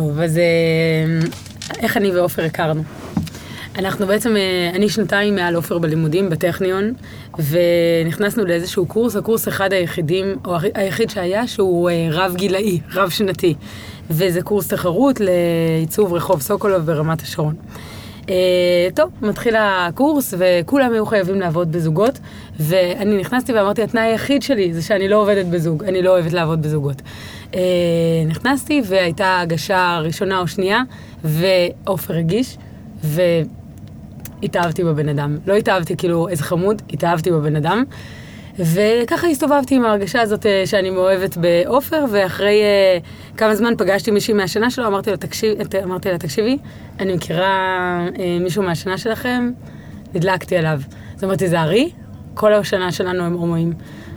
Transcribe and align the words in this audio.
טוב, 0.00 0.20
אז 0.20 0.38
אה, 0.38 1.28
איך 1.78 1.96
אני 1.96 2.10
ועופר 2.10 2.44
הכרנו? 2.44 2.82
אנחנו 3.78 4.06
בעצם, 4.06 4.36
אה, 4.36 4.70
אני 4.74 4.88
שנתיים 4.88 5.34
מעל 5.34 5.54
עופר 5.54 5.78
בלימודים 5.78 6.30
בטכניון, 6.30 6.92
ונכנסנו 7.38 8.44
לאיזשהו 8.44 8.86
קורס, 8.86 9.16
הקורס 9.16 9.48
אחד 9.48 9.72
היחידים, 9.72 10.36
או 10.44 10.56
היחיד 10.74 11.10
שהיה, 11.10 11.46
שהוא 11.46 11.90
אה, 11.90 12.08
רב 12.10 12.34
גילאי, 12.36 12.80
רב 12.94 13.10
שנתי. 13.10 13.54
וזה 14.10 14.42
קורס 14.42 14.68
תחרות 14.68 15.20
לעיצוב 15.20 16.12
רחוב 16.12 16.40
סוקולוב 16.40 16.86
ברמת 16.86 17.22
השרון. 17.22 17.54
Uh, 18.30 18.32
טוב, 18.94 19.10
מתחיל 19.22 19.54
הקורס, 19.58 20.34
וכולם 20.38 20.92
היו 20.92 21.06
חייבים 21.06 21.40
לעבוד 21.40 21.72
בזוגות, 21.72 22.18
ואני 22.60 23.16
נכנסתי 23.20 23.52
ואמרתי, 23.52 23.82
התנאי 23.82 24.02
היחיד 24.02 24.42
שלי 24.42 24.72
זה 24.72 24.82
שאני 24.82 25.08
לא 25.08 25.16
עובדת 25.16 25.46
בזוג, 25.46 25.84
אני 25.84 26.02
לא 26.02 26.10
אוהבת 26.10 26.32
לעבוד 26.32 26.62
בזוגות. 26.62 27.02
Uh, 27.52 27.56
נכנסתי, 28.26 28.82
והייתה 28.84 29.40
הגשה 29.40 29.98
ראשונה 30.02 30.38
או 30.38 30.48
שנייה, 30.48 30.82
ועופר 31.24 32.16
הגיש, 32.16 32.56
והתאהבתי 34.42 34.84
בבן 34.84 35.08
אדם. 35.08 35.38
לא 35.46 35.54
התאהבתי 35.54 35.96
כאילו 35.96 36.28
איזה 36.28 36.42
חמוד, 36.42 36.82
התאהבתי 36.92 37.30
בבן 37.30 37.56
אדם. 37.56 37.84
וככה 38.58 39.26
הסתובבתי 39.26 39.74
עם 39.74 39.84
ההרגשה 39.84 40.20
הזאת 40.20 40.46
אה, 40.46 40.62
שאני 40.66 40.90
מאוהבת 40.90 41.36
בעופר, 41.36 42.04
ואחרי 42.10 42.62
uh, 42.62 43.36
כמה 43.38 43.54
זמן 43.54 43.74
פגשתי 43.78 44.10
מישהי 44.10 44.34
מהשנה 44.34 44.70
שלו, 44.70 44.86
אמרתי 44.86 45.10
לה, 45.10 45.16
תקשיב, 45.16 45.58
אמרתי 45.82 46.10
לה, 46.10 46.18
תקשיבי, 46.18 46.58
אני 47.00 47.14
מכירה 47.14 48.06
uh, 48.08 48.18
מישהו 48.40 48.62
מהשנה 48.62 48.98
שלכם, 48.98 49.50
נדלקתי 50.14 50.56
עליו. 50.56 50.80
אז 51.16 51.24
אמרתי, 51.24 51.48
זה 51.48 51.60
ארי? 51.60 51.90
כל 52.34 52.52
השנה 52.52 52.92
שלנו 52.92 53.24
הם 53.24 53.32
הומואים. 53.32 53.72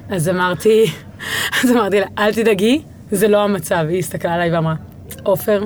אז 0.10 0.30
אמרתי, 0.30 0.86
אז 1.64 1.72
אמרתי 1.72 2.00
לה, 2.00 2.08
אל 2.18 2.34
תדאגי, 2.34 2.82
זה 3.12 3.28
לא 3.28 3.44
המצב. 3.44 3.86
היא 3.90 4.00
הסתכלה 4.00 4.34
עליי 4.34 4.56
ואמרה, 4.56 4.76
עופר, 5.24 5.64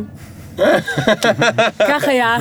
כך 1.87 2.03
היה, 2.03 2.37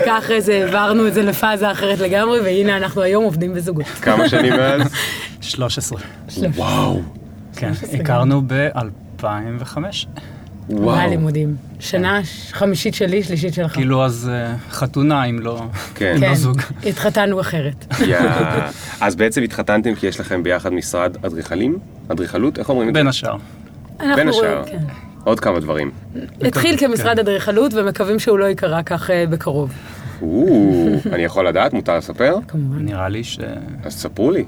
דקה 0.00 0.18
אחרי 0.18 0.40
זה 0.40 0.54
העברנו 0.64 1.06
את 1.08 1.14
זה 1.14 1.22
לפאזה 1.22 1.72
אחרת 1.72 1.98
לגמרי, 1.98 2.40
והנה 2.40 2.76
אנחנו 2.76 3.02
היום 3.02 3.24
עובדים 3.24 3.54
בזוגות. 3.54 3.86
כמה 3.86 4.28
שנים 4.28 4.56
מאז? 4.56 4.80
13. 5.40 5.98
וואו. 6.54 7.00
כן, 7.56 7.72
הכרנו 8.00 8.42
ב-2005. 8.46 9.76
וואו. 10.68 10.96
מה 10.96 11.06
לימודים? 11.06 11.56
שנה 11.80 12.20
חמישית 12.52 12.94
שלי, 12.94 13.22
שלישית 13.22 13.54
שלך. 13.54 13.72
כאילו 13.74 14.04
אז 14.04 14.30
אה, 14.32 14.54
חתונה 14.70 15.24
אם 15.24 15.38
לא, 15.38 15.62
כן. 15.94 16.16
כן, 16.20 16.34
זוג. 16.34 16.60
התחתנו 16.86 17.40
אחרת. 17.40 17.86
אז 19.00 19.16
בעצם 19.16 19.42
התחתנתם 19.42 19.94
כי 19.94 20.06
יש 20.06 20.20
לכם 20.20 20.42
ביחד 20.42 20.72
משרד 20.72 21.16
אדריכלים? 21.26 21.78
אדריכלות? 22.08 22.58
איך 22.58 22.68
אומרים 22.68 22.88
את 22.88 22.94
זה? 22.94 23.00
בין 23.00 23.08
השאר. 23.08 23.36
בין 24.16 24.28
השאר. 24.28 24.62
כן. 25.26 25.30
עוד 25.30 25.40
כמה 25.40 25.60
דברים. 25.60 25.90
התחיל 26.42 26.76
כמשרד 26.78 27.18
אדריכלות 27.18 27.74
ומקווים 27.74 28.18
שהוא 28.18 28.38
לא 28.38 28.44
ייקרא 28.44 28.82
כך 28.82 29.10
אה, 29.10 29.24
בקרוב. 29.30 29.72
אני 31.12 31.22
יכול 31.24 31.48
לדעת? 31.48 31.72
מותר 31.72 31.96
לספר? 31.98 32.36
כמובן. 32.48 32.84
נראה 32.84 33.08
לי 33.08 33.24
ש... 33.24 33.38
אז 33.84 33.92
ספרו 33.92 34.30
לי. 34.30 34.44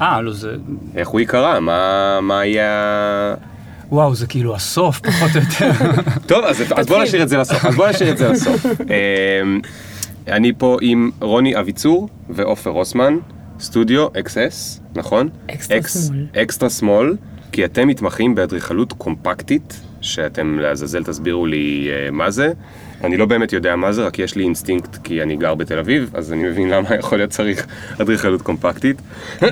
אה, 0.00 0.20
לא, 0.20 0.32
זה... 0.32 0.54
איך 0.96 1.08
הוא 1.08 1.20
ייקרא? 1.20 1.60
מה 1.60 2.18
מה 2.22 2.44
יהיה... 2.46 3.34
וואו, 3.88 4.14
זה 4.14 4.26
כאילו 4.26 4.54
הסוף, 4.54 5.00
פחות 5.00 5.30
או 5.36 5.40
יותר. 5.40 5.70
טוב, 6.28 6.44
אז 6.44 6.62
אז 6.76 6.86
בוא 6.86 7.02
נשאיר 7.02 7.22
את 7.22 7.28
זה 7.28 7.36
לסוף. 7.36 7.64
אז 7.64 7.74
בוא 7.74 7.88
נשאיר 7.88 8.12
את 8.12 8.18
זה 8.18 8.28
לסוף. 8.28 8.66
אמ, 9.46 9.60
אני 10.28 10.52
פה 10.58 10.76
עם 10.80 11.10
רוני 11.20 11.58
אביצור 11.58 12.08
ועופר 12.30 12.70
רוסמן, 12.70 13.16
סטודיו 13.60 14.06
XS, 14.20 14.80
נכון? 14.94 15.28
extra 15.50 15.78
x- 15.78 16.06
small. 16.08 16.26
extra 16.42 16.70
small, 16.70 17.16
כי 17.52 17.64
אתם 17.64 17.88
מתמחים 17.88 18.34
באדריכלות 18.34 18.92
קומפקטית, 18.92 19.80
שאתם 20.00 20.58
לעזאזל 20.58 21.04
תסבירו 21.04 21.46
לי 21.46 21.88
אה, 21.90 22.10
מה 22.10 22.30
זה. 22.30 22.52
אני 23.04 23.16
לא 23.16 23.26
באמת 23.26 23.52
יודע 23.52 23.76
מה 23.76 23.92
זה, 23.92 24.06
רק 24.06 24.18
יש 24.18 24.36
לי 24.36 24.44
אינסטינקט 24.44 24.96
כי 25.04 25.22
אני 25.22 25.36
גר 25.36 25.54
בתל 25.54 25.78
אביב, 25.78 26.10
אז 26.14 26.32
אני 26.32 26.42
מבין 26.42 26.70
למה 26.70 26.94
יכול 27.00 27.18
להיות 27.18 27.30
צריך 27.30 27.66
אדריכלות 28.00 28.42
קומפקטית. 28.42 29.02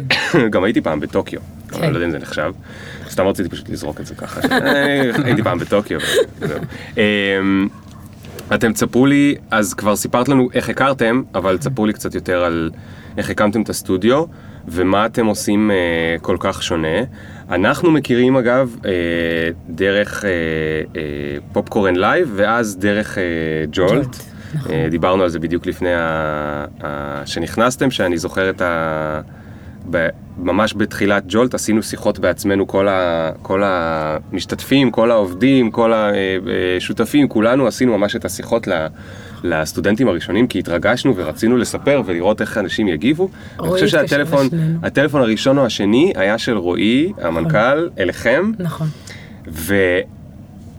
גם 0.53 0.65
הייתי 0.65 0.81
פעם 0.81 1.01
בטוקיו, 1.01 1.41
אבל 1.73 1.85
אני 1.85 1.93
לא 1.93 1.97
יודע 1.97 2.07
אם 2.07 2.11
זה 2.11 2.19
נחשב. 2.19 2.53
סתם 3.11 3.27
רציתי 3.27 3.49
פשוט 3.49 3.69
לזרוק 3.69 4.01
את 4.01 4.07
זה 4.07 4.15
ככה. 4.15 4.41
הייתי 5.25 5.43
פעם 5.43 5.59
בטוקיו. 5.59 5.99
אמ, 6.97 7.69
אתם 8.55 8.73
תספרו 8.73 9.07
לי, 9.07 9.35
אז 9.51 9.75
כבר 9.75 9.97
סיפרת 9.97 10.29
לנו 10.29 10.49
איך 10.55 10.69
הכרתם, 10.69 11.23
אבל 11.35 11.59
תספרו 11.59 11.87
לי 11.87 11.93
קצת 11.93 12.15
יותר 12.15 12.45
על 12.45 12.71
איך 13.17 13.31
הקמתם 13.31 13.63
את 13.63 13.69
הסטודיו, 13.69 14.25
ומה 14.69 15.07
אתם 15.07 15.27
עושים 15.27 15.71
אה, 15.71 16.17
כל 16.23 16.37
כך 16.41 16.63
שונה. 16.63 16.99
אנחנו 17.51 17.91
מכירים 17.91 18.37
אגב 18.37 18.77
אה, 18.85 18.91
דרך 19.69 20.25
אה, 20.25 20.31
אה, 20.97 21.03
פופקורן 21.53 21.97
לייב, 21.97 22.33
ואז 22.37 22.77
דרך 22.77 23.19
אה, 23.19 23.23
ג'ולט. 23.73 24.17
נכון. 24.55 24.73
אה, 24.73 24.87
דיברנו 24.91 25.23
על 25.23 25.29
זה 25.29 25.39
בדיוק 25.39 25.67
לפני 25.67 25.95
ה... 25.95 26.65
ה... 26.85 27.23
שנכנסתם, 27.27 27.91
שאני 27.91 28.19
זוכר 28.19 28.51
את 28.51 28.61
ה... 28.63 29.21
ב... 29.91 30.09
ממש 30.39 30.75
בתחילת 30.77 31.25
ג'ולט 31.29 31.55
עשינו 31.55 31.83
שיחות 31.83 32.19
בעצמנו, 32.19 32.67
כל, 32.67 32.89
ה... 32.89 33.31
כל 33.43 33.63
המשתתפים, 33.65 34.91
כל 34.91 35.11
העובדים, 35.11 35.71
כל 35.71 35.93
השותפים, 35.95 37.29
כולנו 37.29 37.67
עשינו 37.67 37.99
ממש 37.99 38.17
את 38.17 38.25
השיחות 38.25 38.69
ל... 38.69 38.87
לסטודנטים 39.45 40.09
הראשונים, 40.09 40.47
כי 40.47 40.59
התרגשנו 40.59 41.17
ורצינו 41.17 41.57
לספר 41.57 42.03
ולראות 42.07 42.41
איך 42.41 42.59
אנשים 42.59 42.89
יגיבו. 42.89 43.29
אני 43.61 43.69
חושב 43.69 43.87
שהטלפון, 43.87 45.21
הראשון 45.23 45.59
או 45.59 45.67
השני 45.67 46.13
היה 46.17 46.39
של 46.39 46.57
רועי, 46.57 47.13
המנכ"ל, 47.21 47.89
אליכם, 47.99 48.53
נכון. 48.59 48.89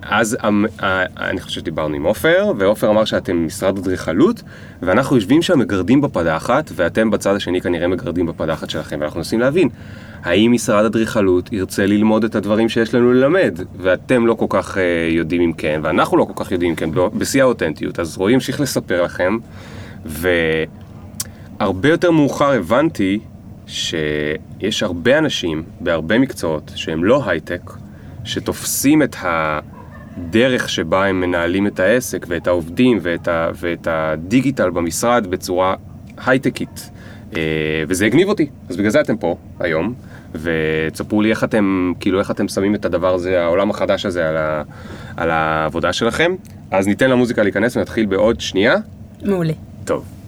אמ- 0.03 0.65
ה- 0.81 1.29
אני 1.29 1.41
חושב 1.41 1.61
שדיברנו 1.61 1.95
עם 1.95 2.03
עופר, 2.03 2.51
ועופר 2.57 2.89
אמר 2.89 3.05
שאתם 3.05 3.45
משרד 3.45 3.77
אדריכלות, 3.77 4.43
ואנחנו 4.81 5.15
יושבים 5.15 5.41
שם 5.41 5.59
מגרדים 5.59 6.01
בפדחת, 6.01 6.71
ואתם 6.75 7.11
בצד 7.11 7.35
השני 7.35 7.61
כנראה 7.61 7.87
מגרדים 7.87 8.25
בפדחת 8.25 8.69
שלכם, 8.69 8.97
ואנחנו 8.99 9.17
מנסים 9.19 9.39
להבין, 9.39 9.69
האם 10.23 10.51
משרד 10.51 10.85
אדריכלות 10.85 11.53
ירצה 11.53 11.85
ללמוד 11.85 12.23
את 12.23 12.35
הדברים 12.35 12.69
שיש 12.69 12.95
לנו 12.95 13.13
ללמד, 13.13 13.59
ואתם 13.77 14.27
לא 14.27 14.33
כל 14.33 14.45
כך 14.49 14.77
uh, 14.77 14.79
יודעים 15.09 15.41
אם 15.41 15.53
כן, 15.53 15.79
ואנחנו 15.83 16.17
לא 16.17 16.23
כל 16.23 16.43
כך 16.43 16.51
יודעים 16.51 16.71
אם 16.71 16.75
כן, 16.75 16.89
בשיא 17.13 17.41
האותנטיות, 17.41 17.99
אז 17.99 18.17
רועי 18.17 18.33
המשיך 18.33 18.59
לספר 18.59 19.03
לכם, 19.03 19.38
והרבה 20.05 21.89
יותר 21.89 22.11
מאוחר 22.11 22.51
הבנתי 22.51 23.19
שיש 23.67 24.83
הרבה 24.83 25.17
אנשים 25.17 25.63
בהרבה 25.79 26.19
מקצועות 26.19 26.71
שהם 26.75 27.03
לא 27.03 27.23
הייטק, 27.29 27.61
שתופסים 28.23 29.03
את 29.03 29.15
הדרך 30.19 30.69
שבה 30.69 31.06
הם 31.06 31.22
מנהלים 31.22 31.68
את 31.68 31.80
העסק 31.80 32.25
ואת 32.30 32.47
העובדים 32.47 33.00
ואת, 33.02 33.28
ה, 33.28 33.50
ואת 33.56 33.88
הדיגיטל 33.91 34.69
במשרד 34.69 35.28
בצורה 35.28 35.75
הייטקית. 36.25 36.90
אה, 37.35 37.41
וזה 37.88 38.06
הגניב 38.06 38.30
אותי, 38.30 38.50
אז 38.69 38.78
בגלל 38.78 38.90
זה 38.90 39.02
אתם 39.02 39.18
פה 39.18 39.38
היום, 39.59 39.94
ותספרו 40.35 41.22
לי 41.22 41.30
איך 41.30 41.44
אתם, 41.44 41.94
כאילו 42.00 42.19
איך 42.19 42.31
אתם 42.31 42.47
שמים 42.47 42.75
את 42.75 42.85
הדבר 42.85 43.13
הזה, 43.13 43.44
העולם 43.44 43.69
החדש 43.69 44.06
הזה 44.06 44.30
על, 44.30 44.38
ה, 44.38 44.63
על 45.18 45.31
העבודה 45.31 45.94
שלכם. 45.94 46.36
אז 46.72 46.88
ניתן 46.88 47.09
למוזיקה 47.09 47.44
להיכנס 47.44 47.78
ונתחיל 47.78 48.06
בעוד 48.06 48.41
שנייה. 48.41 48.75
מעולה. 49.22 49.53
טוב. 49.86 50.19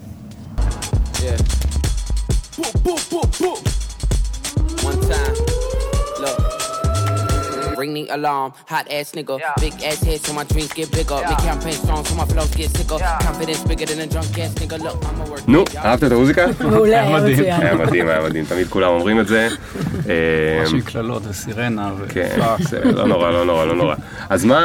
Ring 7.81 7.93
the 7.95 8.07
alarm, 8.09 8.53
hot 8.67 8.85
ass 8.91 9.11
nigga. 9.17 9.35
Big 9.59 9.73
ass 9.89 9.99
head 10.07 10.19
so 10.25 10.33
my 10.33 10.43
dreams 10.43 10.71
get 10.79 10.91
bigger. 10.91 11.19
Make 11.29 11.41
campaign 11.49 11.73
strong 11.83 12.05
so 12.05 12.13
my 12.21 12.25
flows 12.31 12.53
get 12.59 12.69
sicker. 12.77 12.99
Confidence 13.27 13.63
bigger 13.69 13.87
than 13.89 13.99
a 14.05 14.07
drunk 14.13 14.37
ass 14.37 14.53
nigga. 14.61 14.77
Look, 14.85 15.03
I'm 15.03 15.21
a 15.21 15.29
work. 15.31 15.47
נו, 15.47 15.63
אהבת 15.77 16.03
את 16.03 16.11
המוזיקה? 16.11 16.45
מעולה, 16.69 17.01
היה 17.01 17.17
מדהים. 17.17 17.33
מצוין. 17.33 17.61
היה 17.61 17.75
מדהים, 17.75 18.09
היה 18.09 18.21
מדהים, 18.21 18.45
תמיד 18.45 18.67
כולם 18.67 18.87
אומרים 18.87 19.19
את 19.19 19.27
זה. 19.27 19.47
משהו 20.63 20.75
עם 20.75 20.81
קללות 20.81 21.23
וסירנה 21.27 21.91
כן, 22.09 22.37
ופאק. 22.39 22.61
זה 22.61 22.91
לא 22.91 23.07
נורא, 23.07 23.31
לא 23.31 23.45
נורא, 23.45 23.65
לא 23.65 23.75
נורא. 23.75 23.95
אז 24.29 24.45
מה, 24.45 24.63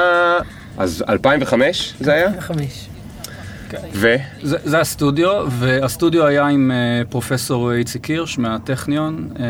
אז 0.79 1.05
2005 1.09 1.95
זה 2.01 2.13
היה? 2.13 2.41
חמש. 2.41 2.89
ו? 3.93 4.17
זה, 4.43 4.57
זה 4.65 4.81
הסטודיו, 4.81 5.47
והסטודיו 5.51 6.27
היה 6.27 6.47
עם 6.47 6.71
אה, 6.71 7.03
פרופסור 7.09 7.73
איציק 7.73 8.05
הירש 8.05 8.39
מהטכניון, 8.39 9.29
אה, 9.41 9.45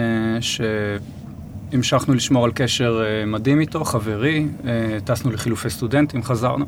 שהמשכנו 1.71 2.15
לשמור 2.15 2.45
על 2.45 2.51
קשר 2.55 3.03
אה, 3.05 3.27
מדהים 3.27 3.61
איתו, 3.61 3.85
חברי, 3.85 4.47
אה, 4.67 4.99
טסנו 5.05 5.31
לחילופי 5.31 5.71
סטודנטים, 5.71 6.23
חזרנו. 6.23 6.67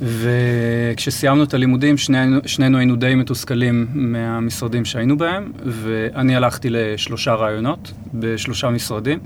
וכשסיימנו 0.00 1.42
את 1.42 1.54
הלימודים, 1.54 1.98
שנינו, 1.98 2.40
שנינו 2.46 2.78
היינו 2.78 2.96
די 2.96 3.14
מתוסכלים 3.14 3.86
מהמשרדים 3.92 4.84
שהיינו 4.84 5.18
בהם, 5.18 5.52
ואני 5.64 6.36
הלכתי 6.36 6.68
לשלושה 6.70 7.34
רעיונות 7.34 7.92
בשלושה 8.14 8.70
משרדים. 8.70 9.18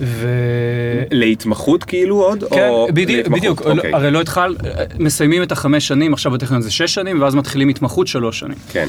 ו... 0.00 0.28
להתמחות 1.10 1.84
כאילו 1.84 2.16
עוד? 2.22 2.44
כן, 2.50 2.68
או 2.68 2.88
בדיוק, 2.90 3.10
להתמחות? 3.10 3.38
בדיוק. 3.38 3.62
אוקיי. 3.62 3.94
הרי 3.94 4.10
לא 4.10 4.20
התחל, 4.20 4.56
מסיימים 4.98 5.42
את 5.42 5.52
החמש 5.52 5.88
שנים, 5.88 6.12
עכשיו 6.12 6.32
בטכניון 6.32 6.62
זה 6.62 6.70
שש 6.70 6.94
שנים, 6.94 7.22
ואז 7.22 7.34
מתחילים 7.34 7.68
התמחות 7.68 8.06
שלוש 8.06 8.38
שנים. 8.38 8.56
כן. 8.72 8.88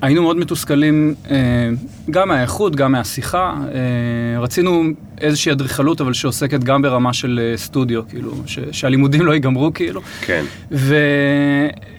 והיינו 0.00 0.22
מאוד 0.22 0.36
מתוסכלים 0.36 1.14
אה, 1.30 1.36
גם 2.10 2.28
מהאיכות, 2.28 2.76
גם 2.76 2.92
מהשיחה. 2.92 3.54
אה, 3.74 4.40
רצינו 4.40 4.82
איזושהי 5.20 5.52
אדריכלות, 5.52 6.00
אבל 6.00 6.12
שעוסקת 6.12 6.64
גם 6.64 6.82
ברמה 6.82 7.12
של 7.12 7.40
אה, 7.42 7.56
סטודיו, 7.56 8.08
כאילו, 8.08 8.32
ש- 8.46 8.58
שהלימודים 8.72 9.26
לא 9.26 9.32
ייגמרו, 9.32 9.70
כאילו. 9.74 10.00
כן. 10.20 10.44
ו... 10.72 10.96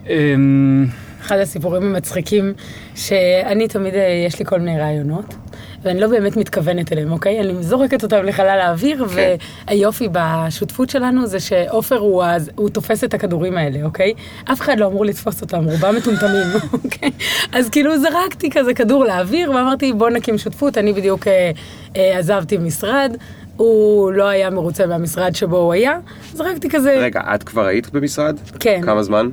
אמ, 0.10 0.86
אחד 1.22 1.38
הסיפורים 1.38 1.84
המצחיקים, 1.84 2.54
שאני 2.95 3.68
תמיד, 3.68 3.94
אה, 3.94 4.24
יש 4.28 4.39
לי 4.39 4.45
כל 4.45 4.60
מיני 4.60 4.80
רעיונות, 4.80 5.36
ואני 5.83 6.00
לא 6.00 6.07
באמת 6.07 6.38
מתכוונת 6.38 6.94
אליהם, 6.94 7.12
אוקיי? 7.12 7.39
אני 7.39 7.63
זורקת 7.63 8.03
אותם 8.03 8.24
לחלל 8.25 8.59
האוויר, 8.62 9.06
כן. 9.07 9.35
והיופי 9.68 10.07
בשותפות 10.12 10.89
שלנו 10.89 11.27
זה 11.27 11.39
שעופר 11.39 11.97
הוא, 11.97 12.24
אז, 12.24 12.51
הוא 12.56 12.69
תופס 12.69 13.03
את 13.03 13.13
הכדורים 13.13 13.57
האלה, 13.57 13.83
אוקיי? 13.83 14.13
אף 14.51 14.62
אחד 14.62 14.79
לא 14.79 14.88
אמור 14.88 15.06
לתפוס 15.06 15.41
אותם, 15.41 15.65
רובם 15.65 15.95
מטומטמים, 15.95 16.47
אוקיי? 16.83 17.12
אז 17.51 17.69
כאילו 17.69 18.00
זרקתי 18.00 18.50
כזה 18.51 18.74
כדור 18.74 19.06
לאוויר, 19.06 19.51
ואמרתי, 19.51 19.94
בוא 19.94 20.09
נקים 20.09 20.38
שותפות, 20.38 20.77
אני 20.77 20.94
בדיוק 20.94 21.27
אה, 21.27 21.51
אה, 21.95 22.18
עזבתי 22.18 22.57
משרד. 22.57 23.18
הוא 23.57 24.12
לא 24.12 24.27
היה 24.27 24.50
מרוצה 24.50 24.85
מהמשרד 24.85 25.35
שבו 25.35 25.57
הוא 25.57 25.74
היה, 25.74 26.00
זרקתי 26.33 26.69
כזה, 26.69 26.97
רגע, 27.00 27.21
את 27.35 27.44
כבר 27.44 27.65
היית 27.65 27.89
במשרד? 27.89 28.39
כן. 28.59 28.81
כמה 28.85 29.03
זמן? 29.03 29.29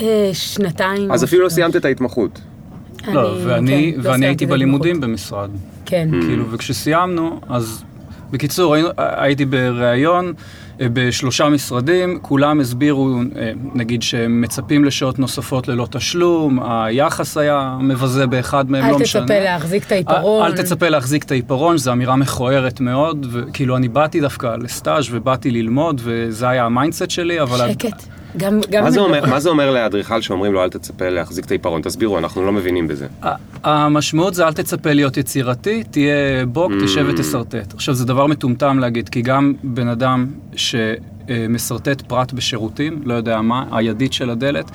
אה, 0.00 0.30
שנתיים. 0.32 1.12
אז 1.12 1.24
אפילו 1.24 1.44
לא. 1.44 1.48
סיימת 1.48 1.76
את 1.76 1.84
ההתמחות. 1.84 2.40
לא, 3.12 3.34
אני- 3.36 3.44
ואני, 3.46 3.92
כן, 3.96 4.00
לא 4.00 4.08
ואני 4.08 4.18
סיימתי 4.18 4.26
הייתי 4.26 4.46
בלימודים. 4.46 5.00
במשרד. 5.00 5.50
כן. 5.86 6.08
כאילו, 6.20 6.50
וכשסיימנו, 6.50 7.40
אז 7.48 7.84
בקיצור, 8.30 8.76
הייתי 8.96 9.44
בריאיון 9.44 10.32
אה, 10.80 10.86
בשלושה 10.92 11.48
משרדים, 11.48 12.18
כולם 12.22 12.60
הסבירו, 12.60 13.08
אה, 13.36 13.50
נגיד, 13.74 14.02
שהם 14.02 14.40
מצפים 14.40 14.84
לשעות 14.84 15.18
נוספות 15.18 15.68
ללא 15.68 15.86
תשלום, 15.90 16.58
היחס 16.62 17.36
היה 17.36 17.76
מבזה 17.80 18.26
באחד 18.26 18.70
מהם, 18.70 18.84
לא 18.90 18.96
אל 18.96 19.02
משנה. 19.02 19.22
תצפה 19.24 19.40
להחזיק 19.40 19.84
את 19.86 19.92
העיפרון. 19.92 20.46
אל 20.46 20.56
תצפה 20.56 20.88
להחזיק 20.88 21.24
את 21.24 21.30
העיפרון, 21.30 21.76
זו 21.76 21.92
אמירה 21.92 22.16
מכוערת 22.16 22.80
מאוד, 22.80 23.26
וכאילו 23.30 23.76
אני 23.76 23.88
באתי 23.88 24.20
דווקא 24.20 24.56
לסטאז' 24.60 25.04
ובאתי 25.10 25.50
ללמוד, 25.50 26.00
וזה 26.04 26.48
היה 26.48 26.64
ה 26.64 26.70
mindset 26.70 27.10
שלי, 27.10 27.40
אבל... 27.40 27.70
שקט. 27.72 28.02
גם, 28.36 28.60
גם 28.70 28.84
מה 28.84 28.90
זה 28.90 29.00
אומר- 29.00 29.26
מה 29.30 29.40
זה 29.40 29.48
אומר 29.48 29.70
לאדריכל 29.70 30.20
שאומרים 30.20 30.52
לו 30.52 30.62
אל 30.64 30.68
תצפה 30.70 31.08
להחזיק 31.08 31.44
את 31.44 31.50
העיפרון? 31.50 31.82
תסבירו, 31.82 32.18
אנחנו 32.18 32.46
לא 32.46 32.52
מבינים 32.52 32.88
בזה. 32.88 33.06
המשמעות 33.64 34.34
זה 34.34 34.46
אל 34.46 34.52
תצפה 34.52 34.92
להיות 34.92 35.16
יצירתי, 35.16 35.82
תהיה 35.90 36.12
בורג, 36.48 36.72
תשב 36.84 37.06
ותשרטט. 37.08 37.74
עכשיו 37.74 37.94
זה 37.94 38.04
דבר 38.04 38.26
מטומטם 38.26 38.78
להגיד, 38.78 39.08
כי 39.08 39.22
גם 39.22 39.52
בן 39.62 39.88
אדם 39.88 40.26
שמשרטט 40.56 42.02
פרט 42.02 42.32
בשירותים, 42.32 43.02
לא 43.04 43.14
יודע 43.14 43.40
מה, 43.40 43.64
הידית 43.72 44.12
של 44.12 44.30
הדלת, 44.30 44.70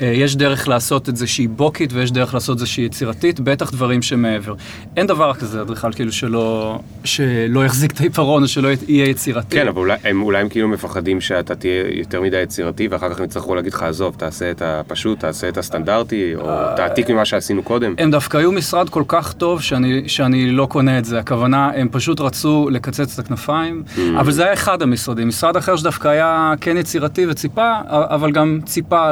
יש 0.00 0.36
דרך 0.36 0.68
לעשות 0.68 1.08
את 1.08 1.16
זה 1.16 1.26
שהיא 1.26 1.48
בוקית 1.48 1.92
ויש 1.92 2.12
דרך 2.12 2.34
לעשות 2.34 2.54
את 2.54 2.58
זה 2.58 2.66
שהיא 2.66 2.86
יצירתית, 2.86 3.40
בטח 3.40 3.70
דברים 3.70 4.02
שמעבר. 4.02 4.54
אין 4.96 5.06
דבר 5.06 5.34
כזה, 5.34 5.60
אדריכל, 5.62 5.92
כאילו 5.92 6.12
שלא, 6.12 6.78
שלא 7.04 7.64
יחזיק 7.64 7.92
את 7.92 8.00
העיפרון 8.00 8.42
או 8.42 8.48
שלא 8.48 8.68
יהיה 8.88 9.06
יצירתי. 9.08 9.56
כן, 9.56 9.68
אבל 9.68 9.78
אולי 9.78 9.96
הם, 10.04 10.22
אולי 10.22 10.40
הם 10.40 10.48
כאילו 10.48 10.68
מפחדים 10.68 11.20
שאתה 11.20 11.54
תהיה 11.54 11.84
יותר 11.98 12.20
מדי 12.20 12.40
יצירתי, 12.42 12.88
ואחר 12.88 13.10
כך 13.10 13.18
הם 13.18 13.24
יצטרכו 13.24 13.54
להגיד 13.54 13.72
לך, 13.74 13.82
עזוב, 13.82 14.14
תעשה 14.18 14.50
את 14.50 14.62
הפשוט, 14.64 15.20
תעשה 15.20 15.48
את 15.48 15.58
הסטנדרטי, 15.58 16.34
או 16.34 16.46
תעתיק 16.76 17.10
ממה 17.10 17.24
שעשינו 17.24 17.62
קודם. 17.62 17.94
הם 17.98 18.10
דווקא 18.10 18.36
היו 18.38 18.52
משרד 18.52 18.88
כל 18.88 19.02
כך 19.08 19.32
טוב 19.32 19.62
שאני, 19.62 20.02
שאני 20.08 20.50
לא 20.50 20.66
קונה 20.66 20.98
את 20.98 21.04
זה. 21.04 21.18
הכוונה, 21.18 21.70
הם 21.74 21.88
פשוט 21.92 22.20
רצו 22.20 22.68
לקצץ 22.72 23.18
את 23.18 23.24
הכנפיים, 23.24 23.82
Mm. 23.96 24.00
אבל 24.20 24.32
זה 24.32 24.44
היה 24.44 24.52
אחד 24.52 24.82
המשרדים. 24.82 25.28
משרד 25.28 25.56
אחר 25.56 25.76
שדווקא 25.76 26.08
היה 26.08 26.54
כן 26.60 26.76
יצירתי 26.76 27.26
וציפה, 27.28 27.72
אבל 27.88 28.32
גם 28.32 28.60
ציפה 28.64 29.10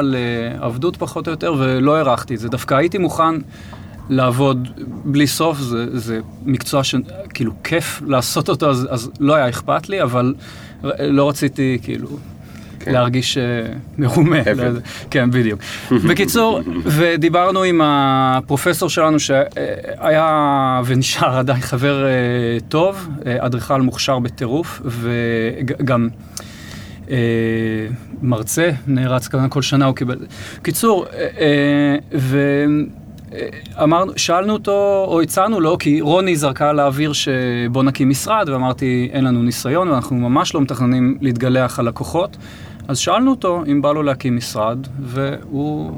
לעבדות 0.73 0.95
פחות 0.97 1.27
או 1.27 1.31
יותר, 1.31 1.53
ולא 1.59 1.95
הערכתי 1.95 2.35
את 2.35 2.39
זה. 2.39 2.49
דווקא 2.49 2.73
הייתי 2.75 2.97
מוכן 2.97 3.35
לעבוד 4.09 4.67
בלי 5.05 5.27
סוף, 5.27 5.57
זה, 5.59 5.97
זה 5.97 6.19
מקצוע 6.45 6.83
שכאילו 6.83 7.51
כיף 7.63 8.01
לעשות 8.07 8.49
אותו, 8.49 8.69
אז, 8.69 8.87
אז 8.89 9.11
לא 9.19 9.35
היה 9.35 9.49
אכפת 9.49 9.89
לי, 9.89 10.01
אבל 10.03 10.33
לא 10.99 11.29
רציתי 11.29 11.77
כאילו... 11.83 12.07
כן. 12.79 12.91
להרגיש 12.91 13.37
אה, 13.37 13.43
מרומה. 13.97 14.39
עבד. 14.39 14.73
לא- 14.73 14.79
כן, 15.11 15.31
בדיוק. 15.31 15.59
בקיצור, 16.09 16.61
ודיברנו 16.85 17.63
עם 17.63 17.81
הפרופסור 17.83 18.89
שלנו 18.89 19.19
שהיה 19.19 20.81
ונשאר 20.85 21.37
עדיין 21.37 21.61
חבר 21.61 22.05
אה, 22.05 22.11
טוב, 22.69 23.07
אה, 23.25 23.45
אדריכל 23.45 23.81
מוכשר 23.81 24.19
בטירוף, 24.19 24.81
וגם 24.85 26.07
אה, 27.09 27.17
מרצה, 28.21 28.71
נערץ 28.87 29.27
כמובן 29.27 29.49
כל 29.49 29.61
שנה 29.61 29.85
הוא 29.85 29.95
קיבל. 29.95 30.17
קיצור, 30.61 31.05
אה, 31.13 31.27
אה, 31.39 31.95
ו... 32.13 32.65
אמרנו, 33.83 34.11
שאלנו 34.15 34.53
אותו, 34.53 35.05
או 35.07 35.21
הצענו 35.21 35.59
לו, 35.59 35.77
כי 35.77 36.01
רוני 36.01 36.35
זרקה 36.35 36.73
לאוויר 36.73 37.13
שבוא 37.13 37.83
נקים 37.83 38.09
משרד, 38.09 38.49
ואמרתי, 38.49 39.09
אין 39.13 39.23
לנו 39.23 39.43
ניסיון, 39.43 39.87
ואנחנו 39.87 40.15
ממש 40.15 40.55
לא 40.55 40.61
מתכננים 40.61 41.17
להתגלח 41.21 41.79
על 41.79 41.87
לקוחות. 41.87 42.37
אז 42.87 42.97
שאלנו 42.97 43.31
אותו 43.31 43.63
אם 43.67 43.81
בא 43.81 43.91
לו 43.91 44.03
להקים 44.03 44.35
משרד, 44.35 44.77
והוא... 44.99 45.91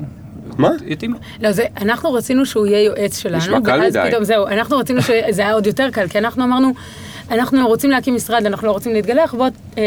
מה? 0.57 0.69
התאים. 0.91 1.15
לא, 1.41 1.51
זה, 1.51 1.65
אנחנו 1.81 2.13
רצינו 2.13 2.45
שהוא 2.45 2.65
יהיה 2.65 2.83
יועץ 2.83 3.17
שלנו. 3.17 3.37
נשמע 3.37 3.57
קל 3.65 3.79
ואז 3.81 3.97
מדי. 3.97 4.09
פתאום 4.09 4.23
זהו, 4.23 4.47
אנחנו 4.47 4.77
רצינו 4.77 5.01
שזה 5.01 5.41
היה 5.41 5.53
עוד 5.53 5.67
יותר 5.67 5.89
קל, 5.91 6.07
כי 6.07 6.17
אנחנו 6.17 6.43
אמרנו, 6.43 6.73
אנחנו 7.31 7.67
רוצים 7.67 7.89
להקים 7.89 8.15
משרד, 8.15 8.45
אנחנו 8.45 8.67
לא 8.67 8.71
רוצים 8.71 8.93
להתגלח, 8.93 9.33
בוא, 9.33 9.47
אה, 9.77 9.83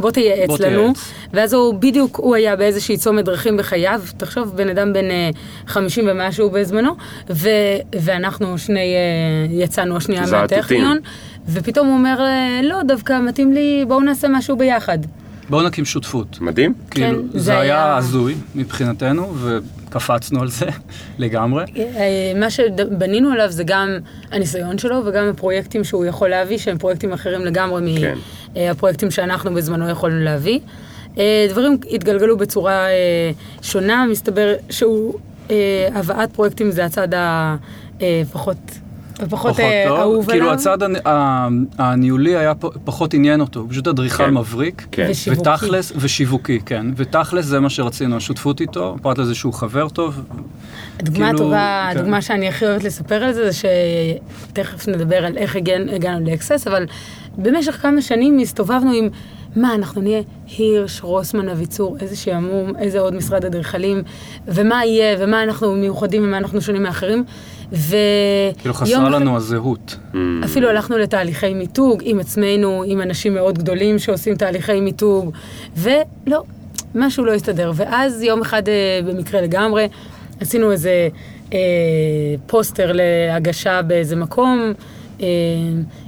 בוא 0.00 0.10
תייעץ 0.10 0.48
בוא 0.48 0.58
לנו. 0.58 0.82
תייעץ. 0.82 1.12
ואז 1.32 1.54
הוא, 1.54 1.74
בדיוק, 1.74 2.16
הוא 2.16 2.34
היה 2.34 2.56
באיזושהי 2.56 2.96
צומת 2.96 3.24
דרכים 3.24 3.56
בחייו, 3.56 4.02
תחשוב, 4.16 4.56
בן 4.56 4.68
אדם 4.68 4.92
בן 4.92 5.10
אה, 5.10 5.30
50 5.66 6.04
ומשהו 6.08 6.50
בזמנו, 6.50 6.96
ו, 7.30 7.48
ואנחנו 8.00 8.58
שני, 8.58 8.94
אה, 8.94 9.54
יצאנו 9.64 9.96
השנייה 9.96 10.22
מהטכניון, 10.32 10.98
ופתאום 11.48 11.86
הוא 11.86 11.96
אומר, 11.96 12.20
אה, 12.20 12.60
לא, 12.62 12.82
דווקא 12.82 13.20
מתאים 13.20 13.52
לי, 13.52 13.84
בואו 13.88 14.00
נעשה 14.00 14.28
משהו 14.28 14.56
ביחד. 14.56 14.98
בואו 15.50 15.62
נקים 15.66 15.84
שותפות. 15.84 16.40
מדהים. 16.40 16.74
כאילו, 16.90 17.22
זה 17.32 17.38
זה 17.38 17.58
היה 17.58 17.96
הזוי 17.96 18.34
מבחינתנו, 18.54 19.34
וקפצנו 19.92 20.40
על 20.40 20.48
זה 20.48 20.66
לגמרי. 21.18 21.64
אה, 21.76 22.32
מה 22.36 22.50
שבנינו 22.50 23.30
עליו 23.30 23.50
זה 23.50 23.64
גם 23.64 23.98
הניסיון 24.30 24.78
שלו 24.78 25.02
וגם 25.06 25.28
הפרויקטים 25.28 25.84
שהוא 25.84 26.04
יכול 26.04 26.28
להביא, 26.28 26.58
שהם 26.58 26.78
פרויקטים 26.78 27.12
אחרים 27.12 27.44
לגמרי 27.44 27.96
כן. 28.00 28.18
מהפרויקטים 28.54 29.10
שאנחנו 29.10 29.54
בזמנו 29.54 29.90
יכולנו 29.90 30.24
להביא. 30.24 30.60
אה, 31.18 31.46
דברים 31.50 31.78
התגלגלו 31.90 32.36
בצורה 32.36 32.86
אה, 32.88 33.30
שונה, 33.62 34.06
מסתבר 34.10 34.54
שהוא, 34.70 35.14
אה, 35.50 35.88
הבאת 35.94 36.32
פרויקטים 36.32 36.70
זה 36.70 36.84
הצד 36.84 37.08
הפחות... 38.00 38.58
הפחות 39.22 39.60
אה. 39.60 39.88
אהוב 40.00 40.26
כאילו 40.30 40.44
עליו. 40.44 40.54
הצד 40.54 40.82
הנ- 40.82 41.06
ה- 41.08 41.48
הניהולי 41.78 42.36
היה 42.36 42.52
פחות 42.84 43.14
עניין 43.14 43.40
אותו, 43.40 43.60
הוא 43.60 43.70
פשוט 43.70 43.86
אדריכל 43.88 44.24
כן. 44.26 44.34
מבריק. 44.34 44.86
כן. 44.92 45.06
ושיווקי. 45.10 45.40
ותכלס, 45.50 45.92
ושיווקי, 45.96 46.60
כן. 46.66 46.86
ותכלס 46.96 47.44
זה 47.44 47.60
מה 47.60 47.70
שרצינו, 47.70 48.16
השותפות 48.16 48.60
איתו, 48.60 48.96
פרט 49.02 49.18
לזה 49.18 49.34
שהוא 49.34 49.54
חבר 49.54 49.88
טוב. 49.88 50.20
הדוגמה 51.00 51.26
כאילו, 51.26 51.38
הטובה, 51.38 51.88
כן. 51.92 51.98
הדוגמה 51.98 52.22
שאני 52.22 52.48
הכי 52.48 52.66
אוהבת 52.66 52.84
לספר 52.84 53.14
על 53.24 53.32
זה, 53.32 53.50
זה 53.50 53.68
שתכף 54.48 54.88
נדבר 54.88 55.24
על 55.26 55.36
איך 55.36 55.56
הגענו 55.56 56.24
לאקסס, 56.30 56.66
אבל 56.66 56.86
במשך 57.38 57.78
כמה 57.82 58.02
שנים 58.02 58.38
הסתובבנו 58.38 58.92
עם, 58.92 59.08
מה, 59.56 59.74
אנחנו 59.74 60.02
נהיה 60.02 60.20
הירש, 60.58 61.00
רוסמן, 61.02 61.48
אביצור, 61.48 61.96
איזה 62.00 62.16
שעמום, 62.16 62.76
איזה 62.78 63.00
עוד 63.00 63.14
משרד 63.14 63.44
אדריכלים, 63.44 64.02
ומה 64.46 64.84
יהיה, 64.84 65.16
ומה 65.18 65.42
אנחנו 65.42 65.74
מיוחדים 65.74 66.24
ומה 66.24 66.38
אנחנו 66.38 66.60
שונים 66.60 66.82
מאחרים. 66.82 67.24
ויום 67.72 68.54
כאילו 68.58 68.74
חסרה 68.74 69.10
לנו 69.10 69.36
הזהות. 69.36 69.96
אפילו 70.44 70.68
הלכנו 70.68 70.98
לתהליכי 70.98 71.54
מיתוג 71.54 72.00
עם 72.04 72.20
עצמנו, 72.20 72.84
עם 72.86 73.00
אנשים 73.02 73.34
מאוד 73.34 73.58
גדולים 73.58 73.98
שעושים 73.98 74.36
תהליכי 74.36 74.80
מיתוג, 74.80 75.30
ולא, 75.76 76.42
משהו 76.94 77.24
לא 77.24 77.34
הסתדר. 77.34 77.72
ואז 77.74 78.22
יום 78.22 78.40
אחד, 78.40 78.68
אה, 78.68 79.00
במקרה 79.06 79.40
לגמרי, 79.40 79.88
עשינו 80.40 80.72
איזה 80.72 81.08
אה, 81.52 81.58
פוסטר 82.46 82.92
להגשה 82.94 83.82
באיזה 83.82 84.16
מקום. 84.16 84.72
אה, 85.22 85.28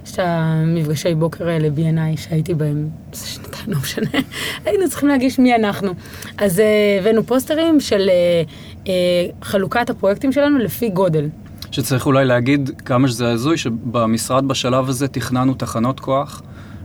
יש 0.07 0.13
את 0.13 0.19
המפגשי 0.23 1.15
בוקר 1.15 1.49
האלה 1.49 1.69
B&I 1.77 2.21
שהייתי 2.21 2.55
בהם, 2.55 2.89
זה 3.13 3.27
שנתיים, 3.27 3.65
לא 3.67 3.79
משנה, 3.79 4.21
היינו 4.65 4.89
צריכים 4.89 5.09
להגיש 5.09 5.39
מי 5.39 5.55
אנחנו. 5.55 5.95
אז 6.39 6.61
אה, 6.61 6.97
הבאנו 7.01 7.27
פוסטרים 7.27 7.81
של 7.81 8.09
אה, 8.09 8.43
אה, 8.89 8.93
חלוקת 9.43 9.91
הפרויקטים 9.91 10.33
שלנו 10.33 10.59
לפי 10.59 10.89
גודל. 10.89 11.29
שצריך 11.71 12.07
אולי 12.07 12.25
להגיד 12.25 12.71
כמה 12.85 13.09
שזה 13.09 13.31
הזוי, 13.31 13.57
שבמשרד 13.57 14.49
בשלב 14.49 14.89
הזה 14.89 15.09
תכננו 15.09 15.55
תחנות 15.55 16.01
כוח. 16.01 16.43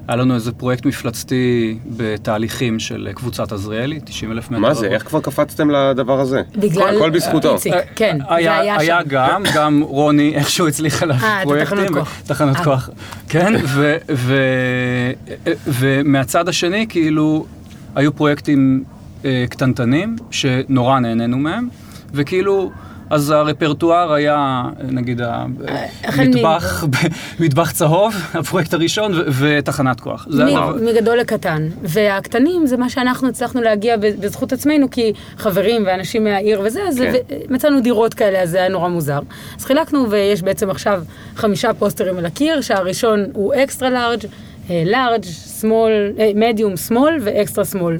היה 0.09 0.15
לנו 0.15 0.35
איזה 0.35 0.51
פרויקט 0.51 0.85
מפלצתי 0.85 1.77
בתהליכים 1.97 2.79
של 2.79 3.09
קבוצת 3.15 3.51
עזריאלי, 3.51 3.99
90 4.05 4.31
אלף 4.31 4.51
מטר. 4.51 4.59
מה 4.59 4.73
זה? 4.73 4.87
איך 4.87 5.03
כבר 5.03 5.21
קפצתם 5.21 5.69
לדבר 5.69 6.19
הזה? 6.19 6.41
בגלל... 6.55 6.95
הכל 6.95 7.09
בזכותו. 7.09 7.53
איציק, 7.53 7.73
כן, 7.95 8.17
זה 8.29 8.35
היה 8.35 8.59
היה, 8.59 8.77
היה 8.77 8.99
שם. 9.03 9.09
גם, 9.09 9.43
גם 9.55 9.81
רוני 9.81 10.33
איכשהו 10.35 10.67
הצליחה 10.67 11.05
להביא 11.05 11.23
אה, 11.27 11.41
את 11.41 11.43
פרויקטים. 11.43 11.77
התחנות 11.77 11.91
ו- 11.91 11.93
כוח. 11.93 12.21
תחנות 12.27 12.55
אה. 12.55 12.63
כוח. 12.63 12.89
כן, 13.29 13.53
ומהצד 15.67 16.49
השני, 16.49 16.85
כאילו, 16.89 17.45
היו 17.95 18.15
פרויקטים 18.15 18.83
אה, 19.25 19.45
קטנטנים, 19.49 20.15
שנורא 20.31 20.99
נהנינו 20.99 21.37
מהם, 21.37 21.69
וכאילו... 22.13 22.71
אז 23.09 23.29
הרפרטואר 23.29 24.13
היה, 24.13 24.63
נגיד, 24.83 25.21
מטבח 27.39 27.71
צהוב, 27.71 28.15
הפרויקט 28.39 28.73
הראשון, 28.73 29.11
ותחנת 29.39 29.99
כוח. 29.99 30.27
מגדול 30.81 31.17
לקטן. 31.17 31.69
והקטנים 31.83 32.65
זה 32.67 32.77
מה 32.77 32.89
שאנחנו 32.89 33.29
הצלחנו 33.29 33.61
להגיע 33.61 33.97
בזכות 33.97 34.53
עצמנו, 34.53 34.89
כי 34.89 35.13
חברים 35.37 35.83
ואנשים 35.85 36.23
מהעיר 36.23 36.61
וזה, 36.63 36.81
אז 36.87 36.97
כן. 36.97 37.35
מצאנו 37.49 37.81
דירות 37.81 38.13
כאלה, 38.13 38.41
אז 38.41 38.49
זה 38.49 38.57
היה 38.57 38.69
נורא 38.69 38.89
מוזר. 38.89 39.19
אז 39.59 39.65
חילקנו, 39.65 40.09
ויש 40.09 40.41
בעצם 40.41 40.69
עכשיו 40.69 41.03
חמישה 41.35 41.73
פוסטרים 41.73 42.17
על 42.17 42.25
הקיר, 42.25 42.61
שהראשון 42.61 43.25
הוא 43.33 43.53
extra 43.53 43.89
large, 43.89 44.25
large, 44.69 45.23
medium, 45.59 46.11
small 46.35 46.77
ו 46.77 47.17
extra 47.21 47.65
small. 47.65 47.97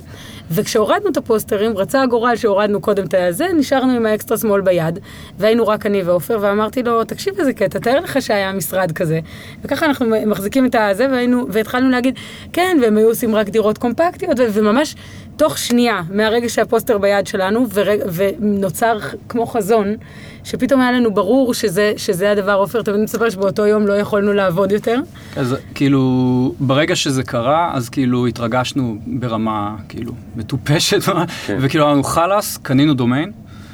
וכשהורדנו 0.51 1.09
את 1.09 1.17
הפוסטרים, 1.17 1.77
רצה 1.77 2.01
הגורל 2.01 2.35
שהורדנו 2.35 2.81
קודם 2.81 3.05
את 3.05 3.13
הזה, 3.13 3.47
נשארנו 3.57 3.93
עם 3.93 4.05
ה 4.05 4.11
extra 4.11 4.37
small 4.37 4.61
ביד, 4.61 4.99
והיינו 5.37 5.67
רק 5.67 5.85
אני 5.85 6.01
ועופר, 6.01 6.37
ואמרתי 6.41 6.83
לו, 6.83 7.03
תקשיב 7.03 7.33
איזה 7.39 7.53
קטע, 7.53 7.79
תאר 7.79 7.99
לך 7.99 8.21
שהיה 8.21 8.53
משרד 8.53 8.91
כזה. 8.91 9.19
וככה 9.63 9.85
אנחנו 9.85 10.05
מחזיקים 10.25 10.65
את 10.65 10.75
הזה, 10.75 11.07
והיינו, 11.11 11.45
והתחלנו 11.49 11.89
להגיד, 11.89 12.15
כן, 12.53 12.77
והם 12.81 12.97
היו 12.97 13.07
עושים 13.07 13.35
רק 13.35 13.49
דירות 13.49 13.77
קומפקטיות, 13.77 14.37
וממש 14.53 14.95
תוך 15.39 15.57
שנייה, 15.57 16.01
מהרגע 16.11 16.49
שהפוסטר 16.49 16.97
ביד 16.97 17.27
שלנו, 17.27 17.65
ורג, 17.73 17.99
ונוצר 18.13 18.97
כמו 19.29 19.45
חזון, 19.45 19.95
שפתאום 20.43 20.81
היה 20.81 20.91
לנו 20.91 21.13
ברור 21.13 21.53
שזה, 21.53 21.93
שזה 21.97 22.31
הדבר, 22.31 22.53
עופר 22.53 22.81
תמיד 22.81 22.99
מספר 22.99 23.29
שבאותו 23.29 23.67
יום 23.67 23.87
לא 23.87 23.93
יכולנו 23.93 24.33
לעבוד 24.33 24.71
יותר. 24.71 24.99
אז 25.35 25.55
כאילו, 25.75 26.53
ברגע 26.59 26.95
שזה 26.95 27.23
קרה, 27.23 27.71
אז 27.73 27.89
כאילו 27.89 28.27
התרגשנו 28.27 28.97
ברמה, 29.07 29.75
כאילו, 29.89 30.11
מטופשת, 30.35 30.99
וכאילו 31.61 31.85
אמרנו 31.85 32.03
חלאס, 32.03 32.57
קנינו 32.57 32.93
דומיין. 32.93 33.31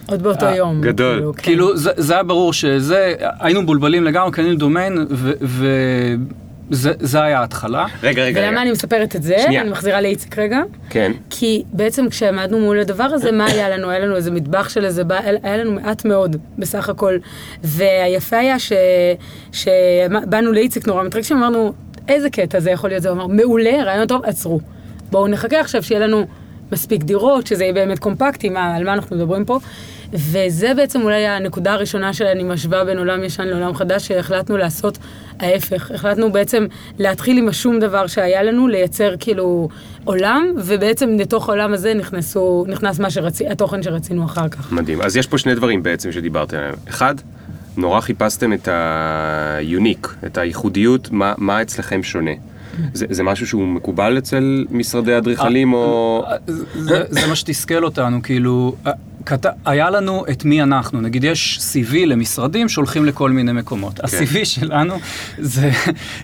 עוד 0.08 0.24
באותו 0.24 0.46
אה, 0.46 0.56
יום. 0.56 0.82
גדול. 0.82 1.16
כאילו, 1.16 1.34
כן. 1.34 1.42
כאילו, 1.44 1.78
זה, 1.78 1.92
זה 1.98 2.14
היה 2.14 2.24
ברור 2.24 2.54
שזה, 2.54 3.14
היינו 3.40 3.62
מבולבלים 3.62 4.04
לגמרי, 4.04 4.32
קנינו 4.32 4.56
דומיין, 4.56 5.06
וזה 5.10 5.68
זה 6.72 7.22
היה 7.24 7.40
ההתחלה. 7.40 7.86
רגע, 8.04 8.24
רגע, 8.24 8.40
ולמה 8.40 8.52
רגע. 8.52 8.62
אני 8.62 8.72
מספרת 8.72 9.16
את 9.16 9.24
זה? 9.24 9.36
שנייה. 9.46 9.62
אני 9.62 9.70
מחזירה 9.70 10.02
לאיציק 10.02 10.40
רגע. 10.40 10.62
כן. 10.90 11.12
כי 11.30 11.64
בעצם 11.74 12.10
כשעמדנו 12.10 12.60
מול 12.60 12.80
הדבר 12.80 13.04
הזה, 13.04 13.32
מה 13.32 13.46
היה 13.46 13.70
לנו? 13.70 13.90
היה 13.90 14.00
לנו 14.00 14.16
איזה 14.16 14.32
מטבח 14.32 14.70
של 14.70 14.86
איזה, 14.86 15.04
בא- 15.04 15.20
היה 15.44 15.58
לנו 15.58 15.72
מעט 15.72 16.06
מאוד 16.06 16.36
בסך 16.58 16.90
הכל. 16.90 17.18
והיפה 17.64 18.38
היה 18.38 18.60
ש- 18.60 18.72
שבאנו 19.52 20.52
לאיציק 20.52 20.88
נורא 20.88 21.04
מתרגשים, 21.04 21.38
אמרנו, 21.38 21.74
איזה 22.08 22.30
קטע 22.30 22.60
זה 22.60 22.72
יכול 22.72 22.90
להיות? 22.90 23.04
זה 23.04 23.12
אמר, 23.12 23.28
מעולה, 23.28 23.84
רעיון 23.84 24.08
טוב, 24.08 24.26
עצרו. 24.26 24.60
בואו 25.12 25.28
נחכה 25.28 25.60
עכשיו 25.60 25.84
שיהיה 25.84 26.08
לנו 26.08 26.26
מספיק 26.72 27.04
דירות, 27.04 27.48
שזה 27.48 27.64
יהיה 27.64 27.74
באמת 27.74 28.00
קומפקטי, 28.00 28.50
מה, 28.50 28.76
על 28.76 28.84
מה 28.84 28.94
אנחנו 28.94 29.16
מדברים 29.16 29.46
פה. 29.46 29.60
וזה 30.16 30.74
בעצם 30.76 31.02
אולי 31.02 31.28
הנקודה 31.28 31.74
הראשונה 31.74 32.14
שאני 32.14 32.44
משווה 32.44 32.86
בין 32.86 32.98
עולם 32.98 33.24
ישן 33.24 33.48
לעולם 33.48 33.76
חדש, 33.76 34.08
שהחלטנו 34.08 34.58
לעשות 34.58 34.98
ההפך. 35.40 35.92
החלטנו 35.92 36.32
בעצם 36.32 36.66
להתחיל 37.00 37.38
עם 37.38 37.48
השום 37.48 37.80
דבר 37.80 38.08
שהיה 38.08 38.44
לנו, 38.44 38.68
לייצר 38.68 39.16
כאילו 39.20 39.70
עולם, 40.04 40.54
ובעצם 40.58 41.10
לתוך 41.20 41.50
העולם 41.50 41.74
הזה 41.74 41.94
נכנסו, 41.94 42.66
נכנס 42.68 43.00
מה 43.00 43.10
שרצי, 43.10 43.48
התוכן 43.48 43.84
שרצינו 43.84 44.26
אחר 44.26 44.48
כך. 44.48 44.72
מדהים. 44.72 45.02
אז 45.02 45.18
יש 45.18 45.28
פה 45.28 45.38
שני 45.38 45.56
דברים 45.56 45.84
בעצם 45.84 46.12
שדיברתם 46.12 46.58
עליהם. 46.58 46.76
אחד, 46.90 47.16
נורא 47.78 48.02
חיפשתם 48.02 48.54
את 48.54 48.68
היוניק, 48.72 50.16
את 50.26 50.38
הייחודיות, 50.38 51.12
מה, 51.12 51.34
מה 51.38 51.62
אצלכם 51.62 52.04
שונה. 52.04 52.32
זה, 52.94 53.06
זה 53.10 53.24
משהו 53.24 53.48
שהוא 53.48 53.68
מקובל 53.68 54.18
אצל 54.18 54.66
משרדי 54.72 55.18
אדריכלים 55.18 55.74
או... 55.74 56.24
זה, 56.76 57.04
זה 57.10 57.28
מה 57.28 57.36
שתסכל 57.36 57.84
אותנו, 57.84 58.22
כאילו, 58.22 58.76
אה, 58.88 58.92
כת... 59.26 59.46
היה 59.66 59.90
לנו 59.90 60.26
את 60.32 60.46
מי 60.46 60.64
אנחנו, 60.64 61.02
נגיד 61.02 61.24
יש 61.24 61.60
CV 61.60 61.96
למשרדים 62.06 62.70
שהולכים 62.70 63.06
לכל 63.06 63.32
מיני 63.32 63.52
מקומות. 63.52 64.00
ה-CV 64.00 64.46
שלנו 64.46 64.96
זה, 65.38 65.72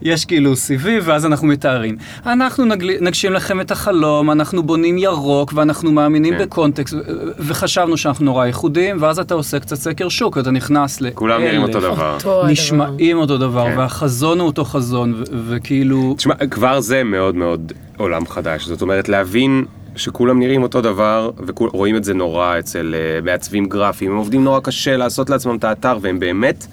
יש 0.02 0.26
כאילו 0.26 0.54
CV 0.54 0.86
ואז 1.02 1.26
אנחנו 1.26 1.48
מתארים. 1.48 1.98
אנחנו 2.26 2.66
נגל... 2.66 2.90
נגשים 3.02 3.34
לכם 3.34 3.62
את 3.62 3.72
החלום, 3.72 4.32
אנחנו 4.32 4.64
בונים 4.64 4.98
ירוק 4.98 5.54
ואנחנו 5.56 5.92
מאמינים 5.92 6.34
כן. 6.34 6.42
בקונטקסט, 6.42 6.94
ו- 6.94 7.00
וחשבנו 7.40 7.98
שאנחנו 7.98 8.26
נורא 8.26 8.46
ייחודיים, 8.46 8.98
ואז 9.00 9.20
אתה 9.20 9.34
עושה 9.34 9.60
קצת 9.60 9.76
סקר 9.76 10.10
שוק, 10.10 10.38
אתה 10.38 10.52
נכנס 10.52 11.02
ל... 11.02 11.10
כולם 11.14 11.42
נראים 11.42 11.62
אותו 11.62 11.80
דבר. 11.80 12.14
אותו 12.14 12.40
הדבר. 12.40 12.52
נשמעים 12.52 13.18
אותו 13.18 13.38
דבר, 13.38 13.66
כן. 13.72 13.78
והחזון 13.78 14.40
הוא 14.40 14.48
אותו 14.48 14.66
חזון, 14.66 15.14
ו- 15.14 15.24
וכאילו... 15.48 16.14
תשמע, 16.18 16.34
כבר 16.52 16.80
זה 16.80 17.04
מאוד 17.04 17.36
מאוד 17.36 17.72
עולם 17.98 18.28
חדש. 18.28 18.66
זאת 18.66 18.82
אומרת, 18.82 19.10
להבין 19.10 19.66
שכולם 19.96 20.40
נראים 20.40 20.64
אותו 20.64 20.82
דבר, 20.82 21.32
ורואים 21.58 21.96
את 21.96 22.04
זה 22.04 22.14
נורא 22.14 22.60
אצל 22.60 22.96
אה, 22.98 23.22
מעצבים 23.22 23.66
גרפיים, 23.66 24.12
הם 24.12 24.18
עובדים 24.18 24.44
נורא 24.44 24.60
קשה 24.60 24.98
לעשות 24.98 25.30
לעצמם 25.30 25.56
את 25.56 25.64
האתר, 25.64 25.98
והם 26.02 26.20
באמת 26.20 26.68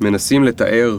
מנסים 0.00 0.44
לתאר 0.44 0.96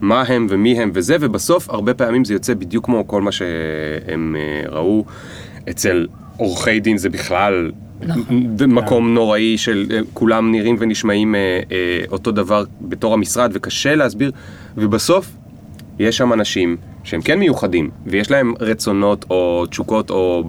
מה 0.00 0.22
הם 0.22 0.46
ומי 0.50 0.80
הם 0.80 0.90
וזה, 0.94 1.16
ובסוף 1.20 1.70
הרבה 1.70 1.94
פעמים 1.94 2.24
זה 2.24 2.32
יוצא 2.34 2.54
בדיוק 2.54 2.84
כמו 2.84 3.08
כל 3.08 3.22
מה 3.22 3.32
שהם 3.32 4.36
אה, 4.38 4.70
ראו. 4.70 5.04
אצל 5.70 6.06
עורכי 6.36 6.80
דין. 6.80 6.98
זה 6.98 7.08
בכלל 7.08 7.70
מקום 8.68 9.14
נוראי 9.14 9.58
של 9.58 9.86
אה, 9.90 10.00
כולם 10.12 10.52
נראים 10.52 10.76
ונשמעים 10.78 11.34
אה, 11.34 11.60
אה, 11.72 12.04
אותו 12.10 12.32
דבר 12.32 12.64
בתור 12.80 13.14
המשרד, 13.14 13.50
וקשה 13.54 13.94
להסביר, 13.94 14.32
ובסוף 14.76 15.30
יש 15.98 16.16
שם 16.16 16.32
אנשים 16.32 16.76
שהם 17.04 17.22
כן 17.22 17.38
מיוחדים, 17.38 17.90
ויש 18.06 18.30
להם 18.30 18.54
רצונות 18.60 19.24
או 19.30 19.66
תשוקות 19.70 20.10
או 20.10 20.44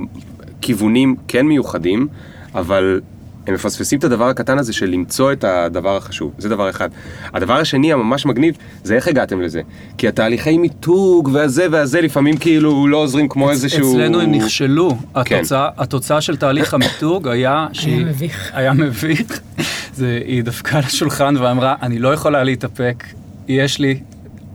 כיוונים 0.61 1.15
כן 1.27 1.45
מיוחדים, 1.45 2.07
אבל 2.55 3.01
הם 3.47 3.53
מפספסים 3.53 3.99
את 3.99 4.03
הדבר 4.03 4.29
הקטן 4.29 4.57
הזה 4.57 4.73
של 4.73 4.85
למצוא 4.85 5.31
את 5.31 5.43
הדבר 5.43 5.97
החשוב, 5.97 6.33
זה 6.37 6.49
דבר 6.49 6.69
אחד. 6.69 6.89
הדבר 7.33 7.53
השני 7.53 7.93
הממש 7.93 8.25
מגניב, 8.25 8.55
זה 8.83 8.95
איך 8.95 9.07
הגעתם 9.07 9.41
לזה. 9.41 9.61
כי 9.97 10.07
התהליכי 10.07 10.57
מיתוג 10.57 11.29
והזה 11.33 11.67
והזה 11.71 12.01
לפעמים 12.01 12.37
כאילו 12.37 12.87
לא 12.87 12.97
עוזרים 12.97 13.29
כמו 13.29 13.49
איזשהו... 13.49 13.91
אצלנו 13.91 14.21
הם 14.21 14.31
נכשלו. 14.31 14.97
כן. 15.25 15.35
התוצאה, 15.35 15.69
התוצאה 15.77 16.21
של 16.21 16.37
תהליך 16.37 16.73
המיתוג 16.73 17.27
היה 17.27 17.67
שהיא... 17.73 18.05
מביך. 18.05 18.51
היה 18.53 18.73
מביך. 18.73 19.39
זה, 19.93 20.19
היא 20.25 20.43
דפקה 20.43 20.77
על 20.77 20.83
השולחן 20.83 21.37
ואמרה, 21.37 21.75
אני 21.81 21.99
לא 21.99 22.13
יכולה 22.13 22.43
להתאפק, 22.43 23.03
יש 23.47 23.79
לי, 23.79 23.99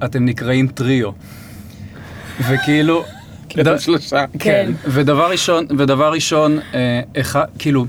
אתם 0.05 0.25
נקראים 0.25 0.69
טריו. 0.69 1.11
וכאילו... 2.49 3.05
כן, 3.53 3.79
שלושה. 3.79 4.25
כן. 4.39 4.73
ודבר 4.87 5.31
ראשון, 5.31 5.67
ודבר 5.79 6.13
ראשון, 6.13 6.59
אה, 6.75 7.01
אחד, 7.21 7.45
כאילו, 7.59 7.87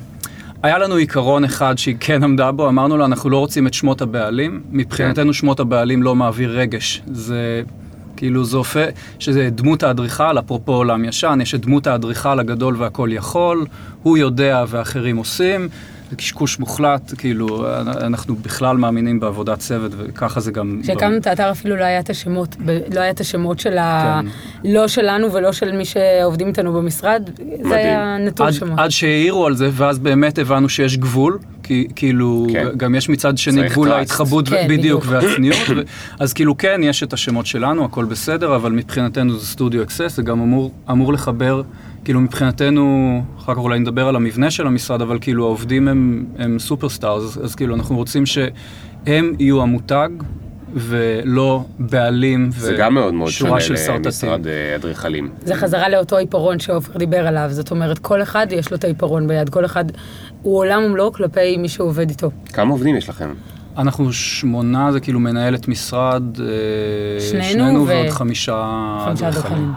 היה 0.63 0.77
לנו 0.77 0.95
עיקרון 0.95 1.43
אחד 1.43 1.77
שהיא 1.77 1.95
כן 1.99 2.23
עמדה 2.23 2.51
בו, 2.51 2.69
אמרנו 2.69 2.97
לה, 2.97 3.05
אנחנו 3.05 3.29
לא 3.29 3.37
רוצים 3.37 3.67
את 3.67 3.73
שמות 3.73 4.01
הבעלים. 4.01 4.61
מבחינתנו 4.71 5.33
שמות 5.33 5.59
הבעלים 5.59 6.03
לא 6.03 6.15
מעביר 6.15 6.59
רגש. 6.59 7.01
זה 7.11 7.61
כאילו, 8.17 8.45
זה 8.45 8.57
הופך, 8.57 8.87
שזה 9.19 9.49
דמות 9.49 9.83
האדריכל, 9.83 10.39
אפרופו 10.39 10.73
עולם 10.73 11.05
ישן, 11.05 11.39
יש 11.41 11.55
את 11.55 11.61
דמות 11.61 11.87
האדריכל 11.87 12.39
הגדול 12.39 12.75
והכל 12.77 13.09
יכול, 13.11 13.65
הוא 14.03 14.17
יודע 14.17 14.65
ואחרים 14.67 15.17
עושים. 15.17 15.69
זה 16.13 16.17
קשקוש 16.17 16.59
מוחלט, 16.59 17.13
כאילו, 17.17 17.65
אנחנו 17.81 18.35
בכלל 18.35 18.77
מאמינים 18.77 19.19
בעבודת 19.19 19.59
צוות, 19.59 19.91
וככה 19.97 20.39
זה 20.39 20.51
גם... 20.51 20.79
כשהקמנו 20.83 21.17
את 21.17 21.27
האתר 21.27 21.51
אפילו 21.51 21.75
לא 21.75 21.83
היה 21.83 21.99
את 21.99 22.09
השמות, 22.09 22.55
לא 22.95 22.99
היה 22.99 23.09
את 23.09 23.19
השמות 23.19 23.59
של 23.59 23.77
ה... 23.77 24.21
כן. 24.23 24.69
לא 24.71 24.87
שלנו 24.87 25.33
ולא 25.33 25.51
של 25.51 25.71
מי 25.71 25.85
שעובדים 25.85 26.47
איתנו 26.47 26.73
במשרד, 26.73 27.29
זה 27.63 27.75
היה 27.75 28.17
נטול 28.17 28.47
עד, 28.47 28.53
שמות. 28.53 28.79
עד 28.79 28.89
שהעירו 28.89 29.45
על 29.45 29.55
זה, 29.55 29.69
ואז 29.71 29.99
באמת 29.99 30.39
הבנו 30.39 30.69
שיש 30.69 30.97
גבול, 30.97 31.39
כי 31.63 31.87
כאילו, 31.95 32.47
כן. 32.53 32.67
גם 32.77 32.95
יש 32.95 33.09
מצד 33.09 33.37
שני 33.37 33.69
גבול 33.69 33.89
trust. 33.89 33.93
ההתחבאות, 33.93 34.49
כן, 34.49 34.67
בדיוק. 34.69 35.05
והצניעות, 35.07 35.57
ו- 35.69 35.81
אז 36.19 36.33
כאילו 36.33 36.57
כן, 36.57 36.81
יש 36.83 37.03
את 37.03 37.13
השמות 37.13 37.45
שלנו, 37.45 37.85
הכל 37.85 38.05
בסדר, 38.05 38.55
אבל 38.55 38.71
מבחינתנו 38.71 39.39
זה 39.39 39.45
סטודיו 39.47 39.83
אקסס, 39.83 40.15
זה 40.15 40.23
גם 40.23 40.41
אמור, 40.41 40.71
אמור 40.91 41.13
לחבר, 41.13 41.61
כאילו 42.05 42.21
מבחינתנו, 42.21 43.21
אחר 43.39 43.53
כך 43.53 43.59
אולי 43.59 43.79
נדבר 43.79 44.07
על 44.07 44.15
המבנה 44.15 44.51
של 44.51 44.67
המשרד, 44.67 45.01
אבל 45.01 45.17
כאילו 45.21 45.45
העובדים 45.45 45.87
הם, 45.87 46.25
הם 46.37 46.59
סופרסטארס, 46.59 47.23
אז, 47.23 47.45
אז 47.45 47.55
כאילו 47.55 47.75
אנחנו 47.75 47.95
רוצים 47.95 48.25
שהם 48.25 49.33
יהיו 49.39 49.61
המותג. 49.61 50.09
ולא 50.75 51.63
בעלים 51.79 52.49
זה 52.51 52.75
גם 52.79 52.93
מאוד 52.93 53.13
מאוד 53.13 53.27
ושורה 53.29 53.61
שונה 53.61 53.61
של 53.61 53.85
סרטטים. 53.85 54.05
למשרד 54.05 54.47
אה, 54.47 54.75
אדריכלים. 54.75 55.29
זה 55.45 55.55
חזרה 55.55 55.89
לאותו 55.89 56.17
עיפרון 56.17 56.59
שעופר 56.59 56.97
דיבר 56.97 57.27
עליו, 57.27 57.47
זאת 57.51 57.71
אומרת, 57.71 57.99
כל 57.99 58.21
אחד 58.21 58.47
יש 58.51 58.71
לו 58.71 58.77
את 58.77 58.83
העיפרון 58.83 59.27
ביד, 59.27 59.49
כל 59.49 59.65
אחד 59.65 59.85
הוא 60.41 60.57
עולם 60.57 60.83
ומלואו 60.83 61.13
כלפי 61.13 61.57
מי 61.57 61.69
שעובד 61.69 62.09
איתו. 62.09 62.31
כמה 62.53 62.71
עובדים 62.71 62.95
יש 62.95 63.09
לכם? 63.09 63.33
אנחנו 63.77 64.13
שמונה, 64.13 64.91
זה 64.91 64.99
כאילו 64.99 65.19
מנהלת 65.19 65.67
משרד, 65.67 66.23
אה, 66.39 66.45
שנינו 67.21 67.43
שנינו 67.43 67.83
ו- 67.83 67.87
ועוד 67.87 68.09
חמישה 68.09 68.63
אדריכלים. 69.11 69.71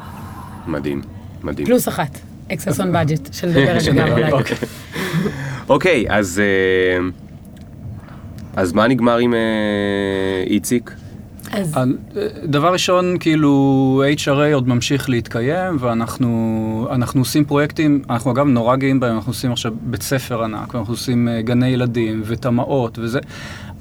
מדהים, 0.67 1.03
מדהים. 1.43 1.67
פלוס 1.67 1.89
אחת, 1.89 2.19
אקסס 2.53 2.81
און 2.81 2.93
בדג'ט, 2.93 3.33
שנדבר 3.33 3.71
על 3.71 3.81
זה 3.81 3.91
גם 3.91 4.09
אולי. 4.13 4.33
אוקיי, 5.69 6.05
אז... 6.09 6.41
אה, 6.41 7.26
אז 8.57 8.73
מה 8.73 8.89
נגמר 8.89 9.19
עם 9.19 9.35
אה, 9.35 10.45
איציק? 10.47 10.95
אז 11.53 11.77
אה, 11.77 11.83
דבר 12.45 12.73
ראשון, 12.73 13.17
כאילו, 13.21 14.03
HRA 14.17 14.55
עוד 14.55 14.69
ממשיך 14.69 15.11
להתקיים, 15.11 15.77
ואנחנו 15.81 16.89
אנחנו 16.91 17.21
עושים 17.21 17.45
פרויקטים, 17.45 18.03
אנחנו 18.11 18.33
אגב 18.33 18.47
נורא 18.47 18.77
גאים 18.77 19.01
בהם, 19.01 19.17
אנחנו 19.17 19.31
עושים 19.31 19.53
עכשיו 19.53 19.73
בית 19.81 20.03
ספר 20.03 20.45
ענק, 20.45 20.75
ואנחנו 20.75 20.93
עושים 20.93 21.29
אה, 21.29 21.43
גני 21.43 21.69
ילדים 21.69 22.23
ותמ"אות 22.25 22.99
וזה, 22.99 23.21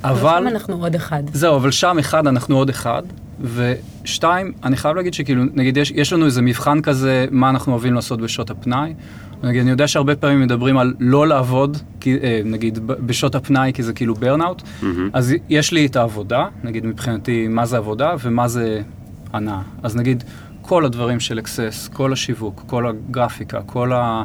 אבל... 0.04 0.40
שם 0.40 0.48
אנחנו 0.48 0.76
עוד 0.82 0.96
אחד. 0.96 1.24
זהו, 1.34 1.56
אבל 1.56 1.72
שם 1.72 2.00
אחד, 2.00 2.28
אנחנו 2.28 2.58
עוד 2.58 2.70
אחד. 2.70 3.04
ושתיים, 3.42 4.52
אני 4.64 4.78
חייב 4.78 4.96
להגיד 4.96 5.14
שכאילו, 5.14 5.44
נגיד, 5.54 5.78
יש, 5.78 5.92
יש 5.92 6.14
לנו 6.14 6.26
איזה 6.26 6.42
מבחן 6.42 6.82
כזה, 6.82 7.26
מה 7.32 7.50
אנחנו 7.50 7.72
אוהבים 7.72 7.94
לעשות 7.94 8.22
בשעות 8.22 8.50
הפנאי. 8.50 8.94
נגיד, 9.44 9.62
אני 9.62 9.70
יודע 9.70 9.88
שהרבה 9.88 10.16
פעמים 10.16 10.42
מדברים 10.42 10.78
על 10.78 10.94
לא 11.00 11.28
לעבוד, 11.28 11.78
כי, 12.00 12.18
אה, 12.24 12.42
נגיד, 12.46 12.80
בשעות 12.88 13.36
הפנאי, 13.36 13.72
כי 13.74 13.84
זה 13.84 13.94
כאילו 13.94 14.16
ברנאוט. 14.16 14.62
אז 15.14 15.34
יש 15.50 15.72
לי 15.72 15.86
את 15.86 15.96
העבודה, 15.96 16.48
נגיד, 16.64 16.86
מבחינתי, 16.86 17.48
מה 17.48 17.66
זה 17.66 17.78
עבודה 17.78 18.16
ומה 18.24 18.48
זה 18.48 18.82
הנאה. 19.34 19.62
אז 19.84 19.96
נגיד, 19.96 20.24
כל 20.62 20.86
הדברים 20.86 21.20
של 21.20 21.40
אקסס, 21.40 21.90
כל 21.94 22.14
השיווק, 22.14 22.64
כל 22.68 22.88
הגרפיקה, 22.88 23.62
כל 23.62 23.94
ה... 23.94 24.24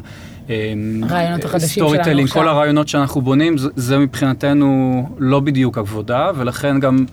הרעיונות 1.03 1.45
החדשים 1.45 1.69
שלנו 1.69 2.03
סטורי 2.03 2.23
עכשיו. 2.23 2.41
כל 2.41 2.47
הרעיונות 2.47 2.87
שאנחנו 2.87 3.21
בונים, 3.21 3.57
זה, 3.57 3.69
זה 3.75 3.99
מבחינתנו 3.99 5.09
לא 5.17 5.39
בדיוק 5.39 5.77
עבודה, 5.77 6.31
ולכן 6.35 6.79
גם... 6.79 7.05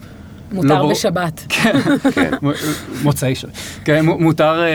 לא 0.52 0.62
מותר 0.62 0.76
ברור- 0.76 0.90
בשבת. 0.93 1.40
כן. 1.50 1.73
מוצאי 3.02 3.35
שבת. 3.35 3.50
כן, 3.85 4.07
מ- 4.07 4.23
מותר, 4.23 4.62
אה, 4.62 4.69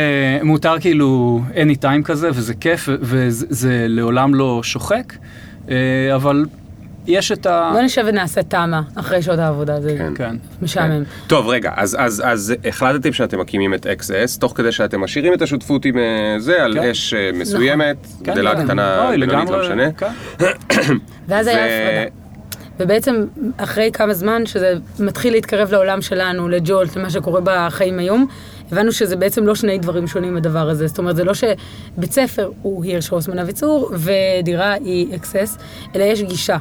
מותר 0.44 0.80
כאילו 0.80 1.42
any 1.54 1.84
time 1.84 2.04
כזה, 2.04 2.30
וזה 2.34 2.54
כיף, 2.54 2.90
וזה 3.02 3.46
זה 3.50 3.86
לעולם 3.90 4.36
לא 4.36 4.60
שוחק, 4.64 5.14
אה, 5.70 5.76
אבל 6.16 6.46
יש 7.08 7.32
את 7.32 7.46
ה... 7.46 7.70
בוא 7.74 7.82
נשב 7.82 8.04
ונעשה 8.08 8.44
תמה 8.44 8.82
אחרי 8.96 9.22
שעות 9.22 9.40
העבודה, 9.40 9.82
זה 9.82 9.96
כן. 9.98 10.14
כן. 10.16 10.36
משעמם. 10.62 11.04
טוב, 11.28 11.48
רגע, 11.48 11.72
אז, 11.76 11.98
אז, 12.00 12.22
אז 12.26 12.54
החלטתם 12.66 13.14
שאתם 13.14 13.40
מקימים 13.40 13.74
את 13.74 13.86
XS, 13.86 14.40
תוך 14.40 14.54
כדי 14.56 14.72
שאתם 14.72 15.02
משאירים 15.02 15.34
את 15.34 15.42
השותפות 15.42 15.86
עם 15.86 15.98
אה, 15.98 16.04
זה, 16.40 16.64
על 16.64 16.74
כן. 16.82 16.90
אש 16.90 17.14
מסוימת, 17.34 17.98
כן, 18.24 18.32
גדלה 18.34 18.56
כן. 18.56 18.64
קטנה, 18.66 19.08
אוי, 19.08 19.18
בינונית, 19.18 19.50
לא 19.50 19.62
משנה. 19.62 19.92
כן. 19.92 20.08
ואז 21.28 21.48
היה 21.48 21.58
הפרדה. 21.66 22.23
ובעצם 22.84 23.26
אחרי 23.58 23.92
כמה 23.94 24.14
זמן 24.14 24.46
שזה 24.46 24.74
מתחיל 25.00 25.34
להתקרב 25.34 25.72
לעולם 25.72 26.02
שלנו, 26.02 26.50
לג'ולט, 26.50 26.96
למה 26.96 27.10
שקורה 27.10 27.42
בחיים 27.44 28.00
היום, 28.00 28.28
הבנו 28.72 28.92
שזה 28.92 29.16
בעצם 29.16 29.48
לא 29.48 29.56
שני 29.56 29.78
דברים 29.78 30.08
שונים 30.08 30.38
הדבר 30.38 30.70
הזה. 30.70 30.88
זאת 30.88 30.98
אומרת, 30.98 31.16
זה 31.16 31.24
לא 31.24 31.34
שבית 31.34 32.12
ספר 32.12 32.52
הוא 32.62 32.84
הירש 32.84 33.10
הוסמן 33.10 33.40
אביצור 33.40 33.92
ודירה 33.94 34.74
היא 34.74 35.16
אקסס, 35.16 35.58
אלא 35.96 36.04
יש 36.04 36.22
גישה. 36.22 36.58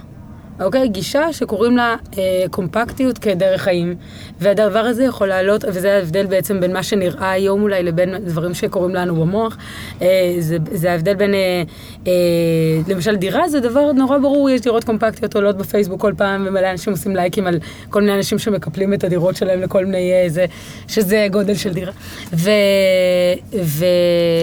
אוקיי? 0.61 0.89
גישה 0.89 1.33
שקוראים 1.33 1.77
לה 1.77 1.97
אה, 2.19 2.45
קומפקטיות 2.51 3.19
כדרך 3.19 3.63
חיים. 3.63 3.95
והדבר 4.43 4.79
הזה 4.79 5.05
יכול 5.05 5.29
לעלות, 5.29 5.65
וזה 5.69 5.93
ההבדל 5.95 6.27
בעצם 6.27 6.61
בין 6.61 6.73
מה 6.73 6.83
שנראה 6.83 7.31
היום 7.31 7.63
אולי 7.63 7.83
לבין 7.83 8.15
דברים 8.25 8.55
שקורים 8.55 8.95
לנו 8.95 9.15
במוח. 9.17 9.57
אה, 10.03 10.35
זה, 10.39 10.57
זה 10.73 10.93
ההבדל 10.93 11.15
בין, 11.15 11.35
אה, 11.35 11.63
אה, 12.07 12.13
למשל 12.89 13.17
דירה 13.17 13.49
זה 13.49 13.61
דבר 13.61 13.93
נורא 13.93 14.19
ברור, 14.19 14.51
יש 14.51 14.61
דירות 14.61 14.85
קומפקטיות 14.85 15.37
עולות 15.37 15.57
בפייסבוק 15.57 16.01
כל 16.01 16.13
פעם, 16.17 16.45
ומלא 16.49 16.71
אנשים 16.71 16.93
עושים 16.93 17.17
לייקים 17.17 17.47
על 17.47 17.59
כל 17.91 18.01
מיני 18.01 18.15
אנשים 18.15 18.39
שמקפלים 18.39 18.95
את 18.95 19.05
הדירות 19.05 19.37
שלהם 19.37 19.63
לכל 19.63 19.85
מיני, 19.85 20.31
זה, 20.31 20.45
שזה 20.89 21.27
גודל 21.31 21.55
של 21.55 21.73
דירה. 21.73 21.93
ו... 22.33 22.51
ו... 23.63 23.85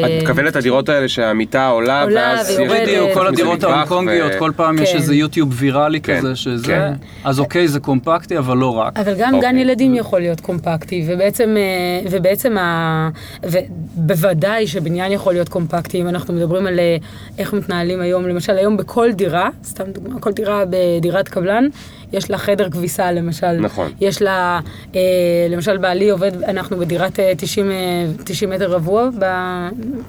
את 0.06 0.22
מתכוונת 0.22 0.56
הדירות 0.56 0.90
האלה 0.90 1.08
שהמיטה 1.08 1.68
עולה, 1.68 2.04
עולה 2.04 2.34
ואז 2.38 2.50
ויורדת. 2.58 2.82
יש 2.82 2.90
בדיוק, 2.90 3.14
כל 3.14 3.28
הדירות 3.28 3.64
ההונקונגיות, 3.64 4.32
ו- 4.36 4.40
כל 4.40 4.52
פעם 4.56 4.80
יש 4.80 4.92
כן. 4.92 4.98
איזה 4.98 5.16
יוטיוב 5.16 5.50
ויראלי 5.52 6.02
כן, 6.02 6.18
כזה 6.18 6.36
שזה, 6.36 6.66
כן. 6.66 6.94
אז 7.24 7.40
אוקיי, 7.40 7.68
זה 7.68 7.80
קומפקטי, 7.80 8.38
אבל 8.38 8.58
לא 8.58 8.76
רק. 8.76 9.00
אבל 9.00 9.14
גם 9.18 9.36
אוקיי. 9.36 9.52
גן 9.52 9.58
ילדים 9.58 9.89
יכול 9.96 10.20
להיות 10.22 10.40
קומפקטי, 10.40 11.04
ובעצם, 11.08 11.56
אה, 11.58 12.10
ובעצם 12.12 12.58
ה... 12.58 13.10
ובוודאי 13.44 14.68
שבניין 14.68 15.12
יכול 15.12 15.34
להיות 15.34 15.50
קומפקטי, 15.50 16.02
אם 16.02 16.08
אנחנו 16.08 16.34
מדברים 16.34 16.68
על 16.68 16.80
אה, 16.80 16.98
איך 17.38 17.54
מתנהלים 17.54 18.02
היום, 18.02 18.28
למשל 18.28 18.58
היום 18.58 18.78
בכל 18.78 19.12
דירה, 19.12 19.50
סתם 19.64 19.84
דוגמא, 19.92 20.20
כל 20.20 20.32
דירה 20.32 20.64
בדירת 20.70 21.28
קבלן, 21.28 21.68
יש 22.14 22.32
לה 22.32 22.38
חדר 22.38 22.70
כביסה 22.70 23.12
למשל. 23.12 23.52
נכון. 23.52 23.92
יש 24.02 24.22
לה, 24.22 24.60
אה, 24.96 25.02
למשל 25.50 25.78
בעלי 25.78 26.10
עובד, 26.10 26.44
אנחנו 26.44 26.78
בדירת 26.78 27.20
אה, 27.20 27.32
90, 27.38 27.72
אה, 27.72 28.06
90 28.24 28.50
מטר 28.50 28.72
רבוע, 28.72 29.10
ב, 29.20 29.24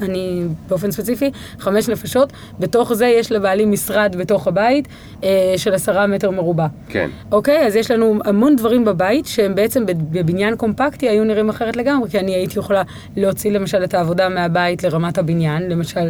אני 0.02 0.42
באופן 0.68 0.90
ספציפי, 0.90 1.30
חמש 1.58 1.88
נפשות, 1.88 2.32
בתוך 2.60 2.92
זה 2.92 3.06
יש 3.06 3.32
לבעלי 3.32 3.64
משרד 3.64 4.16
בתוך 4.18 4.48
הבית 4.48 4.88
אה, 5.24 5.54
של 5.56 5.74
עשרה 5.74 6.06
מטר 6.06 6.30
מרובע. 6.30 6.66
כן. 6.88 7.10
אוקיי, 7.32 7.66
אז 7.66 7.76
יש 7.76 7.90
לנו 7.90 8.18
המון 8.24 8.56
דברים 8.56 8.84
בבית 8.84 9.26
שהם 9.26 9.54
בעצם 9.54 9.84
בבניין 9.86 10.56
קומפקטי 10.56 11.08
היו 11.08 11.24
נראים 11.24 11.48
אחרת 11.48 11.76
לגמרי, 11.76 12.10
כי 12.10 12.18
אני 12.18 12.34
הייתי 12.34 12.58
יכולה 12.58 12.82
להוציא 13.16 13.50
למשל 13.50 13.84
את 13.84 13.94
העבודה 13.94 14.28
מהבית 14.28 14.82
לרמת 14.82 15.18
הבניין, 15.18 15.70
למשל, 15.70 16.08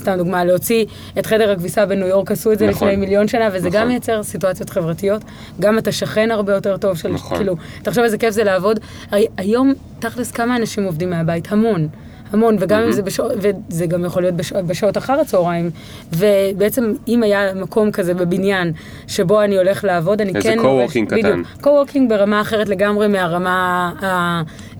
סתם 0.00 0.14
דוגמה, 0.18 0.44
להוציא 0.44 0.84
את 1.18 1.26
חדר 1.26 1.50
הכביסה 1.50 1.86
בניו 1.86 2.06
יורק, 2.06 2.30
עשו 2.30 2.52
את 2.52 2.58
זה 2.58 2.66
נכון. 2.66 2.88
לפני 2.88 3.00
מיליון 3.00 3.28
שנה, 3.28 3.48
וזה 3.52 3.68
נכון. 3.68 3.80
גם 3.80 3.88
מייצר 3.88 4.22
סיטואציות 4.22 4.70
חברתיות, 4.70 5.22
גם 5.60 5.78
אתה 5.78 5.92
שכן 5.92 6.30
הרבה 6.30 6.52
יותר 6.52 6.76
טוב 6.76 6.96
של, 6.96 7.08
נכון. 7.08 7.36
כאילו, 7.36 7.54
תחשוב 7.82 8.04
איזה 8.04 8.18
כיף 8.18 8.30
זה 8.30 8.44
לעבוד. 8.44 8.80
הרי 9.10 9.26
היום, 9.36 9.72
תכלס, 9.98 10.30
כמה 10.30 10.56
אנשים 10.56 10.84
עובדים 10.84 11.10
מהבית? 11.10 11.52
המון. 11.52 11.88
המון, 12.32 12.56
וגם 12.60 12.82
אם 12.82 12.92
זה 12.92 13.02
בשעות, 13.02 13.32
וזה 13.68 13.86
גם 13.86 14.04
יכול 14.04 14.22
להיות 14.22 14.34
בשעות, 14.34 14.64
בשעות 14.64 14.96
אחר 14.98 15.20
הצהריים, 15.20 15.70
ובעצם 16.12 16.92
אם 17.08 17.22
היה 17.22 17.54
מקום 17.54 17.90
כזה 17.90 18.14
בבניין 18.14 18.72
שבו 19.06 19.42
אני 19.42 19.56
הולך 19.58 19.84
לעבוד, 19.84 20.20
אני 20.20 20.32
איזה 20.36 20.42
כן... 20.48 20.58
coworking 20.58 21.06
קטן. 21.06 21.16
בדיוק, 21.16 21.46
co-working 21.62 22.08
ברמה 22.08 22.40
אחרת 22.40 22.68
לגמרי 22.68 23.08
מהרמה 23.08 23.92
ה... 24.02 24.06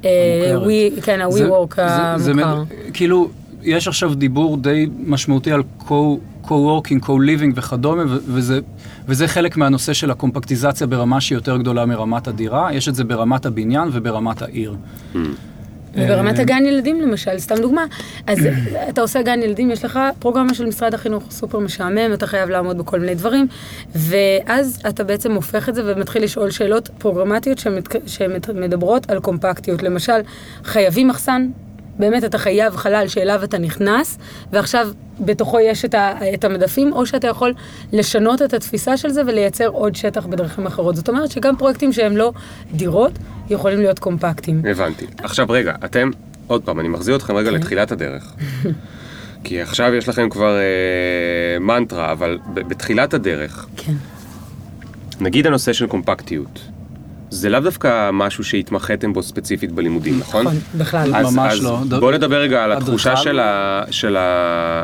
אה, 0.05 0.11
המוכרת. 0.55 0.69
we- 0.99 1.03
כן, 1.03 1.21
זה- 1.31 1.45
ה-WeWork 1.47 1.77
זה- 1.77 2.25
זה 2.25 2.31
המוכר. 2.31 2.57
מד- 2.61 2.67
כאילו, 2.93 3.29
יש 3.63 3.89
עכשיו 3.89 4.15
דיבור 4.15 4.57
די 4.57 4.87
משמעותי 4.99 5.53
על 5.53 5.63
co- 5.81 6.45
co-working, 6.45 7.05
co-living 7.05 7.53
וכדומה, 7.55 8.03
וזה, 8.07 8.61
וזה 9.07 9.29
חלק 9.29 9.57
מהנושא 9.57 9.93
של 9.93 10.11
הקומפקטיזציה 10.11 10.87
ברמה 10.87 11.21
שהיא 11.21 11.37
יותר 11.37 11.57
גדולה 11.57 11.87
מרמת 11.87 12.29
הדירה. 12.29 12.73
יש 12.73 12.89
את 12.89 12.95
זה 12.95 13.05
ברמת 13.05 13.47
הבניין 13.47 13.89
וברמת 13.93 14.43
העיר. 14.43 14.77
וברמת 15.95 16.39
הגן 16.39 16.67
ילדים 16.67 17.01
למשל, 17.01 17.39
סתם 17.39 17.55
דוגמה, 17.63 17.85
אז 18.27 18.39
אתה 18.91 19.01
עושה 19.01 19.23
גן 19.23 19.43
ילדים, 19.43 19.71
יש 19.71 19.85
לך 19.85 20.01
פרוגרמה 20.19 20.55
של 20.55 20.67
משרד 20.67 20.95
החינוך 20.95 21.25
סופר 21.31 21.59
משעמם, 21.59 22.13
אתה 22.15 22.27
חייב 22.27 22.49
לעמוד 22.49 22.79
בכל 22.79 23.01
מיני 23.01 23.15
דברים, 23.15 23.47
ואז 23.95 24.83
אתה 24.89 25.05
בעצם 25.05 25.33
הופך 25.33 25.69
את 25.69 25.75
זה 25.75 25.83
ומתחיל 25.87 26.25
לשאול 26.25 26.51
שאלות 26.51 26.91
פרוגרמטיות 26.99 27.63
שמדברות 28.07 29.11
על 29.11 29.21
קומפקטיות. 29.21 29.83
למשל, 29.83 30.21
חייבים 30.65 31.09
מחסן, 31.09 31.49
באמת 32.01 32.25
אתה 32.25 32.39
חייב 32.39 32.77
חלל 32.77 33.09
שאליו 33.09 33.45
אתה 33.45 33.59
נכנס, 33.59 34.19
ועכשיו 34.53 34.89
בתוכו 35.21 35.61
יש 35.61 35.85
את, 35.85 35.95
ה, 35.95 36.15
את 36.35 36.45
המדפים, 36.45 36.93
או 36.93 37.07
שאתה 37.07 37.27
יכול 37.27 37.55
לשנות 37.93 38.43
את 38.43 38.55
התפיסה 38.55 38.97
של 38.97 39.09
זה 39.09 39.23
ולייצר 39.27 39.67
עוד 39.67 39.97
שטח 39.97 40.27
בדרכים 40.27 40.67
אחרות. 40.67 40.97
זאת 40.97 41.09
אומרת 41.09 41.31
שגם 41.31 41.57
פרויקטים 41.57 41.93
שהם 41.93 42.17
לא 42.17 42.33
דירות, 42.73 43.13
יכולים 43.51 43.81
להיות 43.81 43.99
קומפקטיים. 43.99 44.63
הבנתי. 44.71 45.07
עכשיו 45.19 45.47
רגע, 45.49 45.75
אתם, 45.85 46.11
עוד 46.47 46.63
פעם, 46.63 46.81
אני 46.81 46.89
מחזיר 46.89 47.17
אתכם 47.17 47.37
רגע 47.37 47.51
כן. 47.51 47.57
לתחילת 47.57 47.93
הדרך. 47.93 48.35
כי 49.45 49.61
עכשיו 49.61 49.95
יש 49.95 50.09
לכם 50.09 50.29
כבר 50.31 50.57
אה, 50.57 51.59
מנטרה, 51.59 52.13
אבל 52.13 52.39
בתחילת 52.55 53.15
הדרך, 53.15 53.67
כן. 53.77 53.93
נגיד 55.21 55.47
הנושא 55.47 55.73
של 55.73 55.87
קומפקטיות, 55.87 56.61
זה 57.31 57.49
לאו 57.49 57.61
דווקא 57.61 58.11
משהו 58.13 58.45
שהתמחיתם 58.45 59.13
בו 59.13 59.23
ספציפית 59.23 59.73
בלימודים, 59.73 60.19
נכון? 60.19 60.47
נכון, 60.47 60.59
בכלל. 60.75 61.15
אז, 61.15 61.35
ממש 61.35 61.53
אז 61.53 61.65
לא. 61.65 61.79
בוא 62.01 62.13
נדבר 62.13 62.41
רגע 62.41 62.65
על 62.65 62.73
התחושה? 62.73 63.17
של, 63.17 63.39
ה, 63.39 63.83
של, 63.91 64.17
ה, 64.17 64.83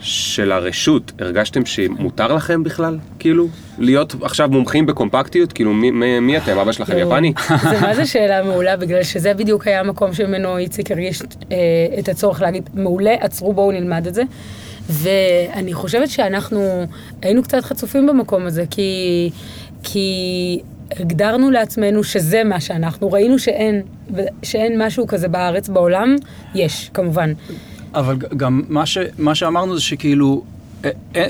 של 0.00 0.52
הרשות. 0.52 1.12
הרגשתם 1.18 1.66
שמותר 1.66 2.34
לכם 2.34 2.62
בכלל, 2.62 2.98
כאילו, 3.18 3.48
להיות 3.78 4.14
עכשיו 4.22 4.48
מומחים 4.48 4.86
בקומפקטיות? 4.86 5.52
כאילו, 5.52 5.72
מי, 5.74 5.90
מי, 5.90 6.20
מי 6.20 6.36
אתם? 6.36 6.58
אבא 6.58 6.72
שלכם 6.72 6.98
יואו. 6.98 7.12
יפני? 7.12 7.32
זה 7.70 7.80
מה 7.80 7.94
זה 7.94 8.06
שאלה 8.12 8.42
מעולה, 8.42 8.76
בגלל 8.76 9.02
שזה 9.02 9.34
בדיוק 9.34 9.66
היה 9.66 9.80
המקום 9.80 10.14
שממנו 10.14 10.58
איציק 10.58 10.90
הרגיש 10.90 11.22
אה, 11.22 11.56
את 11.98 12.08
הצורך 12.08 12.42
להגיד, 12.42 12.70
מעולה, 12.74 13.14
עצרו, 13.20 13.52
בואו 13.52 13.72
נלמד 13.72 14.06
את 14.06 14.14
זה. 14.14 14.22
ואני 14.88 15.74
חושבת 15.74 16.08
שאנחנו 16.08 16.86
היינו 17.22 17.42
קצת 17.42 17.64
חצופים 17.64 18.06
במקום 18.06 18.46
הזה, 18.46 18.64
כי, 18.70 19.30
כי 19.82 20.60
הגדרנו 20.90 21.50
לעצמנו 21.50 22.04
שזה 22.04 22.44
מה 22.44 22.60
שאנחנו, 22.60 23.12
ראינו 23.12 23.38
שאין, 23.38 23.82
שאין 24.42 24.82
משהו 24.82 25.06
כזה 25.06 25.28
בארץ, 25.28 25.68
בעולם, 25.68 26.16
יש, 26.54 26.90
כמובן. 26.94 27.32
אבל 27.94 28.16
גם 28.36 28.62
מה, 28.68 28.86
ש, 28.86 28.98
מה 29.18 29.34
שאמרנו 29.34 29.76
זה 29.76 29.82
שכאילו, 29.82 30.44
אה, 30.84 30.90
אה, 31.16 31.26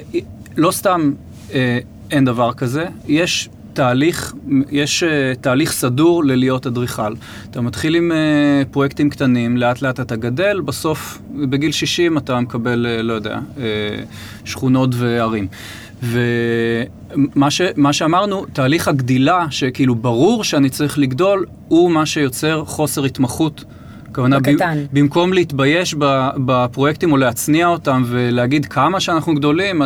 לא 0.57 0.71
סתם 0.71 1.13
אה, 1.55 1.79
אין 2.11 2.25
דבר 2.25 2.53
כזה, 2.53 2.87
יש 3.09 3.49
תהליך, 3.77 4.35
יש 4.71 5.03
אה, 5.03 5.33
תהליך 5.41 5.73
סדור 5.73 6.25
ללהיות 6.25 6.67
אדריכל. 6.67 7.15
אתה 7.51 7.61
מתחיל 7.61 7.95
עם 7.95 8.13
אה, 8.13 8.63
פרויקטים 8.71 9.11
קטנים, 9.11 9.57
לאט 9.57 9.83
לאט 9.83 10.01
אתה 10.01 10.17
גדל, 10.17 10.61
בסוף 10.61 11.19
בגיל 11.51 11.73
60 11.73 12.19
אתה 12.19 12.41
מקבל, 12.41 12.87
אה, 12.87 13.03
לא 13.03 13.13
יודע, 13.13 13.39
אה, 13.59 13.65
שכונות 14.45 14.91
וערים. 14.93 15.47
ומה 16.03 17.51
ש, 17.51 17.61
מה 17.77 17.93
שאמרנו, 17.93 18.47
תהליך 18.53 18.89
הגדילה, 18.89 19.47
שכאילו 19.51 19.95
ברור 19.95 20.45
שאני 20.45 20.71
צריך 20.71 20.99
לגדול, 20.99 21.47
הוא 21.69 21.91
מה 21.91 22.07
שיוצר 22.07 22.65
חוסר 22.65 23.05
התמחות. 23.05 23.65
הכוונה, 24.17 24.41
בקטן. 24.41 24.85
ב- 24.93 24.99
במקום 24.99 25.33
להתבייש 25.33 25.95
בפרויקטים 26.45 27.13
או 27.13 27.17
להצניע 27.17 27.67
אותם 27.67 28.03
ולהגיד 28.07 28.67
כמה 28.67 29.01
שאנחנו 29.01 29.35
גדולים, 29.35 29.83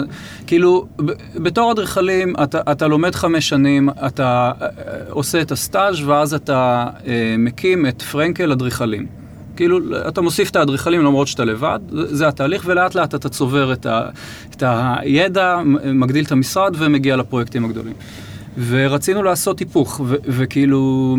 כאילו, 0.46 0.86
בתור 1.36 1.72
אדריכלים 1.72 2.34
אתה, 2.42 2.60
אתה 2.72 2.86
לומד 2.86 3.14
חמש 3.14 3.48
שנים, 3.48 3.88
אתה 4.06 4.52
אה, 4.62 4.66
עושה 5.10 5.40
את 5.40 5.52
הסטאז' 5.52 6.00
ואז 6.04 6.34
אתה 6.34 6.86
אה, 7.06 7.34
מקים 7.38 7.86
את 7.86 8.02
פרנקל 8.02 8.52
אדריכלים. 8.52 9.19
כאילו, 9.60 9.78
אתה 10.08 10.20
מוסיף 10.20 10.50
את 10.50 10.56
האדריכלים 10.56 11.00
למרות 11.04 11.28
שאתה 11.28 11.44
לבד, 11.44 11.78
זה 11.90 12.28
התהליך, 12.28 12.62
ולאט 12.66 12.94
לאט 12.94 13.14
אתה 13.14 13.28
צובר 13.28 13.72
את, 13.72 13.86
ה, 13.86 14.08
את 14.50 14.62
הידע, 14.66 15.58
מגדיל 15.94 16.24
את 16.24 16.32
המשרד 16.32 16.74
ומגיע 16.78 17.16
לפרויקטים 17.16 17.64
הגדולים. 17.64 17.92
ורצינו 18.68 19.22
לעשות 19.22 19.58
היפוך, 19.58 20.00
ו- 20.04 20.16
וכאילו, 20.24 21.16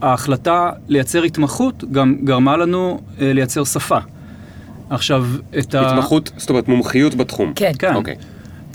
ההחלטה 0.00 0.70
לייצר 0.88 1.22
התמחות 1.22 1.84
גם 1.92 2.16
גרמה 2.24 2.56
לנו 2.56 3.00
אה, 3.20 3.32
לייצר 3.32 3.64
שפה. 3.64 3.98
עכשיו, 4.90 5.26
את 5.58 5.74
ה... 5.74 5.90
התמחות, 5.90 6.32
זאת 6.36 6.50
אומרת 6.50 6.68
מומחיות 6.68 7.14
בתחום. 7.14 7.52
כן. 7.54 7.72
כן. 7.78 7.94
אוקיי. 7.94 8.14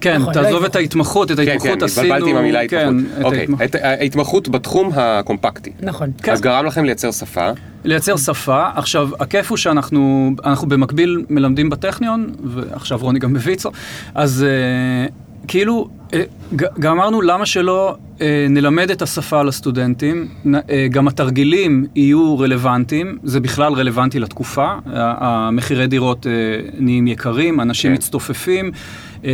כן, 0.02 0.18
נכון, 0.22 0.34
תעזוב 0.34 0.62
לא 0.62 0.68
את 0.68 0.76
ההתמחות, 0.76 1.32
את 1.32 1.36
כן, 1.40 1.48
ההתמחות 1.48 1.80
כן, 1.80 1.86
עשינו... 1.86 2.06
התבלבלתי 2.08 2.32
עם 2.32 2.38
המילה 2.38 2.68
כן, 2.68 2.88
התמחות. 2.98 3.24
אוקיי, 3.24 3.48
את- 3.66 3.76
ההתמחות 3.76 4.50
בתחום 4.50 4.92
הקומפקטי. 4.96 5.72
נכון. 5.82 6.12
כן. 6.24 6.32
אז 6.32 6.42
גרם 6.42 6.66
לכם 6.66 6.86
לייצר 6.86 7.12
שפה, 7.12 7.50
לייצר 7.84 8.18
שפה. 8.18 8.68
עכשיו, 8.76 9.10
הכיף 9.20 9.50
הוא 9.50 9.58
שאנחנו 9.58 10.32
אנחנו 10.46 10.68
במקביל 10.70 11.24
מלמדים 11.30 11.70
בטכניון, 11.70 12.30
ועכשיו 12.44 12.98
רוני 13.02 13.20
גם 13.20 13.34
בוויצו, 13.34 13.70
אז 14.16 14.44
אה, 14.48 15.08
כאילו, 15.48 15.90
אה, 16.14 16.24
ג- 16.56 16.66
גם 16.80 16.98
אמרנו 16.98 17.22
למה 17.22 17.46
שלא 17.46 17.96
אה, 18.22 18.46
נלמד 18.50 18.92
את 18.92 19.02
השפה 19.02 19.44
לסטודנטים, 19.44 20.28
נ- 20.46 20.56
אה, 20.56 20.62
גם 20.92 21.08
התרגילים 21.08 21.86
יהיו 21.96 22.40
רלוונטיים, 22.40 23.18
זה 23.24 23.40
בכלל 23.40 23.74
רלוונטי 23.74 24.20
לתקופה, 24.20 24.68
המחירי 24.94 25.88
דירות 25.88 26.28
אה, 26.28 26.32
נהיים 26.80 27.08
יקרים, 27.08 27.60
אנשים 27.62 27.92
כן. 27.92 27.96
מצטופפים. 27.96 28.72
אה, 29.26 29.32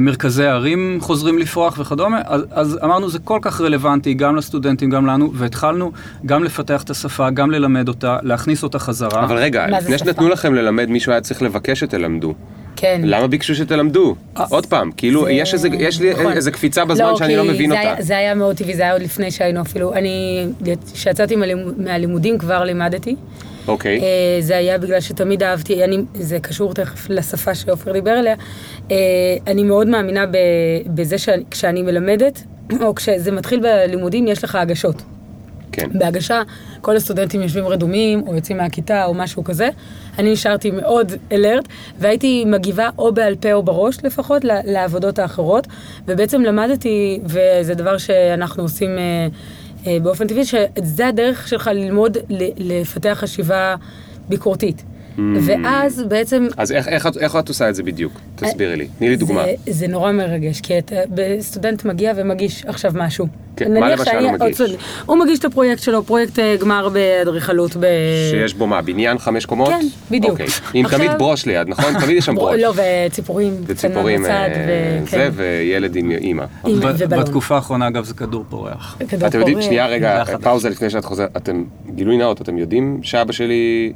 מרכזי 0.00 0.44
הערים 0.44 0.98
חוזרים 1.00 1.38
לפרוח 1.38 1.78
וכדומה, 1.78 2.20
אז, 2.24 2.42
אז 2.50 2.78
אמרנו 2.84 3.08
זה 3.10 3.18
כל 3.18 3.38
כך 3.42 3.60
רלוונטי 3.60 4.14
גם 4.14 4.36
לסטודנטים, 4.36 4.90
גם 4.90 5.06
לנו, 5.06 5.30
והתחלנו 5.34 5.92
גם 6.26 6.44
לפתח 6.44 6.82
את 6.82 6.90
השפה, 6.90 7.30
גם 7.30 7.50
ללמד 7.50 7.88
אותה, 7.88 8.18
להכניס 8.22 8.62
אותה 8.62 8.78
חזרה. 8.78 9.24
אבל 9.24 9.36
רגע, 9.36 9.66
לפני? 9.66 9.98
שנתנו 9.98 10.28
לכם 10.28 10.54
ללמד, 10.54 10.88
מישהו 10.90 11.12
היה 11.12 11.20
צריך 11.20 11.42
לבקש 11.42 11.80
שתלמדו. 11.80 12.34
כן. 12.76 13.00
למה 13.04 13.26
ביקשו 13.26 13.54
שתלמדו? 13.54 14.14
עוד 14.50 14.66
פעם, 14.66 14.90
כאילו, 14.96 15.24
זה- 15.24 15.30
יש 15.32 15.54
איזה- 15.54 15.68
יש 15.78 16.00
לי 16.00 16.10
נכון. 16.12 16.32
איזה 16.32 16.50
קפיצה 16.50 16.84
בזמן 16.84 17.16
שאני 17.16 17.36
לא 17.36 17.44
מבין 17.44 17.70
זה 17.70 17.76
אותה. 17.76 17.88
היה- 17.90 18.02
זה 18.02 18.16
היה 18.18 18.34
מאוד 18.34 18.56
טבעי, 18.56 18.74
זה 18.76 18.82
היה 18.82 18.92
עוד 18.92 19.02
לפני 19.02 19.30
שהיינו 19.30 19.60
אפילו, 19.60 19.94
אני, 19.94 20.46
כשיצאתי 20.94 21.34
מהלימ- 21.36 21.82
מהלימודים 21.84 22.38
כבר 22.38 22.64
לימדתי. 22.64 23.16
אוקיי. 23.68 24.00
אה, 24.00 24.04
זה 24.40 24.56
היה 24.56 24.78
בגלל 24.78 25.00
שתמיד 25.00 25.42
אהבתי, 25.42 25.84
אני, 25.84 25.96
זה 26.14 26.38
קשור 26.38 26.74
תכף 26.74 27.06
לשפה 27.10 27.54
שעופר 27.54 27.92
דיבר 27.92 28.10
עליה. 28.10 28.34
אה, 28.90 28.96
אני 29.46 29.62
מאוד 29.62 29.86
מאמינה 29.86 30.24
בזה 30.94 31.18
שכשאני 31.18 31.82
מלמדת, 31.82 32.42
או 32.82 32.94
כשזה 32.94 33.32
מתחיל 33.32 33.60
בלימודים, 33.60 34.26
יש 34.28 34.44
לך 34.44 34.54
הגשות. 34.54 35.02
כן. 35.72 35.88
בהגשה, 35.94 36.42
כל 36.80 36.96
הסטודנטים 36.96 37.42
יושבים 37.42 37.66
רדומים, 37.66 38.22
או 38.26 38.34
יוצאים 38.34 38.56
מהכיתה, 38.56 39.04
או 39.04 39.14
משהו 39.14 39.44
כזה. 39.44 39.68
אני 40.18 40.32
נשארתי 40.32 40.70
מאוד 40.70 41.12
אלרט, 41.32 41.68
והייתי 41.98 42.44
מגיבה 42.44 42.88
או 42.98 43.12
בעל 43.12 43.34
פה 43.34 43.52
או 43.52 43.62
בראש 43.62 43.96
לפחות, 44.04 44.42
לעבודות 44.44 45.18
האחרות. 45.18 45.66
ובעצם 46.06 46.42
למדתי, 46.42 47.20
וזה 47.24 47.74
דבר 47.74 47.98
שאנחנו 47.98 48.62
עושים 48.62 48.90
אה, 48.98 49.26
אה, 49.86 50.00
באופן 50.02 50.26
טבעי, 50.26 50.44
שזה 50.44 51.06
הדרך 51.06 51.48
שלך 51.48 51.70
ללמוד 51.74 52.18
לפתח 52.58 53.18
חשיבה 53.20 53.74
ביקורתית. 54.28 54.84
ואז 55.18 56.02
בעצם... 56.08 56.46
אז 56.56 56.72
איך- 56.72 56.88
איך 56.88 57.06
איך 57.20 57.36
את 57.36 57.48
עושה 57.48 57.68
את 57.68 57.74
זה 57.74 57.82
בדיוק? 57.82 58.12
תסבירי 58.36 58.76
לי. 58.76 58.88
תני 58.98 59.08
לי 59.08 59.16
דוגמה. 59.16 59.42
זה, 59.66 59.72
זה 59.72 59.88
נורא 59.88 60.12
מרגש, 60.12 60.60
כי 60.60 60.78
אתה, 60.78 60.96
סטודנט 61.40 61.84
מגיע 61.84 62.12
ומגיש 62.16 62.64
עכשיו 62.66 62.92
משהו. 62.94 63.26
כן, 63.56 63.80
מה 63.80 63.88
למשל 63.88 64.04
שאני- 64.04 64.24
הוא 64.24 64.32
מגיש? 64.32 64.60
עוד- 64.60 64.70
הוא 65.06 65.16
מגיש 65.18 65.38
את 65.38 65.44
הפרויקט 65.44 65.82
שלו, 65.82 66.02
פרויקט 66.04 66.38
אה, 66.38 66.56
גמר 66.60 66.88
באדריכלות. 66.88 67.76
ב... 67.80 67.86
שיש 68.30 68.54
בו 68.54 68.66
מה, 68.66 68.82
בניין 68.82 69.18
חמש 69.18 69.46
קומות? 69.46 69.68
כן, 69.68 69.86
בדיוק. 70.10 70.30
אוקיי. 70.30 70.46
עם 70.74 70.84
עכשיו- 70.84 70.98
תמיד 70.98 71.10
ברוש 71.18 71.46
ליד, 71.46 71.68
נכון? 71.68 71.94
תמיד 72.04 72.16
יש 72.16 72.24
שם 72.26 72.34
בר- 72.34 72.40
ברוש. 72.42 72.60
לא, 72.60 72.72
וציפורים. 73.06 73.52
וציפורים, 73.66 74.22
בצד, 74.22 74.30
אה, 74.30 74.64
ו- 75.02 75.06
זה, 75.10 75.16
כן. 75.16 75.30
וילד 75.34 75.96
עם 75.96 76.10
אימא. 76.10 76.44
בתקופה 77.08 77.54
האחרונה, 77.54 77.88
אגב, 77.88 78.04
זה 78.04 78.14
כדור 78.14 78.44
פורח. 78.48 78.96
כדור 79.08 79.28
אתם 79.28 79.38
יודעים, 79.38 79.56
פורח. 79.56 79.66
שנייה 79.68 79.86
רגע. 79.86 80.24
פאוזה 80.42 80.68
לפני 80.70 80.90
שאת 80.90 81.04
חוזרת, 81.04 81.36
אתם, 81.36 81.64
גילוי 81.94 82.16
נאות, 82.16 82.40
אתם 82.42 82.58
יודעים 82.58 83.00
שאבא 83.02 83.32
שלי 83.32 83.92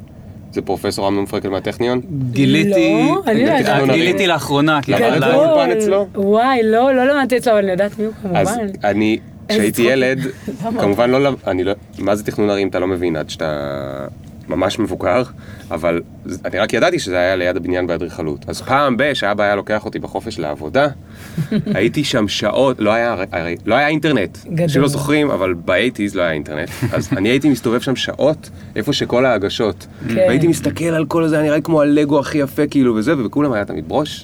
זה 0.51 0.61
פרופסור 0.61 1.07
אמנון 1.07 1.25
פרקל 1.25 1.49
מהטכניון? 1.49 2.01
גיליתי, 2.31 2.69
לא, 3.09 3.21
אני 3.27 3.45
לא 3.45 3.51
ידעתי. 3.51 3.91
גיליתי 3.93 4.27
לאחרונה, 4.27 4.81
כי 4.81 4.91
למדת 4.91 5.03
עליי- 5.03 5.19
גדול. 5.19 5.31
באולפן 5.45 5.71
אצלו? 5.77 6.07
וואי, 6.15 6.59
לא, 6.63 6.93
לא 6.95 7.05
למדתי 7.07 7.37
אצלו, 7.37 7.53
אבל 7.53 7.61
אני 7.61 7.71
יודעת 7.71 7.99
מי 7.99 8.05
הוא 8.05 8.13
אז 8.35 8.47
כמובן. 8.47 8.67
אני, 8.83 9.17
כשהייתי. 9.49 9.81
ילד? 9.81 10.19
כמובן 10.81 11.09
לא, 11.09 11.29
אני 11.47 11.63
לא, 11.63 11.73
מה 11.99 12.15
זה 12.15 12.23
תכנון 12.23 12.49
ערים 12.49 12.67
אתה 12.67 12.79
לא 12.79 12.87
מבין 12.87 13.15
עד 13.15 13.29
שאתה 13.29 14.07
ממש 14.49 14.79
מבוגר, 14.79 15.23
אבל 15.71 16.01
אני 16.45 16.59
רק 16.59 16.73
ידעתי 16.73 16.99
שזה 16.99 17.17
היה 17.17 17.35
ליד 17.35 17.57
הבניין 17.57 17.87
באדריכלות. 17.87 18.45
אז 18.47 18.61
פעם 18.61 18.97
ב, 18.97 19.13
שאבא 19.13 19.43
היה 19.43 19.55
לוקח 19.55 19.85
אותי 19.85 19.99
בחופש 19.99 20.39
לעבודה, 20.39 20.87
הייתי 21.75 22.03
שם 22.03 22.27
שעות, 22.27 22.75
לא 22.79 22.93
היה, 22.93 23.15
הרי- 23.31 23.55
לא 23.65 23.75
היה 23.75 23.87
אינטרנט. 23.87 24.37
גדול. 24.53 24.67
שלא 24.67 24.87
זוכרים, 24.87 25.31
אבל 25.31 25.53
באייטיז 25.53 26.15
לא 26.15 26.21
היה 26.21 26.31
אינטרנט. 26.31 26.69
אז 26.93 27.09
אני 27.17 27.29
הייתי 27.29 27.49
מסתובב 27.49 27.81
שם 27.81 27.95
שעות, 27.95 28.49
איפה 28.75 28.93
שכל 28.93 29.25
ההגשות. 29.25 29.87
כן. 30.09 30.15
והייתי 30.15 30.47
מסתכל 30.47 30.85
על 30.85 31.05
כל 31.05 31.27
זה, 31.27 31.41
נראה 31.41 31.61
כמו 31.61 31.81
הלגו 31.81 32.19
הכי 32.19 32.37
יפה 32.37 32.67
כאילו 32.67 32.95
וזה, 32.95 33.13
ובכולם 33.17 33.53
היה 33.53 33.65
תמיד 33.65 33.87
ברוש, 33.87 34.23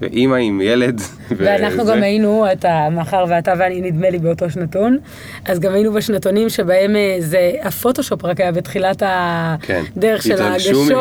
ואימא 0.00 0.36
עם 0.36 0.60
ילד. 0.64 1.00
נכון. 1.00 1.36
ואנחנו. 1.46 1.84
גם 1.86 2.02
היינו, 2.02 2.46
אתה, 2.52 2.88
מאחר 2.92 3.24
ואתה 3.28 3.52
ואני 3.58 3.80
נדמה 3.80 4.10
לי 4.10 4.18
באותו 4.18 4.50
שנתון, 4.50 4.98
אז 5.44 5.60
גם 5.60 5.72
היינו 5.72 5.92
בשנתונים 5.92 6.48
שבהם 6.48 6.96
אה, 6.96 7.16
זה, 7.18 7.52
הפוטושופ 7.62 8.24
רק 8.24 8.40
היה 8.40 8.52
בתחילת 8.52 9.02
כן, 9.66 9.82
הדרך 9.96 10.22
של 10.22 10.42
ההגשות, 10.42 10.92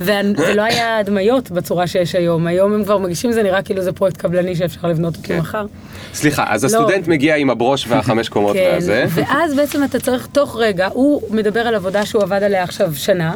ולא 0.00 0.62
היה 0.62 0.96
הדמיות 0.98 1.50
בצורה 1.50 1.86
שיש 1.86 2.14
היום. 2.14 2.46
היום 2.46 2.74
הם 2.74 2.84
כבר 2.84 2.98
מגישים, 2.98 3.32
זה 3.32 3.42
נראה 3.42 3.62
כאילו 3.62 3.82
זה 3.82 3.92
פרויקט 3.92 4.16
קבלני 4.16 4.56
שאפשר 4.56 4.88
לבנות 4.88 5.16
אותו 5.16 5.28
כן. 5.28 5.38
מחר. 5.38 5.66
סליחה, 6.14 6.44
אז 6.48 6.64
לא. 6.64 6.66
הסטודנט 6.68 7.08
מגיע 7.08 7.36
עם 7.36 7.50
הברוש 7.50 7.86
והחמש 7.88 8.28
קומות 8.34 8.56
כן, 8.56 8.70
והזה. 8.72 9.04
ואז 9.08 9.54
בעצם 9.54 9.84
אתה 9.84 10.00
צריך 10.00 10.26
תוך 10.26 10.56
רגע, 10.58 10.88
הוא 10.92 11.22
מדבר 11.30 11.60
על 11.60 11.74
עבודה 11.74 12.06
שהוא 12.06 12.22
עבד 12.22 12.42
עליה 12.42 12.62
עכשיו 12.62 12.94
שנה, 12.94 13.34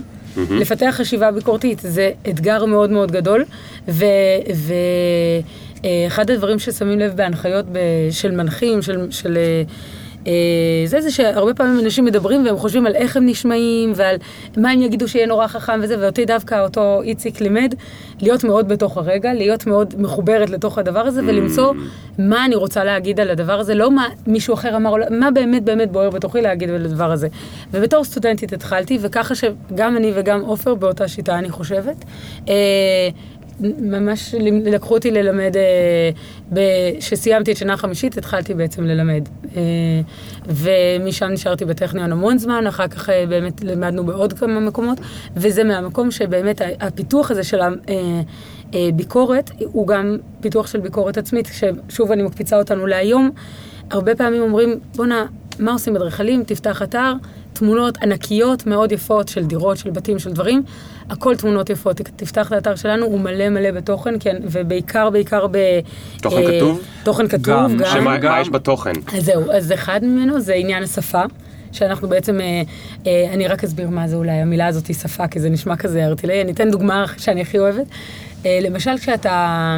לפתח 0.51 0.95
חשיבה 0.97 1.31
ביקורתית, 1.31 1.79
זה 1.83 2.11
אתגר 2.29 2.65
מאוד 2.65 2.91
מאוד 2.91 3.13
גדול, 3.13 3.45
ואחד 5.85 6.31
הדברים 6.31 6.59
ששמים 6.59 6.99
לב 6.99 7.17
בהנחיות 7.17 7.67
של 8.11 8.31
מנחים, 8.31 8.83
של... 8.83 9.07
של 9.11 9.37
אה, 9.37 9.43
אה, 9.43 9.63
זה 10.87 11.01
זה 11.01 11.11
שהרבה 11.11 11.55
פעמים 11.55 11.81
אנשים 11.85 12.05
מדברים 12.05 12.47
והם 12.47 12.57
חושבים 12.57 12.87
על 12.87 12.95
איך 12.95 13.17
הם 13.17 13.27
נשמעים 13.27 13.93
ועל 13.95 14.17
מה 14.57 14.71
הם 14.71 14.83
יגידו 14.83 15.09
שיהיה 15.09 15.27
נורא 15.27 15.47
חכם 15.47 15.81
וזה, 15.83 15.97
ואותי 16.01 16.25
דווקא 16.25 16.61
אותו 16.61 17.03
איציק 17.03 17.41
לימד 17.41 17.75
להיות 18.21 18.45
מאוד 18.45 18.69
בתוך 18.69 18.97
הרגע, 18.97 19.35
להיות 19.35 19.67
מאוד 19.67 19.95
מחוברת 19.99 20.51
לתוך 20.51 20.79
הדבר 20.79 21.01
הזה 21.01 21.21
ולמצוא 21.27 21.73
מה 22.19 22.45
אני 22.45 22.55
רוצה 22.55 22.85
להגיד 22.85 23.21
על 23.21 23.31
הדבר 23.31 23.61
הזה, 23.61 23.75
לא 23.75 23.91
מה 23.91 24.09
מישהו 24.27 24.55
אחר 24.55 24.77
אמר, 24.77 24.97
לא, 24.97 25.07
מה 25.11 25.31
באמת 25.31 25.65
באמת 25.65 25.93
בוער 25.93 26.11
בתוכי 26.11 26.41
להגיד 26.41 26.71
על 26.71 26.85
הדבר 26.85 27.13
הזה. 27.13 27.29
ובתור 27.73 28.05
סטודנטית 28.05 28.53
התחלתי, 28.53 28.99
וככה 29.01 29.35
שגם 29.35 29.97
אני 29.97 30.13
וגם 30.15 30.41
עופר 30.41 30.75
באותה 30.75 31.09
שיטה, 31.09 31.39
אני 31.39 31.51
חושבת. 31.51 32.05
אה, 33.65 33.69
ממש 33.79 34.35
לקחו 34.65 34.95
אותי 34.95 35.11
ללמד, 35.11 35.57
כשסיימתי 36.99 37.53
את 37.53 37.57
שנה 37.57 37.73
החמישית 37.73 38.19
התחלתי 38.19 38.55
בעצם 38.55 38.85
ללמד. 38.85 39.29
אה, 39.57 39.61
ומשם 40.47 41.29
נשארתי 41.29 41.65
בטכניון 41.65 42.13
המון 42.13 42.39
זמן, 42.39 42.67
אחר 42.67 42.89
כך 42.89 43.11
אה, 43.11 43.25
באמת 43.29 43.65
לימדנו 43.65 44.07
בעוד 44.07 44.33
כמה 44.33 44.61
מקומות, 44.61 44.99
וזה 45.37 45.65
מהמקום 45.65 46.11
שבאמת 46.11 46.61
הפיתוח 46.81 47.31
הזה 47.31 47.45
של 47.45 47.59
הביקורת 48.73 49.51
הוא 49.59 49.87
גם 49.87 50.17
פיתוח 50.41 50.67
של 50.67 50.81
ביקורת 50.81 51.19
עצמית, 51.19 51.49
ששוב 51.53 52.13
אני 52.13 52.23
מקפיצה 52.23 52.59
אותנו 52.59 52.87
להיום, 52.87 53.31
הרבה 53.91 54.15
פעמים 54.15 54.43
אומרים, 54.43 54.79
בואנה, 54.97 55.27
מה 55.59 55.73
עושים 55.73 55.97
אדריכלים? 55.97 56.45
תפתח 56.45 56.83
אתר, 56.83 57.13
תמונות 57.59 57.99
ענקיות 58.03 58.67
מאוד 58.67 58.93
יפות 58.93 59.29
של 59.29 59.45
דירות, 59.45 59.77
של 59.77 59.91
בתים, 59.91 60.19
של 60.19 60.33
דברים, 60.33 60.63
הכל 61.11 61.37
תמונות 61.37 61.71
יפות. 61.71 61.97
תפתח 61.97 62.47
את 62.47 62.53
האתר 62.53 62.75
שלנו, 62.77 63.07
הוא 63.07 63.21
מלא 63.21 63.49
מלא 63.49 63.71
בתוכן, 63.71 64.15
כן, 64.21 64.37
ובעיקר, 64.43 65.11
בעיקר 65.11 65.47
ב... 65.51 65.57
תוכן 66.23 66.37
אה, 66.37 66.57
כתוב? 66.57 66.81
תוכן 67.05 67.29
כתוב, 67.29 67.43
גם. 67.45 67.77
גם. 67.77 67.87
שמה 67.93 68.17
גם- 68.17 68.33
מה 68.33 68.41
יש 68.41 68.51
בתוכן? 68.51 68.93
אז 69.17 69.25
זהו, 69.25 69.51
אז 69.53 69.73
אחד 69.73 70.01
ממנו 70.03 70.41
זה 70.41 70.55
עניין 70.55 70.83
השפה, 70.83 71.23
שאנחנו 71.73 72.09
בעצם, 72.09 72.41
אה, 72.41 72.63
אה, 73.07 73.31
אני 73.33 73.49
רק 73.49 73.65
אסביר 73.65 73.89
מה 73.91 74.09
זה 74.09 74.17
אולי, 74.17 74.33
המילה 74.33 74.67
הזאת 74.67 74.87
היא 74.87 74.97
שפה, 74.97 75.29
כי 75.29 75.41
זה 75.41 75.51
נשמע 75.51 75.77
כזה 75.77 76.07
ארטילאי, 76.07 76.41
אני 76.41 76.53
אתן 76.53 76.71
דוגמה 76.71 77.05
שאני 77.19 77.41
הכי 77.41 77.59
אוהבת. 77.59 77.87
אה, 78.47 78.59
למשל, 78.63 78.99
כשאתה 78.99 79.77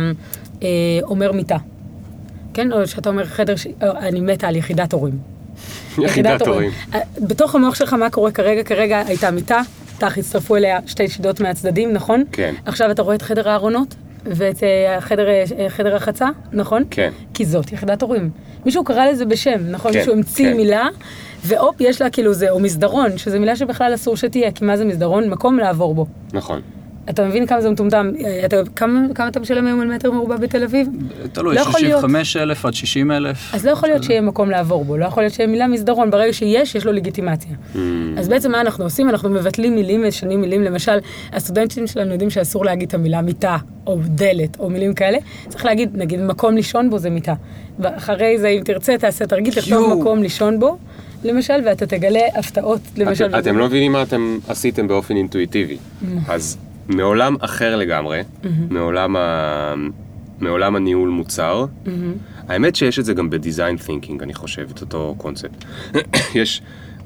אה, 0.62 0.68
אומר 1.02 1.32
מיטה, 1.32 1.56
כן? 2.54 2.72
או 2.72 2.86
שאתה 2.86 3.08
אומר 3.08 3.24
חדר, 3.26 3.56
ש... 3.56 3.66
אה, 3.82 3.98
אני 4.08 4.20
מתה 4.20 4.48
על 4.48 4.56
יחידת 4.56 4.92
הורים. 4.92 5.37
יחידת 6.04 6.46
הורים. 6.46 6.70
אה, 6.94 7.00
בתוך 7.20 7.54
המוח 7.54 7.74
שלך, 7.74 7.92
מה 7.92 8.10
קורה 8.10 8.30
כרגע? 8.30 8.62
כרגע 8.62 9.02
הייתה 9.06 9.30
מיטה, 9.30 9.60
תח, 9.98 10.18
הצטרפו 10.18 10.56
אליה 10.56 10.78
שתי 10.86 11.08
שידות 11.08 11.40
מהצדדים, 11.40 11.92
נכון? 11.92 12.24
כן. 12.32 12.54
עכשיו 12.66 12.90
אתה 12.90 13.02
רואה 13.02 13.14
את 13.14 13.22
חדר 13.22 13.48
הארונות, 13.48 13.94
ואת 14.26 14.62
אה, 14.62 15.00
חדר, 15.00 15.28
אה, 15.28 15.44
חדר 15.68 15.94
רחצה, 15.94 16.28
נכון? 16.52 16.84
כן. 16.90 17.10
כי 17.34 17.44
זאת 17.44 17.72
יחידת 17.72 18.02
הורים. 18.02 18.30
מישהו 18.66 18.84
קרא 18.84 19.06
לזה 19.06 19.24
בשם, 19.24 19.60
נכון? 19.70 19.92
כן, 19.92 19.98
מישהו 19.98 20.12
המציא 20.12 20.50
כן. 20.50 20.56
מילה, 20.56 20.88
והופ, 21.44 21.76
יש 21.80 22.02
לה 22.02 22.10
כאילו 22.10 22.32
זה, 22.32 22.50
או 22.50 22.60
מסדרון, 22.60 23.18
שזו 23.18 23.40
מילה 23.40 23.56
שבכלל 23.56 23.94
אסור 23.94 24.16
שתהיה, 24.16 24.52
כי 24.52 24.64
מה 24.64 24.76
זה 24.76 24.84
מסדרון? 24.84 25.28
מקום 25.28 25.58
לעבור 25.58 25.94
בו. 25.94 26.06
נכון. 26.32 26.60
אתה 27.10 27.24
מבין 27.28 27.46
כמה 27.46 27.60
זה 27.60 27.70
מטומטם? 27.70 28.10
אה, 28.24 28.42
אתה, 28.44 28.56
כמה, 28.76 29.00
כמה 29.14 29.28
אתה 29.28 29.40
משלם 29.40 29.66
היום 29.66 29.80
על 29.80 29.94
מטר 29.94 30.10
מרובע 30.12 30.36
בתל 30.36 30.64
אביב? 30.64 30.88
תלוי, 31.32 31.54
לא 31.54 31.60
יכול 31.60 31.80
להיות. 31.80 32.00
65 32.00 32.36
אלף 32.36 32.64
עד 32.66 32.74
60 32.74 33.10
אלף. 33.12 33.54
אז 33.54 33.66
לא 33.66 33.70
יכול 33.70 33.88
להיות 33.88 34.04
שיהיה 34.04 34.20
מקום 34.20 34.50
לעבור 34.50 34.84
בו, 34.84 34.96
לא 34.96 35.04
יכול 35.04 35.22
להיות 35.22 35.34
שיהיה 35.34 35.46
מילה 35.46 35.66
מסדרון, 35.66 36.10
ברגע 36.10 36.32
שיש, 36.32 36.74
יש 36.74 36.86
לו 36.86 36.92
לגיטימציה. 36.92 37.50
Mm. 37.74 37.78
אז 38.18 38.28
בעצם 38.28 38.50
מה 38.52 38.60
אנחנו 38.60 38.84
עושים? 38.84 39.08
אנחנו 39.08 39.28
מבטלים 39.30 39.74
מילים, 39.74 40.04
משנים 40.08 40.40
מילים, 40.40 40.62
למשל, 40.62 40.98
הסטודנטים 41.32 41.86
שלנו 41.86 42.12
יודעים 42.12 42.30
שאסור 42.30 42.64
להגיד 42.64 42.88
את 42.88 42.94
המילה 42.94 43.22
מיטה, 43.22 43.56
או 43.86 43.98
דלת, 44.04 44.56
או 44.58 44.70
מילים 44.70 44.94
כאלה, 44.94 45.18
צריך 45.48 45.64
להגיד, 45.64 45.90
נגיד, 45.94 46.20
מקום 46.20 46.54
לישון 46.54 46.90
בו 46.90 46.98
זה 46.98 47.10
מיטה. 47.10 47.34
ואחרי 47.78 48.38
זה, 48.38 48.48
אם 48.48 48.62
תרצה, 48.64 48.98
תעשה 48.98 49.26
תרגיל, 49.26 49.54
תכתוב. 49.54 49.98
מקום 50.00 50.22
לישון 50.22 50.60
בו, 50.60 50.78
למשל, 51.24 51.54
ואתה 51.66 51.86
תגלה 51.86 52.20
הפתעות, 52.36 52.80
למשל. 52.96 53.26
אתם- 53.26 53.38
אתם 53.38 53.58
לא 53.58 53.66
מבינים 53.66 53.92
מה 53.92 54.02
אתם 54.02 54.38
עשיתם 54.48 54.88
באופן 54.88 55.16
אינטואיטיבי. 55.16 55.76
אז 56.28 56.56
מעולם 56.88 57.36
אחר 57.40 57.76
לגמרי, 57.76 58.20
מעולם 58.70 59.16
ה- 59.16 59.74
מעולם 60.40 60.76
הניהול 60.76 61.08
מוצר, 61.08 61.64
האמת 62.48 62.76
שיש 62.76 62.98
את 62.98 63.04
זה 63.04 63.14
גם 63.14 63.30
בדיזיין 63.30 63.76
תינקינג, 63.76 64.22
אני 64.22 64.34
חושב, 64.34 64.66
את 64.74 64.80
אותו 64.80 65.14
קונספט. 65.18 65.64
יש 66.34 66.62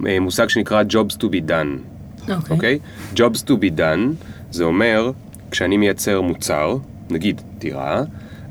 אה, 0.06 0.20
מושג 0.20 0.48
שנקרא 0.48 0.82
Jobs 0.90 1.12
to 1.16 1.24
be 1.24 1.48
done. 1.48 1.78
אוקיי. 2.30 2.54
אוקיי? 2.56 2.78
Jobs 3.14 3.42
to 3.46 3.50
be 3.50 3.78
done, 3.78 4.24
זה 4.50 4.64
אומר, 4.64 5.10
כשאני 5.50 5.76
מייצר 5.76 6.20
מוצר, 6.20 6.76
נגיד 7.10 7.40
דירה, 7.58 8.02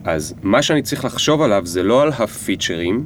אז 0.03 0.33
מה 0.43 0.61
שאני 0.61 0.81
צריך 0.81 1.05
לחשוב 1.05 1.41
עליו 1.41 1.61
זה 1.65 1.83
לא 1.83 2.01
על 2.01 2.09
הפיצ'רים, 2.19 3.05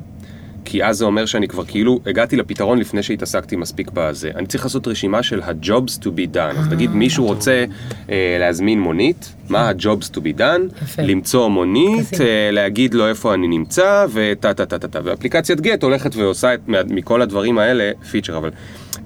כי 0.65 0.83
אז 0.83 0.97
זה 0.97 1.05
אומר 1.05 1.25
שאני 1.25 1.47
כבר 1.47 1.65
כאילו 1.65 1.99
הגעתי 2.05 2.35
לפתרון 2.35 2.79
לפני 2.79 3.03
שהתעסקתי 3.03 3.55
מספיק 3.55 3.89
בזה. 3.93 4.31
אני 4.35 4.47
צריך 4.47 4.63
לעשות 4.63 4.87
רשימה 4.87 5.23
של 5.23 5.41
ה-jobs 5.41 5.99
to 6.01 6.05
be 6.05 6.35
done. 6.35 6.59
אז 6.59 6.67
נגיד 6.71 6.91
מישהו 6.91 7.25
רוצה 7.25 7.65
אה, 8.09 8.37
להזמין 8.39 8.79
מונית, 8.79 9.33
מה 9.49 9.69
ה-jobs 9.69 10.15
to 10.15 10.17
be 10.17 10.39
done? 10.39 10.83
יפה. 10.83 11.01
למצוא 11.01 11.47
מונית. 11.47 12.21
אה, 12.21 12.49
להגיד 12.51 12.93
לו 12.93 13.07
איפה 13.07 13.33
אני 13.33 13.47
נמצא, 13.47 14.05
וטה 14.13 14.53
טה 14.53 14.65
טה 14.65 14.79
טה 14.79 14.87
טה. 14.87 14.99
ואפליקציית 15.03 15.61
גט 15.61 15.83
הולכת 15.83 16.15
ועושה 16.15 16.53
את, 16.53 16.59
מכל 16.89 17.21
הדברים 17.21 17.57
האלה 17.57 17.91
פיצ'ר, 18.11 18.37
אבל 18.37 18.49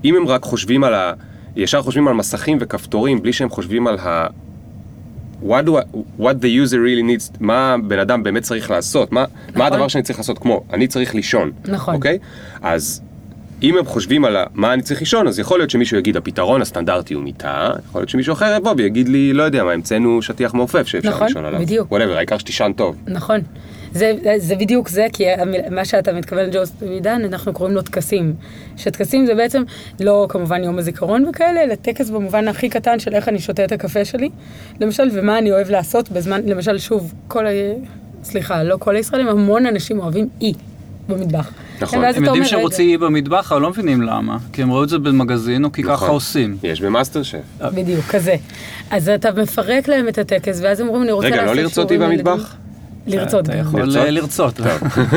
אם 0.05 0.15
הם 0.15 0.27
רק 0.27 0.43
חושבים 0.43 0.83
על 0.83 0.93
ה... 0.93 1.13
ישר 1.55 1.81
חושבים 1.81 2.07
על 2.07 2.13
מסכים 2.13 2.57
וכפתורים, 2.61 3.21
בלי 3.21 3.33
שהם 3.33 3.49
חושבים 3.49 3.87
על 3.87 3.97
ה... 3.99 4.27
what, 5.43 5.65
do 5.65 5.77
I, 5.77 5.81
what 6.19 6.41
the 6.41 6.49
user 6.63 6.79
really 6.79 7.03
needs, 7.03 7.37
מה 7.39 7.75
בן 7.87 7.99
אדם 7.99 8.23
באמת 8.23 8.43
צריך 8.43 8.71
לעשות, 8.71 9.11
מה, 9.11 9.25
מה 9.55 9.65
הדבר 9.67 9.87
שאני 9.87 10.03
צריך 10.03 10.19
לעשות, 10.19 10.39
כמו, 10.39 10.63
אני 10.73 10.87
צריך 10.87 11.15
לישון, 11.15 11.51
נכון. 11.65 11.95
אוקיי? 11.95 12.19
אז 12.61 13.01
אם 13.63 13.77
הם 13.77 13.85
חושבים 13.85 14.25
על 14.25 14.37
מה 14.53 14.73
אני 14.73 14.81
צריך 14.81 14.99
לישון, 14.99 15.27
אז 15.27 15.39
יכול 15.39 15.59
להיות 15.59 15.69
שמישהו 15.69 15.97
יגיד, 15.97 16.17
הפתרון 16.17 16.61
הסטנדרטי 16.61 17.13
הוא 17.13 17.23
מיטה, 17.23 17.71
יכול 17.89 18.01
להיות 18.01 18.09
שמישהו 18.09 18.33
אחר 18.33 18.55
יבוא 18.57 18.73
ויגיד 18.77 19.09
לי, 19.09 19.33
לא 19.33 19.43
יודע 19.43 19.63
מה, 19.63 19.71
המצאנו 19.71 20.21
שטיח 20.21 20.53
מעופף 20.53 20.87
שאפשר 20.87 21.09
נכון, 21.09 21.27
לישון 21.27 21.45
עליו. 21.45 21.59
בדיוק. 21.59 21.91
Whatever, 21.91 22.17
העיקר 22.17 22.37
שתישן 22.37 22.71
טוב. 22.75 22.95
נכון. 23.07 23.39
זה, 23.93 24.13
זה 24.37 24.55
בדיוק 24.55 24.89
זה, 24.89 25.07
כי 25.13 25.23
מה 25.71 25.85
שאתה 25.85 26.13
מתכוון 26.13 26.45
לג'וס 26.45 26.71
עידן, 26.81 27.21
אנחנו 27.25 27.53
קוראים 27.53 27.75
לו 27.75 27.81
טקסים. 27.81 28.33
שטקסים 28.77 29.25
זה 29.25 29.35
בעצם 29.35 29.63
לא 29.99 30.25
כמובן 30.29 30.63
יום 30.63 30.77
הזיכרון 30.77 31.25
וכאלה, 31.25 31.63
אלא 31.63 31.75
טקס 31.75 32.09
במובן 32.09 32.47
הכי 32.47 32.69
קטן 32.69 32.99
של 32.99 33.13
איך 33.13 33.27
אני 33.27 33.39
שותה 33.39 33.65
את 33.65 33.71
הקפה 33.71 34.05
שלי, 34.05 34.29
למשל, 34.79 35.09
ומה 35.13 35.37
אני 35.37 35.51
אוהב 35.51 35.69
לעשות 35.69 36.11
בזמן, 36.11 36.41
למשל, 36.45 36.77
שוב, 36.77 37.13
כל 37.27 37.47
ה... 37.47 37.49
סליחה, 38.23 38.63
לא 38.63 38.77
כל 38.79 38.95
הישראלים, 38.95 39.27
המון 39.27 39.65
אנשים 39.65 39.99
אוהבים 39.99 40.27
אי 40.41 40.53
במטבח. 41.09 41.51
נכון. 41.81 41.99
כן, 42.01 42.11
הם 42.15 42.23
יודעים 42.23 42.45
שהם 42.45 42.59
רוצים 42.59 42.89
אי 42.89 42.97
במטבח, 42.97 43.51
אבל 43.51 43.61
לא 43.61 43.69
מבינים 43.69 44.01
למה. 44.01 44.37
כי 44.53 44.61
הם 44.61 44.71
ראו 44.71 44.83
את 44.83 44.89
זה 44.89 44.99
במגזין, 44.99 45.65
או 45.65 45.71
כי 45.71 45.83
ככה 45.83 45.93
נכון. 45.93 46.09
עושים. 46.09 46.57
יש 46.63 46.81
במאסטר 46.81 47.23
שף. 47.23 47.37
בדיוק, 47.73 48.05
כזה. 48.05 48.35
אז 48.91 49.09
אתה 49.09 49.31
מפרק 49.31 49.87
להם 49.87 50.07
את 50.07 50.17
הטקס, 50.17 50.59
ואז 50.63 50.79
הם 50.79 50.87
אומרים, 50.87 51.03
אני 51.03 51.11
רוצה 51.11 51.27
רגע, 51.27 51.35
לעשות 51.35 51.55
לא 51.55 51.61
לרצות 51.61 51.91
אי 51.91 51.97
שיעורים 51.97 52.09
לילדים." 52.09 52.33
במטבח? 52.33 52.55
לרצות 53.09 53.49
אתה. 53.49 53.57
יכול 53.57 53.81
לרצות? 53.81 54.59
לרצות. 54.59 54.59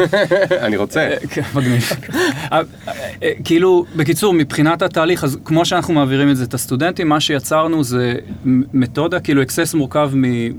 אני 0.67 0.77
רוצה. 0.77 1.11
מגניב. 1.55 1.83
אה, 2.53 2.61
אה, 3.23 3.31
כאילו, 3.45 3.85
בקיצור, 3.97 4.33
מבחינת 4.35 4.83
התהליך, 4.83 5.25
אז 5.25 5.39
כמו 5.45 5.65
שאנחנו 5.65 5.95
מעבירים 5.95 6.31
את 6.31 6.37
זה 6.37 6.45
את 6.45 6.55
הסטודנטים, 6.55 7.09
מה 7.09 7.21
שיצרנו 7.21 7.85
זה 7.85 8.15
מתודה, 8.75 9.21
כאילו 9.21 9.43
אקסס 9.43 9.75
מורכב 9.75 10.11
מ- 10.15 10.51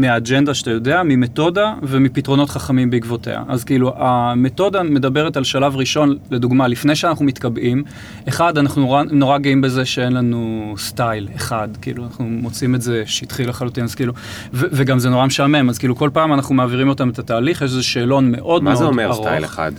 מהאג'נדה 0.00 0.54
שאתה 0.54 0.70
יודע, 0.70 1.02
ממתודה 1.04 1.74
ומפתרונות 1.82 2.50
חכמים 2.50 2.90
בעקבותיה. 2.90 3.42
אז 3.48 3.64
כאילו, 3.64 3.92
המתודה 3.96 4.82
מדברת 4.82 5.36
על 5.36 5.44
שלב 5.44 5.76
ראשון, 5.76 6.16
לדוגמה, 6.30 6.68
לפני 6.68 6.96
שאנחנו 6.96 7.24
מתקבעים, 7.24 7.82
אחד, 8.28 8.58
אנחנו 8.58 9.02
נורא, 9.10 9.38
גאים 9.38 9.60
בזה 9.60 9.84
שאין 9.84 10.12
לנו 10.12 10.74
style 10.78 11.28
אחד, 11.36 11.68
כאילו, 11.82 12.04
אנחנו 12.04 12.24
מוצאים 12.24 12.74
את 12.74 12.82
זה 12.82 13.02
שטחי 13.06 13.44
לחלוטין, 13.44 13.84
אז 13.84 13.94
כאילו, 13.94 14.12
ו- 14.54 14.66
וגם 14.72 14.98
זה 14.98 15.10
נורא 15.10 15.26
משעמם, 15.26 15.68
אז 15.68 15.78
כאילו, 15.78 15.96
כל 15.96 16.10
פעם 16.12 16.32
אנחנו 16.32 16.54
מעבירים 16.54 16.81
אותם 16.88 17.08
את 17.10 17.18
התהליך, 17.18 17.56
יש 17.56 17.70
איזה 17.70 17.82
שאלון 17.82 18.30
מאוד 18.32 18.62
מה 18.62 18.70
מאוד 18.70 18.78
זה 18.78 18.84
ארוך. 18.84 18.96
אומר 18.98 19.12
style 19.14 19.44
אחד? 19.44 19.72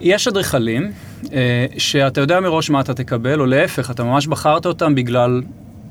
יש 0.00 0.28
אדריכלים 0.28 0.90
אה, 1.32 1.66
שאתה 1.78 2.20
יודע 2.20 2.40
מראש 2.40 2.70
מה 2.70 2.80
אתה 2.80 2.94
תקבל, 2.94 3.40
או 3.40 3.46
להפך, 3.46 3.90
אתה 3.90 4.04
ממש 4.04 4.26
בחרת 4.26 4.66
אותם 4.66 4.94
בגלל 4.94 5.42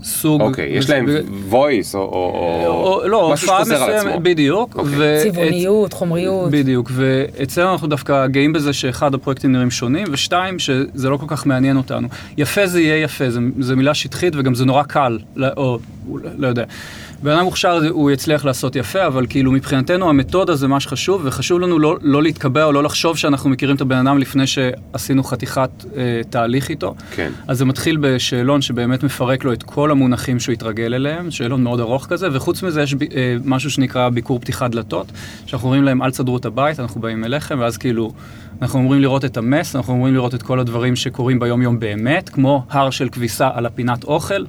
סוג... 0.04 0.42
אוקיי, 0.42 0.70
יש 0.78 0.90
להם 0.90 1.06
voice 1.52 1.56
או- 1.94 2.00
או 2.00 2.64
או, 3.04 3.08
לא, 3.08 3.30
משהו 3.34 3.48
הופעה 3.48 3.66
שחוזר 3.66 3.84
על 3.84 3.98
מסוימת. 4.00 4.22
בדיוק. 4.24 4.76
ו- 4.86 5.20
צבעוניות, 5.24 5.94
חומריות. 5.94 6.52
בדיוק, 6.52 6.92
ואצלנו 6.94 7.72
אנחנו 7.72 7.88
דווקא 7.88 8.28
גאים 8.28 8.54
בזה 8.54 8.74
שאחד, 8.74 9.14
הפרויקטים 9.14 9.52
נראים 9.52 9.72
שונים, 9.72 10.08
ושתיים, 10.12 10.60
שזה 10.60 11.10
לא 11.10 11.18
כל 11.18 11.26
כך 11.28 11.46
מעניין 11.46 11.78
אותנו. 11.78 12.08
יפה 12.38 12.68
זה 12.68 12.82
יהיה 12.82 13.04
יפה, 13.04 13.26
זו 13.60 13.76
מילה 13.76 13.94
שטחית 13.94 14.34
וגם 14.38 14.56
זה 14.56 14.66
נורא 14.66 14.84
קל, 14.84 15.20
לא- 15.36 15.48
או 15.58 15.80
לא 16.38 16.48
יודע. 16.48 16.64
בן 17.26 17.32
אדם 17.32 17.44
מוכשר 17.44 17.82
הוא 17.90 18.12
יצליח 18.12 18.46
לעשות 18.46 18.76
יפה, 18.76 19.08
אבל 19.08 19.26
כאילו 19.30 19.52
מבחינתנו 19.52 20.10
המתודה 20.10 20.56
זה 20.56 20.68
מה 20.68 20.80
שחשוב, 20.80 21.22
וחשוב 21.26 21.60
לנו 21.60 21.80
לא, 21.80 21.98
לא 22.02 22.24
להתקבע 22.24 22.64
או 22.64 22.72
לא 22.72 22.84
לחשוב 22.84 23.18
שאנחנו 23.18 23.50
מכירים 23.50 23.76
את 23.76 23.82
הבן 23.82 24.08
אדם 24.08 24.18
לפני 24.18 24.48
שעשינו 24.48 25.24
חתיכת 25.24 25.70
אה, 25.98 26.22
תהליך 26.30 26.70
איתו. 26.70 26.96
כן. 27.12 27.32
אז 27.48 27.58
זה 27.58 27.66
מתחיל 27.66 27.98
בשאלון 28.02 28.62
שבאמת 28.62 29.04
מפרק 29.04 29.44
לו 29.44 29.54
את 29.54 29.64
כל 29.64 29.92
המונחים 29.92 30.40
שהוא 30.40 30.54
התרגל 30.54 30.94
אליהם, 30.94 31.32
שאלון 31.32 31.64
מאוד 31.64 31.80
ארוך 31.80 32.06
כזה, 32.06 32.28
וחוץ 32.32 32.64
מזה 32.64 32.82
יש 32.82 32.94
ב, 32.94 33.02
אה, 33.02 33.36
משהו 33.46 33.72
שנקרא 33.72 34.10
ביקור 34.10 34.40
פתיחת 34.40 34.72
דלתות, 34.72 35.12
שאנחנו 35.46 35.68
אומרים 35.68 35.84
להם 35.84 36.02
אל 36.02 36.12
תסדרו 36.12 36.38
את 36.38 36.46
הבית, 36.46 36.80
אנחנו 36.80 37.02
באים 37.02 37.26
אליכם, 37.26 37.60
ואז 37.60 37.78
כאילו, 37.78 38.14
אנחנו 38.62 38.80
אמורים 38.80 39.02
לראות 39.02 39.26
את 39.26 39.38
המס, 39.38 39.76
אנחנו 39.76 39.94
אמורים 39.94 40.14
לראות 40.14 40.36
את 40.36 40.44
כל 40.44 40.60
הדברים 40.60 40.96
שקורים 40.96 41.40
ביום 41.40 41.62
יום 41.62 41.80
באמת, 41.80 42.30
כמו 42.30 42.66
הר 42.70 42.90
של 42.90 43.10
כביסה 43.10 43.50
על 43.54 43.66
הפינת 43.66 44.04
אוכל. 44.04 44.44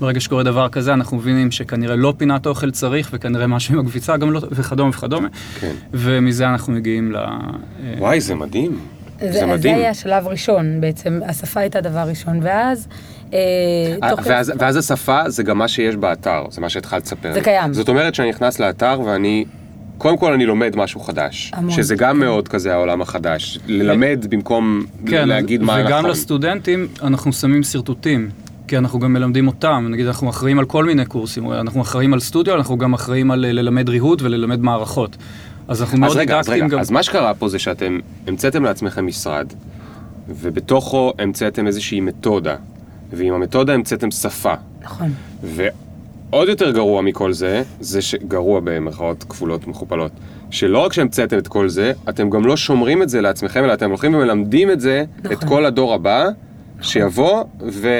ברגע 0.00 0.20
שקורה 0.20 0.42
דבר 0.42 0.68
כזה, 0.68 0.94
אנחנו 0.94 1.16
מבינים 1.16 1.50
שכנראה 1.50 1.96
לא 1.96 2.14
פינת 2.16 2.46
אוכל 2.46 2.70
צריך, 2.70 3.10
וכנראה 3.12 3.46
משהו 3.46 3.74
עם 3.74 3.86
הכביסה 3.86 4.16
גם 4.16 4.32
לא, 4.32 4.40
וכדומה 4.50 4.90
וכדומה. 4.90 5.28
כן. 5.60 5.72
ומזה 5.92 6.48
אנחנו 6.48 6.72
מגיעים 6.72 7.12
ל... 7.12 7.16
אה, 7.16 7.36
וואי, 7.98 8.20
זה 8.20 8.34
מדהים. 8.34 8.78
זה, 9.20 9.32
זה 9.32 9.46
מדהים. 9.46 9.74
זה 9.74 9.80
היה 9.80 9.94
שלב 9.94 10.26
ראשון 10.26 10.80
בעצם, 10.80 11.20
השפה 11.26 11.60
הייתה 11.60 11.80
דבר 11.80 12.04
ראשון, 12.08 12.40
ואז... 12.42 12.88
אה, 13.32 13.38
אה, 14.02 14.10
תוך 14.10 14.20
ואז, 14.24 14.52
ואז 14.58 14.76
השפה 14.76 15.30
זה 15.30 15.42
גם 15.42 15.58
מה 15.58 15.68
שיש 15.68 15.96
באתר, 15.96 16.44
זה 16.50 16.60
מה 16.60 16.68
שהתחלת 16.68 17.02
לספר. 17.02 17.32
זה. 17.32 17.40
קיים. 17.40 17.72
זאת 17.72 17.88
אומרת 17.88 18.14
שאני 18.14 18.28
נכנס 18.28 18.60
לאתר 18.60 19.00
ואני, 19.04 19.44
קודם 19.98 20.16
כל 20.18 20.32
אני 20.32 20.46
לומד 20.46 20.76
משהו 20.76 21.00
חדש. 21.00 21.52
המון. 21.54 21.70
שזה 21.70 21.94
גם 21.94 22.18
מאוד 22.18 22.48
כזה 22.48 22.72
העולם 22.72 23.02
החדש. 23.02 23.58
ללמד 23.66 24.26
במקום 24.30 24.84
כן, 25.06 25.28
להגיד 25.28 25.62
מה 25.62 25.78
וגם 25.84 25.98
נכון. 25.98 26.10
לסטודנטים 26.10 26.88
אנחנו 27.02 27.32
שמים 27.32 27.62
שרטוטים. 27.62 28.30
כי 28.70 28.78
אנחנו 28.78 28.98
גם 28.98 29.12
מלמדים 29.12 29.46
אותם, 29.46 29.86
נגיד 29.90 30.06
אנחנו 30.06 30.30
אחראים 30.30 30.58
על 30.58 30.64
כל 30.64 30.84
מיני 30.84 31.04
קורסים, 31.04 31.52
אנחנו 31.52 31.82
אחראים 31.82 32.12
על 32.12 32.20
סטודיו, 32.20 32.54
אנחנו 32.54 32.78
גם 32.78 32.94
אחראים 32.94 33.30
על 33.30 33.44
אה, 33.44 33.52
ללמד 33.52 33.88
ריהוט 33.88 34.22
וללמד 34.22 34.60
מערכות. 34.60 35.16
אז 35.68 35.82
אנחנו 35.82 35.98
מאוד 35.98 36.10
אז 36.10 36.16
רגע, 36.16 36.38
אז 36.38 36.46
דידקטיים 36.46 36.64
רגע, 36.66 36.74
גם. 36.74 36.80
אז 36.80 36.90
מה 36.90 37.02
שקרה 37.02 37.34
פה 37.34 37.48
זה 37.48 37.58
שאתם 37.58 37.98
המצאתם 38.26 38.64
לעצמכם 38.64 39.06
משרד, 39.06 39.46
ובתוכו 40.28 41.12
המצאתם 41.18 41.66
איזושהי 41.66 42.00
מתודה, 42.00 42.56
ועם 43.12 43.34
המתודה 43.34 43.74
המצאתם 43.74 44.10
שפה. 44.10 44.54
נכון. 44.82 45.08
ועוד 45.42 46.48
יותר 46.48 46.70
גרוע 46.70 47.02
מכל 47.02 47.32
זה, 47.32 47.62
זה 47.80 48.02
שגרוע 48.02 48.60
במרכאות 48.64 49.24
כפולות 49.28 49.66
מכופלות, 49.66 50.12
שלא 50.50 50.78
רק 50.78 50.92
שהמצאתם 50.92 51.38
את 51.38 51.48
כל 51.48 51.68
זה, 51.68 51.92
אתם 52.08 52.30
גם 52.30 52.46
לא 52.46 52.56
שומרים 52.56 53.02
את 53.02 53.08
זה 53.08 53.20
לעצמכם, 53.20 53.64
אלא 53.64 53.72
אתם 53.72 53.88
הולכים 53.88 54.14
ומלמדים 54.14 54.70
את 54.70 54.80
זה, 54.80 55.04
נכון. 55.18 55.32
את 55.32 55.44
כל 55.44 55.64
הדור 55.64 55.94
הבא, 55.94 56.28
שיבוא, 56.82 57.44
ובעולם 57.60 57.90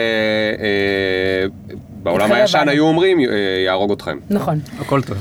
יתחרה 2.06 2.36
הישן. 2.36 2.68
היו 2.68 2.84
אומרים, 2.84 3.20
"אה, 3.20 3.24
יהרוג 3.66 3.92
אתכם. 3.92 4.18
נכון. 4.30 4.58
הכל 4.80 5.02
טוב. 5.02 5.16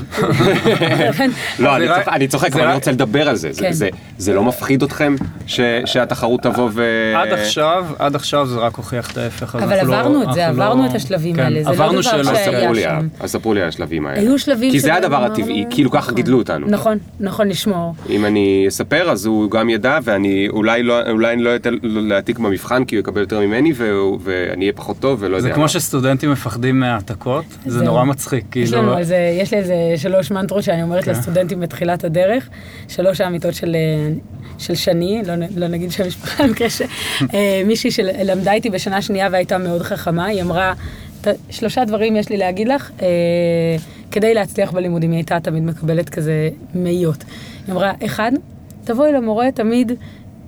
לא, 1.58 1.76
אני 2.08 2.28
צוחק- 2.28 2.52
אבל 2.52 2.64
אני 2.64 2.74
רוצה 2.74 2.92
לדבר 2.92 3.28
על 3.28 3.36
זה. 3.36 3.52
זה- 3.52 3.60
כן. 3.62 3.72
זה- 3.72 3.88
זה 4.18 4.34
לא 4.34 4.44
מפחיד 4.44 4.82
אתכם 4.82 5.14
ש- 5.46 5.60
שהתחרות 5.84 6.42
תבוא 6.42 6.68
ו... 6.72 6.84
עד 7.16 7.32
עכשיו, 7.32 7.86
עד 7.98 8.14
עכשיו 8.14 8.46
זה 8.46 8.58
רק 8.58 8.74
הוכיח 8.76 9.12
את 9.12 9.18
ההפך. 9.18 9.54
אבל 9.54 9.76
לא- 9.76 9.80
עברנו 9.80 10.22
את 10.22 10.32
זה, 10.32 10.46
אנחנו 10.48 10.62
עברנו 10.62 10.82
לא- 10.82 10.90
את 10.90 10.94
השלבים 10.94 11.36
כן, 11.36 11.42
האלה, 11.42 11.58
זה 11.62 11.68
לא 11.68 11.74
עברנו 11.74 11.92
דבר 11.92 12.02
שאלות. 12.02 12.26
אז 12.26 12.36
שהיה 12.44 12.60
ספרו 12.60 12.72
לי, 12.74 12.82
שם. 12.82 13.08
אז 13.20 13.30
ספרו 13.32 13.54
לי 13.54 13.62
על 13.62 13.68
השלבים 13.68 14.06
האלה. 14.06 14.20
היו 14.20 14.38
שלבים 14.38 14.70
כי 14.70 14.80
זה 14.80 14.94
הדבר 14.94 15.24
הטבעי, 15.24 15.64
כאילו 15.70 15.90
ככה 15.90 16.00
נכון. 16.02 16.14
גידלו 16.14 16.38
אותנו. 16.38 16.66
נכון, 16.70 16.98
נכון, 17.20 17.48
לשמור. 17.48 17.94
אם 18.10 18.24
אני 18.24 18.64
אספר, 18.68 19.10
אז 19.10 19.26
הוא 19.26 19.50
גם 19.50 19.70
ידע, 19.70 19.98
ואני 20.02 20.48
אולי 20.48 20.82
לא, 20.82 21.00
לא 21.38 21.56
אתן 21.56 21.74
להעתיק 21.82 22.38
במבחן, 22.38 22.84
כי 22.84 22.96
הוא 22.96 23.00
יקבל 23.00 23.20
יותר 23.20 23.40
ממני, 23.40 23.72
ואני 24.20 24.60
אהיה 24.60 24.72
פחות 24.72 24.96
טוב, 25.00 25.18
ולא 25.22 25.36
יודע. 25.36 25.48
זה 25.48 25.54
כמו. 25.54 25.68
שסטודנטים 25.68 26.30
מפחדים 26.32 26.69
מהעתקות, 26.72 27.44
זה 27.66 27.78
זהו. 27.78 27.84
נורא 27.84 28.04
מצחיק, 28.04 28.56
יש 28.56 28.70
כאילו, 28.70 28.82
לנו 28.82 28.92
על 28.94 29.04
זה, 29.04 29.36
יש 29.40 29.52
לי 29.52 29.58
איזה 29.58 29.74
שלוש 29.96 30.30
מנטרות 30.30 30.62
שאני 30.62 30.82
אומרת 30.82 31.04
כן. 31.04 31.10
לסטודנטים 31.10 31.60
בתחילת 31.60 32.04
הדרך, 32.04 32.48
שלוש 32.88 33.20
האמיתות 33.20 33.54
של, 33.54 33.74
אה, 33.76 34.12
של 34.58 34.74
שני, 34.74 35.22
לא, 35.26 35.34
לא 35.56 35.68
נגיד 35.68 35.92
שם 35.92 36.06
משפחה, 36.06 36.42
במקרה 36.46 36.68
שמישהי 36.70 37.90
שלמדה 37.90 38.52
איתי 38.52 38.70
בשנה 38.70 39.02
שנייה 39.02 39.28
והייתה 39.32 39.58
מאוד 39.58 39.82
חכמה, 39.82 40.24
היא 40.26 40.42
אמרה, 40.42 40.72
"ת- 41.20 41.28
שלושה 41.50 41.84
דברים 41.84 42.16
יש 42.16 42.28
לי 42.28 42.36
להגיד 42.36 42.68
לך, 42.68 42.90
אה, 43.02 43.06
כדי 44.10 44.34
להצליח 44.34 44.70
בלימודים, 44.72 45.10
היא 45.10 45.18
הייתה 45.18 45.40
תמיד 45.40 45.62
מקבלת 45.62 46.08
כזה 46.08 46.48
מאיות. 46.74 47.24
היא 47.66 47.72
אמרה, 47.74 47.92
אחד, 48.04 48.32
תבואי 48.84 49.12
למורה 49.12 49.52
תמיד 49.52 49.92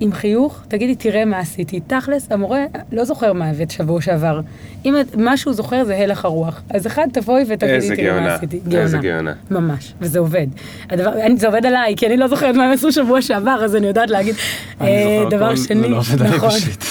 עם 0.03 0.13
חיוך, 0.13 0.61
תגידי, 0.69 0.95
תראה 0.95 1.25
מה 1.25 1.39
עשיתי. 1.39 1.81
תכלס, 1.87 2.27
המורה 2.33 2.65
לא 2.93 3.05
זוכר 3.05 3.33
מה 3.33 3.51
הבאת 3.51 3.71
שבוע 3.71 4.01
שעבר. 4.01 4.41
אם 4.85 5.01
את- 5.01 5.17
מה 5.17 5.37
שהוא 5.37 5.53
זוכר 5.55 5.85
זה 5.85 5.97
הלך 5.99 6.25
הרוח. 6.25 6.63
אז 6.71 6.87
אחד, 6.87 7.07
תבואי 7.13 7.43
ותגידי, 7.49 7.57
תראה 7.97 8.13
מה 8.13 8.15
גאונה, 8.19 8.35
עשיתי. 8.35 8.61
איזה 8.77 8.99
גאונה. 8.99 9.33
ממש, 9.51 9.93
וזה 10.01 10.19
עובד. 10.19 10.47
הדבר, 10.91 11.13
אני, 11.21 11.37
זה 11.37 11.47
עובד 11.47 11.67
עליי, 11.67 11.95
כי 11.97 12.07
אני 12.07 12.17
לא 12.17 12.29
זוכרת 12.29 12.55
מה 12.55 12.65
הם 12.65 12.73
עשו 12.73 12.93
שבוע 12.93 13.23
שעבר, 13.23 13.61
אז 13.65 13.77
אני 13.77 13.87
יודעת 13.87 14.11
להגיד. 14.11 14.35
אני 14.81 14.89
אה, 14.91 15.25
דבר 15.31 15.57
שני, 15.57 15.89
לא 15.89 16.01
עליי 16.13 16.31
נכון. 16.37 16.51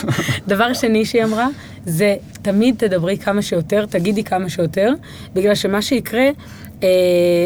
דבר 0.47 0.74
שני 0.74 1.06
שהיא 1.06 1.24
אמרה, 1.24 1.47
זה 1.86 2.15
תמיד 2.41 2.76
תדברי 2.78 3.17
כמה 3.17 3.41
שיותר, 3.41 3.86
תגידי 3.86 4.24
כמה 4.24 4.50
שיותר, 4.50 4.93
בגלל 5.34 5.56
שמה 5.56 5.82
שיקרה 5.82 6.30
אה, 6.84 6.88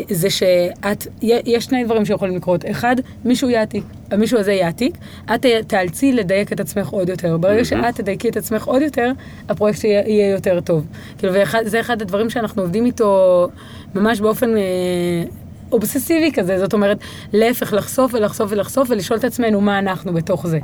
זה 0.09 0.29
שאת, 0.29 1.07
יש 1.21 1.65
שני 1.65 1.83
דברים 1.83 2.05
שיכולים 2.05 2.35
לקרות. 2.35 2.65
אחד, 2.71 2.95
מישהו 3.25 3.49
יעתיק, 3.49 3.83
המישהו 4.11 4.39
הזה 4.39 4.53
יעתיק, 4.53 4.97
את 5.35 5.45
תאלצי 5.67 6.11
לדייק 6.13 6.53
את 6.53 6.59
עצמך 6.59 6.89
עוד 6.89 7.09
יותר. 7.09 7.37
ברגע 7.37 7.65
שאת 7.65 7.95
תדייקי 7.95 8.29
את 8.29 8.37
עצמך 8.37 8.65
עוד 8.65 8.81
יותר, 8.81 9.11
הפרויקט 9.49 9.83
יהיה, 9.83 10.03
יהיה 10.07 10.29
יותר 10.31 10.59
טוב. 10.61 10.85
כאילו, 11.17 11.33
וזה 11.33 11.79
אחד 11.79 12.01
הדברים 12.01 12.29
שאנחנו 12.29 12.61
עובדים 12.61 12.85
איתו 12.85 13.47
ממש 13.95 14.19
באופן... 14.19 14.57
אה, 14.57 15.23
אובססיבי 15.71 16.31
כזה, 16.31 16.59
זאת 16.59 16.73
אומרת, 16.73 16.97
להפך, 17.33 17.73
לחשוף 17.73 18.13
ולחשוף 18.13 18.51
ולחשוף 18.51 18.89
ולשאול 18.89 19.19
את 19.19 19.23
עצמנו 19.23 19.61
מה 19.61 19.79
אנחנו 19.79 20.13
בתוך 20.13 20.47
זה, 20.47 20.59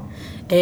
אה, 0.51 0.57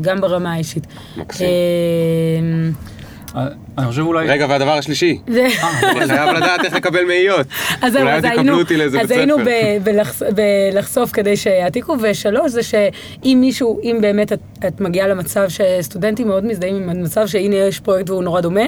גם 0.00 0.20
ברמה 0.20 0.52
האישית. 0.52 0.86
מקסים. 1.16 1.46
אה, 1.46 2.97
אני 3.34 3.86
חושב 3.86 4.02
אולי. 4.02 4.26
רגע, 4.28 4.46
והדבר 4.48 4.70
השלישי, 4.78 5.18
זה- 5.28 5.46
אני 5.82 6.06
חייב 6.06 6.36
לדעת 6.36 6.64
איך 6.64 6.74
לקבל 6.74 7.04
מאיות. 7.04 7.46
אז 7.82 7.92
זהו, 7.92 8.02
אולי 8.02 8.12
אז 8.14 8.24
עוד 8.24 8.32
יקבלו 8.32 8.42
היינו, 8.48 8.58
אותי 8.58 8.76
לאיזה 8.76 9.00
אז 9.00 9.08
בית 9.08 9.18
היינו 9.18 9.34
ספר. 9.38 9.44
ב- 9.44 9.84
בלחש- 9.90 10.22
בלחשוף 10.34 11.10
כדי 11.12 11.36
שיעתיקו, 11.36 11.96
ושלוש 12.00 12.50
זה 12.52 12.62
שאם 12.62 13.38
מישהו, 13.40 13.80
אם 13.82 13.98
באמת 14.00 14.32
את, 14.32 14.80
מגיעה 14.80 15.08
למצב 15.08 15.46
שסטודנטים 15.48 16.28
מאוד 16.28 16.44
מזדהים 16.44 16.76
עם 16.76 16.88
המצב 16.90 17.26
שהנה 17.26 17.56
יש 17.56 17.80
פרויקט 17.80 18.10
והוא 18.10 18.22
נורא 18.22 18.40
דומה, 18.40 18.64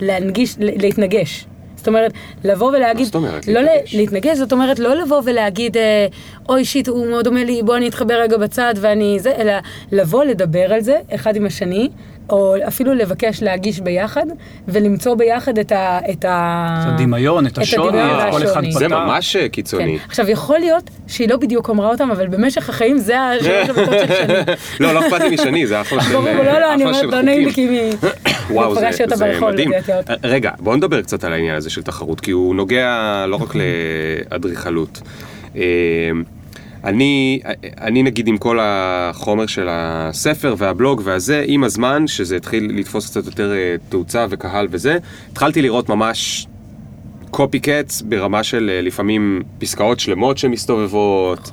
להנגיש, 0.00 0.54
להתנגש. 0.58 1.46
זאת 1.76 1.88
אומרת, 1.88 2.12
לבוא 2.44 2.72
ולהגיד, 2.76 3.04
זאת 3.06 3.14
אומרת 3.14 3.48
לא 3.48 3.60
להתנגש? 3.60 3.94
להתנגש, 3.94 4.38
זאת 4.38 4.52
אומרת, 4.52 4.78
לא 4.78 4.94
לבוא 4.94 5.22
ולהגיד, 5.24 5.76
אה, 5.76 6.06
אוי 6.48 6.64
שיט, 6.64 6.88
הוא 6.88 7.06
מאוד 7.06 7.24
דומה 7.24 7.44
לי, 7.44 7.62
בוא 7.62 7.76
אני 7.76 7.88
אתחבר 7.88 8.14
רגע 8.14 8.36
בצד 8.36 8.74
ואני 8.80 9.16
זה, 9.20 9.32
אלא 9.38 9.52
לבוא 9.92 10.24
לדבר 10.24 10.72
על 10.72 10.80
זה, 10.80 10.96
אחד 11.14 11.36
עם 11.36 11.46
השני, 11.46 11.88
או 12.32 12.54
אפילו 12.68 12.94
לבקש 12.94 13.42
להגיש 13.42 13.80
ביחד, 13.80 14.26
ולמצוא 14.68 15.14
ביחד 15.14 15.58
את 15.58 15.72
ה... 15.72 15.98
את 16.10 16.24
הדמיון, 16.28 17.46
את 17.46 17.58
השוני, 17.58 17.88
את 17.88 18.32
כל 18.32 18.42
אחד 18.42 18.46
והשוני. 18.46 18.72
זה 18.72 18.86
פתר. 18.86 19.04
ממש 19.04 19.36
אה, 19.36 19.48
קיצוני. 19.48 19.98
כן. 19.98 20.04
עכשיו, 20.08 20.30
יכול 20.30 20.58
להיות 20.58 20.90
שהיא 21.06 21.28
לא 21.28 21.36
בדיוק 21.36 21.70
אמרה 21.70 21.88
אותם, 21.88 22.10
אבל 22.10 22.26
במשך 22.26 22.68
החיים 22.68 22.98
זה 22.98 23.20
השלוש 23.20 23.88
של 23.88 24.06
שני. 24.26 24.54
לא, 24.80 24.92
לא 24.92 25.00
אכפת 25.00 25.20
לי 25.20 25.30
משני, 25.30 25.66
זה 25.66 25.80
אחלה 25.80 26.02
של 26.02 26.12
ברור, 26.12 26.28
אה, 26.28 26.42
לא, 26.42 26.60
לא, 26.60 26.74
אני 26.74 26.84
אומרת, 26.84 27.00
של 27.00 27.06
לא 27.06 27.22
נעים 27.22 27.40
לי 27.40 27.48
חוקים. 27.48 27.68
כי 27.68 28.06
מי... 28.06 28.10
וואו, 28.56 28.74
זה, 28.74 28.88
מדהים. 29.40 29.70
רגע, 30.22 30.50
בואו 30.58 30.76
נדבר 30.76 31.02
קצת 31.02 31.24
על 31.24 31.32
העניין 31.32 31.56
הזה 31.56 31.70
של 31.70 31.82
תחרות, 31.82 32.20
כי 32.20 32.30
הוא 32.30 32.54
נוגע 32.54 33.24
לא 33.28 33.36
רק 33.36 33.54
לאדריכלות. 34.30 35.02
אני, 36.84 37.40
אני 37.80 38.02
נגיד 38.02 38.28
עם 38.28 38.38
כל 38.38 38.58
החומר 38.60 39.46
של 39.46 39.66
הספר 39.70 40.54
והבלוג 40.58 41.02
והזה, 41.04 41.44
עם 41.46 41.64
הזמן, 41.64 42.06
שזה 42.06 42.36
התחיל 42.36 42.78
לתפוס 42.78 43.10
קצת 43.10 43.26
יותר 43.26 43.52
אה, 43.52 43.76
תאוצה 43.88 44.26
וקהל 44.30 44.68
וזה, 44.70 44.98
התחלתי 45.32 45.62
לראות 45.62 45.88
ממש 45.88 46.46
קופי 47.30 47.60
קטס 47.60 48.02
ברמה 48.02 48.42
של 48.42 48.70
אה, 48.72 48.80
לפעמים 48.80 49.42
פסקאות 49.58 50.00
שלמות 50.00 50.38
שמסתובבות, 50.38 51.50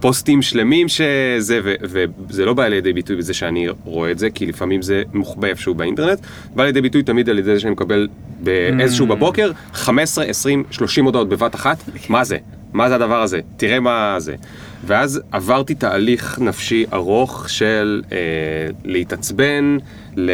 פוסטים 0.00 0.42
שלמים 0.42 0.88
שזה, 0.88 1.60
ו- 1.64 2.04
וזה 2.28 2.44
לא 2.44 2.54
בא 2.54 2.66
לידי 2.68 2.92
ביטוי 2.92 3.16
בזה 3.16 3.34
שאני 3.34 3.68
רואה 3.84 4.10
את 4.10 4.18
זה, 4.18 4.30
כי 4.30 4.46
לפעמים 4.46 4.82
זה 4.82 5.02
מוחבא 5.14 5.48
איפשהו 5.48 5.74
באינטרנט, 5.74 6.18
בא 6.54 6.64
לידי 6.64 6.80
ביטוי 6.80 7.02
תמיד 7.02 7.28
על 7.28 7.38
ידי 7.38 7.54
זה 7.54 7.60
שאני 7.60 7.72
מקבל 7.72 8.08
באיזשהו 8.40 9.06
בבוקר 9.06 9.50
15, 9.72 10.24
20, 10.24 10.64
30 10.70 11.04
הודעות 11.04 11.28
בבת 11.28 11.54
אחת, 11.54 11.78
מה 12.08 12.24
זה? 12.24 12.36
מה 12.72 12.88
זה 12.88 12.94
הדבר 12.94 13.22
הזה? 13.22 13.40
תראה 13.56 13.80
מה 13.80 14.14
זה. 14.18 14.34
ואז 14.86 15.20
עברתי 15.32 15.74
תהליך 15.74 16.38
נפשי 16.38 16.84
ארוך 16.92 17.48
של 17.48 18.02
אה, 18.12 18.16
להתעצבן, 18.84 19.76
ל- 20.16 20.30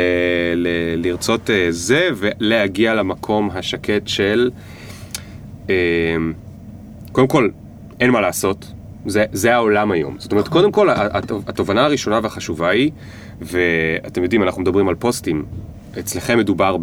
ל- 0.57 0.67
לרצות 1.07 1.51
אה, 1.51 1.67
זה, 1.71 2.09
ולהגיע 2.17 2.95
למקום 2.95 3.51
השקט 3.55 4.09
של... 4.09 4.51
אה, 5.71 5.75
קודם 7.13 7.29
כל, 7.29 7.49
אין 8.01 8.11
מה 8.11 8.21
לעשות, 8.21 8.73
זה, 9.07 9.25
זה 9.33 9.55
העולם 9.55 9.91
היום. 9.91 10.17
זאת 10.19 10.33
אומרת, 10.33 10.49
קודם 10.49 10.73
כל, 10.73 10.91
הת- 10.91 11.31
התובנה 11.47 11.85
הראשונה 11.85 12.21
והחשובה 12.23 12.69
היא, 12.69 12.91
ואתם 13.41 14.23
יודעים, 14.23 14.43
אנחנו 14.43 14.63
מדברים 14.63 14.89
על 14.89 14.95
פוסטים, 14.95 15.45
אצלכם 15.99 16.39
מדובר 16.39 16.77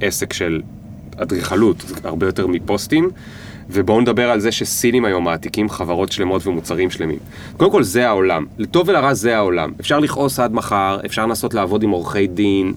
בעסק 0.00 0.32
של 0.32 0.62
אדריכלות, 1.16 1.84
הרבה 2.04 2.26
יותר 2.26 2.46
מפוסטים, 2.46 3.10
ובואו 3.70 4.00
נדבר 4.00 4.30
על 4.30 4.40
זה 4.40 4.52
שסינים 4.52 5.04
היום 5.04 5.24
מעתיקים 5.24 5.68
חברות 5.68 6.12
שלמות 6.12 6.46
ומוצרים 6.46 6.90
שלמים. 6.90 7.18
קודם 7.56 7.70
כל, 7.70 7.82
זה 7.82 8.08
העולם. 8.08 8.46
לטוב 8.58 8.88
ולרע 8.88 9.14
זה 9.14 9.36
העולם. 9.36 9.72
אפשר 9.80 9.98
לכעוס 9.98 10.38
עד 10.38 10.54
מחר, 10.54 10.98
אפשר 11.06 11.26
לנסות 11.26 11.54
לעבוד 11.54 11.82
עם 11.82 11.90
עורכי 11.90 12.26
דין, 12.26 12.74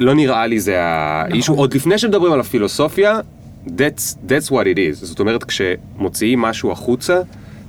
לא 0.00 0.14
נראה 0.14 0.46
לי 0.46 0.60
זה 0.60 0.80
האישו, 0.80 1.52
נכון. 1.52 1.62
עוד 1.62 1.74
לפני 1.74 1.98
שמדברים 1.98 2.32
על 2.32 2.40
הפילוסופיה, 2.40 3.18
that's, 3.66 4.16
that's 4.28 4.50
what 4.50 4.64
it 4.64 4.76
is. 4.76 4.94
זאת 4.94 5.20
אומרת, 5.20 5.44
כשמוציאים 5.44 6.40
משהו 6.40 6.72
החוצה, 6.72 7.20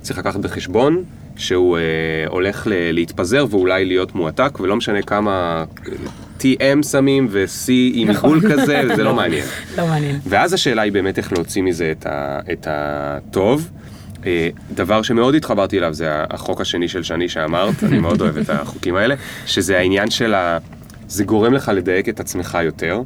צריך 0.01 0.19
לקחת 0.19 0.39
בחשבון 0.39 1.03
שהוא 1.37 1.77
אה, 1.77 1.81
הולך 2.27 2.67
ל- 2.67 2.91
להתפזר 2.91 3.45
ואולי 3.49 3.85
להיות 3.85 4.15
מועתק, 4.15 4.59
ולא 4.59 4.75
משנה 4.75 5.01
כמה 5.01 5.63
TM 6.39 6.83
שמים 6.91 7.27
ו-C 7.29 7.69
עם 7.93 8.09
נכון. 8.09 8.33
עיגול 8.35 8.51
כזה, 8.51 8.81
זה 8.95 9.03
לא 9.03 9.15
מעניין. 9.19 9.45
לא 9.77 9.87
מעניין. 9.87 10.19
ואז 10.25 10.53
השאלה 10.53 10.81
היא 10.81 10.91
באמת 10.91 11.17
איך 11.17 11.33
להוציא 11.33 11.61
מזה 11.63 11.91
את, 11.91 12.05
ה, 12.05 12.39
את 12.51 12.67
הטוב. 12.69 13.69
אה, 14.25 14.49
דבר 14.71 15.01
שמאוד 15.01 15.35
התחברתי 15.35 15.77
אליו 15.79 15.93
זה 15.93 16.07
החוק 16.11 16.61
השני 16.61 16.87
של 16.87 17.03
שני 17.03 17.29
שאמרת, 17.29 17.83
אני 17.83 17.99
מאוד 17.99 18.21
אוהב 18.21 18.37
את 18.37 18.49
החוקים 18.49 18.95
האלה, 18.95 19.15
שזה 19.45 19.77
העניין 19.77 20.09
של 20.09 20.33
ה... 20.33 20.57
זה 21.07 21.23
גורם 21.23 21.53
לך 21.53 21.71
לדייק 21.75 22.09
את 22.09 22.19
עצמך 22.19 22.57
יותר. 22.63 23.01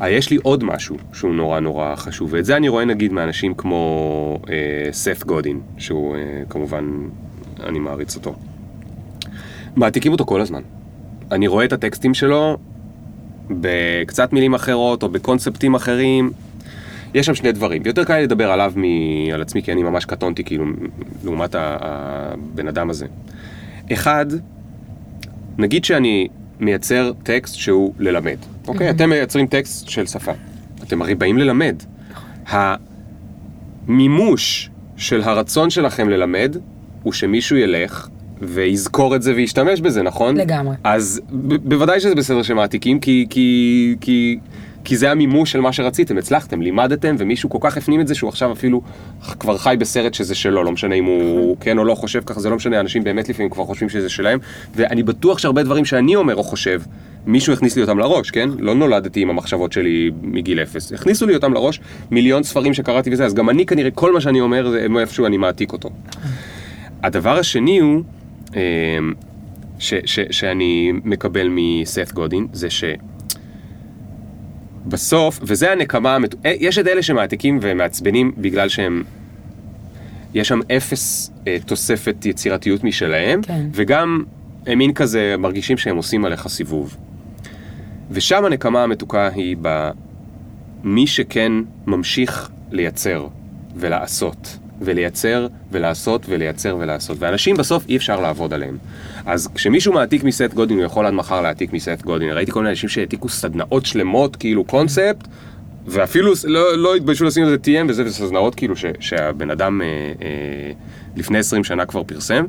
אה, 0.00 0.10
יש 0.10 0.30
לי 0.30 0.38
עוד 0.42 0.64
משהו 0.64 0.96
שהוא 1.12 1.34
נורא 1.34 1.60
נורא 1.60 1.96
חשוב, 1.96 2.28
ואת 2.32 2.44
זה 2.44 2.56
אני 2.56 2.68
רואה 2.68 2.84
נגיד 2.84 3.12
מאנשים 3.12 3.54
כמו 3.54 4.38
אה, 4.50 4.54
סף 4.92 5.24
גודין, 5.24 5.60
שהוא 5.78 6.16
אה, 6.16 6.20
כמובן, 6.50 6.84
אני 7.64 7.78
מעריץ 7.78 8.16
אותו. 8.16 8.34
מעתיקים 9.76 10.12
אותו 10.12 10.26
כל 10.26 10.40
הזמן. 10.40 10.62
אני 11.32 11.46
רואה 11.46 11.64
את 11.64 11.72
הטקסטים 11.72 12.14
שלו 12.14 12.56
בקצת 13.50 14.32
מילים 14.32 14.54
אחרות 14.54 15.02
או 15.02 15.08
בקונספטים 15.08 15.74
אחרים. 15.74 16.30
יש 17.14 17.26
שם 17.26 17.34
שני 17.34 17.52
דברים. 17.52 17.82
יותר 17.86 18.04
קל 18.04 18.18
לדבר 18.18 18.50
עליו 18.50 18.72
מעל 18.76 19.42
עצמי, 19.42 19.62
כי 19.62 19.72
אני 19.72 19.82
ממש 19.82 20.04
קטונתי, 20.04 20.44
כאילו, 20.44 20.64
לעומת 21.24 21.54
הבן 21.58 22.68
אדם 22.68 22.90
הזה. 22.90 23.06
אחד, 23.92 24.26
נגיד 25.58 25.84
שאני 25.84 26.28
מייצר 26.60 27.12
טקסט 27.22 27.54
שהוא 27.54 27.94
ללמד, 27.98 28.36
אוקיי? 28.68 28.90
אתם 28.90 29.10
מייצרים 29.10 29.46
טקסט 29.46 29.88
של 29.88 30.06
שפה. 30.06 30.32
אתם 30.82 31.02
הרי 31.02 31.14
באים 31.14 31.38
ללמד. 31.38 31.82
המימוש 33.86 34.70
של 34.96 35.22
הרצון 35.22 35.70
שלכם 35.70 36.08
ללמד 36.08 36.56
הוא 37.08 37.12
שמישהו 37.12 37.56
ילך 37.56 38.08
ויזכור 38.42 39.16
את 39.16 39.22
זה 39.22 39.34
וישתמש 39.34 39.80
בזה, 39.80 40.02
נכון? 40.02 40.36
לגמרי. 40.36 40.76
אז 40.84 41.20
ב- 41.30 41.68
בוודאי 41.68 42.00
שזה 42.00 42.14
בסדר 42.14 42.42
שמעתיקים, 42.42 43.00
כי, 43.00 43.26
כי, 43.30 43.96
כי, 44.00 44.38
כי 44.84 44.96
זה 44.96 45.10
המימוש 45.10 45.52
של 45.52 45.60
מה 45.60 45.72
שרציתם, 45.72 46.18
הצלחתם, 46.18 46.62
לימדתם, 46.62 47.16
ומישהו 47.18 47.50
כל 47.50 47.58
כך 47.60 47.76
הפנים 47.76 48.00
את 48.00 48.08
זה 48.08 48.14
שהוא 48.14 48.28
עכשיו 48.28 48.52
אפילו 48.52 48.82
כבר 49.40 49.58
חי 49.58 49.76
בסרט 49.78 50.14
שזה 50.14 50.34
שלו, 50.34 50.64
לא 50.64 50.72
משנה 50.72 50.94
אם 50.94 51.04
הוא 51.04 51.56
כן 51.60 51.78
או 51.78 51.84
לא 51.84 51.94
חושב 51.94 52.20
ככה, 52.26 52.40
זה 52.40 52.50
לא 52.50 52.56
משנה, 52.56 52.80
אנשים 52.80 53.04
באמת 53.04 53.28
לפעמים 53.28 53.50
כבר 53.50 53.64
חושבים 53.64 53.88
שזה 53.88 54.08
שלהם, 54.08 54.38
ואני 54.74 55.02
בטוח 55.02 55.38
שהרבה 55.38 55.62
דברים 55.62 55.84
שאני 55.84 56.16
אומר 56.16 56.36
או 56.36 56.42
חושב, 56.42 56.82
מישהו 57.26 57.52
הכניס 57.52 57.76
לי 57.76 57.82
אותם 57.82 57.98
לראש, 57.98 58.30
כן? 58.30 58.48
לא 58.58 58.74
נולדתי 58.74 59.20
עם 59.20 59.30
המחשבות 59.30 59.72
שלי 59.72 60.10
מגיל 60.22 60.60
אפס, 60.62 60.92
הכניסו 60.92 61.26
לי 61.26 61.34
אותם 61.34 61.54
לראש 61.54 61.80
מיליון 62.10 62.42
ספרים 62.42 62.74
שקראתי 62.74 63.10
וזה, 63.12 63.24
אז 63.24 63.34
גם 63.34 63.50
אני 63.50 63.66
כנראה, 63.66 63.90
כל 63.90 64.12
מה 64.12 64.20
שאני 64.20 64.40
אומר, 64.40 64.70
זה 64.70 64.86
איפשהו 65.00 65.26
אני 65.26 65.36
מעתיק 65.36 65.72
אותו. 65.72 65.90
הדבר 67.02 67.38
השני 67.38 67.78
הוא, 67.78 68.02
אה, 68.56 68.60
ש, 69.78 69.94
ש, 70.04 70.18
שאני 70.30 70.92
מקבל 71.04 71.48
מסת 71.50 72.12
גודין, 72.12 72.46
זה 72.52 72.70
ש... 72.70 72.84
בסוף, 74.86 75.38
וזה 75.42 75.72
הנקמה, 75.72 76.14
המת- 76.14 76.46
אה, 76.46 76.52
יש 76.60 76.78
את 76.78 76.86
אלה 76.86 77.02
שמעתיקים 77.02 77.58
ומעצבנים 77.62 78.32
בגלל 78.38 78.68
שהם... 78.68 79.02
יש 80.34 80.48
שם 80.48 80.60
אפס 80.76 81.32
אה, 81.46 81.56
תוספת 81.66 82.26
יצירתיות 82.26 82.84
משלהם, 82.84 83.42
כן. 83.42 83.66
וגם 83.72 84.24
הם 84.66 84.78
מין 84.78 84.92
כזה 84.94 85.34
מרגישים 85.38 85.76
שהם 85.78 85.96
עושים 85.96 86.24
עליך 86.24 86.48
סיבוב. 86.48 86.96
ושם 88.10 88.44
הנקמה 88.44 88.82
המתוקה 88.82 89.28
היא 89.34 89.56
במי 90.82 91.06
שכן 91.06 91.52
ממשיך 91.86 92.50
לייצר 92.70 93.26
ולעשות, 93.76 94.58
ולייצר 94.80 95.46
ולעשות 95.72 96.26
ולייצר 96.28 96.76
ולעשות. 96.78 97.16
ואנשים 97.20 97.56
בסוף 97.56 97.84
אי 97.88 97.96
אפשר 97.96 98.20
לעבוד 98.20 98.54
עליהם. 98.54 98.78
אז 99.26 99.48
כשמישהו 99.54 99.92
מעתיק 99.92 100.24
מסט 100.24 100.54
גודין, 100.54 100.76
הוא 100.76 100.86
יכול 100.86 101.06
עד 101.06 101.14
מחר 101.14 101.40
להעתיק 101.40 101.72
מסט 101.72 102.02
גודין. 102.02 102.30
ראיתי 102.30 102.52
כל 102.52 102.60
מיני 102.60 102.70
אנשים 102.70 102.88
שהעתיקו 102.88 103.28
סדנאות 103.28 103.86
שלמות, 103.86 104.36
כאילו 104.36 104.64
קונספט, 104.64 105.28
ואפילו 105.86 106.32
לא, 106.44 106.76
לא 106.78 106.94
התביישו 106.94 107.24
לשים 107.24 107.44
על 107.44 107.50
זה 107.50 107.56
TM 107.64 107.86
וזה, 107.88 108.04
וזה 108.04 108.14
סדנאות 108.14 108.54
כאילו 108.54 108.76
ש, 108.76 108.84
שהבן 109.00 109.50
אדם 109.50 109.80
אה, 109.82 109.86
אה, 109.86 110.72
לפני 111.16 111.38
20 111.38 111.64
שנה 111.64 111.86
כבר 111.86 112.02
פרסם. 112.02 112.44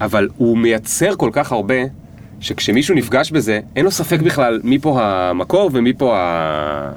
אבל 0.00 0.28
הוא 0.36 0.58
מייצר 0.58 1.16
כל 1.16 1.30
כך 1.32 1.52
הרבה, 1.52 1.74
שכשמישהו 2.40 2.94
נפגש 2.94 3.30
בזה, 3.30 3.60
אין 3.76 3.84
לו 3.84 3.90
ספק 3.90 4.20
בכלל 4.20 4.60
מי 4.64 4.78
פה 4.78 5.02
המקור 5.02 5.70
ומי 5.72 5.92
פה 5.92 6.18
ה... 6.18 6.92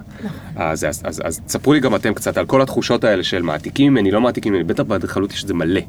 ה... 0.55 0.75
זה, 0.75 0.89
אז, 0.89 1.01
אז, 1.05 1.21
אז 1.25 1.39
תספרו 1.39 1.73
לי 1.73 1.79
גם 1.79 1.95
אתם 1.95 2.13
קצת 2.13 2.37
על 2.37 2.45
כל 2.45 2.61
התחושות 2.61 3.03
האלה 3.03 3.23
של 3.23 3.41
מעתיקים. 3.41 3.93
ממני, 3.93 4.11
לא 4.11 4.21
מעתיקים 4.21 4.53
ממני, 4.53 4.63
בטח 4.63 4.83
באדריכלות 4.83 5.33
יש 5.33 5.43
את 5.43 5.47
זה 5.47 5.53
מלא. 5.53 5.81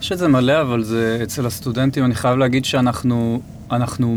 יש 0.00 0.12
את 0.12 0.18
זה 0.18 0.28
מלא, 0.28 0.60
אבל 0.60 0.82
זה 0.82 1.20
אצל 1.22 1.46
הסטודנטים, 1.46 2.04
אני 2.04 2.14
חייב 2.14 2.38
להגיד 2.38 2.64
שאנחנו 2.64 3.40
אנחנו 3.70 4.16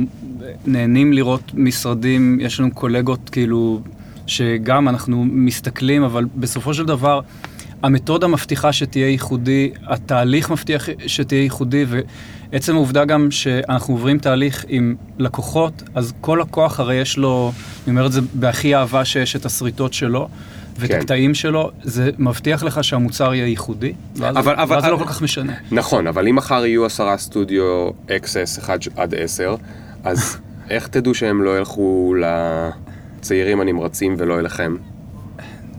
נהנים 0.65 1.13
לראות 1.13 1.51
משרדים, 1.53 2.38
יש 2.41 2.59
לנו 2.59 2.71
קולגות 2.71 3.29
כאילו, 3.29 3.81
שגם 4.27 4.89
אנחנו 4.89 5.25
מסתכלים, 5.25 6.03
אבל 6.03 6.25
בסופו 6.35 6.73
של 6.73 6.85
דבר, 6.85 7.19
המתודה 7.83 8.27
מבטיחה 8.27 8.73
שתהיה 8.73 9.07
ייחודי, 9.07 9.71
התהליך 9.83 10.51
מבטיח 10.51 10.89
שתהיה 11.07 11.41
ייחודי, 11.41 11.85
ועצם 12.52 12.76
העובדה 12.76 13.06
גם 13.06 13.32
שאנחנו 13.32 13.93
עוברים 13.93 14.18
תהליך 14.20 14.66
עם 14.68 14.95
לקוחות, 15.18 15.84
אז 15.95 16.14
כל 16.22 16.39
לקוח 16.41 16.80
הרי 16.80 16.95
יש 16.95 17.18
לו, 17.18 17.52
אני 17.88 17.95
אומר 17.95 18.06
את 18.08 18.12
זה 18.12 18.22
בהכי 18.34 18.76
אהבה 18.76 19.06
שיש 19.06 19.36
את 19.36 19.45
הסריטות 19.45 19.93
שלו. 19.93 20.28
ואת 20.80 20.91
כן. 20.91 20.98
הקטעים 20.98 21.34
שלו, 21.36 21.72
זה 21.84 22.10
מבטיח 22.18 22.64
לך 22.64 22.84
שהמוצר 22.84 23.34
יהיה 23.34 23.48
ייחודי, 23.48 23.93
ואז, 24.16 24.38
אבל- 24.38 24.56
אבל- 24.56 24.74
ואז 24.76 24.84
לא 24.86 24.89
אבל- 24.95 25.04
כל 25.04 25.10
כך 25.10 25.22
משנה. 25.22 25.54
נכון, 25.72 26.08
אבל 26.08 26.28
אם 26.28 26.36
מחר 26.36 26.66
יהיו 26.66 26.86
עשרה 26.86 27.18
סטודיו 27.18 27.89
XS 28.08 28.60
1 28.60 28.80
עד 28.95 29.16
10, 29.16 29.56
אז 30.04 30.38
איך 30.70 30.88
תדעו 30.88 31.14
שהם 31.16 31.43
לא 31.43 31.58
ילכו 31.58 32.16
לצעירים 33.20 33.62
הנמרצים 33.62 34.16
ולא 34.18 34.39
אליכם? 34.39 34.76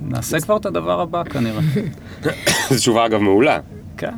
נעשה 0.03 0.41
כבר 0.41 0.57
את 0.57 0.67
הדבר 0.67 1.01
הבא 1.01 1.25
כנראה. 1.25 1.61
זו 2.71 2.77
תשובה 2.77 3.07
אגב 3.07 3.21
מעולה. 3.21 3.59
כן. 3.97 4.15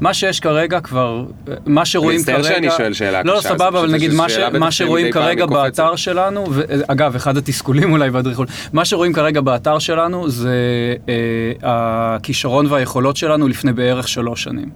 מה 0.00 0.14
שיש 0.14 0.40
כרגע 0.40 0.80
כבר, 0.80 1.24
מה 1.66 1.84
שרואים 1.84 2.18
מצטער 2.20 2.42
כרגע... 2.42 2.54
שאני 2.54 2.70
שואל 2.76 2.92
שאלה 2.92 3.22
לא, 3.22 3.34
לא, 3.34 3.38
קשה, 3.38 3.48
סבבה, 3.48 3.70
זה 3.72 3.78
אבל 3.78 3.92
נגיד 3.92 4.12
מה, 4.12 4.28
ש... 4.28 4.38
מה 4.38 4.70
שרואים 4.70 5.12
כרגע. 5.12 5.46
באתר 5.46 5.96
שלנו, 5.96 6.46
ואגב, 6.52 7.14
אחד 7.14 7.36
התסכולים 7.36 7.92
אולי 7.92 8.10
באדריכלות, 8.10 8.48
מה 8.72 8.84
שרואים 8.84 9.12
כרגע 9.12 9.40
באתר 9.40 9.78
שלנו 9.78 10.30
זה 10.30 10.54
אה, 11.08 11.14
הכישרון 11.62 12.66
והיכולות 12.66 13.16
שלנו 13.16 13.48
לפני 13.48 13.72
בערך 13.72 14.08
שלוש 14.08 14.42
שנים. 14.42 14.70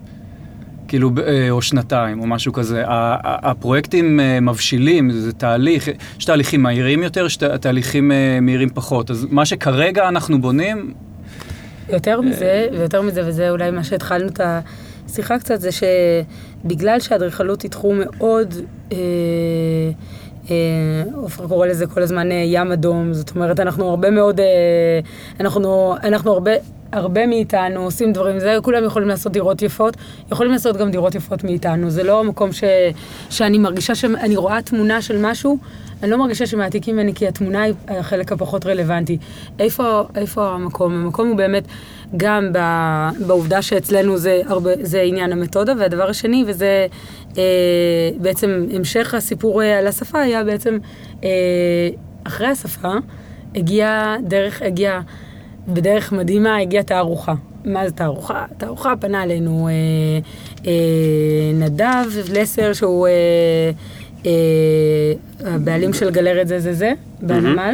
כאילו, 0.88 1.10
ב- 1.10 1.18
אה, 1.18 1.50
או 1.50 1.62
שנתיים, 1.62 2.20
או 2.20 2.26
משהו 2.26 2.52
כזה. 2.52 2.82
ה- 2.86 2.90
ה- 3.22 3.50
הפרויקטים 3.50 4.20
אה, 4.20 4.40
מבשילים, 4.40 5.10
זה 5.10 5.32
תהליך, 5.32 5.88
יש 6.18 6.24
תהליכים 6.24 6.62
מהירים 6.62 7.02
יותר, 7.02 7.26
יש 7.26 7.36
תהליכים 7.36 8.12
אה, 8.12 8.38
מהירים 8.42 8.68
פחות. 8.74 9.10
אז 9.10 9.26
מה 9.30 9.44
שכרגע 9.44 10.08
אנחנו 10.08 10.40
בונים, 10.40 10.92
יותר 11.92 12.20
מזה, 12.20 12.66
ויותר 12.72 13.02
מזה, 13.02 13.22
וזה 13.26 13.50
אולי 13.50 13.70
מה 13.70 13.84
שהתחלנו 13.84 14.28
את 14.28 14.40
השיחה 15.11 15.38
קצת, 15.38 15.61
זה 15.61 15.68
שבגלל 15.72 17.00
שהאדריכלות 17.00 17.62
היא 17.62 17.70
תחום 17.70 18.00
מאוד, 18.00 18.54
אה, 18.92 18.96
אה, 20.50 20.56
עופר 21.14 21.48
קורא 21.48 21.66
לזה 21.66 21.86
כל 21.86 22.02
הזמן 22.02 22.32
אה, 22.32 22.42
ים 22.46 22.72
אדום, 22.72 23.12
זאת 23.12 23.30
אומרת, 23.34 23.61
אנחנו 23.61 23.88
הרבה 23.88 24.11
מאוד, 24.11 24.40
אה, 24.40 25.00
אנחנו, 25.40 25.94
אנחנו 26.02 26.32
הרבה... 26.32 26.50
הרבה 26.93 27.26
מאיתנו 27.26 27.84
עושים 27.84 28.12
דברים, 28.12 28.38
זה 28.38 28.57
כולם 28.62 28.84
יכולים 28.84 29.09
לעשות 29.09 29.32
דירות 29.32 29.62
יפות, 29.62 29.97
יכולים 30.32 30.53
לעשות 30.53 30.76
גם 30.76 30.91
דירות 30.91 31.14
יפות 31.14 31.45
מאיתנו, 31.45 31.91
זה 31.91 32.03
לא 32.03 32.20
המקום 32.20 32.53
ש, 32.53 32.64
שאני 33.30 33.59
מרגישה 33.59 33.95
שאני 33.95 34.36
רואה 34.36 34.62
תמונה 34.62 35.03
של 35.03 35.18
משהו, 35.20 35.59
אני 36.03 36.11
לא 36.11 36.18
מרגישה 36.18 36.47
שמעתיקים 36.47 36.97
ממני 36.97 37.14
כי 37.14 37.28
התמונה 37.28 37.62
היא 37.62 37.74
החלק 37.88 38.32
הפחות 38.32 38.66
רלוונטי. 38.66 39.18
איפה, 39.59 40.03
איפה 40.16 40.49
המקום? 40.49 40.93
המקום 40.93 41.28
הוא 41.28 41.36
באמת 41.36 41.64
גם 42.16 42.53
ב, 42.53 42.59
בעובדה 43.26 43.62
שאצלנו 43.62 44.16
זה, 44.16 44.43
הרבה, 44.47 44.70
זה 44.82 45.01
עניין 45.01 45.32
המתודה, 45.32 45.72
והדבר 45.78 46.11
השני, 46.11 46.45
וזה 46.47 46.86
אה, 47.38 47.43
בעצם 48.16 48.66
המשך 48.74 49.14
הסיפור 49.14 49.62
אה, 49.62 49.78
על 49.78 49.86
השפה, 49.86 50.20
היה 50.20 50.45
בעצם 50.45 50.78
אה, 51.24 51.28
אחרי 52.24 52.47
השפה, 52.47 52.93
הגיעה 53.55 54.16
דרך, 54.22 54.62
הגיעה 54.62 55.01
בדרך 55.68 56.12
מדהימה, 56.12 56.56
הגיעה 56.58 56.82
תערוכה. 56.82 57.34
מה 57.64 57.88
זה 57.88 57.94
תערוכה? 57.94 58.44
תערוכה 58.58 58.92
פנה 59.00 59.22
אלינו 59.22 59.68
אה, 59.68 59.72
אה, 60.66 60.72
נדב 61.54 62.06
לסר, 62.32 62.72
שהוא 62.72 63.06
אה, 63.06 63.70
אה, 64.26 64.32
הבעלים 65.54 65.92
של 65.92 66.11
גלרת 66.11 66.48
זה 66.48 66.61
זה 66.61 66.72
זה, 66.72 66.92
בנמל, 67.22 67.72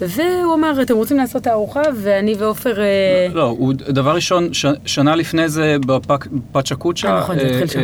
והוא 0.00 0.54
אמר, 0.54 0.82
אתם 0.82 0.94
רוצים 0.94 1.16
לעשות 1.16 1.42
תערוכה? 1.42 1.82
ואני 1.96 2.34
ועופר... 2.38 2.80
אה, 2.80 3.26
לא, 3.34 3.42
הוא 3.58 3.72
דבר 3.72 4.14
ראשון, 4.14 4.48
שנה 4.86 5.16
לפני 5.16 5.48
זה 5.48 5.76
בפאצ'ה 5.86 6.74
קוצ'ה, 6.74 7.08
אה, 7.08 7.20
נכון, 7.20 7.36
סליחה. 7.66 7.80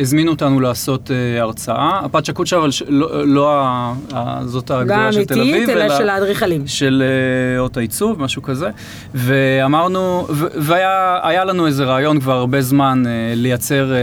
הזמינו 0.00 0.30
אותנו 0.30 0.60
לעשות 0.60 1.10
אה, 1.10 1.42
הרצאה. 1.42 2.00
הפאצ'ה 2.04 2.32
קוצ'ה, 2.32 2.56
אבל 2.56 2.68
לא, 2.88 3.26
לא 3.26 3.62
זאת 4.44 4.70
הגדולה 4.70 5.12
של 5.12 5.24
תל 5.24 5.40
אביב, 5.40 5.70
אלא 5.70 5.98
של 5.98 6.08
האדריכלים. 6.08 6.66
של 6.66 7.02
אה, 7.06 7.60
אות 7.60 7.76
העיצוב, 7.76 8.22
משהו 8.22 8.42
כזה. 8.42 8.70
ואמרנו, 9.14 10.26
והיה 10.54 11.18
היה 11.22 11.44
לנו 11.44 11.66
איזה 11.66 11.84
רעיון 11.84 12.20
כבר 12.20 12.32
הרבה 12.32 12.62
זמן 12.62 13.02
אה, 13.06 13.32
לייצר 13.36 13.92
אה, 13.92 13.98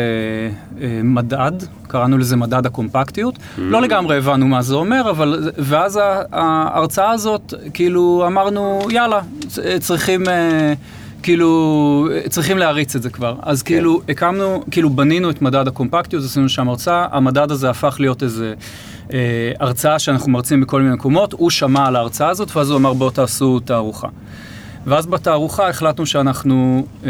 אה, 0.82 1.02
מדד, 1.04 1.52
קראנו 1.88 2.18
לזה 2.18 2.36
מדד 2.36 2.66
הקומפקטיות. 2.66 3.36
לא 3.58 3.82
לגמרי 3.82 4.18
הבנו 4.18 4.48
מה 4.48 4.62
זה 4.62 4.76
אומר, 4.76 5.10
אבל, 5.10 5.51
ואז 5.58 6.00
ההרצאה 6.32 7.12
הזאת, 7.12 7.54
כאילו 7.74 8.24
אמרנו, 8.28 8.88
יאללה, 8.92 9.22
צריכים... 9.80 10.30
אה, 10.30 10.74
כאילו, 11.24 12.08
צריכים 12.30 12.58
להריץ 12.58 12.96
את 12.96 13.02
זה 13.02 13.10
כבר. 13.10 13.36
אז 13.42 13.64
כאילו, 13.64 14.02
הקמנו, 14.10 14.64
כאילו, 14.72 14.90
בנינו 14.90 15.30
את 15.30 15.42
מדד 15.42 15.68
הקומפקטיות, 15.68 16.24
עשינו 16.24 16.50
שם 16.50 16.70
הרצאה, 16.70 17.08
המדד 17.12 17.52
הזה 17.52 17.70
הפך 17.70 17.98
להיות 18.00 18.24
איזה 18.24 18.54
אה, 19.14 19.52
הרצאה 19.60 20.00
שאנחנו 20.00 20.32
מרצים 20.32 20.62
בכל 20.62 20.82
מיני 20.82 20.94
מקומות, 20.94 21.34
הוא 21.34 21.50
שמע 21.50 21.88
על 21.88 21.96
ההרצאה 21.96 22.30
הזאת, 22.30 22.56
ואז 22.56 22.70
הוא 22.70 22.78
אמר, 22.78 22.94
בואו 22.94 23.10
תעשו 23.10 23.60
תערוכה. 23.60 24.08
ואז 24.86 25.06
בתערוכה 25.06 25.70
החלטנו 25.70 26.06
שאנחנו 26.06 26.86
אה, 27.06 27.10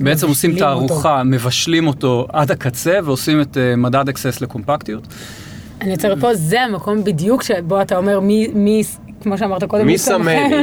בעצם 0.00 0.28
עושים 0.28 0.50
מבשלים 0.50 0.72
אותו. 0.72 0.86
תערוכה, 0.86 1.22
מבשלים 1.24 1.86
אותו 1.86 2.26
עד 2.32 2.50
הקצה, 2.50 2.98
ועושים 3.04 3.40
את 3.40 3.56
אה, 3.56 3.76
מדד 3.76 4.08
אקסס 4.08 4.40
לקומפקטיות. 4.40 5.06
אני 5.80 5.90
עוצר 5.90 6.14
פה, 6.20 6.34
זה 6.34 6.62
המקום 6.62 7.04
בדיוק 7.04 7.42
שבו 7.42 7.82
אתה 7.82 7.96
אומר 7.96 8.20
מי, 8.20 8.48
מי 8.54 8.82
כמו 9.22 9.38
שאמרת 9.38 9.64
קודם, 9.64 9.86
מי? 9.86 9.98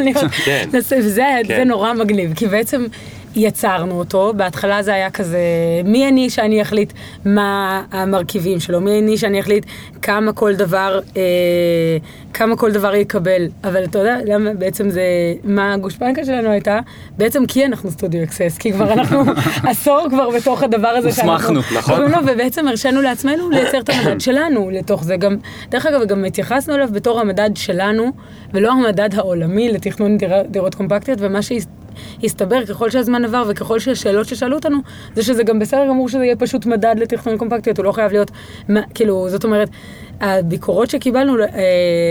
לראות- 0.06 0.32
כן. 0.46 0.70
זה, 1.02 1.20
כן. 1.48 1.56
זה 1.58 1.64
נורא 1.64 1.94
מגניב, 1.94 2.34
כי 2.34 2.48
בעצם 2.48 2.86
יצרנו 3.36 4.00
אותו, 4.00 4.34
בהתחלה 4.36 4.84
זה 4.84 4.94
היה 4.94 5.10
כזה, 5.10 5.40
מי 5.86 6.08
אני 6.08 6.30
שאני 6.30 6.62
אחליט 6.62 6.94
מה 7.26 7.84
המרכיבים 7.92 8.60
שלו, 8.60 8.82
מי 8.82 9.00
אני 9.00 9.18
שאני 9.18 9.40
אחליט 9.40 9.66
כמה 10.02 10.34
כל 10.34 10.56
דבר, 10.56 11.00
אה, 11.18 11.22
כמה 12.34 12.56
כל 12.58 12.72
דבר 12.72 12.96
יקבל, 12.96 13.48
אבל 13.64 13.84
אתה 13.84 14.00
יודע 14.00 14.18
למה 14.26 14.54
בעצם 14.54 14.90
זה, 14.90 15.04
מה 15.44 15.74
הגושפנקה 15.74 16.26
שלנו 16.26 16.50
הייתה? 16.50 16.80
בעצם 17.18 17.46
כי 17.46 17.66
אנחנו 17.66 17.92
סטודיו 17.92 18.24
אקסס, 18.24 18.58
כי 18.58 18.74
כבר 18.74 18.94
אנחנו 18.94 19.24
עשור 19.70 20.08
כבר 20.10 20.30
בתוך 20.30 20.64
הדבר 20.64 20.88
הזה 20.88 21.08
הוסמכנו, 21.08 21.60
נכון. 21.76 22.12
לו, 22.12 22.18
ובעצם 22.28 22.68
הרשינו 22.68 23.02
לעצמנו 23.02 23.50
לייצר 23.50 23.80
את 23.80 23.90
המדד 23.90 24.22
שלנו 24.22 24.70
לתוך 24.70 25.04
זה, 25.04 25.16
גם, 25.16 25.36
דרך 25.70 25.86
אגב, 25.86 26.06
גם 26.08 26.26
התייחסנו 26.26 26.76
אליו 26.76 26.90
בתור 26.92 27.20
המדד 27.20 27.50
שלנו, 27.56 28.12
ולא 28.54 28.72
המדד 28.72 29.10
העולמי 29.16 29.72
לתכנון 29.72 30.18
דיר, 30.18 30.32
דירות 30.50 30.76
קומפקטיות, 30.76 31.20
ומה 31.22 31.42
שהסתבר 32.22 32.66
ככל 32.66 32.90
שהזמן 32.90 33.26
עבר 33.26 33.44
וככל 33.50 33.80
שהשאלות 33.80 34.28
ששאלו 34.28 34.56
אותנו, 34.56 34.78
זה 35.16 35.24
שזה 35.24 35.44
גם 35.44 35.60
בסדר 35.60 35.88
גמור 35.90 36.10
שזה 36.10 36.26
יהיה 36.26 36.36
פשוט 36.36 36.66
מדד 36.66 36.96
לתכנון 36.98 37.38
קומפקטיות, 37.38 37.78
הוא 37.78 37.86
לא 37.86 37.92
חייב 37.92 38.12
להיות, 38.12 38.32
מה- 38.70 38.82
כאילו, 38.94 39.30
זאת 39.30 39.44
אומרת, 39.44 39.70
הביקורות 40.22 40.90
שקיבלנו, 40.90 41.40
אה, 41.44 41.48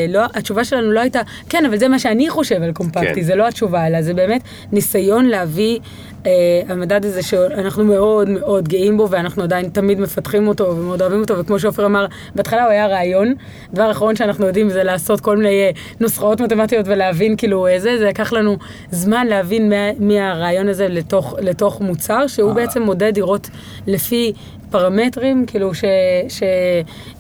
לא, 0.09 0.21
התשובה 0.35 0.65
שלנו 0.65 0.93
לא 0.93 1.01
הייתה, 1.01 1.21
כן, 1.49 1.67
אבל 1.67 1.77
זה 1.79 1.89
מה 1.89 1.99
שאני 1.99 2.31
חושב 2.31 2.63
על 2.63 2.73
קומפקטי, 2.73 3.15
כן. 3.15 3.23
זה 3.23 3.35
לא 3.35 3.49
התשובה, 3.49 3.87
אלא 3.87 4.03
זה 4.03 4.15
באמת 4.15 4.41
ניסיון 4.73 5.25
להביא, 5.27 5.79
אה, 6.27 6.31
המדד 6.69 7.05
הזה 7.05 7.23
שאנחנו 7.23 7.85
מאוד 7.85 8.29
מאוד 8.29 8.69
גאים 8.69 8.97
בו, 8.97 9.11
ואנחנו 9.11 9.43
עדיין 9.43 9.69
תמיד 9.69 10.01
מפתחים 10.01 10.49
אותו 10.49 10.77
ומאוד 10.77 11.03
אוהבים 11.03 11.21
אותו, 11.21 11.39
וכמו 11.39 11.59
שעופר 11.59 11.87
אמר, 11.87 12.07
בהתחלה 12.35 12.63
הוא 12.65 12.71
היה 12.71 12.87
רעיון, 12.87 13.35
דבר 13.73 13.91
אחרון 13.91 14.17
שאנחנו 14.17 14.47
יודעים 14.47 14.71
זה 14.71 14.83
לעשות 14.83 15.21
כל 15.21 15.37
מיני 15.37 15.63
אה, 15.63 15.71
נוסחאות 16.01 16.41
מתמטיות 16.41 16.87
ולהבין 16.89 17.37
כאילו 17.37 17.67
איזה, 17.67 17.99
זה 17.99 18.05
לקח 18.05 18.33
לנו 18.33 18.57
זמן 18.91 19.27
להבין 19.27 19.69
מה- 19.69 19.93
מהרעיון 19.99 20.69
הזה 20.69 20.89
לתוך, 20.89 21.35
לתוך 21.41 21.81
מוצר, 21.81 22.27
שהוא 22.27 22.53
בעצם 22.53 22.83
מודד 22.83 23.15
דירות 23.15 23.49
לפי... 23.87 24.33
פרמטרים, 24.73 25.47
כאילו, 25.47 25.71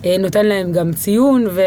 שנותן 0.05 0.46
להם 0.46 0.72
גם 0.72 0.92
ציון, 0.92 1.46
ו, 1.50 1.62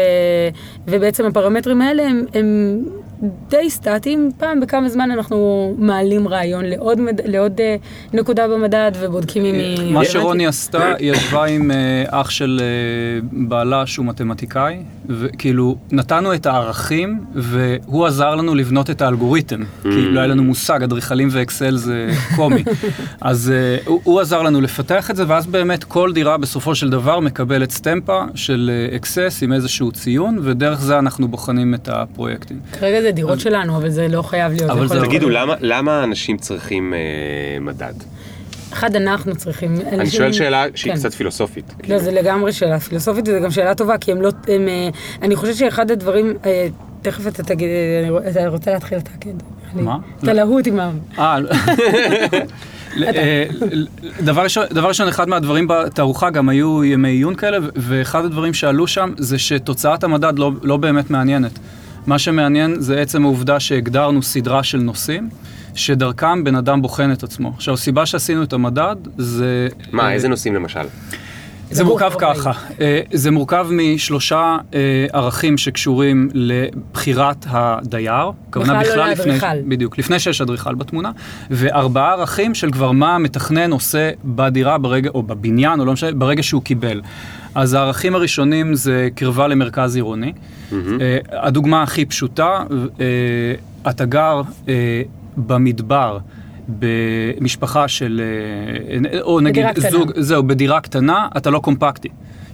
ובעצם 0.88 1.26
הפרמטרים 1.26 1.82
האלה 1.82 2.02
הם, 2.02 2.24
הם 2.34 2.78
די 3.22 3.70
סטטיים. 3.70 4.30
פעם 4.38 4.60
בכמה 4.60 4.88
זמן 4.88 5.10
אנחנו 5.10 5.74
מעלים 5.78 6.28
רעיון 6.28 6.64
לעוד, 6.64 7.00
מד, 7.00 7.20
לעוד 7.24 7.60
אה, 7.60 7.76
נקודה 8.12 8.48
במדד 8.48 8.92
ובודקים 9.00 9.44
אם 9.44 9.54
היא... 9.54 9.92
מה. 9.92 10.04
שרוני 10.04 10.46
עשתה, 10.46 10.94
היא 10.98 11.12
ישבה 11.12 11.44
עם 11.44 11.70
אה, 11.70 12.04
אח 12.08 12.30
של 12.30 12.60
אה, 12.62 13.28
בעלה 13.32 13.86
שהוא 13.86 14.06
מתמטיקאי, 14.06 14.78
וכאילו 15.08 15.76
נתנו 15.92 16.34
את 16.34 16.46
הערכים, 16.46 17.24
והוא 17.34 18.06
עזר 18.06 18.34
לנו 18.34 18.54
לבנות 18.54 18.90
את 18.90 19.02
האלגוריתם, 19.02 19.60
כי 19.82 20.02
לא 20.02 20.20
היה 20.20 20.26
לנו 20.26 20.44
מושג, 20.44 20.82
אדריכלים 20.82 21.28
ואקסל 21.32 21.76
זה 21.76 22.08
קומי. 22.36 22.64
אז 23.20 23.52
הוא, 23.86 24.00
הוא 24.04 24.20
עזר 24.20 24.42
לנו 24.42 24.60
לפתח 24.60 25.10
את 25.10 25.16
זה, 25.16 25.24
ואז 25.26 25.46
באמת 25.46 25.84
כל 25.84 26.12
דירה 26.12 26.38
בסופו 26.38 26.74
של 26.74 26.90
דבר 26.90 27.20
מקבלת 27.20 27.70
סטמפה 27.70 28.24
של 28.34 28.70
אקסס 28.96 29.42
עם 29.42 29.52
איזשהו 29.52 29.92
ציון, 29.92 30.38
ודרך 30.42 30.80
זה 30.80 30.98
אנחנו 30.98 31.28
בוחנים 31.28 31.74
את 31.74 31.88
הפרויקטים. 31.92 32.60
כרגע 32.72 33.05
זה 33.06 33.12
דירות 33.12 33.40
שלנו, 33.40 33.76
אבל 33.76 33.88
זה 33.90 34.08
לא 34.08 34.22
חייב 34.22 34.52
להיות. 34.52 34.70
אבל 34.70 34.88
זה- 34.88 35.00
תגידו, 35.00 35.28
למה- 35.30 35.54
למה 35.60 36.04
אנשים 36.04 36.36
צריכים 36.36 36.94
אה, 36.94 36.98
מדד? 37.60 37.92
אחד, 38.72 38.96
אנחנו 38.96 39.36
צריכים. 39.36 39.74
אני 39.86 40.00
אנשים- 40.00 40.18
שואל 40.18 40.32
שאלה 40.32 40.64
שהיא 40.74 40.92
כן. 40.92 40.98
קצת 40.98 41.14
פילוסופית. 41.14 41.74
לא, 41.88 41.98
זה 41.98 42.10
לגמרי 42.12 42.52
שאלה 42.52 42.80
פילוסופית, 42.80 43.28
וזו 43.28 43.40
גם 43.44 43.50
שאלה 43.50 43.74
טובה, 43.74 43.98
כי 43.98 44.12
הם 44.12 44.22
לא... 44.22 44.28
הם, 44.48 44.68
אה, 44.68 44.88
אני 45.22 45.36
חושבת 45.36 45.54
שאחד 45.56 45.90
הדברים... 45.90 46.34
אה, 46.46 46.68
תכף 47.02 47.26
אתה 47.26 47.42
תגיד, 47.42 47.68
אתה 48.30 48.48
רוצה 48.48 48.72
להתחיל 48.72 48.98
אתה, 48.98 49.10
כן. 49.20 49.30
מה? 49.74 49.96
אתה 50.22 50.32
להוט 50.32 50.66
עם 50.66 50.80
ה... 50.80 50.90
אה, 51.18 51.38
ל- 51.40 51.48
אה, 53.04 53.44
ל- 53.72 53.86
דבר 54.20 54.42
ראשון, 54.88 55.08
אחד 55.08 55.28
מהדברים 55.28 55.66
בתערוכה 55.68 56.30
גם 56.30 56.48
היו 56.48 56.84
ימי 56.84 57.08
עיון 57.08 57.34
כאלה, 57.34 57.58
ואחד 57.76 58.24
הדברים 58.24 58.54
שעלו 58.54 58.86
שם 58.86 59.12
זה 59.18 59.38
שתוצאת 59.38 60.04
המדד 60.04 60.38
לא, 60.38 60.50
לא 60.62 60.76
באמת 60.76 61.10
מעניינת. 61.10 61.58
מה 62.06 62.18
שמעניין 62.18 62.80
זה 62.80 63.00
עצם 63.00 63.24
העובדה 63.24 63.60
שהגדרנו 63.60 64.22
סדרה 64.22 64.62
של 64.62 64.78
נושאים, 64.78 65.28
שדרכם 65.74 66.44
בן 66.44 66.54
אדם 66.54 66.82
בוחן 66.82 67.12
את 67.12 67.22
עצמו. 67.22 67.52
עכשיו, 67.56 67.74
הסיבה 67.74 68.06
שעשינו 68.06 68.42
את 68.42 68.52
המדד 68.52 68.96
זה... 69.18 69.68
מה, 69.92 70.02
אה, 70.02 70.12
איזה 70.12 70.28
נושאים 70.28 70.54
למשל? 70.54 70.80
זה 71.70 71.84
מורכב 71.84 72.12
בחיים. 72.14 72.34
ככה, 72.34 72.52
אה, 72.80 73.00
זה 73.12 73.30
מורכב 73.30 73.68
משלושה 73.70 74.56
אה, 74.74 75.06
ערכים 75.12 75.58
שקשורים 75.58 76.28
לבחירת 76.34 77.46
הדייר. 77.48 78.30
הכוונה 78.48 78.80
בכלל 78.80 78.96
לא 78.96 79.06
לפני, 79.06 79.26
לאדריכל. 79.26 79.68
בדיוק, 79.68 79.98
לפני 79.98 80.18
שיש 80.18 80.40
אדריכל 80.40 80.74
בתמונה, 80.74 81.10
וארבעה 81.50 82.12
ערכים 82.12 82.54
של 82.54 82.70
כבר 82.70 82.92
מה 82.92 83.14
המתכנן 83.14 83.72
עושה 83.72 84.10
בדירה 84.24 84.78
ברגע, 84.78 85.10
או 85.14 85.22
בבניין, 85.22 85.80
או 85.80 85.84
לא 85.84 85.92
משנה, 85.92 86.12
ברגע 86.12 86.42
שהוא 86.42 86.62
קיבל. 86.62 87.00
אז 87.56 87.74
הערכים 87.74 88.14
הראשונים 88.14 88.74
זה 88.74 89.08
קרבה 89.14 89.48
למרכז 89.48 89.96
עירוני. 89.96 90.32
אה, 90.72 91.18
הדוגמה 91.32 91.82
הכי 91.82 92.04
פשוטה, 92.04 92.64
אה, 93.00 93.90
אתה 93.90 94.04
גר 94.04 94.42
אה, 94.68 95.02
במדבר. 95.36 96.18
במשפחה 96.68 97.88
של, 97.88 98.22
או 99.20 99.40
נגיד 99.40 99.64
בדירה 99.64 99.74
קטנה. 99.74 99.90
זוג, 99.90 100.12
זהו, 100.16 100.42
בדירה 100.42 100.80
קטנה, 100.80 101.28
אתה 101.36 101.50
לא 101.50 101.58
קומפקטי. 101.58 102.08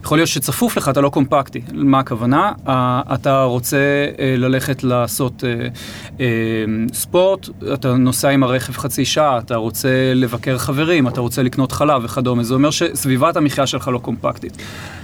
יכול 0.04 0.18
להיות 0.18 0.28
שצפוף 0.28 0.76
לך, 0.76 0.88
אתה 0.88 1.00
לא 1.00 1.08
קומפקטי. 1.08 1.60
מה 1.72 1.98
הכוונה? 1.98 2.52
אתה 3.14 3.42
רוצה 3.42 3.76
אה, 4.18 4.34
ללכת 4.38 4.84
לעשות 4.84 5.44
אה, 5.44 5.66
אה, 6.20 6.26
ספורט, 6.92 7.48
אתה 7.74 7.94
נוסע 7.94 8.28
עם 8.28 8.42
הרכב 8.42 8.72
חצי 8.72 9.04
שעה, 9.04 9.38
אתה 9.38 9.56
רוצה 9.56 9.88
לבקר 10.14 10.58
חברים, 10.58 11.08
אתה 11.08 11.20
רוצה 11.20 11.42
לקנות 11.42 11.72
חלב 11.72 12.04
וכדומה. 12.04 12.42
זה 12.44 12.54
אומר 12.54 12.70
שסביבת 12.70 13.36
המחיה 13.36 13.66
שלך 13.66 13.88
לא 13.88 13.98
קומפקטית. 13.98 14.56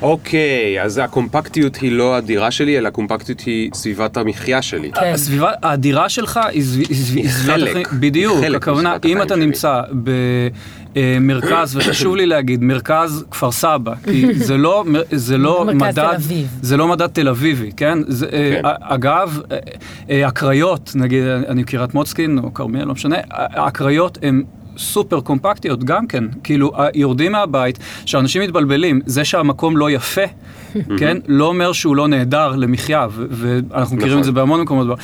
אוקיי, 0.03 0.83
אז 0.83 0.99
הקומפקטיות 0.99 1.77
היא 1.77 1.93
לא 1.93 2.17
הדירה 2.17 2.51
שלי, 2.51 2.79
אלא 2.79 2.89
הקומפקטיות 2.89 3.41
היא 3.41 3.71
סביבת 3.75 4.17
המחיה 4.17 4.63
שלי. 4.63 4.91
כן. 4.93 5.11
הסביבה, 5.15 5.51
הדירה 5.63 6.09
שלך 6.09 6.41
היא 6.53 6.63
סב- 6.63 6.89
היא 6.89 6.97
סביבת 6.97 7.31
חלק. 7.31 7.93
בדיוק, 7.93 8.45
הכוונה, 8.57 8.97
אם 9.05 9.23
אתה. 9.23 9.37
נמצא 9.37 9.81
במרכז, 10.95 11.77
וחשוב 11.77 12.17
לי 12.17 12.27
להגיד, 12.27 12.63
מרכז 12.63 13.25
כפר 13.31 13.51
סבא, 13.51 13.95
כי 14.05 14.35
זה 14.49 14.57
לא, 14.57 14.85
זה 15.11 15.39
לא 15.39 15.65
מרכז 15.65 15.99
מדד. 15.99 16.19
זה 16.63 16.77
לא 16.77 16.89
מדד 16.89 17.07
תל 17.07 17.29
אביבי, 17.29 17.71
כן? 17.77 17.99
זה, 18.07 18.27
כן. 18.31 18.65
אה, 18.65 18.75
אגב, 18.81 19.41
אה, 19.53 19.59
אה, 20.11 20.27
הקריות, 20.27 20.93
נגיד, 20.95 21.25
אני 21.25 21.65
קריית 21.65 21.95
מוצקין 21.95 22.39
או 22.39 22.55
כרמיאל, 22.55 22.85
לא 22.85 22.93
משנה, 22.93 23.17
הקריות 23.31 24.19
הן... 24.23 24.43
סופר 24.79 25.21
קומפקטיות 25.21 25.85
גם 25.85 26.07
כן, 26.07 26.25
כאילו 26.45 26.73
יורדים 26.95 27.33
מהבית, 27.33 27.79
שאנשים 28.07 28.43
מתבלבלים, 28.43 29.01
זה 29.07 29.25
שהמקום 29.25 29.77
לא 29.77 29.91
יפה, 29.91 30.23
כן, 30.99 31.19
לא 31.27 31.45
אומר 31.45 31.73
שהוא 31.73 31.97
לא 31.97 32.09
נהדר 32.09 32.57
למחיה, 32.57 33.07
ואנחנו 33.11 33.97
מכירים 33.97 34.13
נכון. 34.13 34.19
את 34.19 34.25
זה 34.25 34.33
בהמון 34.33 34.61
מקומות. 34.61 34.99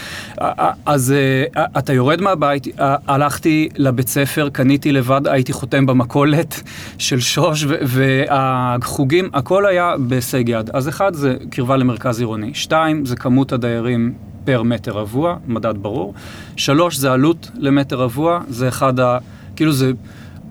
אז 0.86 1.14
אה, 1.56 1.64
אתה 1.78 1.92
יורד 1.92 2.20
מהבית, 2.20 2.66
הלכתי 2.78 3.68
לבית 3.76 4.08
ספר, 4.08 4.48
קניתי 4.48 4.92
לבד, 4.92 5.20
הייתי 5.28 5.52
חותם 5.52 5.86
במכולת 5.86 6.62
של 6.98 7.20
שוש, 7.20 7.66
והחוגים, 7.68 9.30
הכל 9.32 9.66
היה 9.66 9.94
בהישג 9.98 10.48
יד. 10.48 10.70
אז 10.72 10.88
אחד 10.88 11.14
זה 11.14 11.36
קרבה 11.50 11.76
למרכז 11.76 12.20
עירוני, 12.20 12.50
שתיים 12.54 13.04
זה 13.04 13.16
כמות 13.16 13.52
הדיירים. 13.52 14.14
פר 14.44 14.62
מטר 14.62 14.92
רבוע, 14.92 15.36
מדד 15.46 15.74
ברור. 15.82 16.14
שלוש 16.56 16.96
זה 16.96 17.12
עלות 17.12 17.50
למטר 17.58 17.96
רבוע, 17.96 18.40
זה 18.48 18.68
אחד 18.68 19.00
ה... 19.00 19.18
כאילו 19.56 19.72
זה 19.72 19.90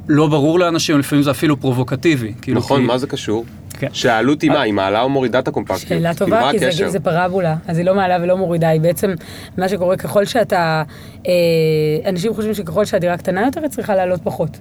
לא 0.08 0.28
ברור 0.28 0.60
לאנשים, 0.60 1.00
לפעמים 1.00 1.24
זה 1.24 1.32
אפילו 1.32 1.60
פרובוקטיבי. 1.60 2.34
כאילו 2.42 2.60
נכון, 2.60 2.82
כי- 2.82 2.88
מה 2.88 2.98
זה 2.98 3.08
קשור? 3.08 3.46
כן. 3.80 3.88
שהעלות 3.94 4.42
היא 4.42 4.52
מה? 4.52 4.62
היא 4.62 4.74
מעלה 4.74 5.02
או 5.02 5.10
מורידה 5.10 5.40
את 5.40 5.48
הקומפקטיות? 5.48 5.88
שאלה 5.90 6.14
כאילו, 6.14 6.26
טובה, 6.32 6.52
כי 6.52 6.60
זה? 6.72 6.90
זה 6.90 7.00
פרבולה, 7.00 7.56
אז 7.68 7.78
היא 7.78 7.86
לא 7.86 7.96
מעלה 7.96 8.18
ולא 8.24 8.38
מורידה, 8.38 8.70
היא 8.70 8.82
בעצם, 8.82 9.14
מה 9.58 9.70
שקורה 9.70 9.98
ככל 9.98 10.26
שאתה, 10.26 10.84
אה, 11.28 11.32
אנשים 12.10 12.34
חושבים 12.34 12.54
שככל 12.54 12.86
שהדירה 12.86 13.18
קטנה 13.18 13.42
יותר, 13.46 13.62
היא 13.62 13.70
צריכה 13.70 13.96
לעלות 13.96 14.20
פחות. 14.24 14.58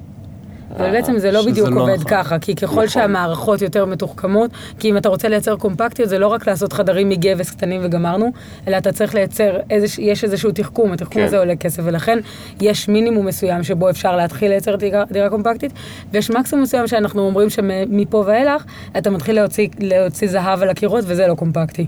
אבל 0.76 0.90
בעצם 0.90 1.18
זה 1.18 1.30
לא 1.30 1.46
בדיוק 1.46 1.68
לא 1.68 1.80
עובד 1.80 1.94
נכון. 1.94 2.10
ככה, 2.10 2.38
כי 2.38 2.54
ככל 2.54 2.74
נכון. 2.74 2.88
שהמערכות 2.88 3.62
יותר 3.62 3.84
מתוחכמות, 3.84 4.50
כי 4.78 4.90
אם 4.90 4.96
אתה 4.96 5.08
רוצה 5.08 5.28
לייצר 5.28 5.56
קומפקטיות, 5.56 6.08
זה 6.08 6.18
לא 6.18 6.26
רק 6.26 6.48
לעשות 6.48 6.72
חדרים 6.72 7.08
מגבס 7.08 7.50
קטנים 7.50 7.80
וגמרנו, 7.84 8.32
אלא 8.68 8.76
אתה 8.76 8.92
צריך 8.92 9.14
לייצר, 9.14 9.56
איזוש, 9.70 9.98
יש 9.98 10.24
איזשהו 10.24 10.52
תחכום, 10.52 10.92
התחכום 10.92 11.14
כן. 11.14 11.24
הזה 11.24 11.38
עולה 11.38 11.56
כסף, 11.56 11.82
ולכן 11.86 12.18
יש 12.60 12.88
מינימום 12.88 13.26
מסוים 13.26 13.62
שבו 13.62 13.90
אפשר 13.90 14.16
להתחיל 14.16 14.48
לייצר 14.48 14.76
דירה, 14.76 15.04
דירה 15.10 15.30
קומפקטית, 15.30 15.72
ויש 16.12 16.30
מקסימום 16.30 16.62
מסוים 16.62 16.86
שאנחנו 16.86 17.22
אומרים 17.26 17.50
שמפה 17.50 18.24
ואילך, 18.26 18.64
אתה 18.98 19.10
מתחיל 19.10 19.36
להוציא, 19.36 19.68
להוציא 19.80 20.28
זהב 20.28 20.62
על 20.62 20.70
הקירות, 20.70 21.04
וזה 21.06 21.26
לא 21.26 21.34
קומפקטי. 21.34 21.86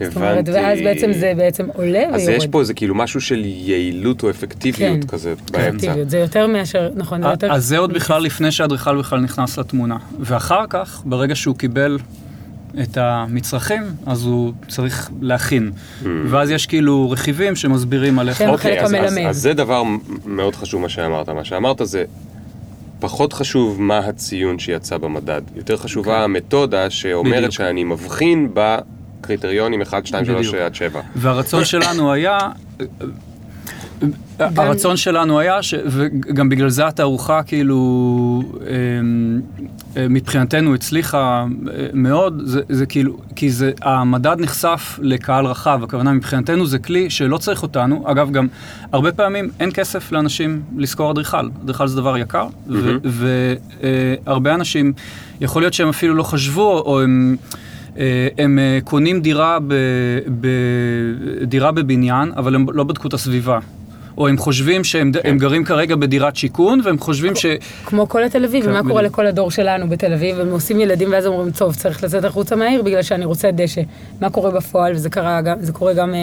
זאת 0.00 0.16
אומרת, 0.16 0.48
הבנתי. 0.48 0.50
ואז 0.50 0.78
בעצם 0.80 1.12
זה 1.12 1.32
בעצם 1.36 1.66
עולה 1.74 1.98
ויורד. 1.98 2.14
אז 2.14 2.28
יש 2.28 2.46
פה 2.46 2.60
איזה 2.60 2.74
כאילו 2.74 2.94
משהו 2.94 3.20
של 3.20 3.42
יעילות 3.44 4.22
או 4.22 4.30
אפקטיביות 4.30 5.00
כן. 5.00 5.06
כזה 5.06 5.34
באמצע. 5.52 5.68
אפקטיביות, 5.68 6.10
זה 6.10 6.18
יותר 6.18 6.46
מאשר, 6.46 6.90
נכון, 6.94 7.22
זה 7.22 7.28
יותר... 7.28 7.52
אז 7.52 7.64
זה 7.64 7.78
עוד 7.78 7.92
בכלל 7.92 8.25
לפני 8.26 8.52
שהאדריכל 8.52 8.98
בכלל 8.98 9.20
נכנס 9.20 9.58
לתמונה. 9.58 9.96
ואחר 10.20 10.64
כך, 10.70 11.02
ברגע 11.04 11.34
שהוא 11.34 11.56
קיבל 11.56 11.98
את 12.82 12.96
המצרכים, 12.96 13.82
אז 14.06 14.24
הוא 14.24 14.52
צריך 14.68 15.10
להכין. 15.20 15.72
Mm. 16.02 16.06
ואז 16.28 16.50
יש 16.50 16.66
כאילו 16.66 17.10
רכיבים 17.10 17.56
שמסבירים 17.56 18.18
על 18.18 18.28
איך... 18.28 18.38
שהם 18.38 18.50
אוקיי, 18.50 18.78
החלק 18.78 18.84
אז, 18.84 18.94
אז, 18.94 19.12
המלמד. 19.12 19.28
אז 19.28 19.36
זה 19.36 19.54
דבר 19.54 19.82
מאוד 20.26 20.56
חשוב 20.56 20.82
מה 20.82 20.88
שאמרת. 20.88 21.28
מה 21.28 21.44
שאמרת 21.44 21.80
זה 21.84 22.04
פחות 23.00 23.32
חשוב 23.32 23.80
מה 23.82 23.98
הציון 23.98 24.58
שיצא 24.58 24.98
במדד. 24.98 25.42
יותר 25.56 25.76
חשובה 25.76 26.24
המתודה 26.24 26.90
שאומרת 26.90 27.36
בדיוק. 27.36 27.52
שאני 27.52 27.84
מבחין 27.84 28.48
בקריטריונים 28.54 29.82
1, 29.82 30.06
2, 30.06 30.24
3 30.24 30.46
בדיוק. 30.46 30.54
עד 30.54 30.74
7. 30.74 31.00
והרצון 31.16 31.64
שלנו 31.64 32.12
היה, 32.12 32.38
הרצון 34.38 34.96
שלנו 34.96 35.38
היה, 35.38 35.62
ש, 35.62 35.74
וגם 35.86 36.48
בגלל 36.48 36.68
זה 36.68 36.86
התערוכה 36.86 37.42
כאילו 37.42 38.42
אמ, 38.60 39.40
אה, 39.96 40.08
מבחינתנו 40.08 40.74
הצליחה 40.74 41.46
אה, 41.70 41.86
מאוד, 41.92 42.42
זה, 42.44 42.60
זה 42.68 42.86
כאילו, 42.86 43.16
כי 43.36 43.50
זה, 43.50 43.72
המדד 43.82 44.36
נחשף 44.38 44.98
לקהל 45.02 45.46
רחב, 45.46 45.80
הכוונה 45.82 46.12
מבחינתנו 46.12 46.66
זה 46.66 46.78
כלי 46.78 47.10
שלא 47.10 47.38
צריך 47.38 47.62
אותנו, 47.62 48.04
אגב 48.06 48.30
גם 48.30 48.46
הרבה 48.92 49.12
פעמים 49.12 49.50
אין 49.60 49.70
כסף 49.74 50.12
לאנשים 50.12 50.62
לשכור 50.76 51.10
אדריכל, 51.10 51.48
אדריכל 51.64 51.88
זה 51.88 51.96
דבר 51.96 52.18
יקר, 52.18 52.46
והרבה 53.04 54.54
אנשים, 54.54 54.92
יכול 55.40 55.62
להיות 55.62 55.74
שהם 55.74 55.88
אפילו 55.88 56.14
לא 56.14 56.22
חשבו, 56.22 56.78
או 56.78 57.00
הם... 57.00 57.36
אה, 57.98 58.28
הם 58.38 58.58
אה, 58.58 58.78
קונים 58.84 59.20
דירה, 59.20 59.58
ב, 59.66 59.74
ב, 60.40 60.48
דירה 61.42 61.72
בבניין, 61.72 62.32
אבל 62.36 62.54
הם 62.54 62.66
לא 62.74 62.84
בדקו 62.84 63.08
את 63.08 63.14
הסביבה. 63.14 63.58
או 64.18 64.28
הם 64.28 64.38
חושבים 64.38 64.84
שהם 64.84 65.12
כן. 65.12 65.20
הם 65.24 65.38
גרים 65.38 65.64
כרגע 65.64 65.96
בדירת 65.96 66.36
שיכון, 66.36 66.80
והם 66.84 66.98
חושבים 66.98 67.34
ש... 67.36 67.46
כמו 67.84 68.08
כל 68.08 68.24
התל 68.24 68.44
אביב, 68.44 68.64
כן, 68.64 68.70
ומה 68.70 68.82
קורה. 68.88 69.02
לכל 69.02 69.26
הדור 69.26 69.50
שלנו 69.50 69.88
בתל 69.88 70.12
אביב, 70.12 70.40
הם 70.40 70.50
עושים 70.50 70.80
ילדים 70.80 71.08
ואז 71.12 71.26
אומרים, 71.26 71.50
טוב, 71.50 71.74
צריך 71.74 72.04
לצאת 72.04 72.24
החוצה 72.24 72.56
מהעיר 72.56 72.82
בגלל 72.82 73.02
שאני 73.02 73.24
רוצה 73.24 73.50
דשא. 73.50 73.80
מה 74.20 74.30
קורה 74.30 74.50
בפועל, 74.50 74.92
וזה 74.92 75.10
קרה, 75.10 75.40
גם- 75.40 75.56
זה 75.60 75.72
קורה 75.72 75.94
גם 75.94 76.14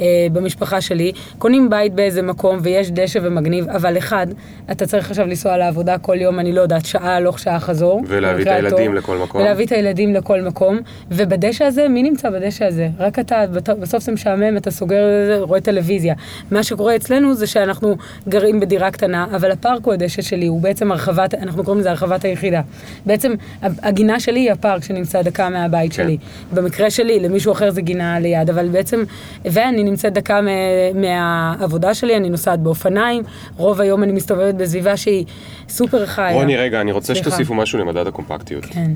אה, 0.00 0.26
במשפחה 0.32 0.80
שלי. 0.80 1.12
קונים 1.38 1.70
בית 1.70 1.94
באיזה 1.94 2.22
מקום 2.22 2.58
ויש 2.62 2.90
דשא 2.90 3.18
ומגניב, 3.22 3.68
אבל 3.68 3.98
אחד, 3.98 4.26
אתה 4.70 4.86
צריך 4.86 5.10
עכשיו 5.10 5.26
לנסוע 5.26 5.56
לעבודה 5.56 5.98
כל 5.98 6.16
יום, 6.20 6.38
אני 6.38 6.52
לא 6.52 6.60
יודעת, 6.60 6.86
שעה 6.86 7.16
הלוך, 7.16 7.38
שעה 7.38 7.60
חזור. 7.60 8.02
ולהביא 8.06 8.42
את 8.42 8.48
הילדים 8.48 8.90
הטוב. 8.90 8.94
לכל 8.94 9.16
מקום. 9.16 9.40
ולהביא 9.40 9.66
את 9.66 9.72
הילדים 9.72 10.14
לכל 10.14 10.42
מקום, 10.42 10.78
ובדשא 11.10 11.64
הזה, 11.64 11.88
מי 11.88 12.02
נמצא 12.02 12.30
בדשא 12.30 12.64
הזה? 12.64 12.88
רק 12.98 13.18
אתה, 13.18 13.44
בסוף 13.80 14.02
זה 14.02 14.12
משעמם, 14.12 14.56
אתה 14.56 14.70
סוגר, 14.70 15.22
את 15.22 15.26
זה, 15.26 15.38
רואה 15.40 15.60
טלוויזיה. 15.60 16.14
מה 16.50 16.62
שקורה 16.62 16.96
אצלנו 16.96 17.34
זה 17.34 17.46
שאנחנו 17.46 17.96
גרים 18.28 18.60
בדירה 18.60 18.90
קטנה, 18.90 19.26
אבל 19.36 19.50
הפארק 19.50 19.84
הוא 19.84 19.94
הדשא 19.94 20.22
שלי, 20.22 20.46
הוא 20.46 20.60
בעצם 20.60 20.92
הרחבת, 20.92 21.34
אנחנו 21.34 21.64
קוראים 21.64 21.80
לזה 21.80 21.90
הרחבת 21.90 22.24
היחידה. 22.24 22.60
בעצם 23.06 23.34
הגינה 23.62 24.20
שלי 24.20 24.40
היא 24.40 24.52
הפארק 24.52 24.84
שנמצא 24.84 25.22
דקה 25.22 25.48
מהבית 25.48 25.92
כן. 25.92 26.02
שלי. 26.02 26.16
במקרה 26.54 26.90
שלי, 26.90 27.20
למישהו 27.20 27.52
אחר 27.52 27.70
זה 27.70 27.80
גינה 27.80 28.20
ליד, 28.20 28.50
אבל 28.50 28.68
בעצם, 28.68 29.04
ואני 29.44 29.82
נמצאת 29.86 30.12
דקה 30.12 30.40
מה- 30.40 30.50
מהעבודה 30.94 31.94
שלי, 31.94 32.16
אני 32.16 32.30
נוסעת 32.30 32.60
באופניים, 32.60 33.22
רוב 33.56 33.80
היום 33.80 34.02
אני 34.02 34.12
מסתובבת 34.12 34.54
בסביבה 34.54 34.96
שהיא 34.96 35.24
סופר 35.68 36.06
חיה. 36.06 36.32
רוני, 36.32 36.56
רגע, 36.56 36.80
אני 36.80 36.92
רוצה 36.92 37.06
סליחה. 37.14 37.30
שתוסיפו 37.30 37.54
משהו 37.54 37.78
למדד 37.78 38.06
הקומפקטיות. 38.06 38.64
כן. 38.64 38.90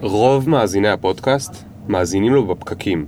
רוב 0.00 0.48
מאזיני 0.50 0.88
הפודקאסט 0.88 1.64
מאזינים 1.88 2.34
לו 2.34 2.46
בפקקים. 2.46 3.06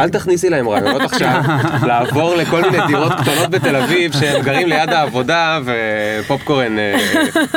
אל 0.00 0.08
תכניסי 0.08 0.50
להם 0.50 0.68
רעיונות 0.68 1.02
עכשיו 1.02 1.40
לעבור 1.88 2.34
לכל 2.34 2.62
מיני 2.62 2.78
דירות 2.86 3.12
קטנות 3.12 3.50
בתל 3.50 3.76
אביב 3.76 4.12
שהם 4.12 4.42
גרים 4.42 4.68
ליד 4.68 4.88
העבודה 4.88 5.60
ופופקורן 5.64 6.78
אה, 6.78 6.96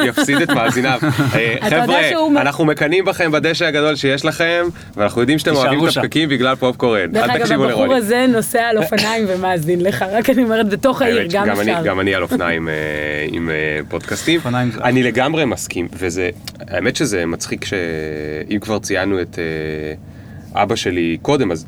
יפסיד 0.06 0.42
את 0.42 0.50
מאזיניו. 0.50 1.00
אה, 1.36 1.56
חבר'ה, 1.70 2.00
אנחנו 2.42 2.66
מקנאים 2.66 3.06
בכם 3.06 3.32
בדשא 3.32 3.66
הגדול 3.66 3.96
שיש 3.96 4.26
לכם 4.26 4.68
ואנחנו 4.98 5.22
יודעים 5.22 5.40
שאתם 5.40 5.56
אוהבים 5.56 5.88
את. 5.88 5.98
הפקקים 5.98 6.30
בגלל 6.30 6.56
פופקורן. 6.56 7.12
דרך 7.12 7.24
אל 7.24 7.32
אגב, 7.32 7.40
תקשיבו 7.44 7.66
הבחור 7.66 7.84
לרוני. 7.84 8.00
הזה 8.00 8.26
נוסע 8.30 8.62
על 8.62 8.78
אופניים 8.78 9.26
ומאזין 9.28 9.82
לך, 9.82 10.06
רק 10.12 10.30
אני 10.30 10.44
אומרת, 10.44 10.70
בתוך 10.70 11.02
העיר 11.02 11.28
גם 11.32 11.50
אפשר. 11.50 11.82
גם 11.84 12.00
אני 12.00 12.16
על 12.16 12.24
אופניים 12.24 12.70
אה, 12.70 12.74
עם 13.32 13.50
פודקאסטים. 13.90 14.40
אני 14.84 15.04
לגמרי 15.04 15.46
מסכים, 15.46 15.88
וזה, 15.94 16.30
האמת 16.68 16.96
שזה 16.96 17.26
מצחיק 17.26 17.66
שאם 17.66 18.60
כבר 18.60 18.80
ציינו 18.80 19.22
את 19.22 19.40
אבא 20.56 20.76
שלי 20.76 21.18
קודם, 21.22 21.52
אז 21.52 21.66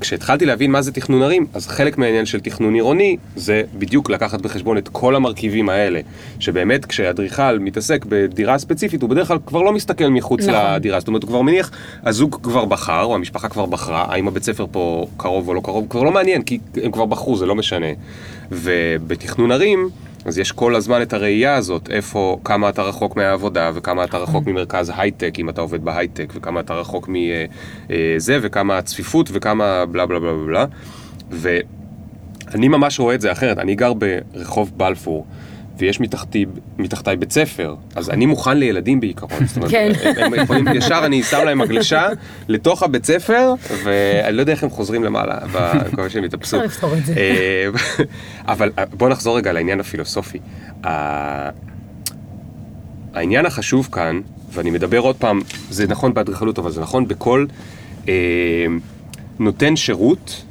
כשהתחלתי 0.00 0.46
להבין 0.46 0.70
מה 0.70 0.82
זה 0.82 0.92
תכנון 0.92 1.22
ערים, 1.22 1.46
אז 1.54 1.66
חלק 1.66 1.98
מהעניין 1.98 2.26
של 2.26 2.40
תכנון 2.40 2.74
עירוני 2.74 3.16
זה 3.36 3.62
בדיוק 3.78 4.10
לקחת 4.10 4.40
בחשבון 4.40 4.78
את 4.78 4.88
כל 4.92 5.16
המרכיבים 5.16 5.68
האלה. 5.68 6.00
שבאמת 6.40 6.86
כשאדריכל 6.86 7.58
מתעסק 7.58 8.04
בדירה 8.08 8.58
ספציפית, 8.58 9.02
הוא 9.02 9.10
בדרך 9.10 9.28
כלל 9.28 9.38
כבר 9.46 9.62
לא 9.62 9.72
מסתכל 9.72 10.08
מחוץ 10.08 10.40
נכון. 10.40 10.74
לדירה, 10.74 11.00
זאת 11.00 11.08
אומרת 11.08 11.22
הוא 11.22 11.28
כבר 11.28 11.42
מניח, 11.42 11.70
הזוג 12.04 12.38
כבר 12.42 12.64
בחר, 12.64 13.04
או 13.04 13.14
המשפחה 13.14 13.48
כבר 13.48 13.66
בחרה, 13.66 14.06
האם 14.08 14.28
הבית 14.28 14.42
ספר 14.42 14.66
פה 14.72 15.06
קרוב 15.16 15.48
או 15.48 15.54
לא 15.54 15.60
קרוב, 15.60 15.86
כבר 15.90 16.02
לא 16.02 16.10
מעניין, 16.10 16.42
כי 16.42 16.58
הם 16.82 16.90
כבר 16.92 17.06
בחרו, 17.06 17.36
זה 17.36 17.46
לא 17.46 17.54
משנה. 17.54 17.86
ובתכנון 18.50 19.52
ערים, 19.52 19.88
אז 20.24 20.38
יש 20.38 20.52
כל 20.52 20.74
הזמן 20.74 21.02
את 21.02 21.12
הראייה 21.12 21.54
הזאת, 21.54 21.90
איפה, 21.90 22.38
כמה 22.44 22.68
אתה 22.68 22.82
רחוק 22.82 23.16
מהעבודה, 23.16 23.70
וכמה 23.74 24.04
אתה 24.04 24.18
רחוק 24.18 24.46
ממרכז 24.46 24.92
הייטק, 24.96 25.34
אם 25.38 25.48
אתה 25.48 25.60
עובד 25.60 25.84
בהייטק, 25.84 26.32
וכמה 26.34 26.60
אתה 26.60 26.74
רחוק 26.74 27.08
מזה, 27.08 28.38
וכמה 28.42 28.78
הצפיפות, 28.78 29.30
וכמה 29.32 29.86
בלה 29.86 30.06
בלה 30.06 30.20
בלה 30.20 30.32
בלה 30.32 30.46
בלה. 30.46 30.64
ואני 32.50 32.68
ממש 32.68 33.00
רואה 33.00 33.14
את 33.14 33.20
זה 33.20 33.32
אחרת, 33.32 33.58
אני 33.58 33.74
גר 33.74 33.92
ברחוב 33.92 34.72
בלפור. 34.76 35.26
ויש 35.78 36.00
מתחתי, 36.00 36.46
מתחתיי 36.78 37.16
בית 37.16 37.32
ספר, 37.32 37.74
אז 37.96 38.10
אני 38.10 38.26
מוכן 38.26 38.58
לילדים 38.58 39.00
בעיקרון. 39.00 39.46
זאת 39.46 39.56
אומרת, 39.56 39.70
כן. 39.70 39.92
הם 40.16 40.34
יכולים, 40.34 40.64
ישר 40.74 41.00
אני 41.04 41.22
שם 41.22 41.44
להם 41.44 41.58
מגלשה 41.58 42.06
לתוך 42.48 42.82
הבית 42.82 43.04
ספר, 43.04 43.52
ואני 43.84 44.36
לא 44.36 44.40
יודע 44.42 44.52
איך 44.52 44.62
הם 44.62 44.70
חוזרים 44.70 45.04
למעלה, 45.04 45.38
אני 45.54 45.88
מקווה 45.92 46.10
שהם 46.10 46.24
יתאפסו. 46.24 46.56
אה, 47.16 47.68
אבל 48.48 48.70
אה, 48.78 48.84
בוא 48.86 49.08
נחזור 49.08 49.36
רגע 49.36 49.52
לעניין 49.52 49.80
הפילוסופי. 49.80 50.38
ה- 50.84 51.48
העניין 53.14 53.46
החשוב 53.46 53.88
כאן, 53.92 54.20
ואני 54.52 54.70
מדבר 54.70 54.98
עוד 54.98 55.16
פעם, 55.16 55.40
זה 55.70 55.86
נכון 55.86 56.14
באדריכלות, 56.14 56.58
אבל 56.58 56.70
זה 56.70 56.80
נכון 56.80 57.08
בכל 57.08 57.46
אה, 58.08 58.14
נותן 59.38 59.76
שירות 59.76 60.44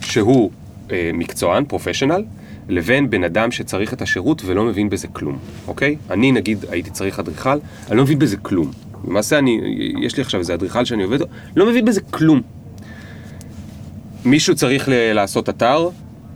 שהוא 0.00 0.50
אה, 0.90 1.10
מקצוען, 1.14 1.64
פרופשיונל, 1.64 2.24
לבין 2.68 3.10
בן 3.10 3.24
אדם 3.24 3.50
שצריך 3.50 3.92
את 3.92 4.02
השירות 4.02 4.42
ולא 4.44 4.64
מבין 4.64 4.88
בזה 4.88 5.08
כלום, 5.08 5.38
אוקיי? 5.68 5.96
אני 6.10 6.32
נגיד 6.32 6.64
הייתי 6.70 6.90
צריך 6.90 7.18
אדריכל, 7.18 7.58
אני 7.90 7.96
לא 7.96 8.02
מבין 8.02 8.18
בזה 8.18 8.36
כלום. 8.36 8.70
למעשה 9.08 9.38
אני, 9.38 9.60
יש 10.02 10.16
לי 10.16 10.22
עכשיו 10.22 10.40
איזה 10.40 10.54
אדריכל 10.54 10.84
שאני 10.84 11.02
עובד, 11.02 11.18
לא 11.56 11.66
מבין 11.66 11.84
בזה 11.84 12.00
כלום. 12.00 12.42
מישהו 14.24 14.54
צריך 14.54 14.88
ל- 14.88 15.12
לעשות 15.12 15.48
אתר, 15.48 15.88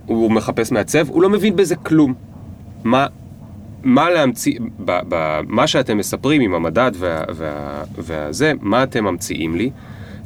הוא 0.05 0.31
מחפש 0.31 0.71
מעצב, 0.71 1.09
הוא 1.09 1.21
לא 1.21 1.29
מבין 1.29 1.55
בזה 1.55 1.75
כלום. 1.75 2.13
מה, 2.83 3.07
מה 3.83 4.09
להמציא, 4.09 4.59
ב, 4.85 4.99
ב, 5.09 5.39
מה 5.47 5.67
שאתם 5.67 5.97
מספרים 5.97 6.41
עם 6.41 6.53
המדד 6.53 6.91
וה, 6.95 7.23
וה, 7.35 7.83
והזה, 7.97 8.53
מה 8.61 8.83
אתם 8.83 9.03
ממציאים 9.03 9.55
לי? 9.55 9.69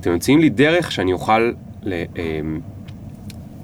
אתם 0.02 0.12
ממציאים 0.12 0.40
לי 0.40 0.50
דרך 0.50 0.92
שאני 0.92 1.14
אוכל 1.14 1.52
ל, 1.84 1.94
אמ, 2.18 2.60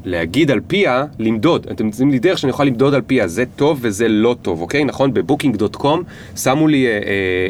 להגיד 0.06 0.52
על 0.52 0.60
פיה, 0.68 1.06
למדוד. 1.20 1.68
אתם 1.72 1.86
ממציאים 1.86 2.12
לי 2.12 2.20
דרך 2.20 2.38
שאני 2.38 2.52
אוכל 2.52 2.64
למדוד 2.64 2.94
על 2.94 3.02
פיה, 3.02 3.28
זה 3.28 3.44
טוב 3.56 3.80
וזה 3.82 4.08
לא 4.08 4.36
טוב, 4.42 4.62
אוקיי? 4.62 4.84
נכון, 4.84 5.14
בבוקינג.קום 5.14 6.04
שמו 6.36 6.68
לי 6.68 6.88
אה, 6.88 6.92
אה, 6.92 7.00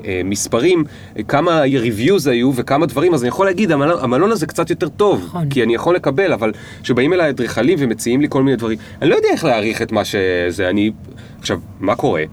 אה, 0.05 0.21
מספרים, 0.25 0.83
אה, 1.17 1.23
כמה 1.23 1.63
reviews 1.63 2.29
היו 2.29 2.51
וכמה 2.55 2.85
דברים, 2.85 3.13
אז 3.13 3.23
אני 3.23 3.27
יכול 3.27 3.45
להגיד, 3.45 3.71
המלון, 3.71 3.99
המלון 4.01 4.31
הזה 4.31 4.45
קצת 4.45 4.69
יותר 4.69 4.89
טוב, 4.89 5.23
נכון. 5.25 5.49
כי 5.49 5.63
אני 5.63 5.75
יכול 5.75 5.95
לקבל, 5.95 6.33
אבל 6.33 6.51
כשבאים 6.83 7.13
אליי 7.13 7.29
אדריכלים 7.29 7.77
ומציעים 7.81 8.21
לי 8.21 8.27
כל 8.29 8.43
מיני 8.43 8.57
דברים, 8.57 8.77
אני 9.01 9.09
לא 9.09 9.15
יודע 9.15 9.29
איך 9.31 9.45
להעריך 9.45 9.81
את 9.81 9.91
מה 9.91 10.05
שזה, 10.05 10.69
אני... 10.69 10.91
עכשיו, 11.39 11.59
מה 11.79 11.95
קורה? 11.95 12.23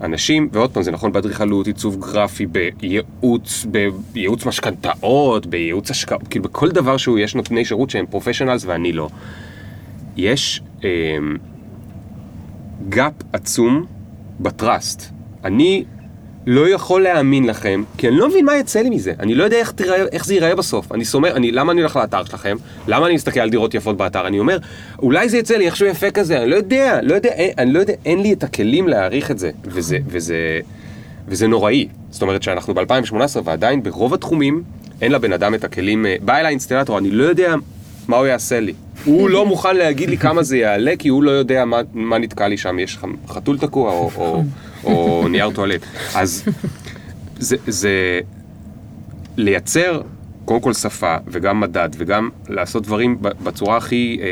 אנשים, 0.00 0.48
ועוד 0.52 0.70
פעם, 0.70 0.82
זה 0.82 0.90
נכון 0.90 1.12
באדריכלות, 1.12 1.66
עיצוב 1.66 2.00
גרפי, 2.00 2.46
בייעוץ, 2.46 3.66
בייעוץ 4.12 4.46
משכנתאות, 4.46 5.46
בייעוץ 5.46 5.90
השקעות, 5.90 6.28
כאילו 6.28 6.44
בכל 6.44 6.68
דבר 6.68 6.96
שהוא, 6.96 7.18
יש 7.18 7.34
נותני 7.34 7.64
שירות 7.64 7.90
שהם 7.90 8.06
professionals 8.06 8.64
ואני 8.66 8.92
לא. 8.92 9.08
יש 10.16 10.62
אה, 10.84 10.88
gap 12.88 13.12
עצום 13.32 13.86
ב 14.40 14.50
trust. 14.50 15.10
אני 15.44 15.84
לא 16.46 16.68
יכול 16.68 17.02
להאמין 17.02 17.46
לכם, 17.46 17.82
כי 17.98 18.08
אני 18.08 18.16
לא 18.16 18.28
מבין 18.28 18.44
מה 18.44 18.56
יצא 18.56 18.80
לי 18.80 18.90
מזה. 18.90 19.12
אני 19.20 19.34
לא 19.34 19.44
יודע 19.44 19.56
איך, 19.56 19.72
תראה, 19.72 19.96
איך 20.12 20.26
זה 20.26 20.34
ייראה 20.34 20.54
בסוף. 20.54 20.92
אני 20.92 21.04
סומך, 21.04 21.32
אני, 21.34 21.52
למה 21.52 21.72
אני 21.72 21.80
הולך 21.80 21.96
לאתר 21.96 22.24
שלכם? 22.24 22.56
למה 22.88 23.06
אני 23.06 23.14
מסתכל 23.14 23.40
על 23.40 23.50
דירות 23.50 23.74
יפות 23.74 23.96
באתר? 23.96 24.26
אני 24.26 24.38
אומר, 24.38 24.58
אולי 24.98 25.28
זה 25.28 25.38
יצא 25.38 25.56
לי 25.56 25.66
איכשהו 25.66 25.86
יפה 25.86 26.10
כזה, 26.10 26.42
אני 26.42 26.50
לא 26.50 26.56
יודע, 26.56 26.98
לא 27.02 27.14
יודע, 27.14 27.28
אין, 27.28 27.52
אני 27.58 27.72
לא 27.72 27.78
יודע, 27.78 27.92
אין 28.04 28.22
לי 28.22 28.32
את 28.32 28.44
הכלים 28.44 28.88
להעריך 28.88 29.30
את 29.30 29.38
זה. 29.38 29.50
וזה, 29.64 29.98
וזה, 30.06 30.60
וזה 31.28 31.46
נוראי. 31.46 31.88
זאת 32.10 32.22
אומרת 32.22 32.42
שאנחנו 32.42 32.74
ב-2018 32.74 33.40
ועדיין 33.44 33.82
ברוב 33.82 34.14
התחומים 34.14 34.62
אין 35.00 35.12
לבן 35.12 35.32
אדם 35.32 35.54
את 35.54 35.64
הכלים, 35.64 36.06
אה, 36.06 36.16
בא 36.22 36.36
אליי 36.36 36.50
אינסטלטור, 36.50 36.98
אני 36.98 37.10
לא 37.10 37.24
יודע 37.24 37.54
מה 38.08 38.16
הוא 38.16 38.26
יעשה 38.26 38.60
לי. 38.60 38.72
הוא 39.04 39.30
לא 39.30 39.46
מוכן 39.46 39.76
להגיד 39.76 40.10
לי 40.10 40.18
כמה 40.18 40.42
זה 40.42 40.56
יעלה, 40.56 40.96
כי 40.98 41.08
הוא 41.08 41.22
לא 41.22 41.30
יודע 41.30 41.64
מה, 41.64 41.80
מה 41.92 42.18
נתקע 42.18 42.48
לי 42.48 42.56
שם, 42.56 42.78
יש 42.78 42.98
חתול 43.28 43.58
תקוע 43.58 43.92
או, 43.92 44.10
או, 44.16 44.42
או 44.84 45.28
נייר 45.28 45.50
טואלט. 45.50 45.80
אז 46.14 46.44
זה, 47.38 47.56
זה 47.66 48.20
לייצר 49.36 50.00
קודם 50.44 50.60
כל 50.60 50.72
שפה, 50.72 51.16
וגם 51.26 51.60
מדד, 51.60 51.88
וגם 51.98 52.28
לעשות 52.48 52.82
דברים 52.82 53.16
בצורה 53.20 53.76
הכי 53.76 54.18
אה, 54.22 54.26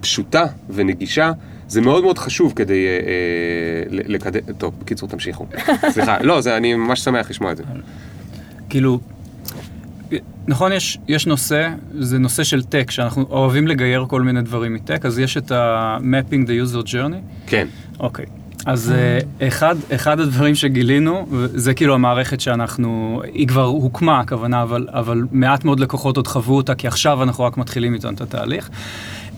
פשוטה 0.00 0.44
ונגישה, 0.70 1.32
זה 1.68 1.80
מאוד 1.80 2.02
מאוד 2.02 2.18
חשוב 2.18 2.52
כדי 2.56 2.86
אה, 2.86 2.90
אה, 2.90 3.86
לקדם... 3.90 4.40
טוב, 4.58 4.74
בקיצור, 4.80 5.08
תמשיכו. 5.08 5.46
סליחה, 5.90 6.22
לא, 6.22 6.40
זה, 6.40 6.56
אני 6.56 6.74
ממש 6.74 7.00
שמח 7.00 7.30
לשמוע 7.30 7.52
את 7.52 7.56
זה. 7.56 7.62
כאילו, 8.68 9.00
נכון, 10.48 10.72
יש, 10.72 10.98
יש 11.08 11.26
נושא, 11.26 11.68
זה 11.98 12.18
נושא 12.18 12.44
של 12.44 12.62
טק, 12.62 12.90
שאנחנו 12.90 13.26
אוהבים 13.30 13.68
לגייר 13.68 14.04
כל 14.08 14.22
מיני 14.22 14.42
דברים 14.42 14.74
מטק, 14.74 15.06
אז 15.06 15.18
יש 15.18 15.36
את 15.36 15.52
ה-mapping 15.52 16.46
the 16.46 16.74
user 16.74 16.86
journey. 16.86 17.46
כן. 17.46 17.66
אוקיי. 18.00 18.26
אז 18.66 18.92
אה, 18.92 19.48
אחד, 19.48 19.76
אחד 19.94 20.20
הדברים 20.20 20.54
שגילינו, 20.54 21.26
זה 21.44 21.74
כאילו 21.74 21.94
המערכת 21.94 22.40
שאנחנו, 22.40 23.22
היא 23.32 23.48
כבר 23.48 23.64
הוקמה 23.64 24.20
הכוונה, 24.20 24.62
אבל, 24.62 24.86
אבל 24.90 25.22
מעט 25.32 25.64
מאוד 25.64 25.80
לקוחות 25.80 26.16
עוד 26.16 26.26
חוו 26.26 26.56
אותה, 26.56 26.74
כי 26.74 26.86
עכשיו 26.86 27.22
אנחנו 27.22 27.44
רק 27.44 27.56
מתחילים 27.56 27.94
איתנו 27.94 28.10
את 28.10 28.20
התהליך. 28.20 28.70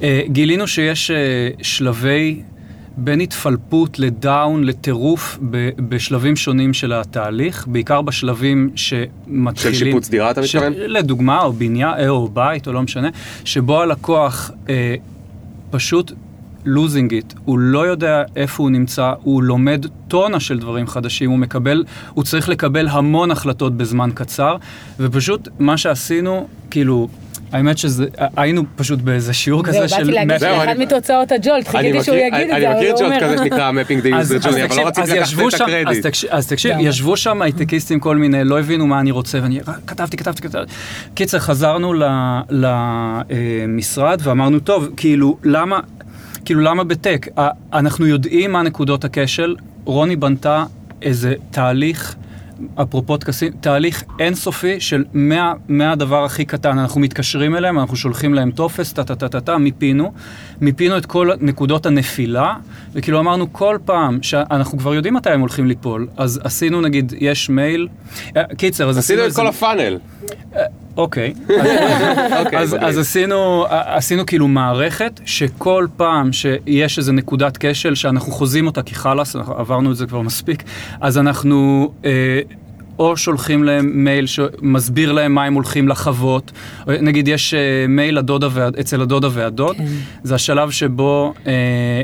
אה, 0.03 0.23
גילינו 0.27 0.67
שיש 0.67 1.11
אה, 1.11 1.17
שלבי 1.63 2.43
בין 2.97 3.21
התפלפות 3.21 3.99
לדאון, 3.99 4.65
לטירוף, 4.65 5.39
ב- 5.51 5.71
בשלבים 5.89 6.37
שונים 6.37 6.75
של 6.75 6.93
התהליך, 6.93 7.67
בעיקר 7.67 8.03
בשלבים 8.03 8.71
שמתחילים... 8.75 9.75
של 9.79 9.85
שיפוץ 9.85 10.09
דירה, 10.09 10.31
אתה 10.31 10.47
ש- 10.47 10.57
מתכוון? 10.57 10.73
לדוגמה, 10.77 11.43
או 11.43 11.53
בניין, 11.53 11.95
אה, 11.99 12.09
או 12.09 12.29
בית, 12.29 12.67
או 12.67 12.73
לא 12.73 12.83
משנה, 12.83 13.09
שבו 13.45 13.81
הלקוח 13.83 14.51
אה, 14.69 14.95
פשוט 15.71 16.13
לוזינג 16.65 17.13
איט, 17.15 17.35
הוא 17.45 17.59
לא 17.59 17.87
יודע 17.87 18.23
איפה 18.37 18.63
הוא 18.63 18.71
נמצא, 18.71 19.13
הוא 19.23 19.43
לומד 19.43 19.87
טונה 20.09 20.41
של 20.41 20.59
דברים 20.59 20.87
חדשים, 20.87 21.31
הוא 21.31 21.39
מקבל, 21.39 21.85
הוא 22.15 22.25
צריך 22.25 22.49
לקבל 22.49 22.89
המון 22.89 23.31
החלטות 23.31 23.77
בזמן 23.77 24.11
קצר, 24.15 24.57
ופשוט 25.01 25.49
מה 25.59 25.77
שעשינו, 25.77 26.47
כאילו, 26.71 27.09
האמת 27.53 27.79
שזה, 27.79 28.05
היינו 28.37 28.63
פשוט 28.77 29.01
באיזה 29.01 29.33
שיעור 29.33 29.65
כזה 29.65 29.79
זהו, 29.79 29.89
של... 29.89 29.97
באתי 29.97 30.13
להגיד 30.13 30.39
זהו, 30.39 30.57
שאחד 30.57 30.69
אני- 30.69 30.85
מתוצאות 30.85 31.33
הג'ולט, 31.33 31.75
אני 31.75 31.83
חיכיתי 31.93 32.05
שהוא 32.05 32.17
יגיד 32.17 32.35
את 32.35 32.51
אני 32.51 32.61
זה, 32.61 32.69
אבל 32.71 32.77
מכיר 32.79 32.95
ג'ולט. 32.99 33.23
כזה 33.23 33.37
שנקרא 33.39 33.71
user 34.13 34.15
אז, 34.15 34.33
journey, 34.33 34.49
אבל 34.65 34.77
לא 34.77 34.87
רציתי 34.87 35.11
לקחת 35.19 35.55
את 35.55 35.61
הקרדיט. 35.61 36.07
אז 36.31 36.47
תקשיב. 36.47 36.77
ישבו 36.81 37.17
שם 37.17 37.43
הייטקיסטים 37.43 38.01
כל 38.01 38.17
מיני, 38.17 38.45
לא 38.45 38.61
הבינו 38.61 38.87
מה 38.87 39.01
אני 39.01 39.11
רוצה, 39.11 39.39
ואני 39.43 39.61
כתבתי, 39.87 40.17
כתבתי, 40.17 40.43
כתבתי. 40.43 40.73
קיצר, 41.15 41.39
חזרנו 41.39 41.93
למשרד 42.51 44.21
ואמרנו, 44.23 44.61
טוב, 44.61 44.89
כאילו, 44.97 45.37
למה, 45.45 45.81
כאילו, 46.45 46.61
למה 46.61 46.85
בטק? 46.85 47.27
אנחנו 47.73 48.07
יודעים 48.07 48.53
מה 48.53 48.63
נקודות 48.63 49.05
הכשל, 49.05 49.57
רוני 49.85 50.17
בנתה 50.17 50.65
איזה 51.03 51.35
תהליך. 51.51 52.15
אפרופו 52.83 53.17
טקסים, 53.17 53.53
תהליך 53.61 54.03
אינסופי 54.19 54.81
של 54.81 55.05
מה, 55.13 55.53
מהדבר 55.69 56.25
הכי 56.25 56.45
קטן, 56.45 56.79
אנחנו 56.79 57.01
מתקשרים 57.01 57.57
אליהם, 57.57 57.79
אנחנו 57.79 57.97
שולחים 57.97 58.35
להם 58.35 58.51
טופס, 58.51 58.93
טה-טה-טה-טה, 58.93 59.59
מיפינו, 59.59 60.13
מיפינו 60.61 60.97
את 60.99 61.07
כל 61.07 61.31
נקודות 61.41 61.87
הנפילה, 61.87 62.55
וכאילו 62.93 63.21
אמרנו 63.21 63.53
כל 63.53 63.79
פעם 63.85 64.23
שאנחנו 64.23 64.79
כבר 64.79 64.95
יודעים 64.95 65.15
מתי 65.15 65.31
הם 65.31 65.41
הולכים 65.41 65.67
ליפול, 65.67 66.09
אז 66.17 66.41
עשינו 66.45 66.81
נגיד, 66.81 67.13
יש 67.19 67.49
מייל, 67.51 67.89
אה, 68.37 68.43
קיצר, 68.57 68.89
אז 68.89 68.99
עשינו 68.99 69.21
את 69.21 69.25
איזה- 69.27 69.41
כל 69.41 69.47
הפאנל. 69.47 69.99
אוקיי. 70.97 71.35
אוקיי, 72.41 72.59
אז, 72.59 72.99
עשינו, 72.99 73.67
עשינו 73.69 74.27
כאילו 74.27 74.49
מערכת 74.49 75.21
שכל 75.25 75.87
פעם 75.97 76.33
שיש 76.33 76.99
איזה 76.99 77.13
נקודת 77.13 77.57
כשל 77.61 77.95
שאנחנו 77.95 78.33
חוזים 78.33 78.67
אותה 78.67 78.83
כי 78.83 78.95
חלאס, 78.95 79.37
אנחנו 79.37 79.55
עברנו 79.55 79.91
את 79.93 79.97
זה 79.97 80.07
כבר 80.07 80.21
מספיק, 80.21 80.63
אז 81.01 81.19
אנחנו 81.19 81.93
אה, 82.05 82.41
או 82.99 83.17
שולחים 83.17 83.65
להם 83.65 83.91
מייל 83.95 84.27
שמסביר 84.27 85.13
להם 85.13 85.35
מה 85.35 85.45
הם 85.45 85.55
הולכים 85.55 85.89
לחוות, 85.89 86.53
נגיד 86.87 87.29
יש 87.29 87.55
אה, 87.55 87.87
מייל. 87.89 88.19
אצל 88.81 89.03
הדודה 89.03 89.29
והדוד, 89.33 89.77
כן. 89.77 89.85
זה 90.23 90.35
השלב 90.35 90.71
שבו... 90.71 91.35
אה, 91.47 91.53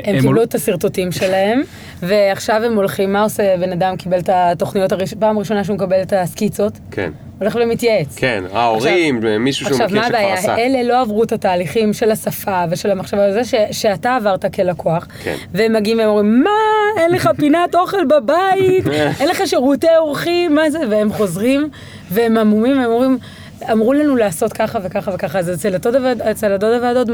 הם 0.03 0.21
קיבלו 0.21 0.43
את 0.43 0.55
השרטוטים 0.55 1.11
שלהם, 1.11 1.61
ועכשיו 2.03 2.63
הם 2.65 2.75
הולכים, 2.75 3.13
מה 3.13 3.21
עושה 3.23 3.55
בן 3.59 3.71
אדם 3.71 3.95
קיבל 3.95 4.19
את 4.19 4.29
התוכניות, 4.33 4.91
הראש- 4.91 5.13
פעם 5.13 5.39
ראשונה 5.39 5.63
שהוא 5.63 5.75
מקבל 5.75 6.01
את 6.01 6.13
הסקיצות, 6.13 6.73
כן, 6.91 7.11
הולך 7.39 7.57
ומתייעץ. 7.61 8.15
כן, 8.15 8.43
ההורים, 8.53 9.19
מישהו 9.39 9.65
שהוא 9.65 9.73
עכשיו, 9.73 9.87
מכיר 9.87 9.99
מה 9.99 10.05
שכבר 10.05 10.17
הבעיה? 10.17 10.33
עשה. 10.33 10.57
אלה 10.57 10.83
לא 10.83 11.01
עברו 11.01 11.23
את 11.23 11.31
התהליכים 11.31 11.93
של 11.93 12.11
השפה 12.11 12.63
ושל 12.69 12.91
המחשבה 12.91 13.29
וזה 13.29 13.43
ש, 13.43 13.53
שאתה 13.71 14.15
עברת 14.15 14.55
כלקוח. 14.55 15.07
כן. 15.23 15.35
והם 15.53 15.73
מגיעים 15.73 15.97
והם 15.99 16.07
אומרים, 16.09 16.43
מה, 16.43 16.49
אין 17.01 17.11
לך 17.11 17.29
פינת 17.37 17.75
אוכל 17.75 18.05
בבית, 18.05 18.87
אין 19.19 19.27
לך 19.29 19.41
שירותי 19.45 19.87
אורחים, 19.97 20.55
מה 20.55 20.69
זה? 20.69 20.79
והם 20.89 21.13
חוזרים, 21.13 21.69
והם 22.11 22.37
עמומים, 22.37 22.79
הם 22.79 22.91
אומרים, 22.91 23.17
אמרו 23.71 23.93
לנו 23.93 24.15
לעשות 24.15 24.53
ככה 24.53 24.79
וככה 24.83 25.11
וככה. 25.13 25.39
אז 25.39 25.49
אצל 26.31 26.51
הדודה, 26.53 26.77
והדוד 26.81 27.09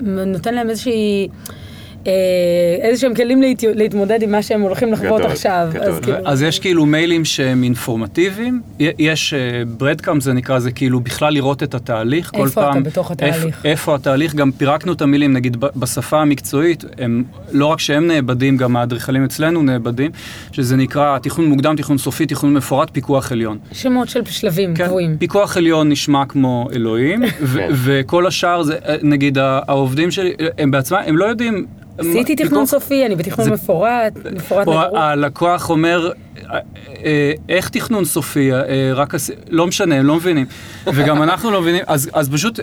נותן 0.00 0.54
להם 0.54 0.70
איזושהי... 0.70 1.28
אה, 2.06 2.12
איזה 2.80 3.00
שהם 3.00 3.14
כלים 3.14 3.42
להת... 3.42 3.62
להתמודד 3.74 4.22
עם 4.22 4.32
מה 4.32 4.42
שהם 4.42 4.60
הולכים 4.60 4.92
לחוות 4.92 5.20
גדול, 5.20 5.32
עכשיו. 5.32 5.68
גדול. 5.72 5.82
אז 5.88 6.00
כאילו, 6.00 6.18
אז 6.24 6.42
יש 6.42 6.58
כאילו 6.58 6.86
מיילים 6.86 7.24
שהם 7.24 7.62
אינפורמטיביים, 7.62 8.62
יש 8.78 9.34
ברדקאם 9.66 10.20
זה 10.20 10.32
נקרא, 10.32 10.58
זה 10.58 10.70
כאילו 10.70 11.00
בכלל 11.00 11.34
לראות 11.34 11.62
את 11.62 11.74
התהליך, 11.74 12.30
כל 12.34 12.46
איפה 12.46 12.60
אתה 12.60 12.72
פעם, 12.72 12.82
בתוך 12.82 13.10
התהליך? 13.10 13.44
איפה, 13.44 13.68
איפה 13.68 13.94
התהליך, 13.94 14.34
גם 14.34 14.50
פירקנו 14.52 14.92
את 14.92 15.02
המילים, 15.02 15.32
נגיד 15.32 15.56
בשפה 15.60 16.20
המקצועית, 16.20 16.84
הם, 16.98 17.24
לא 17.52 17.66
רק 17.66 17.80
שהם 17.80 18.06
נאבדים, 18.06 18.56
גם 18.56 18.76
האדריכלים 18.76 19.24
אצלנו 19.24 19.62
נאבדים, 19.62 20.10
שזה 20.52 20.76
נקרא 20.76 21.18
תכנון 21.18 21.48
מוקדם, 21.48 21.76
תכנון 21.76 21.98
סופי, 21.98 22.26
תכנון 22.26 22.54
מפורט, 22.54 22.90
פיקוח 22.92 23.32
עליון. 23.32 23.58
שמות 23.72 24.08
של 24.08 24.24
שלבים 24.24 24.74
כן, 24.74 24.86
קבועים. 24.86 25.16
פיקוח 25.18 25.56
עליון 25.56 25.88
נשמע 25.88 26.24
כמו 26.26 26.68
אלוהים, 26.72 27.22
ו- 27.40 27.58
כן. 27.58 27.68
וכל 27.74 28.26
השאר 28.26 28.62
זה, 28.62 28.76
אה, 28.88 28.96
נגיד 29.02 29.38
העובדים 29.38 30.10
שלי, 30.10 30.32
הם 30.58 30.70
בעצמם, 30.70 30.98
הם 31.06 31.16
לא 31.16 31.24
יודעים... 31.24 31.66
עשיתי 31.98 32.36
תכנון 32.36 32.66
סופי, 32.66 33.06
אני 33.06 33.16
בתכנון 33.16 33.44
זה- 33.44 33.50
מפורט, 33.50 34.12
מפורט 34.32 34.66
לברור. 34.68 34.98
הלקוח 34.98 35.70
אומר, 35.70 36.10
אה, 36.50 36.58
אה, 37.04 37.32
איך 37.48 37.68
תכנון 37.68 38.04
סופי, 38.04 38.52
אה, 38.52 38.60
רק, 38.94 39.14
עשי- 39.14 39.32
לא 39.50 39.66
משנה, 39.66 39.94
הם 39.94 40.06
לא 40.06 40.16
מבינים. 40.16 40.46
וגם 40.86 41.22
אנחנו 41.22 41.50
לא 41.50 41.60
מבינים, 41.62 41.82
אז, 41.86 42.10
אז 42.12 42.28
פשוט 42.30 42.60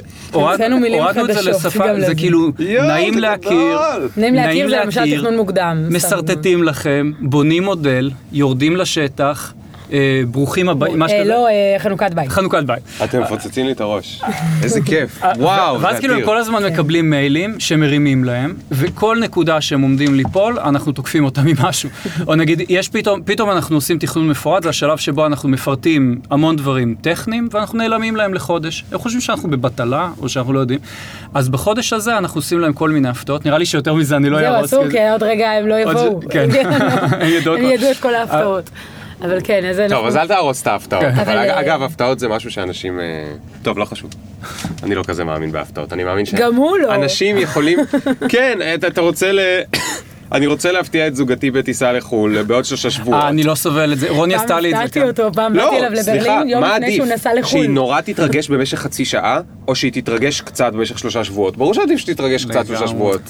מילים 0.79 1.01
הורדנו 1.01 1.29
את 1.29 1.33
זה 1.33 1.49
לשפה, 1.49 1.69
זה. 1.99 2.15
כאילו 2.15 2.51
נעים 2.87 3.17
להכיר. 3.17 3.77
נעים 4.17 4.35
להכיר 4.35 4.69
זה 4.69 4.77
למשל 4.83 5.15
תכנון 5.17 5.35
מוקדם. 5.37 5.83
סתם. 5.85 5.95
משרטטים 5.95 6.63
לכם, 6.63 7.11
בונים 7.19 7.63
מודל, 7.63 8.11
יורדים 8.31 8.75
לשטח, 8.75 9.53
ברוכים 10.27 10.69
הבאים, 10.69 10.99
מה 10.99 11.05
אה, 11.05 11.09
שכזה, 11.09 11.23
לא, 11.29 11.47
אה, 11.47 11.75
חנוכת 11.79 12.13
בית. 12.13 12.29
חנוכת 12.29 12.63
בית. 12.63 12.83
אתם 13.03 13.21
מפוצצים 13.21 13.65
לי 13.65 13.71
את 13.71 13.81
הראש. 13.81 14.21
איזה 14.63 14.81
כיף. 14.81 15.21
וואו, 15.37 15.79
זה 15.79 15.85
ואז 15.85 15.99
כאילו 15.99 16.13
הם. 16.15 16.25
כל 16.25 16.37
הזמן 16.37 16.65
מקבלים 16.65 17.09
מיילים 17.09 17.59
שמרימים 17.59 18.23
להם, 18.23 18.53
וכל 18.71 19.17
נקודה 19.21 19.61
שהם 19.61 19.81
עומדים 19.81 20.15
ליפול, 20.15 20.59
אנחנו 20.59 20.91
תוקפים 20.91 21.25
אותם 21.25 21.41
ממשהו. 21.45 21.89
או 22.27 22.35
נגיד, 22.35 22.61
יש 22.69 22.89
פתאום, 22.89 23.21
פתאום 23.25 23.51
אנחנו 23.51 23.77
עושים 23.77 23.97
תכנון 23.97 24.27
מפורט, 24.29 24.63
זה 24.63 24.69
השלב 24.69 24.97
שבו 24.97 25.25
אנחנו 25.25 25.49
מפרטים 25.49 26.21
המון 26.31 26.55
דברים 26.55 26.95
טכניים, 27.01 27.47
ואנחנו 27.51 27.77
נעלמים 27.77 28.15
להם 28.15 28.33
לחודש. 28.33 28.83
הם 28.91 28.97
חושבים 28.97 29.21
שאנחנו 29.21 29.49
בבטלה, 29.49 30.09
או 30.21 30.29
שאנחנו 30.29 30.53
לא 30.53 30.59
יודעים. 30.59 30.79
אז 31.33 31.49
בחודש 31.49 31.93
הזה 31.93 32.17
אנחנו 32.17 32.37
עושים 32.37 32.59
להם 32.59 32.73
כל 32.73 32.89
מיני 32.89 33.09
הפתעות, 33.09 33.45
נראה 33.45 33.57
לי 33.57 33.65
שיותר 33.65 33.93
מזה 33.93 34.15
אני 34.15 34.29
לא 34.29 34.39
זהו, 34.39 34.53
ארוץ. 34.53 34.65
אסור, 34.65 34.89
כי 34.89 35.09
עוד 35.11 35.23
רגע 35.23 35.51
הם 35.51 35.67
לא 35.67 35.75
יבואו. 35.79 36.19
כן. 36.29 36.49
הם. 37.21 37.65
ידעו 37.71 37.91
את 37.91 37.97
כל 37.97 38.15
ההפתעות. 38.15 38.69
אבל 39.21 39.37
כן, 39.43 39.65
אז 39.69 39.79
אנחנו... 39.79 39.95
טוב, 39.97 40.05
אז 40.05 40.17
אל 40.17 40.27
תהרוס 40.27 40.61
את 40.61 40.67
ההפתעות. 40.67 41.01
כן. 41.03 41.09
אבל 41.09 41.21
אבל, 41.21 41.37
אג- 41.37 41.49
אה, 41.49 41.59
אגב, 41.59 41.81
הפתעות 41.83 42.19
זה 42.19 42.27
משהו 42.27 42.51
שאנשים... 42.51 42.99
אה, 42.99 43.05
טוב, 43.63 43.77
לא 43.77 43.85
חשוב. 43.85 44.09
אני 44.83 44.95
לא 44.95 45.03
כזה 45.03 45.23
מאמין 45.23 45.51
בהפתעות. 45.51 45.93
אני 45.93 46.03
מאמין 46.03 46.25
ש... 46.25 46.33
גם 46.35 46.55
הוא 46.55 46.77
לא. 46.77 46.95
אנשים 46.95 47.37
יכולים... 47.37 47.79
כן, 48.29 48.59
אתה- 48.75 48.87
אתה 48.87 49.01
רוצה 49.01 49.31
ל... 49.31 49.39
אני 50.31 50.47
רוצה 50.47 50.71
להפתיע 50.71 51.07
את 51.07 51.15
זוגתי 51.15 51.51
בטיסה 51.51 51.91
לחו"ל 51.91 52.43
בעוד 52.43 52.65
שלושה 52.65 52.89
שבועות. 52.91 53.21
אה, 53.23 53.27
אני 53.29 53.43
לא 53.43 53.55
סובל 53.55 53.93
את 53.93 53.99
זה, 53.99 54.09
רוני 54.09 54.35
עשתה 54.35 54.59
לי 54.59 54.69
את 54.69 54.73
פעם 54.73 54.79
זה. 54.81 54.85
הפתעתי 54.85 54.99
כן. 54.99 55.07
אותו, 55.23 55.33
פעם 55.33 55.53
לא, 55.53 55.63
באתי 55.71 55.77
אליו 55.77 55.91
לברלין, 55.91 56.49
יום 56.49 56.63
לפני? 56.63 56.95
שהוא 56.95 57.07
נסע 57.07 57.33
לחו"ל. 57.33 57.49
שהיא 57.51 57.69
נורא 57.69 58.01
תתרגש 58.01 58.47
במשך 58.49 58.77
חצי 58.79 59.05
שעה, 59.05 59.39
או 59.67 59.75
שהיא 59.75 59.91
תתרגש 59.91 60.41
קצת 60.41 60.73
במשך 60.73 60.99
שלושה 60.99 61.23
שבועות? 61.23 61.57
ברור 61.57 61.73
שעדיף 61.73 61.97
שתתרגש 61.99 62.45
קצת 62.45 62.65
שלושה. 62.67 62.87
שבועות. 62.87 63.21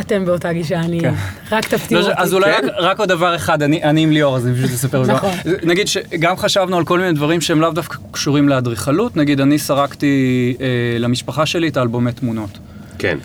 אתם 0.00 0.24
באותה 0.24 0.52
גישה, 0.52 0.80
אני... 0.80 1.00
כן. 1.00 1.14
רק 1.52 1.68
תפתיעו 1.68 2.00
לא, 2.02 2.08
אותי. 2.08 2.22
אז 2.22 2.34
אולי 2.34 2.52
כן? 2.52 2.66
רק, 2.66 2.72
רק 2.78 2.98
עוד 2.98 3.08
דבר 3.08 3.36
אחד, 3.36 3.62
אני, 3.62 3.82
אני 3.82 4.02
עם 4.02 4.12
ליאור, 4.12 4.36
אז 4.36 4.46
אני 4.46 4.54
פשוט 4.54 4.70
אספר. 4.70 5.02
דבר. 5.02 5.14
נכון. 5.14 5.30
נגיד 5.62 5.88
שגם 5.88 6.36
חשבנו 6.36 6.76
על 6.76 6.84
כל 6.84 6.98
מיני 6.98 7.12
דברים 7.12 7.40
שהם 7.40 7.60
לאו 7.60 7.70
דווקא 7.70 7.96
קשורים 8.10 8.48
לאדריכלות, 8.48 9.16
נגיד 9.16 9.40
אני 9.40 9.58
סרקתי 9.58 10.56
אה, 10.60 10.98
למשפחה 10.98 11.46
שלי 11.46 11.68
את 11.68 11.76
האלבומי 11.76 12.12
תמונות. 12.12 12.58
כן. 12.98 13.18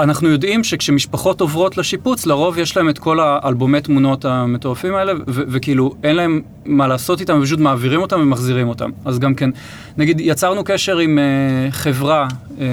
ואנחנו 0.00 0.28
יודעים 0.28 0.64
שכשמשפחות 0.64 1.40
עוברות 1.40 1.76
לשיפוץ, 1.78 2.26
לרוב 2.26 2.58
יש 2.58 2.76
להם 2.76 2.88
את 2.88 2.98
כל 2.98 3.18
האלבומי 3.20 3.80
תמונות 3.80 4.24
המטורפים 4.24 4.94
האלה, 4.94 5.12
וכאילו 5.26 5.94
אין 6.02 6.16
להם 6.16 6.40
מה 6.66 6.86
לעשות 6.88 7.20
איתם, 7.20 7.38
ופשוט 7.40 7.58
מעבירים 7.60 8.00
אותם 8.00 8.20
ומחזירים 8.20 8.68
אותם. 8.68 8.90
אז 9.04 9.18
גם 9.18 9.34
כן, 9.34 9.50
נגיד 9.96 10.20
יצרנו 10.20 10.64
קשר 10.64 10.98
עם 10.98 11.18
אה, 11.18 11.24
חברה 11.70 12.28
אה, 12.60 12.66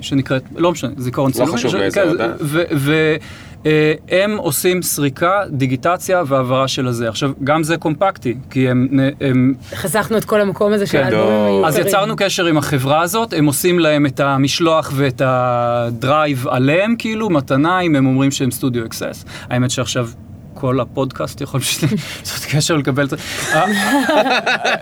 שנקראת, 0.00 0.42
לא 0.56 0.72
משנה, 0.72 0.90
זיכרון 0.96 1.32
צילומי. 1.32 1.52
חשוב 1.52 1.70
ש- 1.70 1.74
מאיזה 1.74 2.00
כן, 2.00 2.08
הם 4.08 4.36
עושים 4.36 4.82
סריקה, 4.82 5.40
דיגיטציה 5.50 6.22
והעברה 6.26 6.68
של 6.68 6.86
הזה. 6.86 7.08
עכשיו, 7.08 7.30
גם 7.44 7.62
זה 7.62 7.76
קומפקטי, 7.76 8.34
כי 8.50 8.68
הם... 8.68 8.88
הם 9.20 9.54
חסכנו 9.74 10.18
את 10.18 10.24
כל 10.24 10.40
המקום 10.40 10.72
הזה 10.72 10.86
של 10.86 10.92
כן, 10.92 11.04
האלבומים 11.04 11.28
לא. 11.28 11.46
המיוחדים. 11.46 11.64
אז 11.64 11.86
יצרנו 11.86 12.16
קשר 12.16 12.46
עם 12.46 12.56
החברה 12.58 13.02
הזאת, 13.02 13.32
הם 13.32 13.46
עושים 13.46 13.78
להם 13.78 14.06
את 14.06 14.20
המשלוח 14.20 14.92
ואת 14.94 15.22
ה 15.24 15.45
drive 15.45 16.48
עליהם, 16.48 16.94
כאילו, 16.98 17.30
מתנה, 17.30 17.80
אם 17.80 17.96
הם 17.96 18.06
אומרים 18.06 18.30
שהם 18.30 18.50
סטודיו 18.50 18.84
אקסס. 18.84 19.24
האמת 19.50 19.70
שעכשיו... 19.70 20.08
כל 20.62 20.80
הפודקאסט 20.80 21.40
יכול 21.40 21.60
לעשות 21.60 22.44
קשר 22.50 22.76
לקבל 22.76 23.04
את 23.04 23.10
זה. 23.10 23.16
אה, 23.52 23.64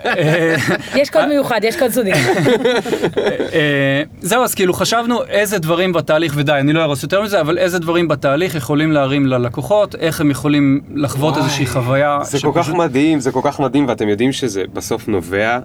אה, 0.05 0.55
יש 0.95 1.09
קוד 1.09 1.25
מיוחד, 1.25 1.59
יש 1.63 1.75
קוד 1.79 1.91
סודי. 1.91 2.11
אה, 2.13 4.03
זהו, 4.21 4.43
אז 4.43 4.55
כאילו 4.55 4.73
חשבנו 4.73 5.23
איזה 5.23 5.59
דברים 5.59 5.93
בתהליך, 5.93 6.33
ודי, 6.37 6.51
אני 6.51 6.73
לא 6.73 6.83
ארוס 6.83 7.03
יותר 7.03 7.21
מזה, 7.21 7.41
אבל 7.41 7.57
איזה 7.57 7.79
דברים 7.79 8.07
בתהליך 8.07 8.55
יכולים 8.55 8.91
להרים 8.91 9.25
ללקוחות, 9.25 9.95
איך 9.95 10.21
הם 10.21 10.31
יכולים 10.31 10.81
לחוות 10.95 11.37
איזושהי 11.37 11.65
חוויה. 11.65 12.19
זה 12.23 12.39
כל 12.41 12.51
כך 12.55 12.69
מדהים, 12.69 13.19
זה 13.19 13.31
כל 13.31 13.41
כך 13.43 13.59
מדהים, 13.59 13.87
ואתם 13.87 14.09
יודעים 14.09 14.31
שזה 14.31 14.63
בסוף 14.73 15.07
נובע 15.07 15.59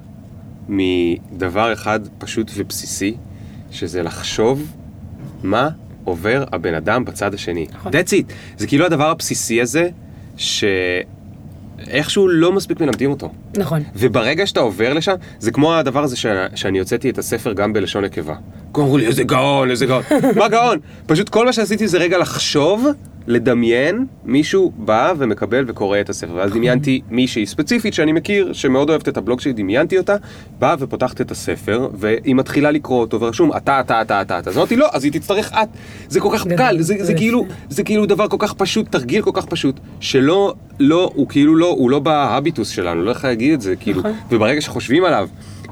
מדבר 0.69 1.73
אחד 1.73 2.01
פשוט 2.19 2.51
ובסיסי, 2.55 3.14
שזה 3.71 4.03
לחשוב 4.03 4.73
מה 5.43 5.69
עובר 6.05 6.45
הבן 6.53 6.75
אדם 6.75 7.05
בצד 7.05 7.35
השני. 7.35 7.67
נכון. 7.75 7.93
That's 7.93 8.11
it. 8.11 8.33
זה 8.57 8.67
כאילו 8.67 8.87
הדבר 8.87 9.11
הבסיסי 9.11 9.61
הזה, 9.61 9.89
שאיכשהו 10.37 12.28
לא 12.28 12.53
מספיק 12.53 12.80
מלמדים 12.80 13.11
אותו. 13.11 13.32
נכון. 13.57 13.82
וברגע 13.95 14.47
שאתה 14.47 14.61
עובר 14.61 14.93
לשם, 14.93 15.14
זה 15.39 15.51
כמו 15.51 15.74
הדבר 15.74 16.03
הזה 16.03 16.16
ש... 16.16 16.26
שאני 16.55 16.78
הוצאתי 16.78 17.11
את 17.11 17.18
הספר 17.18 17.53
גם 17.53 17.72
בלשון 17.72 18.05
נקבה. 18.05 18.34
כולם 18.77 18.87
אמרו 18.87 18.99
לי, 18.99 19.07
איזה 19.07 19.24
גאון, 19.24 19.70
איזה 19.70 19.87
גאון. 19.87 20.03
מה 20.39 20.49
גאון? 20.49 20.79
פשוט 21.07 21.29
כל 21.29 21.47
מה 21.47 21.53
שעשיתי 21.53 21.89
זה 21.89 21.99
רגע 21.99 22.18
לחשוב, 22.18 22.87
לדמיין, 23.27 24.07
מישהו 24.24 24.72
בא 24.77 25.12
ומקבל 25.18 25.64
וקורא 25.68 26.01
את 26.01 26.09
הספר. 26.09 26.35
ואז 26.35 26.53
דמיינתי 26.53 27.01
מישהי 27.11 27.47
ספציפית 27.47 27.95
שאני 27.95 28.12
מכיר, 28.12 28.53
שמאוד 28.53 28.91
אוהבת 28.91 29.09
את 29.09 29.16
הבלוג 29.16 29.41
שלי, 29.41 29.53
דמיינתי 29.53 29.99
אותה, 29.99 30.16
באה 30.59 30.74
ופותחת 30.79 31.20
את 31.20 31.31
הספר, 31.31 31.89
והיא 31.95 32.35
מתחילה 32.35 32.70
לקרוא 32.70 33.01
אותו, 33.01 33.20
ורשום, 33.20 33.57
אתה, 33.57 33.81
אתה, 33.81 34.03
אתה, 34.03 34.22
אתה, 34.22 34.39
אתה. 34.39 34.51
אז 34.51 34.57
אמרתי, 34.57 34.77
לא, 34.77 34.89
אז 34.93 35.05
היא 35.05 35.12
תצטרך 35.12 35.53
את. 35.53 35.68
זה 36.09 36.20
כל 36.20 36.29
כך. 36.33 36.47
קל, 36.57 36.77
זה, 36.81 36.95
זה 36.99 37.05
זה 37.05 37.14
כאילו, 37.14 37.47
זה 37.68 37.85
כאילו 37.85 38.07
דבר 38.07 38.29
כל 38.29 38.37
כך 38.41 38.55
פשוט, 38.55 38.93
תרגיל 38.93 39.22
כל 39.22 39.31
כך 39.35 39.47
פשוט, 39.47 39.81
שלא, 40.01 40.55
לא, 40.81 41.11
הוא 41.14 41.29
כאילו 41.29 41.57
לא, 41.57 41.66
הוא 41.66 41.91
לא 41.91 41.99
בהביטוס 41.99 42.68
שלנו, 42.68 43.03
לא 43.03 43.11
איך 43.11 43.24
להגיד 43.24 43.53
את 43.53 43.61
זה, 43.61 43.77
כאילו, 43.77 43.99
נכון. 43.99 44.12
וברגע 44.31 44.61
שחושבים 44.61 45.05
עליו, 45.05 45.29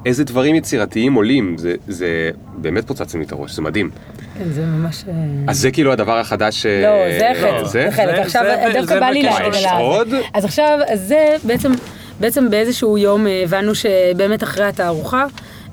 איזה 0.07 0.25
דברים 0.25 0.55
יצירתיים 0.55 1.15
עולים, 1.15 1.59
זה, 1.59 1.75
זה 1.89 2.31
באמת 2.57 2.87
פוצץ 2.87 3.15
לי 3.15 3.25
את 3.25 3.33
הראש, 3.33 3.53
זה 3.53 3.63
מדהים. 3.63 3.91
כן, 4.39 4.45
זה 4.51 4.67
ממש... 4.67 5.05
אה, 5.09 5.13
אז 5.49 5.59
זה 5.61 5.71
כאילו 5.71 5.93
הדבר 5.93 6.19
החדש... 6.19 6.67
אה, 6.67 6.83
לא, 6.83 7.19
זה 7.19 7.41
חלק, 7.41 7.65
זה? 7.65 7.71
זה 7.71 7.91
חלק. 7.97 8.17
זה- 8.17 8.23
עכשיו, 8.23 8.43
זה- 8.45 8.73
דווקא 8.81 8.95
זה 8.95 9.01
בא 9.01 9.07
לי. 9.07 9.23
להגיד 9.23 9.55
עליו. 9.55 9.79
עוד? 9.81 10.09
אז 10.35 10.45
עכשיו, 10.45 10.79
אז 10.93 11.01
זה 11.09 11.37
בעצם, 11.45 11.73
בעצם 12.21 12.51
באיזשהו 12.51 12.99
יום 12.99 13.27
אה, 13.27 13.43
הבנו 13.45 13.75
שבאמת 13.75 14.43
אחרי 14.43 14.65
התערוכה, 14.65 15.27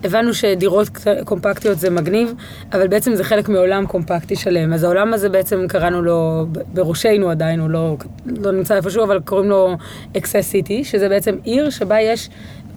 הבנו 0.04 0.34
שדירות 0.34 0.90
קט- 0.90 1.08
קומפקטיות 1.26 1.80
זה 1.80 1.90
מגניב, 1.90 2.34
אבל 2.74 2.88
בעצם 2.88 3.16
זה 3.16 3.24
חלק 3.24 3.50
מעולם 3.50 3.86
קומפקטי 3.86 4.36
שלם. 4.36 4.74
אז 4.74 4.84
העולם 4.84 5.14
הזה 5.14 5.30
בעצם 5.30 5.66
קראנו 5.70 6.02
לו, 6.02 6.46
בראשנו 6.74 7.30
עדיין, 7.30 7.60
הוא 7.60 7.70
לא, 7.70 7.98
לא 8.26 8.52
נמצא 8.52 8.76
איפשהו, 8.76 9.04
אבל 9.04 9.20
קוראים 9.20 9.50
לו 9.50 9.76
אקסס 10.18 10.42
סיטי, 10.42 10.84
שזה 10.84 11.10
בעצם 11.10 11.36
עיר 11.44 11.70
שבה 11.70 12.02
יש 12.02 12.30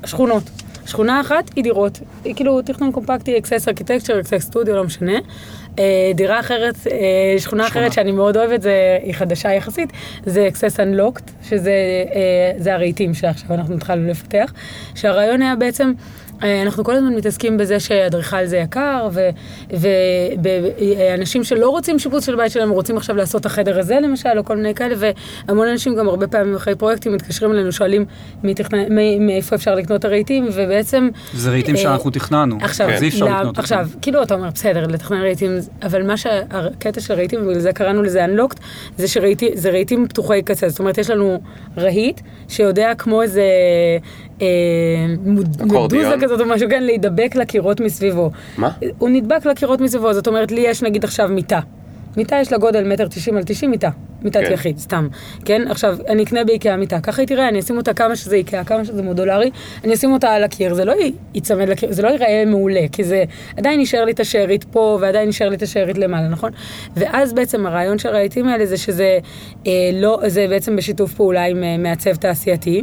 שכונות. 0.07 0.43
שכונה 0.87 1.21
אחת 1.21 1.51
היא 1.57 1.65
דירות, 1.65 2.01
היא 2.25 2.35
כאילו 2.35 2.63
תכנון 2.63 2.93
קומפקטי, 2.93 3.39
אקסס 3.39 3.69
architecture, 3.69 4.21
אקסס 4.21 4.43
סטודיו, 4.43 4.77
לא 4.77 4.85
משנה. 4.85 5.19
אה, 5.79 6.13
דירה 6.15 6.41
אחרת, 6.41 6.75
אה, 6.91 7.35
שכונה 7.39 7.67
אחרת 7.67 7.93
שאני 7.93 8.13
מאוד 8.13 8.37
אוהבת, 8.37 8.63
זה, 8.63 8.99
היא 9.03 9.15
חדשה 9.15 9.53
יחסית, 9.53 9.93
זה 10.27 10.49
אקסס 10.49 10.81
אנלוקט, 10.81 11.31
שזה 11.43 11.73
אה, 12.15 12.53
זה 12.59 12.75
הרהיטים 12.75 13.15
שעכשיו 13.15 13.55
אנחנו 13.55 13.75
התחלנו 13.75 14.09
לפתח, 14.09 14.53
שהרעיון 14.95 15.43
היה 15.43 15.57
בעצם, 15.57 15.93
אנחנו 16.43 16.85
כל 16.85 16.95
הזמן 16.97 17.15
מתעסקים 17.15 17.57
בזה 17.57 17.81
שאדריכל 17.81 18.47
זה 18.47 18.57
יקר, 18.57 19.09
ואנשים 19.71 21.45
שלא 21.45 21.69
רוצים 21.69 21.99
שיפוץ 21.99 22.27
של 22.27 22.37
בית 22.37 22.53
שלהם, 22.53 22.71
רוצים 22.71 22.97
עכשיו 22.97 23.17
לעשות 23.17 23.41
את 23.41 23.47
החדר 23.47 23.79
הזה 23.79 23.99
למשל, 24.03 24.29
או 24.39 24.45
כל 24.45 24.57
מיני 24.57 24.75
כאלה, 24.75 24.95
והמון 25.49 25.69
אנשים 25.69 25.95
גם 25.95 26.09
הרבה 26.09 26.27
פעמים 26.27 26.55
אחרי 26.55 26.75
פרויקטים 26.75 27.13
מתקשרים 27.15 27.53
אלינו, 27.53 27.73
שואלים 27.73 28.05
מאיפה 29.21 29.57
אפשר 29.57 29.75
לקנות 29.75 30.01
את 30.01 30.05
הרהיטים, 30.05 30.49
ובעצם... 30.55 31.09
זה 31.35 31.51
רהיטים 31.51 31.77
אה, 31.77 31.81
שאנחנו 31.81 32.11
תכננו, 32.11 32.59
עכשיו, 32.61 32.91
אז 32.91 33.03
אי 33.03 33.09
אפשר 33.09 33.25
לקנות 33.25 33.59
עכשיו, 33.59 33.87
אותם. 33.87 34.01
כאילו 34.01 34.23
אתה 34.23 34.35
אומר, 34.35 34.51
בסדר, 34.55 34.87
לתכנן 34.87 35.21
רהיטים, 35.21 35.51
אבל 35.83 36.03
מה 36.03 36.17
שהקטע 36.17 37.01
של 37.01 37.15
רהיטים, 37.15 37.41
ובגלל 37.43 37.61
זה 37.61 37.73
קראנו 37.73 38.03
לזה 38.03 38.25
Unlocked, 38.25 38.61
זה 38.99 39.09
שזה 39.09 39.71
רהיטים 39.71 40.09
פתוחי 40.09 40.43
קצה. 40.43 40.69
זאת 40.69 40.79
אומרת, 40.79 40.99
יש 40.99 41.11
לנו 41.11 41.41
רהיט 41.77 42.21
שיודע 42.49 42.95
כמו 42.95 43.23
איזה 43.23 43.43
אה. 43.43 44.34
מדוזה 45.67 46.15
כזאת 46.21 46.41
או 46.41 46.47
משהו, 46.47 46.69
כן, 46.71 46.83
להידבק 46.83 47.35
לקירות 47.35 47.81
מסביבו. 47.81 48.31
מה? 48.59 48.71
הוא 48.99 49.09
נדבק 49.09 49.47
לקירות 49.47 49.81
מסביבו, 49.81 50.13
זאת 50.13 50.27
אומרת, 50.27 50.53
לי 50.53 50.61
יש 50.61 50.83
נגיד 50.83 51.05
עכשיו 51.05 51.29
מיטה. 51.29 51.61
מיטה 52.17 52.37
יש 52.41 52.53
לה 52.53 52.59
גודל 52.59 52.93
מטר 52.93 53.07
תשעים 53.09 53.37
על 53.37 53.43
תשעים 53.43 53.71
מיטה, 53.71 53.91
מיטת 54.23 54.41
כן. 54.41 54.53
יחיד, 54.53 54.79
סתם, 54.79 55.09
כן? 55.45 55.63
עכשיו, 55.69 55.97
אני 56.09 56.23
אקנה 56.23 56.45
באיקאה 56.45 56.77
מיטה, 56.77 57.01
ככה 57.01 57.23
היא 57.23 57.29
תראה, 57.29 57.49
אני 57.49 57.61
אשים 57.61 57.77
אותה 57.77 57.95
כמה 57.95 58.17
שזה 58.17 58.37
איקאה, 58.37 58.65
כמה 58.65 58.85
שזה 58.85 59.03
מודולרי, 59.03 59.51
אני 59.85 59.95
אשים 59.95 60.13
אותה 60.13 60.31
על 60.31 60.45
הקיר, 60.45 60.75
זה 60.75 60.85
לא 60.85 60.95
ייצמד 61.35 61.69
לקיר, 61.69 61.93
זה 61.93 62.03
לא 62.03 62.09
ייראה 62.09 62.45
מעולה, 62.47 62.81
כי 62.93 63.05
זה 63.05 63.25
עדיין 63.57 63.81
יישאר 63.81 64.05
לי 64.05 64.13
את 64.13 64.21
השארית 64.21 64.65
פה, 64.65 64.99
ועדיין 65.01 65.27
יישאר 65.27 65.49
לי 65.49 65.57
את 65.57 65.63
השארית 65.63 65.99
למעלה, 65.99 66.29
נכון? 66.29 66.51
ואז 66.97 67.33
בעצם 67.33 67.67
הרעיון 67.67 67.99
של 67.99 68.09
הרהיטים 68.09 68.49
האלה 68.49 68.67
זה 68.67 68.77
שזה 68.77 69.19
אה, 69.67 69.73
לא, 69.93 70.21
זה 70.27 70.47
בעצם 70.49 70.77
בשיתוף 70.77 71.15
פעולה 71.15 71.45
עם 71.45 71.65
אה, 71.65 71.77
מעצב 71.79 72.15
תעשייתי, 72.15 72.83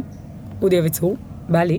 אודי 0.62 0.78
אביצור. 0.78 1.16
בא 1.48 1.62
לי, 1.62 1.78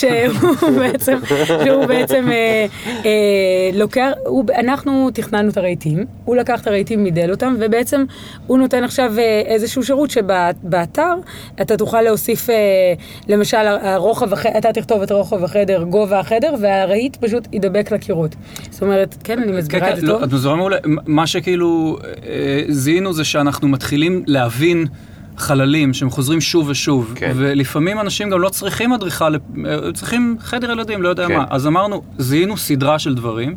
שהוא 0.00 0.70
בעצם, 0.78 1.18
שהוא 1.64 1.86
בעצם 1.86 2.28
אה, 2.30 2.66
אה, 3.04 3.70
לוקח, 3.74 4.10
הוא, 4.26 4.44
אנחנו 4.58 5.10
תכננו 5.14 5.50
את 5.50 5.56
הרהיטים, 5.56 6.04
הוא 6.24 6.36
לקח 6.36 6.62
את 6.62 6.66
הרהיטים, 6.66 7.04
מידל 7.04 7.30
אותם, 7.30 7.56
ובעצם 7.60 8.04
הוא 8.46 8.58
נותן 8.58 8.84
עכשיו 8.84 9.18
אה, 9.18 9.42
איזשהו 9.46 9.82
שירות 9.82 10.10
שבאתר 10.10 11.14
אתה 11.60 11.76
תוכל 11.76 12.02
להוסיף, 12.02 12.50
אה, 12.50 12.54
למשל, 13.28 13.66
הרוחב, 13.66 14.32
אתה 14.58 14.72
תכתוב 14.72 15.02
את 15.02 15.12
רוחב 15.12 15.44
החדר, 15.44 15.82
גובה 15.82 16.20
החדר, 16.20 16.54
והרהיט 16.60 17.16
פשוט 17.16 17.48
ידבק 17.52 17.92
לקירות. 17.92 18.34
זאת 18.70 18.82
אומרת, 18.82 19.16
כן, 19.24 19.38
אני 19.38 19.52
כן, 19.52 19.58
מסבירה 19.58 19.88
את 19.88 19.94
כן, 19.94 20.00
זה 20.00 20.06
לא, 20.06 20.12
טוב. 20.12 20.22
את 20.22 20.32
מזוהה 20.32 20.56
מעולה. 20.56 20.76
מה 21.06 21.26
שכאילו 21.26 21.98
אה, 22.26 22.62
זיהינו 22.68 23.12
זה 23.12 23.24
שאנחנו 23.24 23.68
מתחילים 23.68 24.22
להבין 24.26 24.86
חללים 25.40 25.94
שהם 25.94 26.10
חוזרים 26.10 26.40
שוב 26.40 26.68
ושוב, 26.68 27.12
כן. 27.14 27.32
ולפעמים 27.36 28.00
אנשים 28.00 28.30
גם 28.30 28.40
לא 28.40 28.48
צריכים 28.48 28.92
אדריכל, 28.92 29.34
אה, 29.34 29.92
צריכים 29.94 30.36
חדר 30.40 30.70
ילדים, 30.70 31.02
לא 31.02 31.08
יודע 31.08 31.26
כן. 31.28 31.36
מה. 31.36 31.44
אז 31.50 31.66
אמרנו, 31.66 32.02
זיהינו 32.18 32.56
סדרה 32.56 32.98
של 32.98 33.14
דברים. 33.14 33.54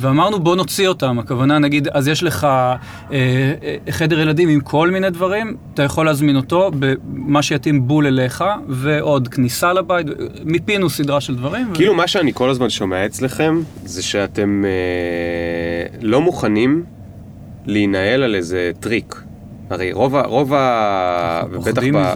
ואמרנו 0.00 0.40
בוא 0.40 0.56
נוציא 0.56 0.88
אותם, 0.88 1.18
הכוונה 1.18 1.58
נגיד, 1.58 1.88
אז 1.88 2.08
יש 2.08 2.22
לך 2.22 2.44
אה, 2.44 2.76
אה, 3.12 3.76
חדר 3.90 4.20
ילדים 4.20 4.48
עם 4.48 4.60
כל 4.60 4.90
מיני 4.90 5.10
דברים, 5.10 5.56
אתה 5.74 5.82
יכול 5.82 6.06
להזמין 6.06 6.36
אותו 6.36 6.70
במה 6.78 7.42
שיתאים 7.42 7.88
בול 7.88 8.06
אליך, 8.06 8.44
ועוד 8.68 9.28
כניסה 9.28 9.72
לבית, 9.72 10.06
מיפינו 10.44 10.90
סדרה 10.90 11.20
של 11.20 11.36
דברים. 11.36 11.70
ו- 11.72 11.74
כאילו 11.74 11.94
מה 11.94 12.06
שאני 12.06 12.32
כל 12.34 12.50
הזמן 12.50 12.70
שומע 12.70 13.06
אצלכם, 13.06 13.60
זה 13.84 14.02
שאתם 14.02 14.64
אה, 14.64 15.98
לא 16.02 16.20
מוכנים 16.20 16.84
להינעל 17.66 18.22
על 18.22 18.34
איזה 18.34 18.70
טריק. 18.80 19.22
הרי 19.70 19.92
רוב 19.92 20.16
ה... 20.16 20.22
רוב 20.22 20.54
ה... 20.54 21.42
פוחדים 21.54 21.94
ב... 21.94 22.12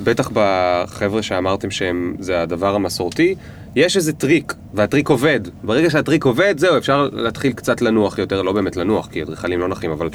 בטח 0.00 0.30
בחבר'ה 0.32 1.22
שאמרתם 1.22 1.70
שהם, 1.70 2.14
זה 2.18 2.42
הדבר 2.42 2.74
המסורתי, 2.74 3.34
יש 3.76 3.96
איזה 3.96 4.12
טריק, 4.12 4.54
והטריק 4.74 5.08
עובד. 5.08 5.40
ברגע 5.62 5.90
שהטריק 5.90 6.24
עובד, 6.24 6.58
זהו, 6.58 6.78
אפשר 6.78 7.08
להתחיל 7.12 7.52
קצת 7.52 7.82
לנוח 7.82 8.18
יותר, 8.18 8.42
לא 8.42 8.52
באמת 8.52 8.76
לנוח, 8.76 9.08
כי 9.12 9.22
אדריכלים 9.22 9.60
לא 9.60 9.68
נחים, 9.68 9.90
אבל... 9.90 10.08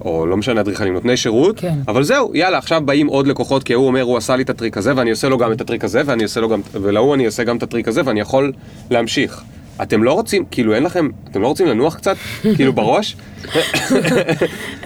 או 0.00 0.26
לא 0.26 0.36
משנה, 0.36 0.60
אדריכלים 0.60 0.92
נותני 0.92 1.16
שירות, 1.16 1.60
כן. 1.60 1.74
אבל 1.88 2.02
זהו, 2.02 2.30
יאללה, 2.34 2.58
עכשיו 2.58 2.82
באים 2.84 3.06
עוד 3.06 3.26
לקוחות, 3.26 3.62
כי 3.62 3.72
הוא 3.72 3.86
אומר, 3.86 4.02
הוא 4.02 4.16
עשה 4.16 4.36
לי 4.36 4.42
את 4.42 4.50
הטריק 4.50 4.76
הזה, 4.76 4.92
ואני 4.96 5.10
עושה 5.10 5.28
לו 5.28 5.38
גם 5.38 5.52
את 5.52 5.60
הטריק 5.60 5.84
הזה, 5.84 6.02
ואני 6.06 6.22
עושה 6.22 6.40
לו 6.40 6.48
גם... 6.48 6.60
ולהוא 6.72 7.14
אני 7.14 7.26
עושה 7.26 7.44
גם 7.44 7.56
את 7.56 7.62
הטריק 7.62 7.88
הזה, 7.88 8.00
ואני 8.04 8.20
יכול 8.20 8.52
להמשיך. 8.90 9.42
אתם 9.82 10.02
לא 10.02 10.12
רוצים, 10.12 10.44
כאילו 10.50 10.74
אין 10.74 10.82
לכם, 10.82 11.08
אתם 11.30 11.42
לא 11.42 11.46
רוצים 11.46 11.66
לנוח 11.66 11.94
קצת, 11.94 12.16
כאילו 12.42 12.72
בראש? 12.72 13.16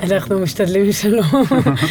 אנחנו 0.02 0.38
משתדלים 0.38 0.92
שלא. 0.92 1.22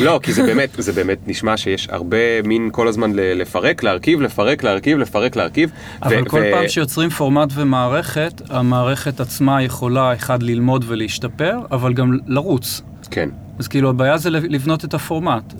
לא, 0.01 0.19
כי 0.23 0.33
זה 0.33 0.43
באמת, 0.43 0.69
זה 0.77 0.93
באמת 0.93 1.17
נשמע 1.27 1.57
שיש 1.57 1.89
הרבה 1.89 2.41
מין 2.43 2.69
כל 2.71 2.87
הזמן 2.87 3.11
לפרק, 3.15 3.83
להרכיב, 3.83 4.21
לפרק, 4.21 4.63
להרכיב, 4.63 4.97
לפרק, 4.97 5.35
להרכיב. 5.35 5.71
אבל 6.03 6.25
כל 6.25 6.41
פעם 6.51 6.67
שיוצרים 6.67 7.09
פורמט 7.09 7.49
ומערכת, 7.55 8.41
המערכת 8.49 9.19
עצמה 9.19 9.63
יכולה, 9.63 10.13
אחד, 10.13 10.43
ללמוד 10.43 10.85
ולהשתפר, 10.87 11.57
אבל 11.71 11.93
גם 11.93 12.17
לרוץ. 12.27 12.81
כן. 13.11 13.29
אז 13.59 13.67
כאילו 13.67 13.89
הבעיה 13.89 14.17
זה 14.17 14.29
לבנות 14.29 14.85
את 14.85 14.93
הפורמט. 14.93 15.53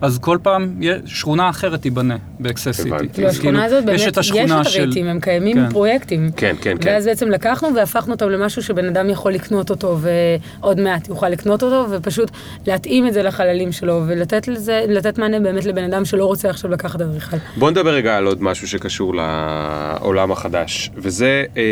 אז 0.00 0.18
כל 0.18 0.38
פעם 0.42 0.80
שכונה 1.06 1.50
אחרת 1.50 1.82
תיבנה 1.82 2.16
באקסס 2.40 2.70
סיטי. 2.70 2.88
הבנתי. 2.88 3.08
כאילו, 3.12 3.28
השכונה 3.28 3.64
הזאת 3.64 3.84
באמת, 3.84 4.00
יש 4.00 4.06
את 4.08 4.18
השכונה 4.18 4.60
יש 4.60 4.66
את 4.76 4.92
של... 4.92 5.08
הם 5.08 5.20
קיימים 5.20 5.56
כן. 5.56 5.70
פרויקטים. 5.70 6.30
כן, 6.36 6.56
כן, 6.60 6.76
כן. 6.80 6.90
ואז 6.90 7.06
בעצם 7.06 7.28
לקחנו 7.28 7.74
והפכנו 7.74 8.12
אותם 8.12 8.28
למשהו 8.28 8.62
שבן 8.62 8.84
אדם 8.84 9.10
יכול 9.10 9.32
לקנות 9.32 9.70
אותו, 9.70 9.98
ועוד 10.00 10.80
מעט 10.80 11.08
יוכל 11.08 11.28
לקנות 11.28 11.62
אותו, 11.62 11.86
ופשוט 11.90 12.30
להתאים 12.66 13.06
את 13.06 13.12
זה 13.12 13.22
לחללים 13.22 13.72
שלו, 13.72 14.02
ולתת 14.06 14.48
לזה, 14.48 14.84
לתת 14.88 15.18
מענה 15.18 15.40
באמת 15.40 15.64
לבן 15.64 15.84
אדם 15.84 16.04
שלא 16.04 16.26
רוצה 16.26 16.50
עכשיו 16.50 16.70
לקחת 16.70 17.00
אדריכל. 17.00 17.36
בוא 17.56 17.70
נדבר 17.70 17.90
רגע 17.90 18.16
על 18.16 18.26
עוד 18.26 18.42
משהו 18.42 18.68
שקשור 18.68 19.14
לעולם 19.14 20.32
החדש, 20.32 20.90
וזה 20.96 21.44
אה, 21.56 21.62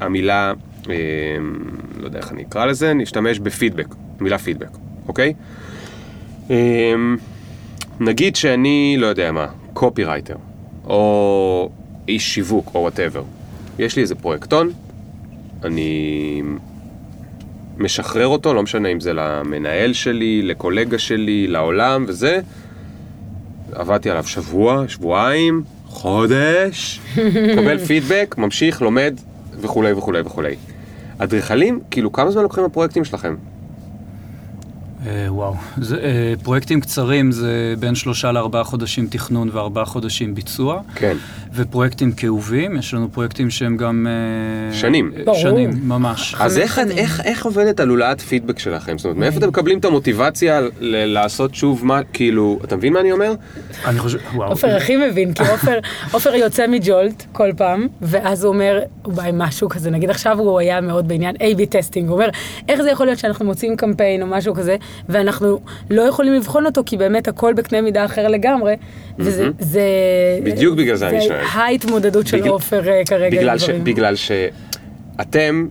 המילה, 0.00 0.52
אה, 0.90 0.94
לא 2.00 2.06
יודע 2.06 2.18
איך 2.18 2.32
אני 2.32 2.42
אקרא 2.42 2.66
לזה, 2.66 2.94
נשתמש 2.94 3.38
בפידבק, 3.38 3.94
מילה 4.20 4.38
פידבק, 4.38 4.70
אוקיי? 5.08 5.32
אה, 6.50 6.94
נגיד 8.00 8.36
שאני, 8.36 8.96
לא 8.98 9.06
יודע 9.06 9.32
מה, 9.32 9.46
קופירייטר, 9.72 10.36
או 10.84 11.70
איש 12.08 12.34
שיווק, 12.34 12.70
או 12.74 12.80
whatever. 12.80 13.22
יש 13.78 13.96
לי 13.96 14.02
איזה 14.02 14.14
פרויקטון, 14.14 14.72
אני 15.64 16.42
משחרר 17.78 18.26
אותו, 18.26 18.54
לא 18.54 18.62
משנה 18.62 18.88
אם 18.88 19.00
זה 19.00 19.12
למנהל 19.12 19.92
שלי, 19.92 20.42
לקולגה 20.42 20.98
שלי, 20.98 21.46
לעולם 21.46 22.04
וזה. 22.08 22.40
עבדתי 23.72 24.10
עליו 24.10 24.26
שבוע, 24.26 24.84
שבועיים, 24.88 25.62
חודש, 25.86 27.00
מקבל 27.52 27.78
פידבק, 27.78 28.34
ממשיך, 28.38 28.82
לומד 28.82 29.20
וכולי 29.60 29.92
וכולי 29.92 30.20
וכולי. 30.20 30.56
אדריכלים, 31.18 31.80
כאילו 31.90 32.12
כמה 32.12 32.30
זמן 32.30 32.42
לוקחים 32.42 32.64
הפרויקטים 32.64 33.04
שלכם? 33.04 33.36
אה, 35.06 35.26
וואו, 35.28 35.54
זה, 35.80 35.96
אה, 35.96 36.34
פרויקטים 36.42 36.80
קצרים 36.80 37.32
זה 37.32 37.74
בין 37.78 37.94
שלושה 37.94 38.32
לארבעה 38.32 38.64
חודשים 38.64 39.06
תכנון 39.10 39.48
וארבעה 39.52 39.84
חודשים 39.84 40.34
ביצוע. 40.34 40.80
כן. 40.94 41.16
ופרויקטים 41.54 42.12
כאובים, 42.12 42.76
יש 42.76 42.94
לנו 42.94 43.08
פרויקטים 43.12 43.50
שהם 43.50 43.76
גם... 43.76 44.06
אה, 44.06 44.74
שנים. 44.76 45.12
ברור. 45.24 45.38
שנים, 45.38 45.70
ממש. 45.82 46.34
אז 46.38 46.58
איך. 46.58 46.78
איך, 46.78 47.20
איך 47.24 47.44
עובדת 47.44 47.80
הלולאת 47.80 48.20
פידבק 48.20 48.58
שלכם? 48.58 48.98
זאת 48.98 49.04
אומרת, 49.04 49.16
מאיפה 49.18 49.38
אתם 49.38 49.48
מקבלים 49.48 49.78
את 49.78 49.84
המוטיבציה 49.84 50.60
ל- 50.60 51.04
לעשות 51.04 51.54
שוב 51.54 51.86
מה, 51.86 52.00
כאילו, 52.12 52.58
אתה 52.64 52.76
מבין 52.76 52.92
מה 52.92 53.00
אני 53.00 53.12
אומר? 53.12 53.32
אני 53.86 53.98
חושב, 53.98 54.18
וואו. 54.34 54.50
עופר 54.50 54.76
הכי 54.76 54.96
מבין, 54.96 55.32
כי 55.32 55.42
עופר, 55.42 55.78
עופר 56.14 56.34
יוצא 56.34 56.66
מ 56.66 56.78
Jolt 56.78 57.24
כל 57.32 57.50
פעם, 57.56 57.86
ואז 58.02 58.44
הוא 58.44 58.52
אומר, 58.52 58.78
הוא 59.02 59.14
בא 59.14 59.22
עם 59.22 59.38
משהו 59.38 59.68
כזה, 59.68 59.90
נגיד 59.90 60.10
עכשיו 60.10 60.38
הוא 60.38 60.58
היה 60.58 60.80
מאוד 60.80 61.08
בעניין 61.08 61.36
A-B 61.36 61.66
testing, 61.70 62.08
הוא 62.08 62.14
אומר, 62.14 62.28
איך 62.68 62.82
זה 62.82 62.90
יכול 62.90 63.06
להיות 63.06 63.18
שאנחנו 63.18 63.44
מוצאים 63.44 63.76
קמפיין 63.76 64.22
או 64.22 64.26
משהו 64.26 64.54
כזה, 64.54 64.76
ואנחנו 65.08 65.60
לא 65.90 66.02
יכולים 66.02 66.32
לבחון 66.34 66.66
אותו, 66.66 66.82
כי 66.86 66.96
באמת 66.96 67.28
הכל 67.28 67.52
בקנה 67.52 67.80
מידה 67.80 68.04
אחר 68.04 68.28
לגמרי, 68.28 68.74
וזה... 69.18 69.48
זה, 69.58 69.82
בדיוק 70.44 70.78
בגלל 70.78 70.96
זה 70.96 71.08
אני 71.08 71.20
שואל. 71.20 71.28
זה 71.28 71.58
ההתמודדות 71.58 72.26
של 72.26 72.36
בגלל- 72.38 72.50
עופר 72.50 72.88
אה, 72.88 73.02
כרגע 73.06 73.36
בגלל, 73.38 73.58
ש. 73.58 73.70
בגלל 73.70 74.14
שאתם, 74.16 75.66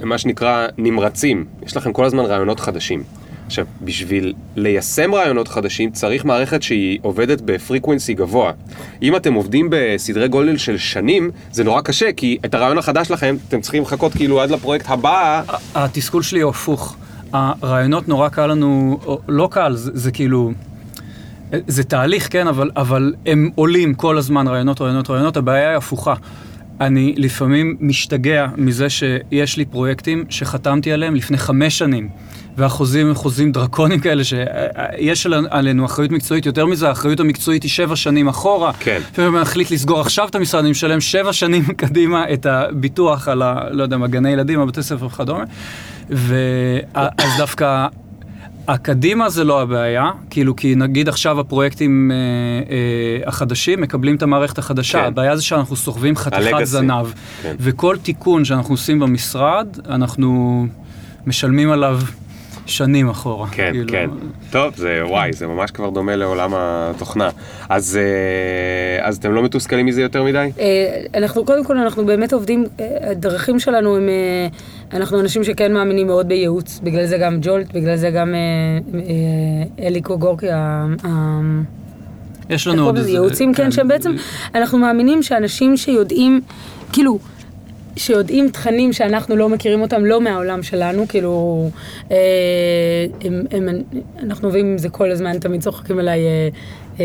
מה 0.00 0.18
שנקרא, 0.18 0.66
נמרצים. 0.78 1.44
יש 1.66 1.76
לכם 1.76 1.92
כל 1.92 2.04
הזמן 2.04 2.24
רעיונות 2.24 2.60
חדשים. 2.60 3.02
עכשיו, 3.46 3.66
בשביל 3.82 4.32
ליישם 4.56 5.14
רעיונות 5.14 5.48
חדשים 5.48 5.90
צריך 5.90 6.24
מערכת 6.24 6.62
שהיא 6.62 6.98
עובדת 7.02 7.40
בפריקוונסי 7.40 8.14
גבוה. 8.14 8.52
אם 9.02 9.16
אתם 9.16 9.34
עובדים 9.34 9.68
בסדרי 9.70 10.28
גודל 10.28 10.56
של 10.56 10.78
שנים, 10.78 11.30
זה 11.52 11.64
נורא 11.64 11.80
קשה, 11.80 12.12
כי 12.12 12.38
את 12.44 12.54
הרעיון 12.54 12.78
החדש 12.78 13.08
שלכם, 13.08 13.36
אתם 13.48 13.60
צריכים 13.60 13.82
לחכות 13.82 14.12
כאילו 14.12 14.40
עד 14.40 14.50
לפרויקט 14.50 14.84
הבא. 14.88 15.42
התסכול 15.74 16.22
שלי 16.22 16.40
הוא 16.40 16.50
הפוך. 16.50 16.96
הרעיונות 17.32 18.08
נורא 18.08 18.28
קל 18.28 18.46
לנו, 18.46 18.98
לא 19.28 19.48
קל, 19.52 19.76
זה, 19.76 19.90
זה 19.94 20.12
כאילו... 20.12 20.52
זה 21.66 21.84
תהליך, 21.84 22.28
כן, 22.32 22.46
אבל, 22.46 22.70
אבל 22.76 23.14
הם 23.26 23.50
עולים 23.54 23.94
כל 23.94 24.18
הזמן, 24.18 24.48
רעיונות, 24.48 24.80
רעיונות, 24.80 25.10
רעיונות, 25.10 25.36
הבעיה 25.36 25.68
היא 25.68 25.76
הפוכה. 25.76 26.14
אני 26.80 27.14
לפעמים 27.16 27.76
משתגע 27.80 28.46
מזה 28.56 28.90
שיש 28.90 29.56
לי 29.56 29.64
פרויקטים 29.64 30.24
שחתמתי 30.28 30.92
עליהם 30.92 31.14
לפני 31.14 31.38
חמש 31.38 31.78
שנים, 31.78 32.08
והחוזים 32.56 33.06
הם 33.06 33.14
חוזים 33.14 33.52
דרקונים 33.52 34.00
כאלה, 34.00 34.22
שיש 34.24 35.26
עלינו 35.50 35.84
אחריות 35.84 36.10
מקצועית, 36.10 36.46
יותר 36.46 36.66
מזה, 36.66 36.88
האחריות 36.88 37.20
המקצועית 37.20 37.62
היא 37.62 37.70
שבע 37.70 37.96
שנים 37.96 38.28
אחורה. 38.28 38.72
כן. 38.80 39.00
לפעמים 39.12 39.34
אני 39.34 39.42
מחליט 39.42 39.70
לסגור 39.70 40.00
עכשיו 40.00 40.28
את 40.28 40.34
המשרד, 40.34 40.60
אני 40.60 40.70
משלם 40.70 41.00
שבע 41.00 41.32
שנים 41.32 41.64
קדימה 41.82 42.32
את 42.32 42.46
הביטוח 42.46 43.28
על 43.28 43.42
ה... 43.42 43.60
לא 43.70 43.82
יודע 43.82 43.96
מה, 43.96 44.06
גני 44.06 44.30
ילדים, 44.30 44.60
הבתי 44.60 44.82
ספר 44.82 45.06
וכדומה. 45.06 45.44
ואז 46.10 47.30
דווקא 47.38 47.86
הקדימה 48.68 49.28
זה 49.28 49.44
לא 49.44 49.62
הבעיה, 49.62 50.10
כאילו, 50.30 50.56
כי 50.56 50.74
נגיד 50.74 51.08
עכשיו 51.08 51.40
הפרויקטים 51.40 52.10
אה, 52.10 52.16
אה, 52.70 53.28
החדשים 53.28 53.80
מקבלים 53.80 54.16
את 54.16 54.22
המערכת 54.22 54.58
החדשה, 54.58 54.98
כן. 54.98 55.04
הבעיה 55.04 55.36
זה 55.36 55.42
שאנחנו 55.42 55.76
סוחבים 55.76 56.16
חתיכת. 56.16 56.64
זנב, 56.64 57.06
כן. 57.42 57.56
וכל 57.60 57.96
תיקון 58.02 58.44
שאנחנו 58.44 58.74
עושים 58.74 59.00
במשרד, 59.00 59.66
אנחנו 59.88 60.66
משלמים 61.26 61.70
עליו 61.70 62.00
שנים 62.68 63.08
אחורה. 63.08 63.48
כן, 63.48 63.70
כאילו, 63.72 63.92
כן. 63.92 64.10
טוב, 64.50 64.76
זה 64.76 65.00
וואי, 65.04 65.32
זה 65.32 65.46
ממש 65.46 65.70
כבר 65.70 65.90
דומה 65.90 66.16
לעולם 66.16 66.50
התוכנה. 66.54 67.28
אז, 67.68 67.98
אה, 68.00 69.06
אז 69.06 69.16
אתם 69.16 69.32
לא 69.32 69.42
מתוסכלים 69.42 69.86
מזה 69.86 70.02
יותר 70.02 70.22
מדי? 70.22 70.50
אה, 70.58 71.02
אנחנו, 71.14 71.44
קודם 71.44 71.64
כל, 71.64 71.78
אנחנו 71.78 72.06
באמת 72.06 72.32
עובדים, 72.32 72.64
אה, 72.80 73.10
הדרכים 73.10 73.58
שלנו 73.58 73.96
הם, 73.96 74.08
אה, 74.08 74.98
אנחנו 74.98 75.20
אנשים 75.20 75.44
שכן 75.44 75.72
מאמינים 75.72 76.06
מאוד 76.06 76.28
בייעוץ, 76.28 76.80
בגלל 76.82 77.06
זה 77.06 77.18
גם 77.18 77.38
ג'ולט, 77.42 77.72
בגלל 77.74 77.96
זה 77.96 78.10
גם 78.10 78.34
אה, 78.34 78.98
אה, 79.00 79.86
אליקו 79.86 80.18
גורקי, 80.18 80.46
יש 82.50 82.66
לנו 82.66 82.84
עוד? 82.84 82.96
איזה... 82.96 83.10
ייעוצים, 83.10 83.54
כן, 83.54 83.70
שהם 83.70 83.88
בעצם, 83.88 84.12
אנחנו 84.54 84.78
מאמינים 84.78 85.22
שאנשים 85.22 85.76
שיודעים, 85.76 86.40
כאילו, 86.92 87.18
שיודעים 87.98 88.48
תכנים 88.48 88.92
שאנחנו 88.92 89.36
לא 89.36 89.48
מכירים 89.48 89.82
אותם, 89.82 90.04
לא 90.04 90.20
מהעולם 90.20 90.62
שלנו, 90.62 91.08
כאילו, 91.08 91.70
אה, 92.10 92.16
הם, 93.24 93.42
הם, 93.50 93.68
אנחנו 94.22 94.48
עובדים 94.48 94.66
עם 94.66 94.78
זה 94.78 94.88
כל 94.88 95.10
הזמן, 95.10 95.38
תמיד 95.38 95.60
צוחקים 95.60 95.98
עליי, 95.98 96.26
אה, 96.26 96.48
אה, 97.00 97.04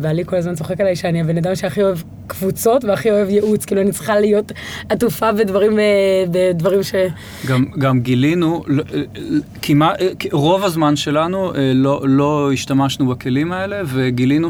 בעלי 0.00 0.24
כל 0.24 0.36
הזמן 0.36 0.54
צוחק 0.54 0.80
עליי 0.80 0.96
שאני 0.96 1.20
הבן 1.20 1.36
אדם 1.36 1.54
שהכי 1.54 1.82
אוהב 1.82 1.98
קבוצות 2.26 2.84
והכי 2.84 3.10
אוהב 3.10 3.30
ייעוץ, 3.30 3.64
כאילו 3.64 3.80
אני 3.80 3.92
צריכה 3.92 4.20
להיות 4.20 4.52
עטופה 4.88 5.32
בדברים, 5.32 5.78
אה, 5.78 5.84
בדברים 6.30 6.82
ש... 6.82 6.94
גם, 7.46 7.64
גם 7.78 8.00
גילינו, 8.00 8.62
לא- 8.66 8.84
כמעט, 9.62 9.98
רוב 10.32 10.64
הזמן 10.64 10.96
שלנו 10.96 11.54
אה, 11.54 11.72
לא, 11.74 12.02
לא 12.04 12.50
השתמשנו 12.52 13.06
בכלים 13.06 13.52
האלה, 13.52 13.82
וגילינו 13.86 14.48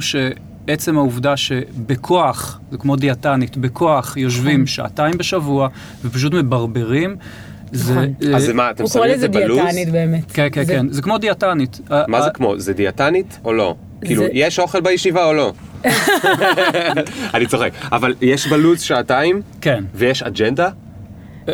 שעצם 0.67 0.97
העובדה 0.99 1.37
שבכוח, 1.37 2.61
זה 2.71 2.79
כמו 2.79 2.97
דיאטנית, 2.97 3.57
בכוח 3.57 4.17
יושבים 4.17 4.67
שעתיים 4.67 5.19
בשבוע 5.19 5.69
ופשוט 6.05 6.33
מברברים, 6.35 7.17
זה... 7.73 7.93
נכון. 7.93 8.05
אה, 8.31 8.37
אז 8.37 8.43
זה 8.45 8.55
מה, 8.55 8.71
אתם 8.71 8.83
הוא 8.83 8.91
קורא 8.91 9.03
שמים 9.05 9.11
את 9.15 9.19
לזה 9.19 9.27
זה 9.27 9.29
בלו"ז? 9.41 9.61
דיאטנית 9.61 9.89
באמת. 9.93 10.33
כן, 10.33 10.49
כן, 10.53 10.65
זה- 10.65 10.73
כן, 10.75 10.87
זה 10.91 11.03
כמו 11.03 11.19
דיאטנית. 11.19 11.81
מה 12.09 12.23
זה 12.23 12.31
כמו, 12.31 12.59
זה 12.59 12.73
דיאטנית 12.73 13.39
או 13.45 13.53
לא? 13.53 13.75
כאילו, 14.05 14.23
זה- 14.23 14.29
יש 14.33 14.59
אוכל 14.59 14.81
בישיבה 14.81 15.25
או 15.25 15.33
לא? 15.33 15.53
אני 17.35 17.47
צוחק. 17.47 17.71
אבל 17.93 18.15
יש 18.21 18.47
בלו"ז 18.47 18.81
שעתיים, 18.83 19.43
כן. 19.61 19.85
ויש 19.95 20.23
אג'נדה? 20.23 20.69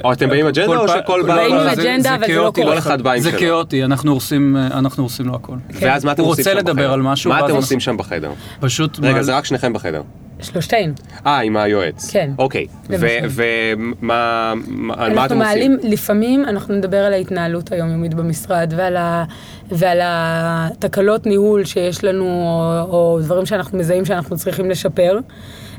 או 0.05 0.13
אתם 0.13 0.29
באים 0.29 0.41
עם 0.41 0.47
אג'נדה 0.47 0.77
או 0.77 0.89
שכל 0.89 1.21
לא, 1.23 1.27
בא... 1.27 1.35
באים 1.37 1.55
עם 1.55 1.65
לא, 1.65 1.73
אג'נדה, 1.73 2.15
אבל 2.15 2.27
זה 2.27 2.35
לא 2.37 2.51
קורה. 2.55 2.73
כל 2.73 2.79
אחד 2.79 3.03
בא 3.03 3.13
עם 3.13 3.21
זה 3.21 3.31
שלו. 3.31 3.39
כאוטי, 3.41 3.85
אנחנו 3.85 4.11
הורסים, 4.13 4.57
אנחנו 4.57 5.03
הורסים 5.03 5.27
לו 5.27 5.35
הכל. 5.35 5.57
ואז 5.71 6.05
מה 6.05 6.13
אתם 6.13 6.23
הוא 6.23 6.31
עושים 6.31 6.43
רוצה 6.43 6.53
שם 6.53 6.59
לדבר 6.59 6.73
בחדר? 6.73 6.93
על 6.93 7.03
משהו, 7.03 7.31
מה 7.31 7.45
אתם 7.45 7.55
עושים 7.55 7.81
שם 7.81 7.97
בחדר? 7.97 8.31
פשוט... 8.61 8.99
רגע, 9.03 9.23
זה 9.23 9.37
רק 9.37 9.45
שניכם 9.45 9.73
בחדר. 9.73 10.03
שלושתנו. 10.43 10.93
אה, 11.27 11.39
עם 11.41 11.57
היועץ. 11.57 12.11
כן. 12.11 12.31
אוקיי. 12.39 12.67
ומה, 12.89 14.53
מה- 14.67 14.95
על 14.95 15.15
מה 15.15 15.23
אנחנו 15.23 15.25
אתם 15.27 15.39
מעלים, 15.39 15.77
עושים? 15.77 15.93
לפעמים 15.93 16.45
אנחנו 16.45 16.75
נדבר 16.75 16.97
על 16.97 17.13
ההתנהלות 17.13 17.73
היומיומית 17.73 18.15
במשרד 18.15 18.75
ועל, 18.77 18.97
ה, 18.97 19.25
ועל 19.71 19.99
התקלות 20.03 21.27
ניהול 21.27 21.65
שיש 21.65 22.05
לנו, 22.05 22.25
או, 22.25 22.93
או 22.93 23.21
דברים 23.23 23.47
שאנחנו 23.47 23.79
מזהים 23.79 24.05
שאנחנו 24.05 24.37
צריכים 24.37 24.71
לשפר. 24.71 25.19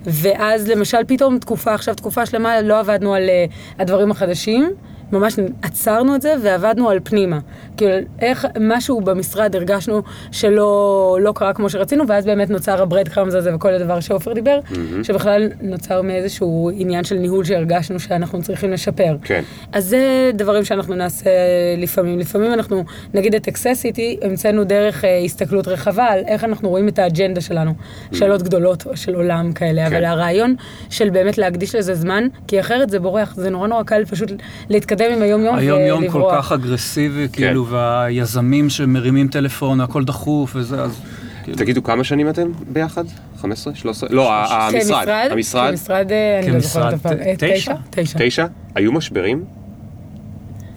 ואז 0.05 0.67
למשל 0.67 0.97
פתאום 1.07 1.39
תקופה, 1.39 1.73
עכשיו 1.73 1.95
תקופה 1.95 2.25
שלמה 2.25 2.61
לא 2.61 2.79
עבדנו 2.79 3.13
על 3.13 3.23
uh, 3.23 3.81
הדברים 3.81 4.11
החדשים, 4.11 4.71
ממש 5.11 5.39
עצרנו 5.61 6.15
את 6.15 6.21
זה 6.21 6.33
ועבדנו 6.41 6.89
על 6.89 6.99
פנימה. 7.03 7.39
כאילו, 7.77 7.91
איך 8.21 8.47
משהו 8.59 9.01
במשרד 9.01 9.55
הרגשנו 9.55 10.01
שלא 10.31 11.17
לא 11.21 11.31
קרה 11.35 11.53
כמו 11.53 11.69
שרצינו, 11.69 12.07
ואז 12.07 12.25
באמת 12.25 12.49
נוצר 12.49 12.81
ה 12.81 12.86
bread 12.86 13.07
crumbs 13.07 13.33
הזה 13.33 13.55
וכל 13.55 13.73
הדבר 13.73 13.99
שעופר 13.99 14.33
דיבר, 14.33 14.59
שבכלל 15.03 15.49
נוצר 15.61 16.01
מאיזשהו 16.01 16.71
עניין 16.73 17.03
של 17.03 17.15
ניהול 17.15 17.43
שהרגשנו 17.43 17.99
שאנחנו 17.99 18.41
צריכים 18.41 18.71
לשפר. 18.71 19.17
כן. 19.23 19.41
אז 19.71 19.85
זה 19.85 20.31
דברים 20.33 20.65
שאנחנו 20.65 20.95
נעשה 20.95 21.29
לפעמים. 21.77 22.19
לפעמים 22.19 22.53
אנחנו, 22.53 22.83
נגיד 23.13 23.35
את 23.35 23.47
אקססיטי, 23.47 24.17
המצאנו 24.21 24.63
דרך 24.63 25.05
אה, 25.05 25.17
הסתכלות 25.17 25.67
רחבה 25.67 26.05
על 26.05 26.19
איך 26.27 26.43
אנחנו 26.43 26.69
רואים 26.69 26.87
את 26.87 26.99
האג'נדה 26.99 27.41
שלנו. 27.41 27.73
שאלות 28.13 28.41
גדולות 28.41 28.83
של 28.95 29.15
עולם 29.15 29.53
כאלה, 29.53 29.87
אבל 29.87 30.05
הרעיון 30.05 30.55
של 30.89 31.09
באמת 31.09 31.37
להקדיש 31.37 31.75
לזה 31.75 31.95
זמן, 31.95 32.27
כי 32.47 32.59
אחרת 32.59 32.89
זה 32.89 32.99
בורח, 32.99 33.33
זה 33.35 33.49
נורא 33.49 33.67
נורא 33.67 33.83
קל 33.83 34.05
פשוט 34.05 34.31
להתקדם 34.69 35.00
עם 35.09 35.21
היום-יום 35.21 35.55
היום 35.55 35.81
יום 35.81 36.07
כל 36.09 36.17
ולברוח. 36.17 36.35
כך 36.45 36.51
אגרסיבי, 36.51 37.27
כאילו, 37.33 37.67
והיזמים 37.67 38.69
שמרימים 38.69 39.27
טלפון, 39.27 39.81
הכל 39.81 40.03
דחוף 40.03 40.51
וזה, 40.55 40.81
אז... 40.81 41.01
כאילו. 41.43 41.57
תגידו, 41.57 41.83
כמה 41.83 42.03
שנים 42.03 42.29
אתם 42.29 42.47
ביחד? 42.67 43.03
15? 43.41 43.75
13? 43.75 44.09
לא, 44.11 44.33
ה- 44.33 44.67
המשרד. 44.67 44.81
כמשרד? 44.81 45.27
המשרד? 45.31 45.69
כמשרד, 45.71 46.11
אה, 46.11 46.39
אני 46.43 46.51
לא 46.51 46.59
זוכרת 46.59 46.93
הפעם. 46.93 47.17
אה, 47.19 47.33
תשע? 47.37 47.73
תשע. 47.89 48.19
תשע? 48.25 48.45
היו 48.75 48.91
משברים? 48.91 49.43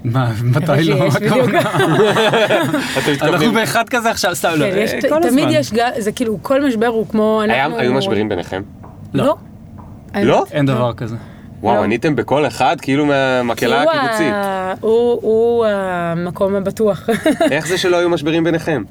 מה, 0.05 0.33
מתי 0.45 0.85
לא? 0.85 0.97
אנחנו? 3.23 3.53
באחד 3.53 3.89
כזה 3.89 4.11
עכשיו, 4.11 4.35
סתם, 4.35 4.51
לא, 4.57 4.67
כן, 4.71 4.79
אה, 5.13 5.21
תמיד. 5.31 5.49
יש, 5.51 5.73
זה 5.99 6.13
כאילו, 6.13 6.39
כל 6.43 6.67
משבר 6.67 6.87
הוא 6.87 7.07
כמו... 7.09 7.43
היו 7.79 7.95
משברים 7.95 8.29
ביניכם? 8.29 8.63
לא. 9.15 9.37
האמת, 10.15 10.27
לא? 10.29 10.45
אין 10.53 10.67
דבר 10.67 10.93
כזה. 10.93 11.17
וואו, 11.63 11.77
לא. 11.77 11.85
עניתם 11.85 12.17
בכל 12.17 12.47
אחד 12.47 12.77
כאילו 12.81 13.07
מהמקהלה 13.07 13.83
הוא 13.83 13.91
הקיבוצית. 13.93 14.35
הוא 14.81 15.67
המקום 15.67 16.55
הבטוח. 16.55 17.09
איך 17.51 17.67
זה 17.67 17.79
שלא 17.79 17.97
היו 17.97 18.11
משברים 18.11 18.45
ביניכם? 18.45 18.83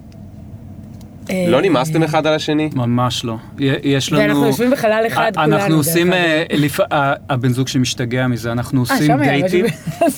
לא 1.47 1.61
נמאסתם 1.61 2.03
אחד 2.03 2.27
על 2.27 2.33
השני? 2.33 2.69
ממש 2.75 3.25
לא. 3.25 3.35
יש 3.83 4.11
לנו... 4.13 4.21
ואנחנו 4.21 4.45
יושבים 4.45 4.71
בחלל 4.71 5.03
אחד 5.07 5.31
כולנו. 5.35 5.55
אנחנו 5.55 5.75
עושים, 5.75 6.13
אה, 6.13 6.43
הבן 7.29 7.49
זוג 7.53 7.67
שמשתגע 7.67 8.27
מזה, 8.27 8.51
אנחנו 8.51 8.83
אה, 8.89 8.95
עושים 8.95 9.17
דייטים. 9.17 9.65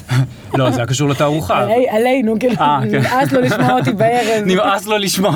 לא, 0.58 0.72
זה 0.72 0.78
היה 0.78 0.88
קשור 0.88 1.10
לתערוכה. 1.10 1.64
עלי- 1.64 1.90
עלינו, 1.90 2.40
כאילו, 2.40 2.54
אה, 2.60 2.80
כן. 2.92 2.98
נמאס 3.00 3.32
לו 3.32 3.42
לשמוע 3.42 3.80
אותי 3.80 3.92
בערב. 3.92 4.44
נמאס 4.52 4.86
לו 4.88 4.98
לשמוע. 4.98 5.36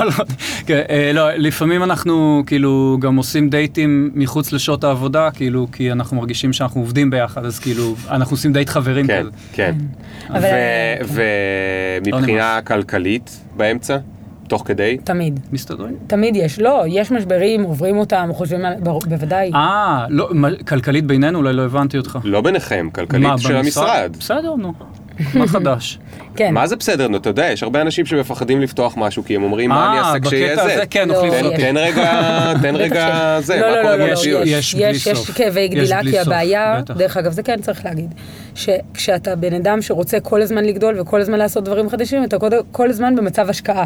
כן, 0.65 0.81
אה, 0.89 1.11
לא, 1.13 1.29
לפעמים 1.33 1.83
אנחנו 1.83 2.43
כאילו 2.47 2.97
גם 3.01 3.15
עושים 3.15 3.49
דייטים 3.49 4.11
מחוץ 4.15 4.51
לשעות 4.53 4.83
העבודה, 4.83 5.31
כאילו, 5.31 5.67
כי 5.71 5.91
אנחנו 5.91 6.17
מרגישים 6.17 6.53
שאנחנו 6.53 6.81
עובדים 6.81 7.09
ביחד, 7.09 7.45
אז 7.45 7.59
כאילו, 7.59 7.95
אנחנו 8.09 8.33
עושים 8.33 8.53
דייט 8.53 8.69
חברים 8.69 9.07
כן, 9.07 9.19
כזה. 9.21 9.29
כן. 9.53 9.75
אבל- 10.29 10.39
ו- 11.05 11.23
ומבחינה 12.05 12.59
כלכלית 12.63 13.39
באמצע? 13.57 13.97
תוך 14.49 14.63
כדי? 14.65 14.97
תמיד. 15.03 15.39
מסתדרים. 15.51 15.95
תמיד 16.07 16.35
יש. 16.35 16.59
לא, 16.59 16.83
יש 16.87 17.11
משברים, 17.11 17.63
עוברים 17.63 17.97
אותם, 17.97 18.29
חושבים 18.33 18.65
על... 18.65 18.73
בוודאי. 19.07 19.51
אה, 19.55 20.05
לא, 20.09 20.29
כלכלית 20.67 21.05
בינינו, 21.05 21.39
אולי 21.39 21.53
לא 21.53 21.61
הבנתי 21.61 21.97
אותך. 21.97 22.19
לא 22.23 22.41
ביניכם, 22.41 22.85
מה, 22.85 22.91
כלכלית 22.91 23.29
של 23.37 23.55
המשרד. 23.55 24.15
בסדר, 24.19 24.55
נו. 24.55 24.73
מה 25.33 25.47
חדש? 25.47 25.99
כן. 26.35 26.53
מה 26.53 26.67
זה 26.67 26.75
בסדר? 26.75 27.07
נו, 27.07 27.17
אתה 27.17 27.29
יודע, 27.29 27.45
יש 27.45 27.63
הרבה 27.63 27.81
אנשים 27.81 28.05
שמפחדים 28.05 28.61
לפתוח 28.61 28.93
משהו 28.97 29.23
כי 29.25 29.35
הם 29.35 29.43
אומרים 29.43 29.69
מה 29.69 29.89
אני 29.91 29.99
אה, 29.99 30.07
אעשה 30.07 30.19
כשיהיה 30.19 30.53
בקטע 30.55 30.67
זה. 30.67 30.73
הזה, 30.73 30.85
כן, 30.85 31.09
לא, 31.09 31.15
אוכלים 31.15 31.33
תן- 31.33 31.45
יש. 31.53 31.61
תן 31.61 31.77
רגע, 31.77 32.53
תן 32.61 32.75
רגע 32.75 33.37
זה, 33.41 33.55
לא, 33.55 33.61
מה 33.61 33.75
לא, 33.75 33.81
קורה 33.81 33.97
לא, 33.97 34.05
לא, 34.05 34.13
יש-? 34.13 34.25
יש 34.47 34.75
בלי 34.75 34.87
יש. 34.89 35.07
כאבי 35.35 35.67
גדילה, 35.67 35.99
כי 36.03 36.19
הבעיה. 36.19 36.81
דרך 36.97 37.17
אגב, 37.17 37.31
זה 37.31 37.43
כן 37.43 37.61
צריך 37.61 37.85
להגיד, 37.85 38.13
שכשאתה 38.55 39.35
בן 39.35 39.53
אדם 39.53 39.81
שרוצה 39.81 40.19
כל 40.19 40.41
הזמן 40.41 40.65
לגדול 40.65 40.99
וכל 40.99 41.21
הזמן 41.21 41.37
לעשות 41.37 41.63
דברים 41.63 41.89
חדשים, 41.89 42.23
אתה 42.23 42.37
כל 42.71 42.89
הזמן 42.89 43.15
במצב 43.15 43.49
השקעה. 43.49 43.85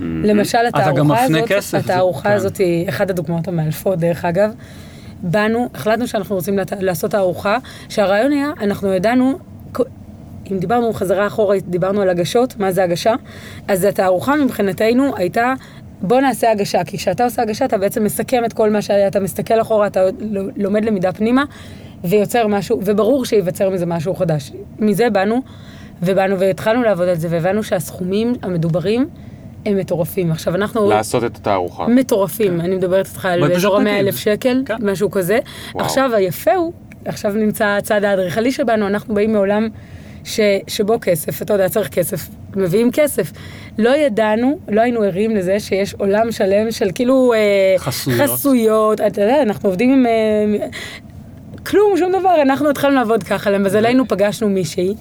למשל, 0.00 0.58
אתה 0.68 0.78
גם 0.96 1.10
התערוכה 1.12 1.24
הזאת, 1.58 1.74
התערוכה 1.84 2.28
כן. 2.28 2.34
הזאת 2.34 2.56
היא 2.56 2.88
אחת 2.88 3.10
הדוגמאות 3.10 3.48
המאלפות, 3.48 3.98
דרך 3.98 4.24
אגב. 4.24 4.50
באנו, 5.22 5.68
החלטנו 5.74 6.06
שאנחנו 6.06 6.36
רוצים 6.36 6.58
לת- 6.58 6.72
לעשות 6.80 7.10
תערוכה, 7.10 7.58
שהרעיון 7.88 8.32
היה, 8.32 8.50
אנחנו 8.60 8.92
ידענו, 8.92 9.38
אם 10.52 10.58
דיברנו 10.58 10.92
חזרה 10.92 11.26
אחורה, 11.26 11.56
דיברנו 11.66 12.00
על 12.02 12.08
הגשות, 12.08 12.56
מה 12.58 12.72
זה 12.72 12.84
הגשה, 12.84 13.14
אז 13.68 13.84
התערוכה 13.84 14.36
מבחינתנו 14.36 15.16
הייתה, 15.16 15.54
בוא 16.02 16.20
נעשה 16.20 16.50
הגשה, 16.52 16.84
כי 16.84 16.98
כשאתה 16.98 17.24
עושה 17.24 17.42
הגשה 17.42 17.64
אתה 17.64 17.78
בעצם 17.78 18.04
מסכם 18.04 18.44
את 18.44 18.52
כל 18.52 18.70
מה 18.70 18.82
שהיה, 18.82 19.08
אתה 19.08 19.20
מסתכל 19.20 19.60
אחורה, 19.60 19.86
אתה 19.86 20.00
ל- 20.20 20.50
לומד 20.56 20.84
למידה 20.84 21.12
פנימה, 21.12 21.44
ויוצר 22.04 22.46
משהו, 22.46 22.80
וברור 22.84 23.24
שייווצר 23.24 23.70
מזה 23.70 23.86
משהו 23.86 24.14
חדש. 24.14 24.52
מזה 24.78 25.10
באנו, 25.10 25.42
ובאנו 26.02 26.38
והתחלנו 26.38 26.82
לעבוד 26.82 27.08
על 27.08 27.14
זה, 27.16 27.28
והבנו 27.30 27.62
שהסכומים 27.62 28.32
המדוברים 28.42 29.08
הם 29.66 29.76
מטורפים. 29.76 30.30
עכשיו 30.32 30.54
אנחנו... 30.54 30.90
לעשות 30.90 31.24
את 31.24 31.36
התערוכה. 31.36 31.86
מטורפים, 31.88 32.60
אני 32.60 32.76
מדברת 32.76 33.06
איתך 33.06 33.24
על 33.26 33.40
באזור 33.40 33.56
פשוט 33.56 33.72
ה-100 33.74 33.80
נגיד. 33.80 33.94
אלף 33.94 34.16
שקל, 34.16 34.62
כן. 34.66 34.74
משהו 34.80 35.10
כזה. 35.10 35.38
וואו. 35.74 35.84
עכשיו 35.84 36.10
היפה 36.14 36.54
הוא, 36.54 36.72
עכשיו 37.04 37.32
נמצא 37.32 37.66
הצד 37.66 38.04
האדריכלי 38.04 38.52
שבנו, 38.52 38.86
אנחנו 38.86 39.14
באים 39.14 39.32
מעולם 39.32 39.68
ש, 40.24 40.40
שבו 40.66 40.98
כסף, 41.00 41.42
אתה 41.42 41.52
יודע, 41.52 41.68
צריך 41.68 41.88
כסף, 41.88 42.28
מביאים 42.56 42.90
כסף. 42.92 43.32
לא 43.78 43.96
ידענו, 43.96 44.58
לא 44.68 44.80
היינו 44.80 45.02
ערים 45.02 45.36
לזה 45.36 45.60
שיש 45.60 45.94
עולם 45.94 46.32
שלם 46.32 46.70
של 46.70 46.90
כאילו... 46.94 47.32
אה, 47.32 47.74
חסויות. 47.78 48.20
חסויות, 48.20 49.00
אתה 49.00 49.22
יודע, 49.22 49.42
אנחנו 49.42 49.68
עובדים 49.68 49.90
עם... 49.92 50.06
אה, 51.68 51.72
כלום, 51.72 51.96
שום 51.98 52.12
דבר, 52.20 52.42
אנחנו 52.42 52.70
התחלנו 52.70 52.94
לעבוד 52.94 53.22
ככה, 53.22 53.50
למזלנו 53.50 54.08
פגשנו 54.08 54.48
מישהי. 54.48 54.94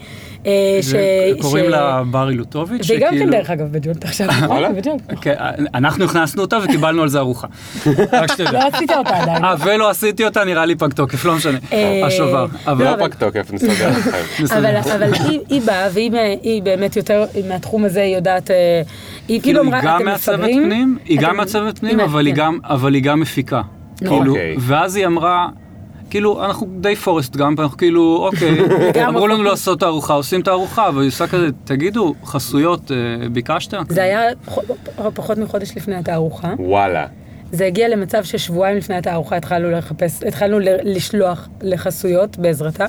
אה, 0.45 0.51
ש... 0.81 0.93
קוראים 1.41 1.65
ש- 1.65 1.69
לה 1.69 2.03
בר 2.11 2.29
אילוטוביץ'. 2.29 2.89
והיא 2.89 2.99
גם 3.01 3.09
כן 3.09 3.15
שכאילו- 3.15 3.31
דרך 3.31 3.49
אגב 3.49 3.71
בג'ונט 3.71 4.05
עכשיו? 4.05 4.27
בג'ונט. 4.77 5.01
כן, 5.21 5.35
אנחנו 5.75 6.05
הכנסנו 6.05 6.41
אותה 6.41 6.57
וקיבלנו 6.63 7.01
על 7.01 7.09
זה 7.09 7.19
ארוחה. 7.19 7.47
רק 8.11 8.31
שתדע. 8.31 8.51
לא 8.51 8.59
עשית 8.73 8.91
אותה 8.91 9.17
עדיין. 9.17 9.45
אה, 9.45 9.55
ולא 9.65 9.89
עשיתי 9.89 10.25
אותה, 10.25 10.43
נראה 10.45 10.65
לי 10.65 10.75
פג 10.75 10.93
תוקף, 10.93 11.25
לא 11.25 11.35
משנה. 11.35 11.57
אה, 11.73 12.01
השובר. 12.07 12.45
אבל- 12.67 12.85
לא 12.85 12.93
אבל- 12.93 13.07
פג 13.09 13.13
תוקף, 13.15 13.53
נסתדר. 13.53 13.89
אבל, 14.57 14.75
אבל 14.95 15.11
היא, 15.49 15.61
באה, 15.61 15.87
והיא 15.93 16.11
היא 16.43 16.63
באמת 16.63 16.95
יותר, 16.95 17.25
מהתחום 17.49 17.85
הזה, 17.85 18.01
היא 18.01 18.15
יודעת, 18.15 18.51
אה, 18.51 18.81
היא 19.27 19.41
כאילו 19.41 19.61
כאילו 19.61 19.77
אמרה, 19.77 19.97
אתם? 19.97 20.37
פנים, 20.65 20.97
היא 21.05 21.19
גם 21.21 21.37
מעצבת 21.37 21.79
פנים, 21.79 21.99
היא- 21.99 22.05
אבל 22.07 22.25
היא 22.25 22.33
כן. 22.35 22.39
גם- 22.41 22.59
אבל 22.63 22.93
היא 22.93 23.03
גם 23.03 23.19
מפיקה. 23.19 23.61
נכון. 24.01 24.17
כאילו, 24.19 24.31
אוקיי. 24.31 24.55
ואז 24.59 24.95
היא 24.95 25.05
אמרה, 25.05 25.47
כאילו, 26.09 26.45
אנחנו 26.45 26.67
די 26.81 26.95
פורסט 26.95 27.35
גאמפ, 27.35 27.59
אנחנו 27.59 27.77
כאילו, 27.77 28.29
אוקיי, 28.31 28.57
אמרו 29.07 29.27
לנו 29.27 29.43
לעשות 29.43 29.79
תערוכה, 29.79 30.13
עושים 30.13 30.41
תערוכה, 30.41 30.89
והיא 30.95 31.07
עושה 31.07 31.27
כזה, 31.27 31.47
תגידו, 31.63 32.13
חסויות, 32.25 32.91
אה, 32.91 33.29
ביקשתם? 33.29 33.83
זה 33.89 34.03
היה 34.03 34.21
פח- 34.45 34.57
פחות 35.13 35.37
מחודש 35.37 35.77
לפני 35.77 35.95
התערוכה. 35.95 36.53
וואלה. 36.59 37.05
זה 37.51 37.65
הגיע 37.65 37.87
למצב 37.89 38.23
ששבועיים 38.23 38.77
לפני 38.77 38.95
התערוכה 38.95 39.35
התחלנו 39.37 39.71
לחפש, 39.71 40.23
התחלנו 40.23 40.57
לשלוח 40.83 41.47
לחסויות 41.61 42.37
בעזרתה, 42.37 42.85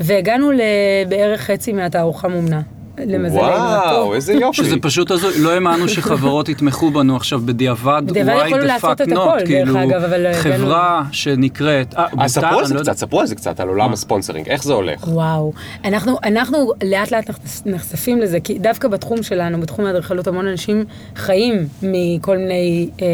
והגענו 0.00 0.50
לבערך 0.52 1.40
חצי 1.40 1.72
מהתערוכה 1.72 2.28
מומנה. 2.28 2.60
למזלנו 2.98 3.42
וואו, 3.42 3.88
הטוב. 3.88 4.12
איזה 4.12 4.32
יופי. 4.32 4.56
שזה 4.56 4.76
פשוט 4.82 5.10
הזוי, 5.10 5.38
לא 5.38 5.50
האמנו 5.50 5.88
שחברות 5.88 6.48
יתמכו 6.48 6.90
בנו 6.90 7.16
עכשיו 7.16 7.40
בדיעבד, 7.44 8.02
יכולנו 8.16 8.66
לעשות 8.66 9.00
fuck 9.00 9.04
את 9.04 9.08
not, 9.08 9.12
הכל, 9.12 9.38
דרך 9.38 9.46
כאילו, 9.46 9.82
אגב, 9.82 10.02
אבל 10.02 10.20
לא 10.20 10.32
חברה 10.32 11.02
שנקראת, 11.12 11.94
אה, 11.94 12.04
אז 12.04 12.34
ביתר, 12.36 12.48
ספרו 12.48 12.58
על 12.58 12.66
זה 12.66 12.74
לא. 12.74 12.80
קצת, 12.80 12.96
ספרו 12.96 13.20
על 13.20 13.26
זה 13.26 13.34
קצת, 13.34 13.60
על 13.60 13.68
עולם 13.68 13.92
הספונסרינג, 13.92 14.48
איך 14.48 14.64
זה 14.64 14.72
הולך? 14.72 15.08
וואו, 15.08 15.52
אנחנו, 15.84 16.18
אנחנו 16.24 16.72
לאט 16.84 17.10
לאט 17.10 17.30
נחשפ- 17.30 17.66
נחשפים 17.66 18.20
לזה, 18.20 18.40
כי 18.40 18.58
דווקא 18.58 18.88
בתחום 18.88 19.22
שלנו, 19.22 19.60
בתחום 19.60 19.84
האדריכלות, 19.86 20.26
המון 20.26 20.46
אנשים 20.46 20.84
חיים 21.16 21.66
מכל 21.82 22.36
מיני... 22.36 22.88
אה, 23.02 23.06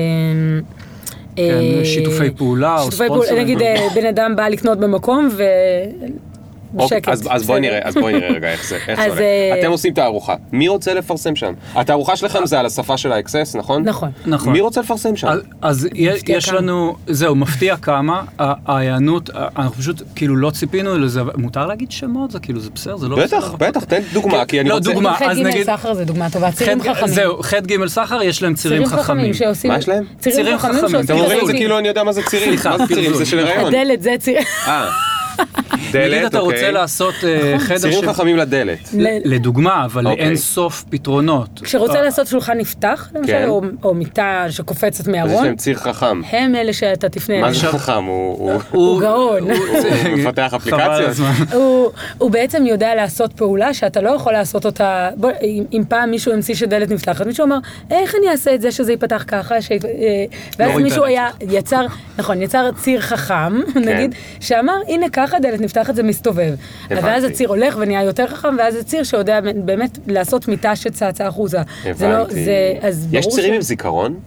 אה, 1.39 1.85
שיתופי 1.85 2.31
פעולה 2.31 2.83
או 2.83 2.93
ספונסרים. 2.93 3.43
נגיד 3.43 3.63
אה, 3.63 3.89
בן 3.95 4.07
אדם 4.07 4.37
בא 4.37 4.49
לקנות 4.49 4.79
במקום 4.79 5.29
ו... 5.33 5.43
בשקט. 6.75 7.09
אז, 7.09 7.29
אז 7.31 7.47
בואי. 7.47 7.61
נראה, 7.61 7.79
אז 7.83 7.95
בואי 7.95 8.13
נראה 8.13 8.29
רגע 8.29 8.49
איך 8.49 8.65
זה, 8.69 8.77
איך 8.89 9.01
זה 9.01 9.07
הולך. 9.07 9.19
אה, 9.21 9.57
אתם 9.61 9.71
עושים 9.71 9.93
תערוכה, 9.95 10.35
מי 10.53 10.69
רוצה 10.69 10.95
לפרסם 10.95 11.37
שם? 11.37 11.53
התערוכה 11.75 12.17
שלכם 12.17 12.47
זה 12.47 12.61
על 12.61 12.67
השפה 12.67 12.97
של 12.97 13.13
האקסס, 13.13 13.57
נכון? 13.59 13.83
נכון. 13.89 14.11
נכון. 14.27 14.53
מי 14.53 14.61
רוצה 14.61 14.81
לפרסם 14.81 15.17
שם? 15.17 15.27
אז, 15.29 15.41
אז 15.63 15.89
יש, 15.95 16.23
כמה. 16.49 16.59
לנו, 16.59 16.97
זהו, 17.07 17.35
מפתיע 17.35 17.77
כמה, 17.77 18.23
ההיענות, 18.39 19.31
אנחנו 19.57 19.75
פשוט 19.75 20.03
כאילו 20.15 20.37
לא 20.37 20.51
ציפינו 20.51 20.99
לזה, 20.99 21.21
מותר 21.37 21.67
להגיד 21.67 21.91
שמות, 21.91 22.31
זה 22.31 22.39
כאילו, 22.39 22.61
זה 22.61 22.71
בסדר, 22.75 22.97
זה 22.97 23.09
לא 23.09 23.17
בסדר. 23.17 23.39
בטח, 23.39 23.55
בטח, 23.59 23.85
תן 23.85 24.01
דוגמה, 24.13 24.45
כי 24.45 24.61
אני 24.61 24.69
לא, 24.69 24.75
רוצה... 24.75 24.93
דוגמה. 24.93 25.15
ח' 25.17 25.23
אז 25.23 25.39
ג' 25.39 25.43
נגיד- 25.43 25.67
סחר 25.67 25.95
זה 25.95 26.05
דוגמה 26.05 26.31
טובה, 26.31 26.53
צירים 26.53 26.81
ח'- 26.83 26.87
חכמים. 26.87 27.09
זהו, 27.15 27.43
ח' 27.43 27.55
ג' 27.55 27.87
סחר 27.87 28.23
יש 28.23 28.43
להם 28.43 28.55
צירים 28.55 28.87
חכמים. 28.87 29.35
שעושים... 29.35 29.71
מה 29.73 29.79
יש 29.79 29.89
להם? 29.89 30.05
צירים 30.21 30.59
חכמים. 30.59 30.81
שעושים... 30.81 31.01
אתם 31.01 31.13
אומרים 31.13 31.23
את 31.25 31.29
זה 31.29 31.35
פרסומים. 31.41 31.57
כאילו 31.57 31.79
אני 31.79 31.89
יודע 31.89 32.05
מה 32.05 32.13
זה 32.13 32.23
צירים, 32.23 32.49
סליחה, 32.49 32.71
מה 32.71 32.79
זה 32.79 32.95
צירים? 32.95 33.15
זה 33.15 33.27
של 33.27 33.39
הריון. 33.39 33.67
הדלת 33.75 34.03
זה 34.03 34.15
ציר... 34.19 34.39
אה, 35.41 35.45
נגיד 35.79 35.93
דלת, 35.93 36.27
אתה 36.31 36.39
רוצה 36.39 36.57
אוקיי. 36.57 36.73
לעשות 36.73 37.15
אה, 37.25 37.55
חדר 37.59 37.79
צירים 37.79 38.05
ש... 38.05 38.09
חכמים 38.09 38.37
לדלת. 38.37 38.79
ל- 38.99 39.35
לדוגמה, 39.35 39.85
אבל 39.85 40.07
אוקיי. 40.07 40.25
לאין 40.25 40.37
סוף 40.37 40.85
פתרונות. 40.91 41.61
כשרוצה 41.63 42.03
לעשות 42.03 42.27
שולחן 42.27 42.59
נפתח, 42.59 43.09
למשל, 43.15 43.33
כן. 43.33 43.49
או- 43.49 43.61
או 43.85 43.95
מיטה 43.95 44.45
שקופצת 44.51 45.01
אז 45.01 45.09
יש 45.09 45.15
מהארון, 45.15 45.45
להם 45.45 45.57
ציר 45.57 45.77
חכם. 45.77 46.21
הם 46.31 46.55
אלה 46.55 46.73
שאתה 46.73 47.09
תפנה 47.09 47.41
מה 47.41 47.49
אליהם. 47.49 47.61
זה 47.73 47.79
חכם? 47.79 48.05
הוא 48.05 48.53
הוא- 48.53 48.61
הוא 48.71 49.01
גאון. 49.01 49.51
הוא 49.51 49.57
מפתח 50.17 50.55
חבל 50.61 50.81
על 50.81 50.91
אפליקציות? 50.91 51.09
הזמן. 51.11 51.33
הוא, 51.53 51.91
הוא 52.19 52.31
בעצם 52.31 52.67
יודע 52.67 52.95
לעשות 52.95 53.33
פעולה 53.33 53.75
שאתה 53.75 54.01
לא 54.01 54.11
יכול 54.11 54.33
לעשות 54.33 54.67
אותה, 54.67 55.09
בוא, 55.17 55.31
אם, 55.43 55.65
אם 55.73 55.83
פעם 55.89 56.11
מישהו 56.11 56.33
המציא 56.33 56.55
שדלת 56.55 56.91
נפתחת, 56.91 57.27
מישהו 57.27 57.45
אמר, 57.47 57.59
איך 57.91 58.15
אני 58.21 58.31
אעשה 58.31 58.55
את 58.55 58.61
זה 58.61 58.73
שזה 58.73 58.93
ייפתח 58.93 59.25
ככה, 59.27 59.63
ש... 59.63 59.73
אה, 59.73 59.79
ואז 60.59 60.71
רואים 60.71 60.85
מישהו 60.85 61.05
היה, 61.05 61.29
יצר, 61.51 61.87
נכון, 62.19 62.43
יצר 62.43 62.71
ציר 62.77 63.01
חכם, 63.01 63.61
נגיד, 63.75 64.15
שאמר, 64.41 64.73
הנה 64.89 65.09
ככה 65.29 65.39
דלת 65.39 65.61
נפתחת, 65.61 65.95
זה 65.95 66.03
מסתובב. 66.03 66.55
הבנתי. 66.85 67.07
ואז 67.07 67.25
הציר 67.25 67.49
הולך 67.49 67.77
ונהיה 67.81 68.03
יותר 68.03 68.27
חכם, 68.27 68.57
ואז 68.59 68.75
זה 68.75 68.85
ציר 68.85 69.05
שיודע 69.05 69.41
באמת 69.55 69.99
לעשות 70.07 70.49
מיטה 70.49 70.77
שצצה 70.77 71.27
החוצה. 71.27 71.63
זה 71.93 72.09
לא, 72.09 72.15
הבנתי. 72.15 72.45
זה, 72.45 72.75
אז 72.81 73.09
יש 73.13 73.29
צירים 73.29 73.55
עם 73.55 73.63
זיכרון? 73.63 74.21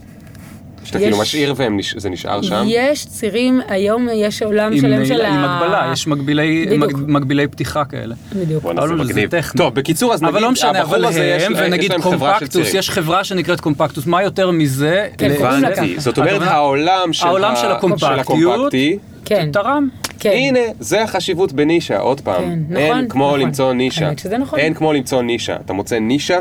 שאתה 0.83 0.99
כאילו 0.99 1.15
יש- 1.15 1.21
משאיר 1.21 1.53
וזה 1.95 2.09
נשאר 2.09 2.41
שם? 2.41 2.63
יש 2.67 3.05
צירים, 3.05 3.61
היום 3.67 4.07
יש 4.15 4.41
עולם 4.41 4.71
עם 4.71 4.79
שלם 4.81 5.05
של 5.05 5.21
ה... 5.21 5.27
עם 5.27 5.43
הגבלה, 5.43 5.89
יש 5.93 6.07
מגבילי- 6.07 6.65
בדיוק. 6.65 6.91
מג- 6.93 7.09
מגבילי 7.11 7.47
פתיחה 7.47 7.85
כאלה. 7.85 8.15
בדיוק. 8.35 8.63
בואנה, 8.63 8.81
זה 8.81 8.93
אבל 8.93 9.05
זה 9.05 9.13
מגניב. 9.13 9.29
טכני. 9.29 9.57
טוב, 9.57 9.75
בקיצור, 9.75 10.13
אז 10.13 10.21
נגיד, 10.21 10.33
אבל 10.35 10.41
לא 10.43 10.51
משנה, 10.51 10.69
הבחור 10.79 10.95
אבל 10.95 11.05
הזה, 11.05 11.25
יש 11.25 11.43
הם, 11.43 11.53
ונגיד 11.57 11.91
קומפקטוס. 12.01 12.73
יש 12.73 12.89
חברה 12.89 13.23
שנקראת 13.23 13.59
קומפקטוס, 13.61 14.05
מה 14.07 14.23
יותר 14.23 14.51
מזה? 14.51 15.07
כן, 15.17 15.31
הבנתי. 15.31 15.75
ככה. 15.75 15.85
זאת 16.01 16.17
אומרת, 16.17 16.41
העולם 16.41 17.13
של 17.13 17.27
העולם 17.27 17.55
של 17.55 17.71
הקומפקטיות, 17.71 18.19
הקומפקטי, 18.19 18.97
כן, 19.25 19.49
תרם. 19.53 19.89
כן. 20.19 20.29
הנה, 20.29 20.59
זה 20.79 21.03
החשיבות 21.03 21.53
בנישה, 21.53 21.97
עוד 21.99 22.21
פעם. 22.21 22.43
כן, 22.43 22.59
נכון, 22.69 22.77
אין 22.77 23.07
כמו 23.09 23.27
נכון. 23.27 23.39
למצוא 23.39 23.73
נישה. 23.73 24.05
האמת 24.05 24.19
שזה 24.19 24.37
נכון. 24.37 24.59
אין 24.59 24.73
כמו 24.73 24.93
למצוא 24.93 25.21
נישה. 25.21 25.55
אתה 25.65 25.73
מוצא 25.73 25.99
נישה, 25.99 26.39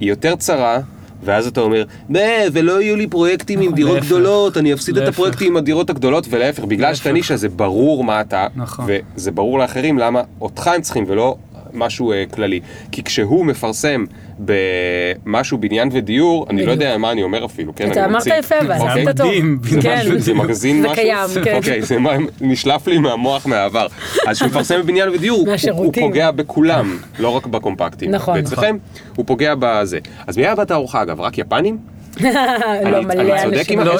היא 0.00 0.08
יותר 0.08 0.36
צרה, 0.36 0.78
ואז 1.24 1.46
אתה 1.46 1.60
אומר, 1.60 1.84
"בה, 2.08 2.20
ולא 2.52 2.82
יהיו 2.82 2.96
לי 2.96 3.06
פרויקטים 3.06 3.58
עם 3.60 3.64
נכון, 3.64 3.76
דירות. 3.76 3.98
גדולות, 3.98 4.56
אני 4.56 4.72
אפסיד 4.72 4.98
את. 4.98 5.08
הפרויקטים 5.08 5.46
עם 5.48 5.56
הדירות 5.56 5.90
הגדולות, 5.90 6.26
ולהפך, 6.30 6.64
בגלל 6.64 6.94
שאתה. 6.94 7.12
נישה 7.12 7.36
זה 7.36 7.48
ברור 7.48 8.04
מה 8.04 8.20
אתה, 8.20 8.46
נכון. 8.56 8.86
וזה 9.16 9.30
ברור 9.30 9.58
לאחרים 9.58 9.98
למה 9.98 10.22
אותך 10.40 10.66
הם 10.66 10.80
צריכים 10.82 11.04
ולא 11.08 11.36
משהו 11.74 12.12
אה, 12.12 12.24
כללי. 12.34 12.60
כי 12.92 13.02
כשהוא 13.02 13.46
מפרסם 13.46 14.04
במשהו 14.38 15.58
בניין 15.58 15.88
ודיור, 15.92 16.46
אני 16.50 16.66
לא. 16.66 16.70
יודע 16.70 16.98
מה 16.98 17.12
אני 17.12 17.22
אומר 17.22 17.44
אפילו, 17.44 17.74
כן? 17.74 17.92
אתה 17.92 18.04
אמרת. 18.04 18.26
יפה, 18.26 18.54
אבל 18.60 18.76
אוקיי? 18.78 19.02
עשית 19.02 19.16
טוב. 19.16 19.30
זה 19.62 19.80
כן. 19.82 19.98
משהו, 20.00 20.18
זה 20.18 20.34
מגזין 20.34 20.76
זה 20.82 20.88
משהו? 20.88 20.94
קיים, 20.94 21.28
כן. 21.44 21.56
אוקיי, 21.56 21.82
זה 21.82 21.98
מה- 21.98 22.12
נשלף 22.40 22.86
לי 22.86 22.98
מהמוח 22.98 23.46
מהעבר. 23.46 23.86
אז 24.26 24.36
כשהוא 24.36 24.48
מפרסם 24.48 24.80
בבניין 24.82 25.08
ודיור, 25.08 25.46
הוא-. 25.72 25.92
פוגע 25.92 26.30
בכולם, 26.30 26.98
לא 27.18 27.28
רק 27.28 27.46
בקומפקטים. 27.46 28.10
נכון. 28.10 28.34
ואצלכם, 28.38 28.76
הוא 29.16 29.26
פוגע 29.26 29.54
בזה. 29.58 29.98
אז 30.26 30.36
מי 30.36 30.42
היה 30.46 30.54
בתערוכה 30.54 31.02
אגב? 31.02 31.20
רק 31.20 31.38
יפנים? 31.38 31.78
לא, 32.20 33.02
מלא 33.02 33.42
אנשים. 33.42 33.80
עם 33.80 33.86
לא, 33.86 33.92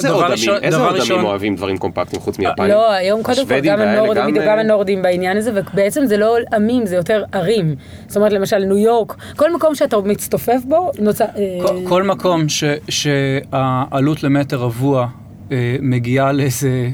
איזה 0.62 0.78
עוד 0.78 0.96
עמים? 1.10 1.24
אוהבים 1.24 1.56
דברים 1.56 1.78
קומפקטיים 1.78 2.22
חוץ 2.22 2.38
מיפנים? 2.38 2.68
לא, 2.70 2.92
היום 2.92 3.22
קודם 3.22 3.46
כל 3.46 3.60
גם 3.60 3.80
הנורדים, 3.80 4.24
בדיוק, 4.26 4.38
אה, 4.38 4.46
גם 4.52 4.58
הנורדים 4.58 5.02
בעניין 5.02 5.36
הזה, 5.36 5.50
ובעצם 5.54 6.06
זה 6.06 6.16
לא 6.16 6.36
עמים, 6.54 6.86
זה 6.86 6.96
יותר 6.96 7.24
ערים. 7.32 7.74
זאת 8.06 8.16
אומרת, 8.16 8.32
למשל 8.32 8.58
ניו 8.58 8.78
יורק, 8.78 9.16
כל 9.36 9.52
מקום 9.54 9.74
שאתה 9.74 9.96
מצטופף 10.04 10.60
בו, 10.64 10.90
נוצר... 10.98 11.24
אה, 11.36 11.58
כל- 11.88 12.02
מקום 12.02 12.46
שהעלות 12.88 14.22
למטר 14.22 14.56
רבוע 14.56 15.06
אה, 15.52 15.76
מגיעה 15.80 16.32
לאיזה 16.32 16.88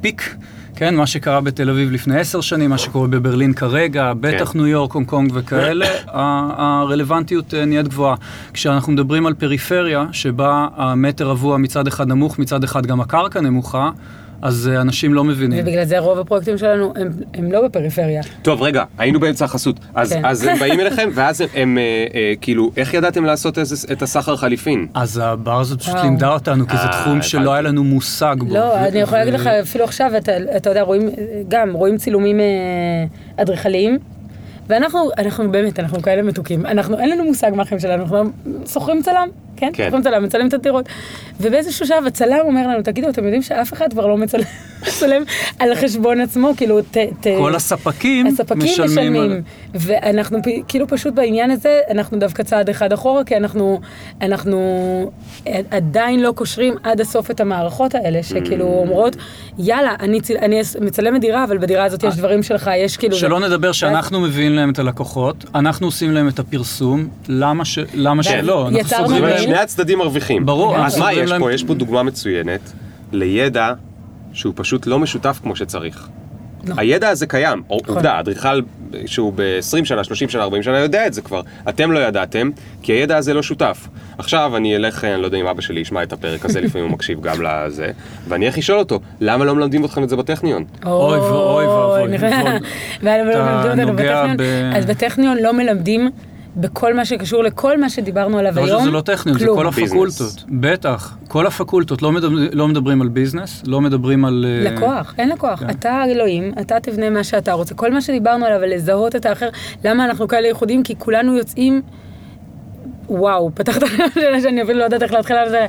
פיק, 0.00 0.34
כן, 0.78 0.94
מה 0.94 1.06
שקרה 1.06 1.40
בתל 1.40 1.70
אביב 1.70 1.90
לפני 1.90 2.20
עשר 2.20 2.40
שנים, 2.40 2.70
מה 2.70 2.78
שקורה 2.78 3.08
בברלין 3.08 3.52
כרגע, 3.52 4.12
בטח 4.20 4.52
כן. 4.52 4.58
ניו 4.58 4.66
יורק, 4.66 4.92
הונג 4.92 5.06
קונג 5.06 5.30
וכאלה, 5.34 5.86
הרלוונטיות 6.58 7.54
אה, 7.54 7.64
נהיית 7.64 7.88
גבוהה. 7.88 8.14
כשאנחנו 8.52 8.92
מדברים 8.92 9.26
על 9.26 9.34
פריפריה, 9.34 10.06
שבה 10.12 10.68
המטר 10.76 11.28
רבוע 11.28 11.58
מצד 11.58 11.86
אחד 11.86 12.08
נמוך, 12.08 12.38
מצד 12.38 12.64
אחד 12.64 12.86
גם 12.86 13.00
הקרקע 13.00 13.40
נמוכה, 13.40 13.90
אז 14.42 14.70
אה, 14.72 14.80
אנשים 14.80 15.14
לא 15.14 15.24
מבינים. 15.24 15.58
ובגלל 15.62 15.84
זה 15.84 15.98
רוב 15.98 16.18
הפרויקטים 16.18 16.58
שלנו 16.58 16.92
הם, 16.96 17.08
הם 17.34 17.52
לא 17.52 17.62
בפריפריה. 17.68 18.22
טוב, 18.42 18.62
רגע, 18.62 18.84
היינו 18.98 19.20
באמצע 19.20 19.44
החסות. 19.44 19.76
אז 19.94 20.12
כן. 20.12 20.24
אז 20.24 20.44
הם 20.44 20.58
באים 20.60 20.80
אליכם, 20.80 21.08
ואז 21.14 21.40
הם- 21.40 21.48
הם, 21.54 21.78
אה, 21.78 21.82
אה, 22.14 22.32
כאילו, 22.40 22.70
איך 22.76 22.94
ידעתם 22.94 23.24
לעשות 23.24 23.58
איזה- 23.58 23.92
את 23.92 24.02
הסחר 24.02 24.36
חליפין? 24.36 24.86
אז 24.94 25.20
הבר 25.24 25.60
הזאת 25.60 25.80
פשוט. 25.82 25.94
לימדה 26.02 26.28
אותנו, 26.32 26.66
כי 26.68 26.76
זה 26.76 26.82
אה, 26.82 26.88
תחום 27.02 27.22
שלא. 27.22 27.52
היה 27.52 27.62
לנו 27.62 27.84
מושג 27.84 28.36
בו. 28.38 28.54
לא, 28.54 28.58
ו- 28.60 28.74
אני 28.88 28.98
יכולה 28.98 29.20
ו- 29.20 29.24
להגיד 29.24 29.40
לך, 29.40 29.46
אפילו 29.46 29.84
עכשיו, 29.84 30.10
אתה, 30.16 30.32
אתה 30.56 30.70
יודע, 30.70 30.82
רואים, 30.82 31.10
גם 31.48 31.72
רואים 31.72 31.96
צילומים 31.96 32.40
אה, 32.40 32.44
אדריכליים, 33.42 33.98
ואנחנו, 34.68 35.00
אנחנו 35.18 35.50
באמת, 35.52 35.80
אנחנו 35.80 36.02
כאלה 36.02 36.22
מתוקים. 36.22 36.66
אנחנו, 36.66 36.98
אין 36.98 37.10
לנו 37.10 37.24
מושג 37.24 37.50
מה 37.54 37.62
החיים 37.62 37.80
שלנו, 37.80 38.02
אנחנו 38.02 38.24
שוכרים 38.66 39.02
צלם, 39.02 39.28
כן? 39.58 39.70
כן. 39.72 39.84
שוכרים 39.84 40.02
צלם, 40.02 40.24
מצלם 40.24 40.48
את 40.48 40.54
הדירות. 40.54 40.88
ובאיזשהו 41.40 41.86
שלב 41.86 42.06
הצלם 42.06 42.38
אומר 42.44 42.66
לנו, 42.68 42.82
תגידו, 42.82 43.08
אתם 43.08 43.24
יודעים 43.24 43.42
שאף 43.42 43.72
אחד 43.72 43.92
כבר 43.92 44.06
לא 44.06 44.16
מצלם, 44.16 44.42
מצלם 44.88 45.22
על 45.58 45.74
חשבון 45.74 46.20
עצמו, 46.20 46.50
כאילו, 46.56 46.80
ת... 46.82 46.96
ת 47.20 47.26
כל 47.38 47.54
הספקים 47.54 48.26
הספקים 48.26 48.58
משלמים 48.58 48.90
משלמים, 48.90 49.30
על- 49.32 49.40
ואנחנו 49.74 50.38
כאילו 50.68 50.88
פשוט 50.88 51.14
בעניין 51.14 51.50
הזה, 51.50 51.80
אנחנו 51.90 52.18
דווקא 52.18 52.42
צעד 52.42 52.68
אחד 52.68 52.92
אחורה, 52.92 53.24
כי 53.24 53.36
אנחנו, 53.36 53.80
אנחנו 54.22 55.10
עדיין 55.70 56.20
לא 56.22 56.32
קושרים 56.32 56.74
עד 56.82 57.00
הסוף 57.00 57.30
את 57.30 57.40
המערכות 57.40 57.94
האלה, 57.94 58.22
שכאילו 58.22 58.64
Mm. 58.64 58.80
אומרות, 58.88 59.16
יאללה, 59.58 59.94
אני, 60.00 60.20
צל- 60.20 60.36
אני 60.42 60.60
מצלמת 60.80 61.20
דירה, 61.20 61.44
אבל 61.44 61.58
בדירה 61.58 61.84
הזאת 61.84 62.02
יש 62.04 62.16
דברים 62.16 62.42
שלך, 62.42 62.70
יש 62.76 62.96
כאילו... 62.96 63.14
אה, 63.14 63.20
שלא 63.20 63.40
זה- 63.40 63.46
נדבר 63.46 63.72
שאנחנו 63.72 64.20
מביאים 64.20 64.52
להם 64.52 64.70
את 64.70 64.78
הלקוחות, 64.78 65.44
אנחנו 65.54 65.86
עושים 65.86 66.12
להם 66.12 66.28
את 66.28 66.38
הפרסום, 66.38 67.08
למה 67.28 67.64
ש- 67.64 67.78
למה. 67.94 68.22
שלא? 68.22 68.68
אנחנו 68.68 69.06
סוגרים. 69.08 69.24
להם... 69.24 69.47
שני 69.48 69.58
הצדדים 69.58 69.98
מרוויחים. 69.98 70.46
ברור. 70.46 70.76
אז 70.76 70.98
מה 70.98 71.12
יש 71.12 71.32
פה? 71.38 71.52
יש 71.52 71.64
פה 71.64 71.74
דוגמה 71.74 72.02
מצוינת 72.02 72.60
לידע 73.12 73.72
שהוא 74.32 74.52
פשוט 74.56 74.86
לא 74.86 74.98
משותף 74.98 75.40
כמו 75.42 75.56
שצריך. 75.56 76.08
נכון. 76.64 76.78
הידע 76.78 77.08
הזה 77.08 77.26
קיים, 77.26 77.62
או- 77.70 77.78
עובדה, 77.86 78.20
אדריכל 78.20 78.60
שהוא 79.06 79.32
ב-20 79.36 79.84
שנה, 79.84 80.04
30 80.04 80.28
שנה, 80.28 80.42
40 80.42 80.62
שנה 80.62 80.78
יודע 80.78 81.06
את 81.06 81.14
זה 81.14 81.22
כבר. 81.22 81.40
אתם 81.68 81.92
לא 81.92 81.98
ידעתם, 81.98 82.50
כי 82.82 82.92
הידע 82.92 83.16
הזה 83.16 83.34
לא 83.34 83.42
שותף. 83.42 83.88
עכשיו 84.18 84.56
אני 84.56 84.76
אלך, 84.76 85.04
אני 85.04 85.20
לא 85.22 85.26
יודע 85.26 85.38
אם 85.38 85.46
אבא 85.46 85.60
שלי 85.60 85.80
ישמע 85.80 86.02
את 86.02 86.12
הפרק 86.12 86.44
הזה, 86.44 86.60
לפעמים 86.60 86.86
הוא 86.86 86.92
מקשיב 86.94 87.20
גם 87.20 87.42
לזה, 87.42 87.90
ואני 88.28 88.46
אלך 88.46 88.58
לשאול 88.58 88.78
אותו, 88.78 89.00
למה 89.20 89.44
לא 89.44 89.54
מלמדים 89.54 89.84
אתכם 89.84 90.02
את 90.04 90.08
זה 90.08 90.16
בטכניון? 90.16 90.64
אוי 90.86 91.18
ואוי 91.18 91.66
ואבוי, 91.66 92.16
ועוד- 92.18 92.60
ואנחנו 93.02 93.72
אתה 93.72 93.84
נוגע. 93.84 94.24
ב- 94.38 94.72
אז 94.76 94.86
בטכניון 94.86 95.36
לא 95.42 95.52
מלמדים 95.52 96.10
בכל 96.56 96.94
מה 96.94 97.04
שקשור 97.04 97.42
לכל 97.42 97.80
מה 97.80 97.90
שדיברנו 97.90 98.38
עליו 98.38 98.52
לא 98.56 98.64
היום. 98.64 98.80
שזה 98.80 98.90
לא 98.90 99.00
טכניון, 99.00 99.38
זה 99.38 99.44
כלום. 99.44 99.56
כל 99.58 99.70
ביזנס. 99.70 99.90
הפקולטות. 99.90 100.44
בטח, 100.48 101.16
כל 101.28 101.46
הפקולטות, 101.46 102.02
לא 102.02 102.12
מדברים- 102.12 102.50
לא 102.52 102.68
מדברים 102.68 103.02
על 103.02 103.08
ביזנס, 103.08 103.62
לא 103.66 103.80
מדברים 103.80 104.24
על... 104.24 104.46
אה, 104.48 104.70
לקוח, 104.72 105.14
אין 105.18 105.28
לקוח. 105.28 105.60
כן. 105.60 105.70
אתה 105.70 106.04
אלוהים, 106.04 106.52
אתה 106.60 106.80
תבנה 106.80 107.10
מה 107.10 107.24
שאתה 107.24 107.52
רוצה. 107.52 107.74
כל 107.74 107.92
מה 107.92 108.00
שדיברנו 108.00 108.46
עליו, 108.46 108.58
על 108.62 108.74
לזהות 108.74 109.16
את 109.16 109.26
האחר, 109.26 109.48
למה 109.84 110.04
אנחנו 110.04 110.28
כאלה 110.28 110.48
ייחודים? 110.48 110.82
כי 110.82 110.94
כולנו 110.98 111.36
יוצאים... 111.36 111.82
וואו, 113.08 113.50
פתחת 113.54 113.80
שאלה 114.14 114.40
שאני 114.40 114.62
אפילו 114.62 114.78
לא 114.78 114.84
יודעת 114.84 115.02
איך 115.02 115.12
להתחיל 115.12 115.36
על 115.36 115.48
זה. 115.50 115.66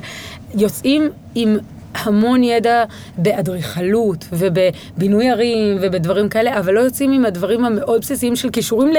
יוצאים 0.54 1.02
עם 1.34 1.56
המון 1.94 2.42
ידע 2.42 2.84
באדריכלות 3.18 4.24
ובבינוי 4.32 5.30
ערים 5.30 5.78
ובדברים 5.80 6.28
כאלה, 6.28 6.58
אבל 6.58 6.74
לא 6.74 6.80
יוצאים 6.80 7.12
עם 7.12 7.24
הדברים 7.24 7.64
המאוד 7.64 8.00
בסיסיים 8.00 8.36
של 8.36 8.50
כישורים 8.50 8.92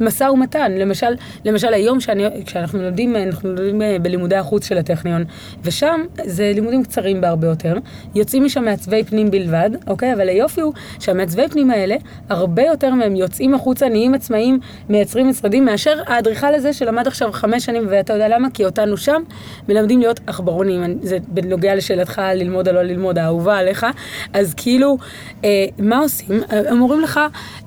למשא 0.00 0.24
ומתן. 0.24 0.72
למשל, 0.72 1.14
למשל 1.44 1.74
היום 1.74 2.00
שאני, 2.00 2.44
כשאנחנו 2.46 2.82
לומדים, 2.82 3.16
אנחנו 3.16 3.48
לומדים 3.48 3.82
אה, 3.82 3.96
בלימודי 4.02 4.36
החוץ 4.36 4.68
של 4.68 4.78
הטכניון, 4.78 5.24
ושם 5.62 6.00
זה 6.24 6.52
לימודים 6.54 6.84
קצרים 6.84 7.20
בהרבה 7.20 7.46
יותר, 7.46 7.76
יוצאים 8.14 8.44
משם 8.44 8.64
מעצבי 8.64 9.04
פנים 9.04 9.30
בלבד, 9.30 9.70
אוקיי? 9.86 10.12
אבל 10.14 10.28
היופי 10.28 10.60
הוא 10.60 10.72
שהמעצבי 11.00 11.48
פנים 11.48 11.70
האלה, 11.70 11.96
הרבה 12.28 12.62
יותר 12.62 12.94
מהם 12.94 13.16
יוצאים 13.16 13.54
החוצה, 13.54 13.88
נהיים 13.88 14.14
עצמאים, 14.14 14.60
מייצרים 14.88 15.28
משרדים, 15.28 15.64
מאשר 15.64 16.02
האדריכל 16.06 16.54
הזה 16.54 16.72
שלמד 16.72 17.06
עכשיו 17.06 17.32
חמש 17.32 17.64
שנים, 17.64 17.86
ואתה 17.90 18.12
יודע 18.12 18.28
למה? 18.28 18.48
כי 18.54 18.64
אותנו 18.64 18.96
שם 18.96 19.22
מלמדים 19.68 20.00
להיות 20.00 20.20
עכברונים. 20.26 20.98
זה 21.02 21.18
בנוגע 21.28 21.74
לשאלתך 21.74 22.22
ללמוד 22.38 22.68
או 22.68 22.72
לא 22.72 22.82
ללמוד, 22.82 23.18
האהובה 23.18 23.58
עליך. 23.58 23.86
אז 24.32 24.54
כאילו, 24.54 24.98
אה, 25.44 25.64
מה 25.78 25.98
עושים? 25.98 26.40
הם 26.48 26.80
אומרים 26.80 27.00
לך, 27.00 27.20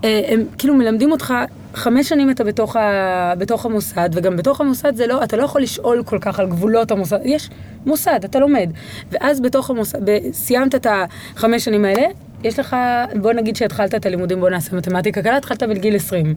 אה, 0.03 0.21
הם 0.27 0.43
כאילו 0.57 0.73
מלמדים 0.73 1.11
אותך... 1.11 1.33
חמש 1.73 2.09
שנים 2.09 2.31
אתה 2.31 2.43
בתוך, 2.43 2.75
ה... 2.75 3.33
בתוך 3.37 3.65
המוסד, 3.65 4.09
וגם 4.13 4.37
בתוך 4.37 4.61
המוסד 4.61 4.95
זה 4.95 5.07
לא, 5.07 5.23
אתה 5.23 5.37
לא 5.37 5.43
יכול 5.43 5.61
לשאול 5.61 6.03
כל 6.05 6.17
כך 6.21 6.39
על 6.39 6.47
גבולות 6.47 6.91
המוסד, 6.91 7.19
יש 7.23 7.49
מוסד, 7.85 8.19
אתה 8.25 8.39
לומד. 8.39 8.69
ואז 9.11 9.41
בתוך 9.41 9.69
המוסד. 9.69 9.99
סיימת 10.31 10.75
את 10.75 10.87
החמש 10.89 11.65
שנים 11.65 11.85
האלה, 11.85 12.07
יש 12.43 12.59
לך, 12.59 12.75
בוא 13.21 13.33
נגיד 13.33 13.55
שהתחלת 13.55 13.95
את 13.95 14.05
הלימודים, 14.05 14.39
בוא 14.39 14.49
נעשה 14.49 14.75
מתמטיקה 14.75 15.21
קלה, 15.21 15.37
התחלת 15.37 15.63
בגיל 15.63 15.95
20. 15.95 16.35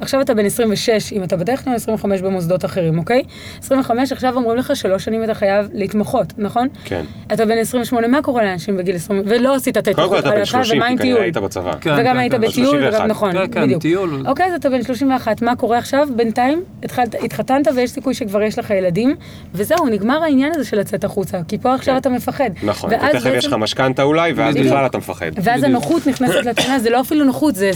עכשיו 0.00 0.20
אתה 0.20 0.34
בן 0.34 0.46
26 0.46 1.12
אם 1.12 1.22
אתה 1.22 1.36
בטכניון, 1.36 1.76
25 1.76 2.20
במוסדות 2.20 2.64
אחרים, 2.64 2.98
אוקיי? 2.98 3.22
25, 3.62 4.12
עכשיו 4.12 4.36
אומרים 4.36 4.58
לך 4.58 4.76
שלוש 4.76 5.04
שנים 5.04 5.24
אתה 5.24 5.34
חייב 5.34 5.68
להתמחות, 5.72 6.26
נכון? 6.38 6.68
כן. 6.84 7.04
אתה 7.32 7.44
בן 7.46 7.58
28, 7.58 8.08
מה 8.08 8.22
קורה 8.22 8.44
לאנשים 8.44 8.76
בגיל 8.76 8.96
20? 8.96 9.22
ולא 9.26 9.54
עשית 9.54 9.78
את 9.78 9.88
קודם 9.88 9.94
כל 9.96 10.02
ההתמחות 10.02 10.18
אתה 10.18 10.28
בן 10.28 10.34
על 10.34 10.38
ההתחלה, 10.38 10.64
30, 10.64 10.78
ומה 10.78 10.86
כי 10.86 10.92
עם 10.92 10.98
כנראה 10.98 11.14
טיול? 11.14 11.22
היית 11.22 11.36
בצבא. 11.36 11.72
כן, 11.80 11.92
וגם 11.92 12.14
כן, 12.14 12.16
היית 12.16 12.32
כן. 12.32 12.40
בטיול, 12.40 12.66
31. 12.80 12.98
וגם 12.98 13.06
נכון, 13.06 13.32
כן, 13.32 13.52
כן, 13.52 13.62
בדיוק. 13.62 13.82
טיול. 13.82 14.22
אוקיי, 14.26 14.46
אז 14.46 14.54
אתה 14.54 14.70
בן 14.70 14.82
31, 14.82 15.42
מה 15.42 15.56
קורה 15.56 15.78
עכשיו? 15.78 16.08
בינתיים 16.16 16.62
התחלת, 16.82 17.14
התחתנת 17.22 17.68
ויש 17.74 17.90
סיכוי 17.90 18.14
שכבר 18.14 18.42
יש 18.42 18.58
לך 18.58 18.70
ילדים, 18.70 19.16
וזהו, 19.54 19.86
נגמר 19.86 20.22
העניין 20.22 20.52
הזה 20.54 20.64
של 20.64 20.78
לצאת 20.78 21.04
החוצה, 21.04 21.38
כי 21.48 21.58
פה 21.58 21.74
עכשיו 21.74 21.96
אתה 21.96 22.08
מפחד. 22.08 22.50
נכון, 22.62 22.90
ותכף 22.92 23.30
יש 23.34 23.46
לך 23.46 23.52
משכנתה 23.52 24.02
אולי, 24.02 24.32
ואז. 24.32 24.56
בכלל 24.56 24.86
אתה 24.86 24.98
מפחד. 24.98 25.30
ואז. 25.42 25.60
הנוחות 25.64 26.06
נכנסת 26.06 26.34
לתמונה, 26.34 26.78
זה 26.78 26.90
לא 26.90 27.00
אפילו 27.00 27.24
נוחות, 27.24 27.54
זה 27.54 27.70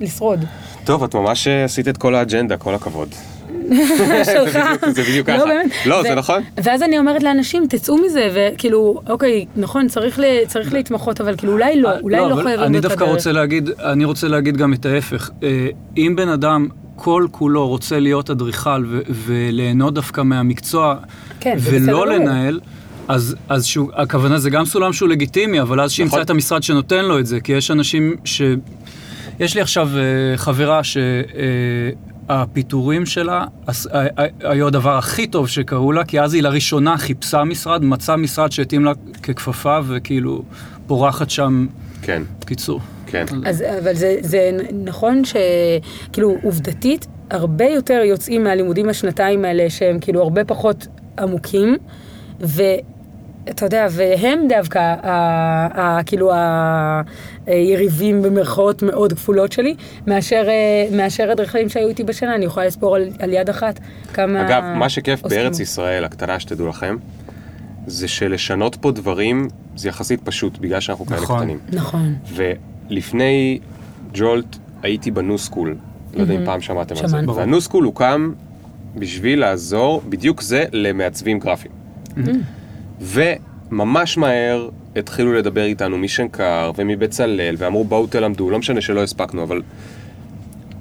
לשרוד. 0.00 0.44
טוב, 0.84 1.04
את 1.06 1.14
ממש 1.14 1.48
אה, 1.48 1.64
עשית 1.64 1.88
את 1.88 1.96
כל 1.96 2.14
האג'נדה, 2.14 2.56
כל 2.56 2.74
הכבוד. 2.74 3.08
שלך. 4.34 4.58
זה 4.92 5.02
בדיוק 5.02 5.26
ככה. 5.26 5.44
באמת. 5.46 5.70
לא, 5.86 6.02
זה 6.02 6.14
נכון. 6.14 6.42
ואז 6.62 6.82
אני 6.82 6.98
אומרת 6.98 7.22
לאנשים, 7.22 7.66
תצאו 7.68 7.96
מזה, 8.06 8.28
וכאילו, 8.34 9.00
אוקיי, 9.08 9.46
נכון, 9.56 9.88
צריך 9.88 10.18
ל- 10.18 10.44
צריך 10.46 10.72
להתמחות, 10.72 11.20
אבל 11.20 11.36
כאילו, 11.36 11.52
אולי 11.52 11.80
לא, 11.80 11.90
אולי 12.02 12.16
לא 12.16 12.32
אבל 12.32 12.42
חייבים 12.42 12.64
אני 12.66 12.78
את 12.78 12.82
דווקא 12.82 13.04
הדרך. 13.04 13.14
רוצה 13.16 13.32
להגיד, 13.32 13.70
אני 13.84 14.04
רוצה 14.04 14.28
להגיד 14.28 14.56
גם 14.56 14.72
את 14.72 14.86
ההפך. 14.86 15.30
אה, 15.42 15.66
אם 15.96 16.12
בן 16.16 16.28
אדם 16.28 16.66
כל 16.96 17.26
כולו 17.30 17.68
רוצה 17.68 18.00
להיות 18.00 18.30
אדריכל 18.30 18.84
ו- 18.88 19.00
וליהנות 19.26 19.94
דווקא 19.94 20.20
מהמקצוע, 20.20 20.94
כן, 21.40 21.56
ולא. 21.60 22.06
לנהל, 22.06 22.60
אז, 23.08 23.36
אז 23.48 23.64
שהוא, 23.64 23.90
הכוונה 23.94 24.38
זה 24.38 24.50
גם 24.50 24.64
סולם 24.64 24.92
שהוא 24.92 25.08
לגיטימי, 25.08 25.60
אבל 25.60 25.80
אז 25.80 25.92
שימצא 25.92 26.08
נכון. 26.14 26.22
את 26.22 26.30
המשרד 26.30 26.62
שנותן 26.62 27.04
לו 27.04 27.18
את 27.18 27.26
זה, 27.26 27.40
כי 27.40 27.52
יש 27.52 27.70
אנשים 27.70 28.16
ש... 28.24 28.42
יש 29.40 29.54
לי 29.54 29.60
עכשיו 29.60 29.88
אה, 29.96 30.02
חברה 30.36 30.80
שהפיטורים 32.28 33.06
שלה 33.06 33.44
הס- 33.68 33.86
ה- 33.86 34.22
ה- 34.22 34.50
היו 34.50 34.66
הדבר 34.66 34.96
הכי 34.98 35.26
טוב 35.26 35.48
שקרו 35.48 35.92
לה, 35.92 36.04
כי 36.04 36.20
אז 36.20 36.34
היא 36.34 36.42
לראשונה 36.42 36.98
חיפשה 36.98 37.44
משרד, 37.44 37.84
מצאה 37.84 38.16
משרד 38.16 38.52
שהתאים 38.52 38.84
לה 38.84 38.92
ככפפה, 39.22 39.78
וכאילו 39.86 40.42
פורחת 40.86 41.30
שם, 41.30 41.66
כן, 42.02 42.22
בקיצור. 42.40 42.80
כן. 43.06 43.24
אז, 43.46 43.64
אבל 43.82 43.94
זה, 43.94 44.16
זה 44.20 44.50
נכון 44.84 45.22
שכאילו 45.24 46.36
עובדתית, 46.42 47.06
הרבה 47.30 47.64
יותר 47.64 48.00
יוצאים 48.04 48.44
מהלימודים 48.44 48.88
השנתיים 48.88 49.44
האלה 49.44 49.70
שהם 49.70 49.98
כאילו 50.00 50.22
הרבה 50.22 50.44
פחות 50.44 50.86
עמוקים, 51.18 51.76
ואתה 53.46 53.66
יודע, 53.66 53.86
והם 53.90 54.48
דווקא 54.48 54.78
ה, 54.78 55.10
ה, 55.80 56.02
כאילו 56.02 56.30
היריבים 57.46 58.22
במרכאות 58.22 58.82
מאוד 58.82 59.12
כפולות 59.12 59.52
שלי, 59.52 59.74
מאשר, 60.06 60.44
אה, 60.48 60.96
מאשר 60.96 61.32
אדריכלים 61.32 61.68
שהיו 61.68 61.88
איתי 61.88 62.04
בשנה, 62.04 62.34
אני 62.34 62.44
יכולה 62.44 62.66
לספור 62.66 62.96
על, 62.96 63.08
על 63.18 63.32
יד 63.32 63.48
אחת 63.48 63.80
כמה... 64.12 64.46
אגב, 64.46 64.64
מה 64.64 64.88
שכיף 64.88 65.24
עוסקים. 65.24 65.42
בארץ 65.42 65.60
ישראל, 65.60 66.04
הקטנה 66.04 66.40
שתדעו 66.40 66.68
לכם, 66.68 66.96
זה 67.86 68.08
שלשנות 68.08 68.76
פה 68.76 68.92
דברים 68.92 69.48
זה 69.76 69.88
יחסית 69.88 70.20
פשוט, 70.24 70.58
בגלל 70.58 70.80
שאנחנו 70.80 71.06
כאלה 71.06 71.20
נכון. 71.20 71.38
קטנים. 71.38 71.58
נכון. 71.72 72.14
ולפני 72.34 73.58
Jolt 74.14 74.56
הייתי 74.82 75.10
ב 75.10 75.17
New 75.17 75.38
School, 75.38 75.76
לא 76.14 76.20
יודע 76.20 76.34
אם 76.34 76.44
פעם 76.44 76.60
שמעתם 76.60 76.94
על 77.02 77.08
זה. 77.08 77.16
וה 77.34 77.44
New 77.44 77.60
School 77.60 77.84
הוקם 77.84 78.32
בשביל 78.96 79.40
לעזור 79.40 80.02
בדיוק 80.08 80.42
זה 80.42 80.64
למעצבים 80.72 81.38
גרפיים. 81.38 81.72
וממש 83.00 84.18
מהר 84.18 84.68
התחילו 84.96 85.32
לדבר 85.32 85.64
איתנו 85.64 85.98
משנקר 85.98 86.70
ומבצלאל, 86.76 87.54
ואמרו 87.58 87.84
בואו 87.84 88.06
תלמדו, 88.06 88.50
לא 88.50 88.58
משנה 88.58 88.80
שלא 88.80 89.02
הספקנו, 89.02 89.42
אבל... 89.42 89.62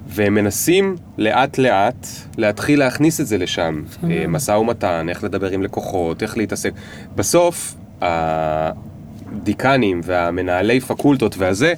והם 0.07 0.33
מנסים 0.33 0.95
לאט 1.17 1.57
לאט 1.57 2.07
להתחיל 2.37 2.79
להכניס 2.79 3.21
את 3.21 3.27
זה 3.27 3.37
לשם. 3.37 3.83
אה, 4.09 4.25
משא 4.27 4.51
ומתן, 4.51 5.09
איך 5.09 5.23
לדבר 5.23 5.49
עם 5.49 5.63
לקוחות, 5.63 6.23
איך 6.23 6.37
להתעסק. 6.37 6.71
בסוף, 7.15 7.75
הדיקנים 8.01 10.01
והמנהלי 10.03 10.79
פקולטות 10.79 11.35
והזה, 11.37 11.73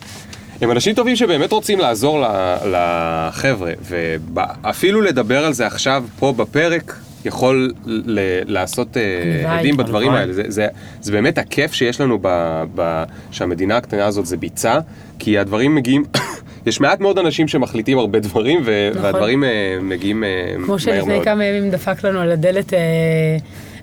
הם 0.61 0.72
אנשים 0.72 0.95
טובים 0.95 1.15
שבאמת 1.15 1.51
רוצים 1.51 1.80
לעזור 1.80 2.26
לחבר'ה, 2.65 3.72
ואפילו 3.81 5.01
לדבר 5.01 5.45
על 5.45 5.53
זה 5.53 5.68
עכשיו 5.68 6.05
פה 6.19 6.34
בפרק, 6.38 6.95
יכול 7.28 7.74
ל- 7.86 8.20
לעשות 8.54 8.98
אה, 8.98 9.60
הדים 9.60 9.78
בדברים 9.78 10.08
הלוואי. 10.08 10.22
האלה. 10.22 10.34
זה, 10.34 10.44
זה, 10.48 10.68
זה 11.02 11.12
באמת 11.12 11.38
הכיף 11.38 11.74
שיש 11.74 12.02
לנו 12.02 12.20
ב, 12.22 12.28
ב, 12.76 13.04
שהמדינה 13.32 13.78
הקטנה 13.78 14.06
הזאת 14.06 14.26
זה 14.26 14.38
ביצה, 14.38 14.80
כי 15.20 15.38
הדברים 15.38 15.76
מגיעים, 15.76 16.04
יש 16.66 16.82
מעט 16.82 16.99
מאוד 16.99 17.18
אנשים 17.18 17.48
שמחליטים 17.48 17.98
הרבה 17.98 18.20
דברים, 18.20 18.62
ו, 18.66 18.90
נכון. 18.91 19.04
והדברים 19.06 19.44
אה, 19.44 19.49
מגיעים 19.82 20.24
אה, 20.24 20.30
מהר 20.48 20.58
כמו 20.58 20.68
מאוד. 20.68 20.80
שלפני 20.80 21.24
כמה 21.24 21.45
ימים 21.45 21.72
דפק 21.72 22.06
לנו 22.06 22.20
על 22.20 22.32
הדלת 22.32 22.74
אה, 22.74 23.38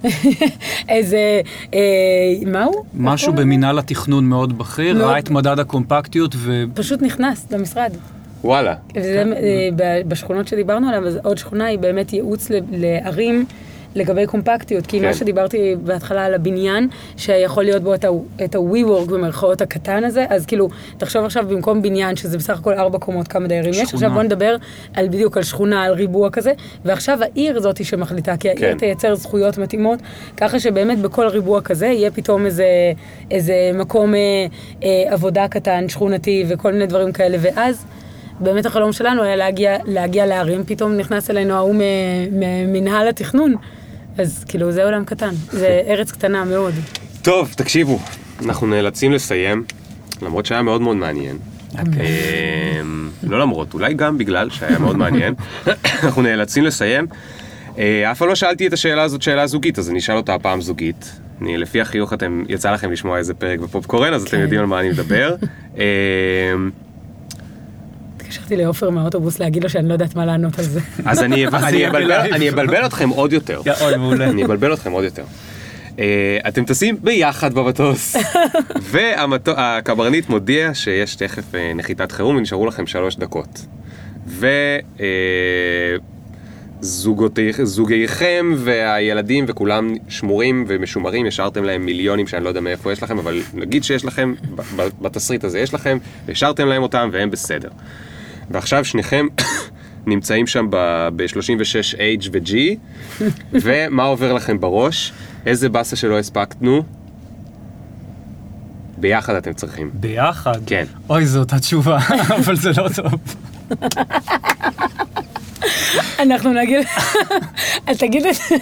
איזה, 0.89 1.41
אה, 1.75 1.81
מה 2.47 2.65
הוא? 2.65 2.85
משהו? 2.95 3.33
במינהל 3.33 3.79
התכנון 3.79 4.25
מאוד 4.25 4.59
בכיר, 4.59 4.95
מאוד. 4.95 5.07
ראה 5.07 5.19
את 5.19 5.31
מדד 5.31 5.59
הקומפקטיות, 5.59 6.35
ו... 6.39 6.65
פשוט 6.75 7.03
נכנס 7.03 7.47
למשרד. 7.51 7.93
וואלה. 8.45 8.75
וזה, 8.97 9.25
אה, 9.37 9.69
ב- 9.77 10.09
בשכונות 10.09 10.49
שדיברנו 10.49 10.89
עליהן, 10.89 11.05
אז 11.07 11.19
עוד 11.23 11.39
שכונה 11.39 11.65
היא 11.67 11.79
באמת 11.79 12.13
ייעוץ 12.13 12.51
ל- 12.51 12.61
לערים 12.71 13.45
לגבי 13.95 14.27
קומפקטיות. 14.27 14.87
כי 14.87 15.01
כן. 15.01 15.07
מה 15.07 15.15
שדיברתי 15.15 15.77
בהתחלה 15.85 16.25
על 16.25 16.35
הבניין, 16.35 16.89
שיכול 17.17 17.65
להיות 17.65 17.83
בו 17.83 17.95
את 17.95 18.05
ה-WeWork 18.55 19.11
במרכאות 19.11 19.61
הקטן 19.61 20.05
הזה, 20.05 20.25
אז 20.29 20.47
כאילו, 20.47 20.69
תחשוב 20.99 21.25
עכשיו 21.25 21.45
במקום 21.49 21.83
בניין, 21.83 22.17
שזה 22.17 22.39
בסך 22.39 22.59
הכל 22.59 22.75
ארבע 22.75 22.99
קומות, 22.99 23.29
כמה 23.29 23.49
דיירים 23.49 23.71
יש. 23.75 23.95
עכשיו 23.95 24.11
בוא 24.11 24.23
נדבר 24.23 24.57
על 24.95 25.09
בדיוק 25.09 25.37
על 25.37 25.43
שכונה, 25.43 25.83
על 25.83 25.93
ריבוע 25.93 26.31
כזה, 26.31 26.53
ועכשיו 26.85 27.19
העיר 27.23 27.61
זאתי 27.61 27.85
שמחליטה, 27.85 28.37
כי 28.37 28.49
העיר 28.49 28.61
כן. 28.61 28.79
תייצר 28.79 29.15
זכויות 29.15 29.59
מתאימות, 29.59 29.99
ככה 30.37 30.61
שבאמת 30.61 30.99
בכל 30.99 31.27
ריבוע 31.27 31.61
כזה 31.61 31.87
יהיה 31.87 32.11
פתאום 32.11 32.47
איזה, 32.47 32.67
איזה 33.31 33.71
מקום 33.75 34.15
אה, 34.15 34.21
אה, 34.83 35.13
עבודה 35.13 35.49
קטן, 35.49 35.89
שכונתי 35.89 36.45
וכל 36.49 36.73
מיני 36.73 36.87
דברים 36.87 37.13
כאלה, 37.13 37.37
ואז... 37.41 37.85
באמת 38.41 38.67
החלום 38.67 38.93
שלנו 38.93 39.23
היה 39.23 39.37
להגיע, 39.37 39.77
להגיע 39.85 40.27
לערים, 40.27 40.65
פתאום 40.67 40.97
נכנס 40.97 41.31
אלינו 41.31 41.55
ההוא 41.55 41.75
ממנהל 42.33 43.09
התכנון. 43.09 43.55
אז 44.19 44.45
כאילו 44.49 44.73
זה 44.73 44.85
עולם 44.85 45.05
קטן, 45.05 45.35
זה 45.51 45.81
ארץ 45.89 46.13
קטנה 46.13 46.45
מאוד. 46.45 46.75
טוב, 47.23 47.55
תקשיבו, 47.57 47.99
אנחנו 48.45 48.67
נאלצים 48.67 49.13
לסיים, 49.13 49.65
למרות 50.23 50.47
שהיה 50.47 50.63
מאוד 50.63 50.81
מאוד 50.81 50.97
מעניין. 50.97 51.39
אמ, 51.79 53.09
לא 53.23 53.41
למרות, 53.41 53.75
אולי 53.75 53.95
גם 53.95 54.19
בגלל 54.19 54.51
שהיה 54.51 54.79
מאוד 54.79 54.97
מעניין. 54.97 55.35
אנחנו 56.03 56.23
נאלצים 56.23 56.65
לסיים. 56.65 57.07
אה, 57.79 58.11
אף 58.11 58.19
פעם 58.19 58.29
לא 58.29 58.35
שאלתי 58.35 58.67
את 58.67 58.73
השאלה 58.73 59.03
הזאת 59.03 59.23
שאלה 59.23 59.47
זוגית, 59.47 59.79
אז 59.79 59.91
אני 59.91 59.99
אשאל 59.99 60.17
אותה 60.17 60.35
הפעם 60.35 60.61
זוגית. 60.61 61.21
אני, 61.43 61.59
לפי 61.59 61.81
החיוך 61.81 62.13
אתם, 62.13 62.45
יצא 62.49 62.73
לכם 62.73 62.93
לשמוע 62.93 63.19
איזה 63.19 63.35
פרק 63.35 63.59
בפופקורן, 63.59 64.15
אז 64.15 64.23
אתם 64.23 64.31
כן. 64.31 64.43
יודעים 64.43 64.61
על 64.61 64.67
מה 64.67 64.81
אני 64.81 64.89
מדבר. 64.89 65.35
התקשרתי 68.25 68.57
לעופר 68.57 68.91
מהאוטובוס 68.91 69.39
להגיד 69.39 69.63
לו 69.63 69.69
שאני 69.69 69.89
לא 69.89 69.93
יודעת 69.93 70.17
מה 70.17 70.27
לענות 70.27 70.59
על 70.59 70.65
זה. 70.65 70.81
אז 71.05 71.23
אני 71.23 71.47
אבלבל- 72.51 72.87
אתכם 72.87 73.09
עוד 73.09 73.33
יותר. 73.33 73.61
יא, 73.67 73.73
אוי, 73.81 73.97
מעולה. 73.97 74.31
אני 74.31 74.45
אבלבל 74.45 74.73
אתכם 74.75 74.93
עוד 74.93 75.05
יותר. 75.05 75.25
אה, 75.99 76.39
אתם 76.49 76.65
טסים 76.65 76.97
ביחד 77.03 77.55
במטוס, 77.55 78.17
והקברניט 78.91 80.29
מודיע 80.29 80.75
שיש 80.75 81.17
תכף 81.17 81.55
אה, 81.55 81.73
נחיתת 81.75 82.13
חירום 82.13 82.37
ונשארו 82.37 82.67
לכם 82.67 82.87
שלוש 82.87 83.17
דקות. 83.17 83.67
וזוגייכם 87.63 88.55
והילדים 88.59 89.45
וכולם 89.49 89.95
שמורים 90.09 90.65
ומשומרים, 90.69 91.27
השארתם 91.27 91.65
להם 91.65 91.87
מיליונים 91.87 92.27
שאני 92.27 92.45
לא 92.45 92.49
יודע 92.49 92.61
מאיפה 92.61 92.93
יש 92.93 93.03
לכם, 93.03 93.19
אבל 93.19 93.41
נגיד 93.55 93.85
שיש 93.85 94.05
לכם, 94.05 94.35
בתסריט 95.01 95.45
הזה 95.45 95.59
יש 95.59 95.75
לכם, 95.75 95.99
השארתם 96.29 96.67
להם 96.69 96.83
אותם 96.83 97.09
והם 97.13 97.31
בסדר. 97.31 97.69
ועכשיו 98.51 98.85
שניכם 98.85 99.27
נמצאים 100.07 100.47
שם 100.47 100.67
ב-36H 100.71 102.29
ו-G, 102.33 102.53
ומה 103.63 104.05
עובר 104.05 104.33
לכם 104.33 104.61
בראש? 104.61 105.13
איזה 105.47 105.69
באסה 105.69 105.97
שלא 105.97 106.19
הספקנו? 106.19 106.83
ביחד 108.99 109.35
אתם 109.35 109.53
צריכים. 109.53 109.91
ביחד? 109.95 110.59
כן. 110.67 110.85
אוי, 111.11 111.27
זאת 111.27 111.53
התשובה, 111.53 111.99
אבל 112.45 112.57
זה 112.57 112.71
לא 112.77 112.89
טוב. 112.97 113.15
אנחנו 116.19 116.53
נגיד, 116.53 116.87
אז 117.87 117.99
תגיד 117.99 118.27
את 118.27 118.35
זה. 118.35 118.57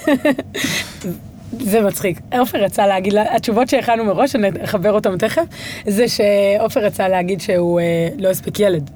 זה 1.61 1.81
מצחיק. 1.81 2.21
עופר 2.39 2.59
רצה 2.59 2.87
להגיד, 2.87 3.15
התשובות 3.17 3.69
שהכנו 3.69 4.05
מראש, 4.05 4.37
אני 4.37 4.49
אחבר 4.65 4.93
אותן 4.93 5.19
תכף, 5.19 5.43
זה 5.87 6.05
שעופר 6.09 6.81
רצה 6.81 7.09
להגיד 7.09 7.41
שהוא 7.41 7.81
אה, 7.81 8.09
לא 8.19 8.29
הספיק 8.29 8.61
ילד. 8.61 8.91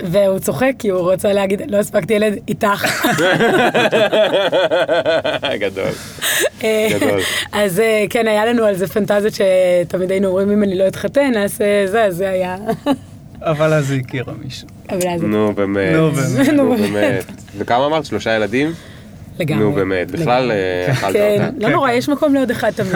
והוא 0.00 0.38
צוחק 0.38 0.72
כי 0.78 0.88
הוא 0.88 1.10
רוצה 1.10 1.32
להגיד, 1.32 1.62
לא 1.70 1.76
הספקתי 1.76 2.14
ילד 2.14 2.38
איתך. 2.48 2.84
גדול. 5.60 5.92
אה, 6.64 6.88
גדול. 6.90 7.20
אז 7.52 7.80
אה, 7.80 8.04
כן, 8.10 8.26
היה 8.28 8.46
לנו 8.46 8.64
על 8.64 8.74
זה 8.74 8.86
פנטזיות 8.86 9.34
שתמיד 9.34 10.10
היינו 10.10 10.28
אומרים, 10.28 10.50
אם 10.50 10.62
אני 10.62 10.78
לא 10.78 10.88
אתחתן, 10.88 11.30
נעשה 11.34 11.64
זה, 11.86 12.04
אז 12.04 12.16
זה 12.16 12.30
היה. 12.30 12.56
אבל 13.40 13.72
אז 13.72 13.90
היא 13.90 14.00
הכירה 14.00 14.32
מישהו. 14.44 14.68
אבל 14.90 15.08
אז 15.14 15.22
נו 15.22 15.52
באמת. 15.54 15.92
נו, 15.92 16.10
באמת. 16.10 16.48
נו 16.48 16.76
באמת. 16.76 17.24
וכמה 17.58 17.86
אמרת? 17.86 18.04
שלושה 18.04 18.36
ילדים? 18.36 18.72
לגמרי. 19.38 19.64
נו 19.64 19.72
באמת. 19.72 20.10
בכלל 20.10 20.50
אה, 20.50 20.92
אכלת 20.92 21.12
כן, 21.12 21.44
אותה. 21.46 21.66
לא 21.66 21.68
נורא, 21.68 21.90
יש 21.90 22.08
מקום 22.08 22.34
לעוד 22.34 22.50
אחד 22.50 22.70
תמיד. 22.70 22.92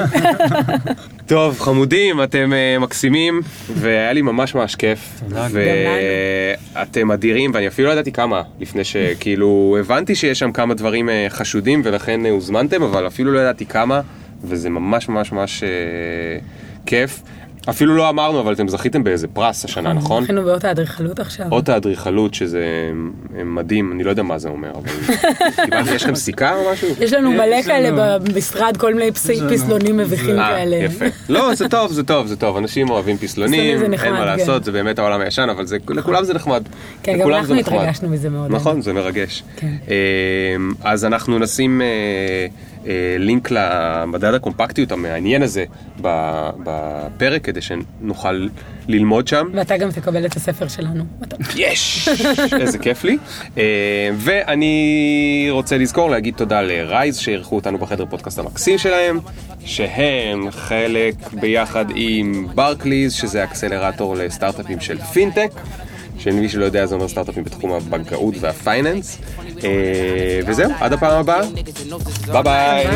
טוב, 1.27 1.61
חמודים, 1.61 2.23
אתם 2.23 2.53
אה, 2.53 2.79
מקסימים, 2.79 3.41
והיה 3.75 4.13
לי 4.13 4.23
ממש 4.23 4.55
ממש 4.55 4.75
כיף. 4.75 5.21
ואתם 5.29 7.11
אדירים, 7.11 7.51
ואני 7.55 7.69
אפילו 7.69 7.89
לא 7.89 7.93
ידעתי 7.93 8.13
כמה, 8.13 8.43
לפני 8.61 8.85
שכאילו 8.85 9.77
הבנתי 9.81 10.15
שיש 10.15 10.39
שם 10.39 10.53
כמה 10.53 10.75
דברים 10.75 11.09
אה, 11.09 11.27
חשודים, 11.29 11.83
ולכן 11.85 12.27
הוזמנתם, 12.27 12.83
אבל 12.83 13.07
אפילו 13.07 13.33
לא 13.33 13.39
ידעתי 13.39 13.67
כמה, 13.67 14.01
וזה 14.45 14.71
ממש 14.71 15.09
ממש 15.09 15.33
ממש 15.33 15.65
כיף. 16.87 17.23
אפילו 17.71 17.97
לא 17.97 18.09
אמרנו, 18.09 18.41
אבל 18.41 18.53
אתם 18.53 18.69
זכיתם 18.69 19.05
באיזה 19.05 19.29
פרס 19.29 19.65
השנה, 19.65 19.93
נכון? 19.93 20.23
זכינו 20.25 20.45
באות 20.45 20.65
האדריכלות 20.65 21.21
עכשיו. 21.21 21.47
אות 21.53 21.69
האדריכלות, 21.69 22.35
שזה 22.35 22.65
אה, 23.39 23.45
מדהים, 23.45 23.93
אני 23.93 24.05
לא 24.05 24.11
יודע 24.11 24.23
מה 24.23 24.39
זה 24.39 24.49
אומר, 24.49 24.71
אבל... 24.75 25.15
יש 25.95 26.03
לכם 26.05 26.15
סיכה 26.15 26.55
או 26.55 26.73
משהו? 26.73 26.89
יש 27.01 27.13
לנו 27.13 27.31
מלא 27.33 27.45
יש 27.55 27.67
לנו- 27.69 27.97
כאלה 27.97 28.19
במשרד, 28.19 28.77
כל 28.77 28.95
מיני 28.95 29.13
פסלונים 29.13 29.97
מביכים 29.97 30.39
אה, 30.39 30.49
כאלה. 30.49 30.77
יפה. 30.77 31.05
לא, 31.29 31.55
זה 31.55 31.69
טוב, 31.69 31.93
זה 31.93 32.03
טוב, 32.03 32.27
זה 32.27 32.37
טוב. 32.37 32.57
אנשים 32.57 32.91
אוהבים 32.91 33.17
פסלונים 33.17 33.83
אין 33.83 33.91
מה 33.91 33.97
כן. 33.97 34.13
לעשות, 34.25 34.65
זה 34.65 34.73
באמת 34.73 34.99
העולם 34.99 35.21
הישן, 35.21 35.49
אבל 35.51 35.67
זה- 35.67 35.77
לכולם 35.89 36.25
זה 36.25 36.35
נחמד. 36.35 36.63
כן, 37.03 37.19
גם 37.19 37.31
אנחנו. 37.31 37.55
התרגשנו 37.55 38.09
מזה 38.09 38.29
מאוד. 38.31 38.51
נכון, 38.51 38.81
זה 38.83 38.93
מרגש. 38.93 39.43
כן. 39.57 39.67
אמ, 40.57 40.73
אז 40.85 41.05
אנחנו 41.05 41.39
נשים 41.39 41.81
אה, 41.83 41.87
אה, 41.87 42.47
לינק 43.19 43.51
למדד 43.51 44.35
הקומפקטיות 44.35 44.93
המעניין 44.93 45.43
הזה 45.43 45.65
בפרק, 46.63 47.45
כדי 47.45 47.61
שנוכל 47.61 48.49
ללמוד 48.89 49.29
שם. 49.29 49.49
ואתה 49.55 49.77
גם 49.77 49.91
תקבל 49.91 50.27
את 50.27 50.37
הספר 50.37 50.69
שלנו. 50.69 51.05
יש! 51.57 52.09
איזה 52.61 52.79
כיף 52.79 53.05
לי. 53.05 53.19
אה, 53.59 54.11
ואני 54.15 55.49
רוצה 55.51 55.79
לזכור 55.79 56.11
להגיד 56.11 56.35
תודה 56.35 56.63
ל 56.63 56.74
Rise 56.74 57.17
שאירחו 57.17 57.57
אותנו 57.57 57.79
בחדר 57.79 58.07
פודקאסט 58.07 58.39
המקסים 58.39 58.79
שלהם, 58.79 59.19
שהם 59.65 60.51
חלק 60.51 61.15
ביחד 61.33 61.85
עם 61.95 62.47
Barclays, 62.55 63.13
שזה 63.13 63.45
אקסלרטור 63.45 64.17
לסטארט-אפים 64.17 64.81
של 64.81 64.99
פינטק. 64.99 65.51
שמי 66.19 66.49
שלא 66.49 66.65
יודע 66.65 66.87
זה 66.87 66.95
אומר 66.95 67.09
סטארט-אפים 67.09 67.45
בתחום 67.45 67.73
הבנקאות 67.73 68.35
וה 68.41 68.56
finance. 68.56 69.19
Et 69.63 70.43
BZM, 70.43 70.75
à 70.81 70.89
la 70.89 70.97
prochaine. 70.97 71.25
Bye 72.33 72.43
bye. 72.43 72.87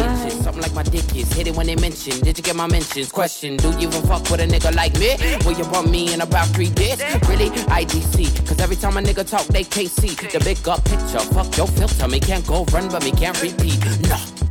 Something 0.44 0.62
like 0.62 0.74
my 0.74 0.82
dick 0.82 1.16
is 1.16 1.32
hit 1.32 1.46
it 1.48 1.56
when 1.56 1.66
they 1.66 1.76
mention. 1.76 2.20
Did 2.20 2.38
you 2.38 2.44
get 2.44 2.56
my 2.56 2.66
mentions? 2.66 3.10
Question 3.10 3.56
Do 3.56 3.70
you 3.78 3.88
even 3.88 4.02
fuck 4.02 4.28
with 4.30 4.40
a 4.40 4.46
nigga 4.46 4.74
like 4.74 4.98
me? 4.98 5.16
Will 5.44 5.56
you 5.56 5.64
want 5.70 5.90
me 5.90 6.12
in 6.12 6.20
about 6.20 6.48
three 6.48 6.70
days? 6.70 7.00
Really? 7.28 7.50
IDC. 7.50 8.46
Cause 8.46 8.60
every 8.60 8.76
time 8.76 8.96
a 8.96 9.00
nigga 9.00 9.28
talk, 9.28 9.46
they 9.46 9.64
can't 9.64 9.90
the 10.32 10.40
big 10.44 10.66
up 10.68 10.84
picture. 10.84 11.20
Fuck 11.34 11.56
your 11.56 11.66
filter. 11.66 12.08
Me 12.08 12.20
can't 12.20 12.46
go 12.46 12.64
run, 12.66 12.88
but 12.88 13.04
me 13.04 13.10
can't 13.12 13.40
repeat. 13.42 13.78
No. 14.08 14.41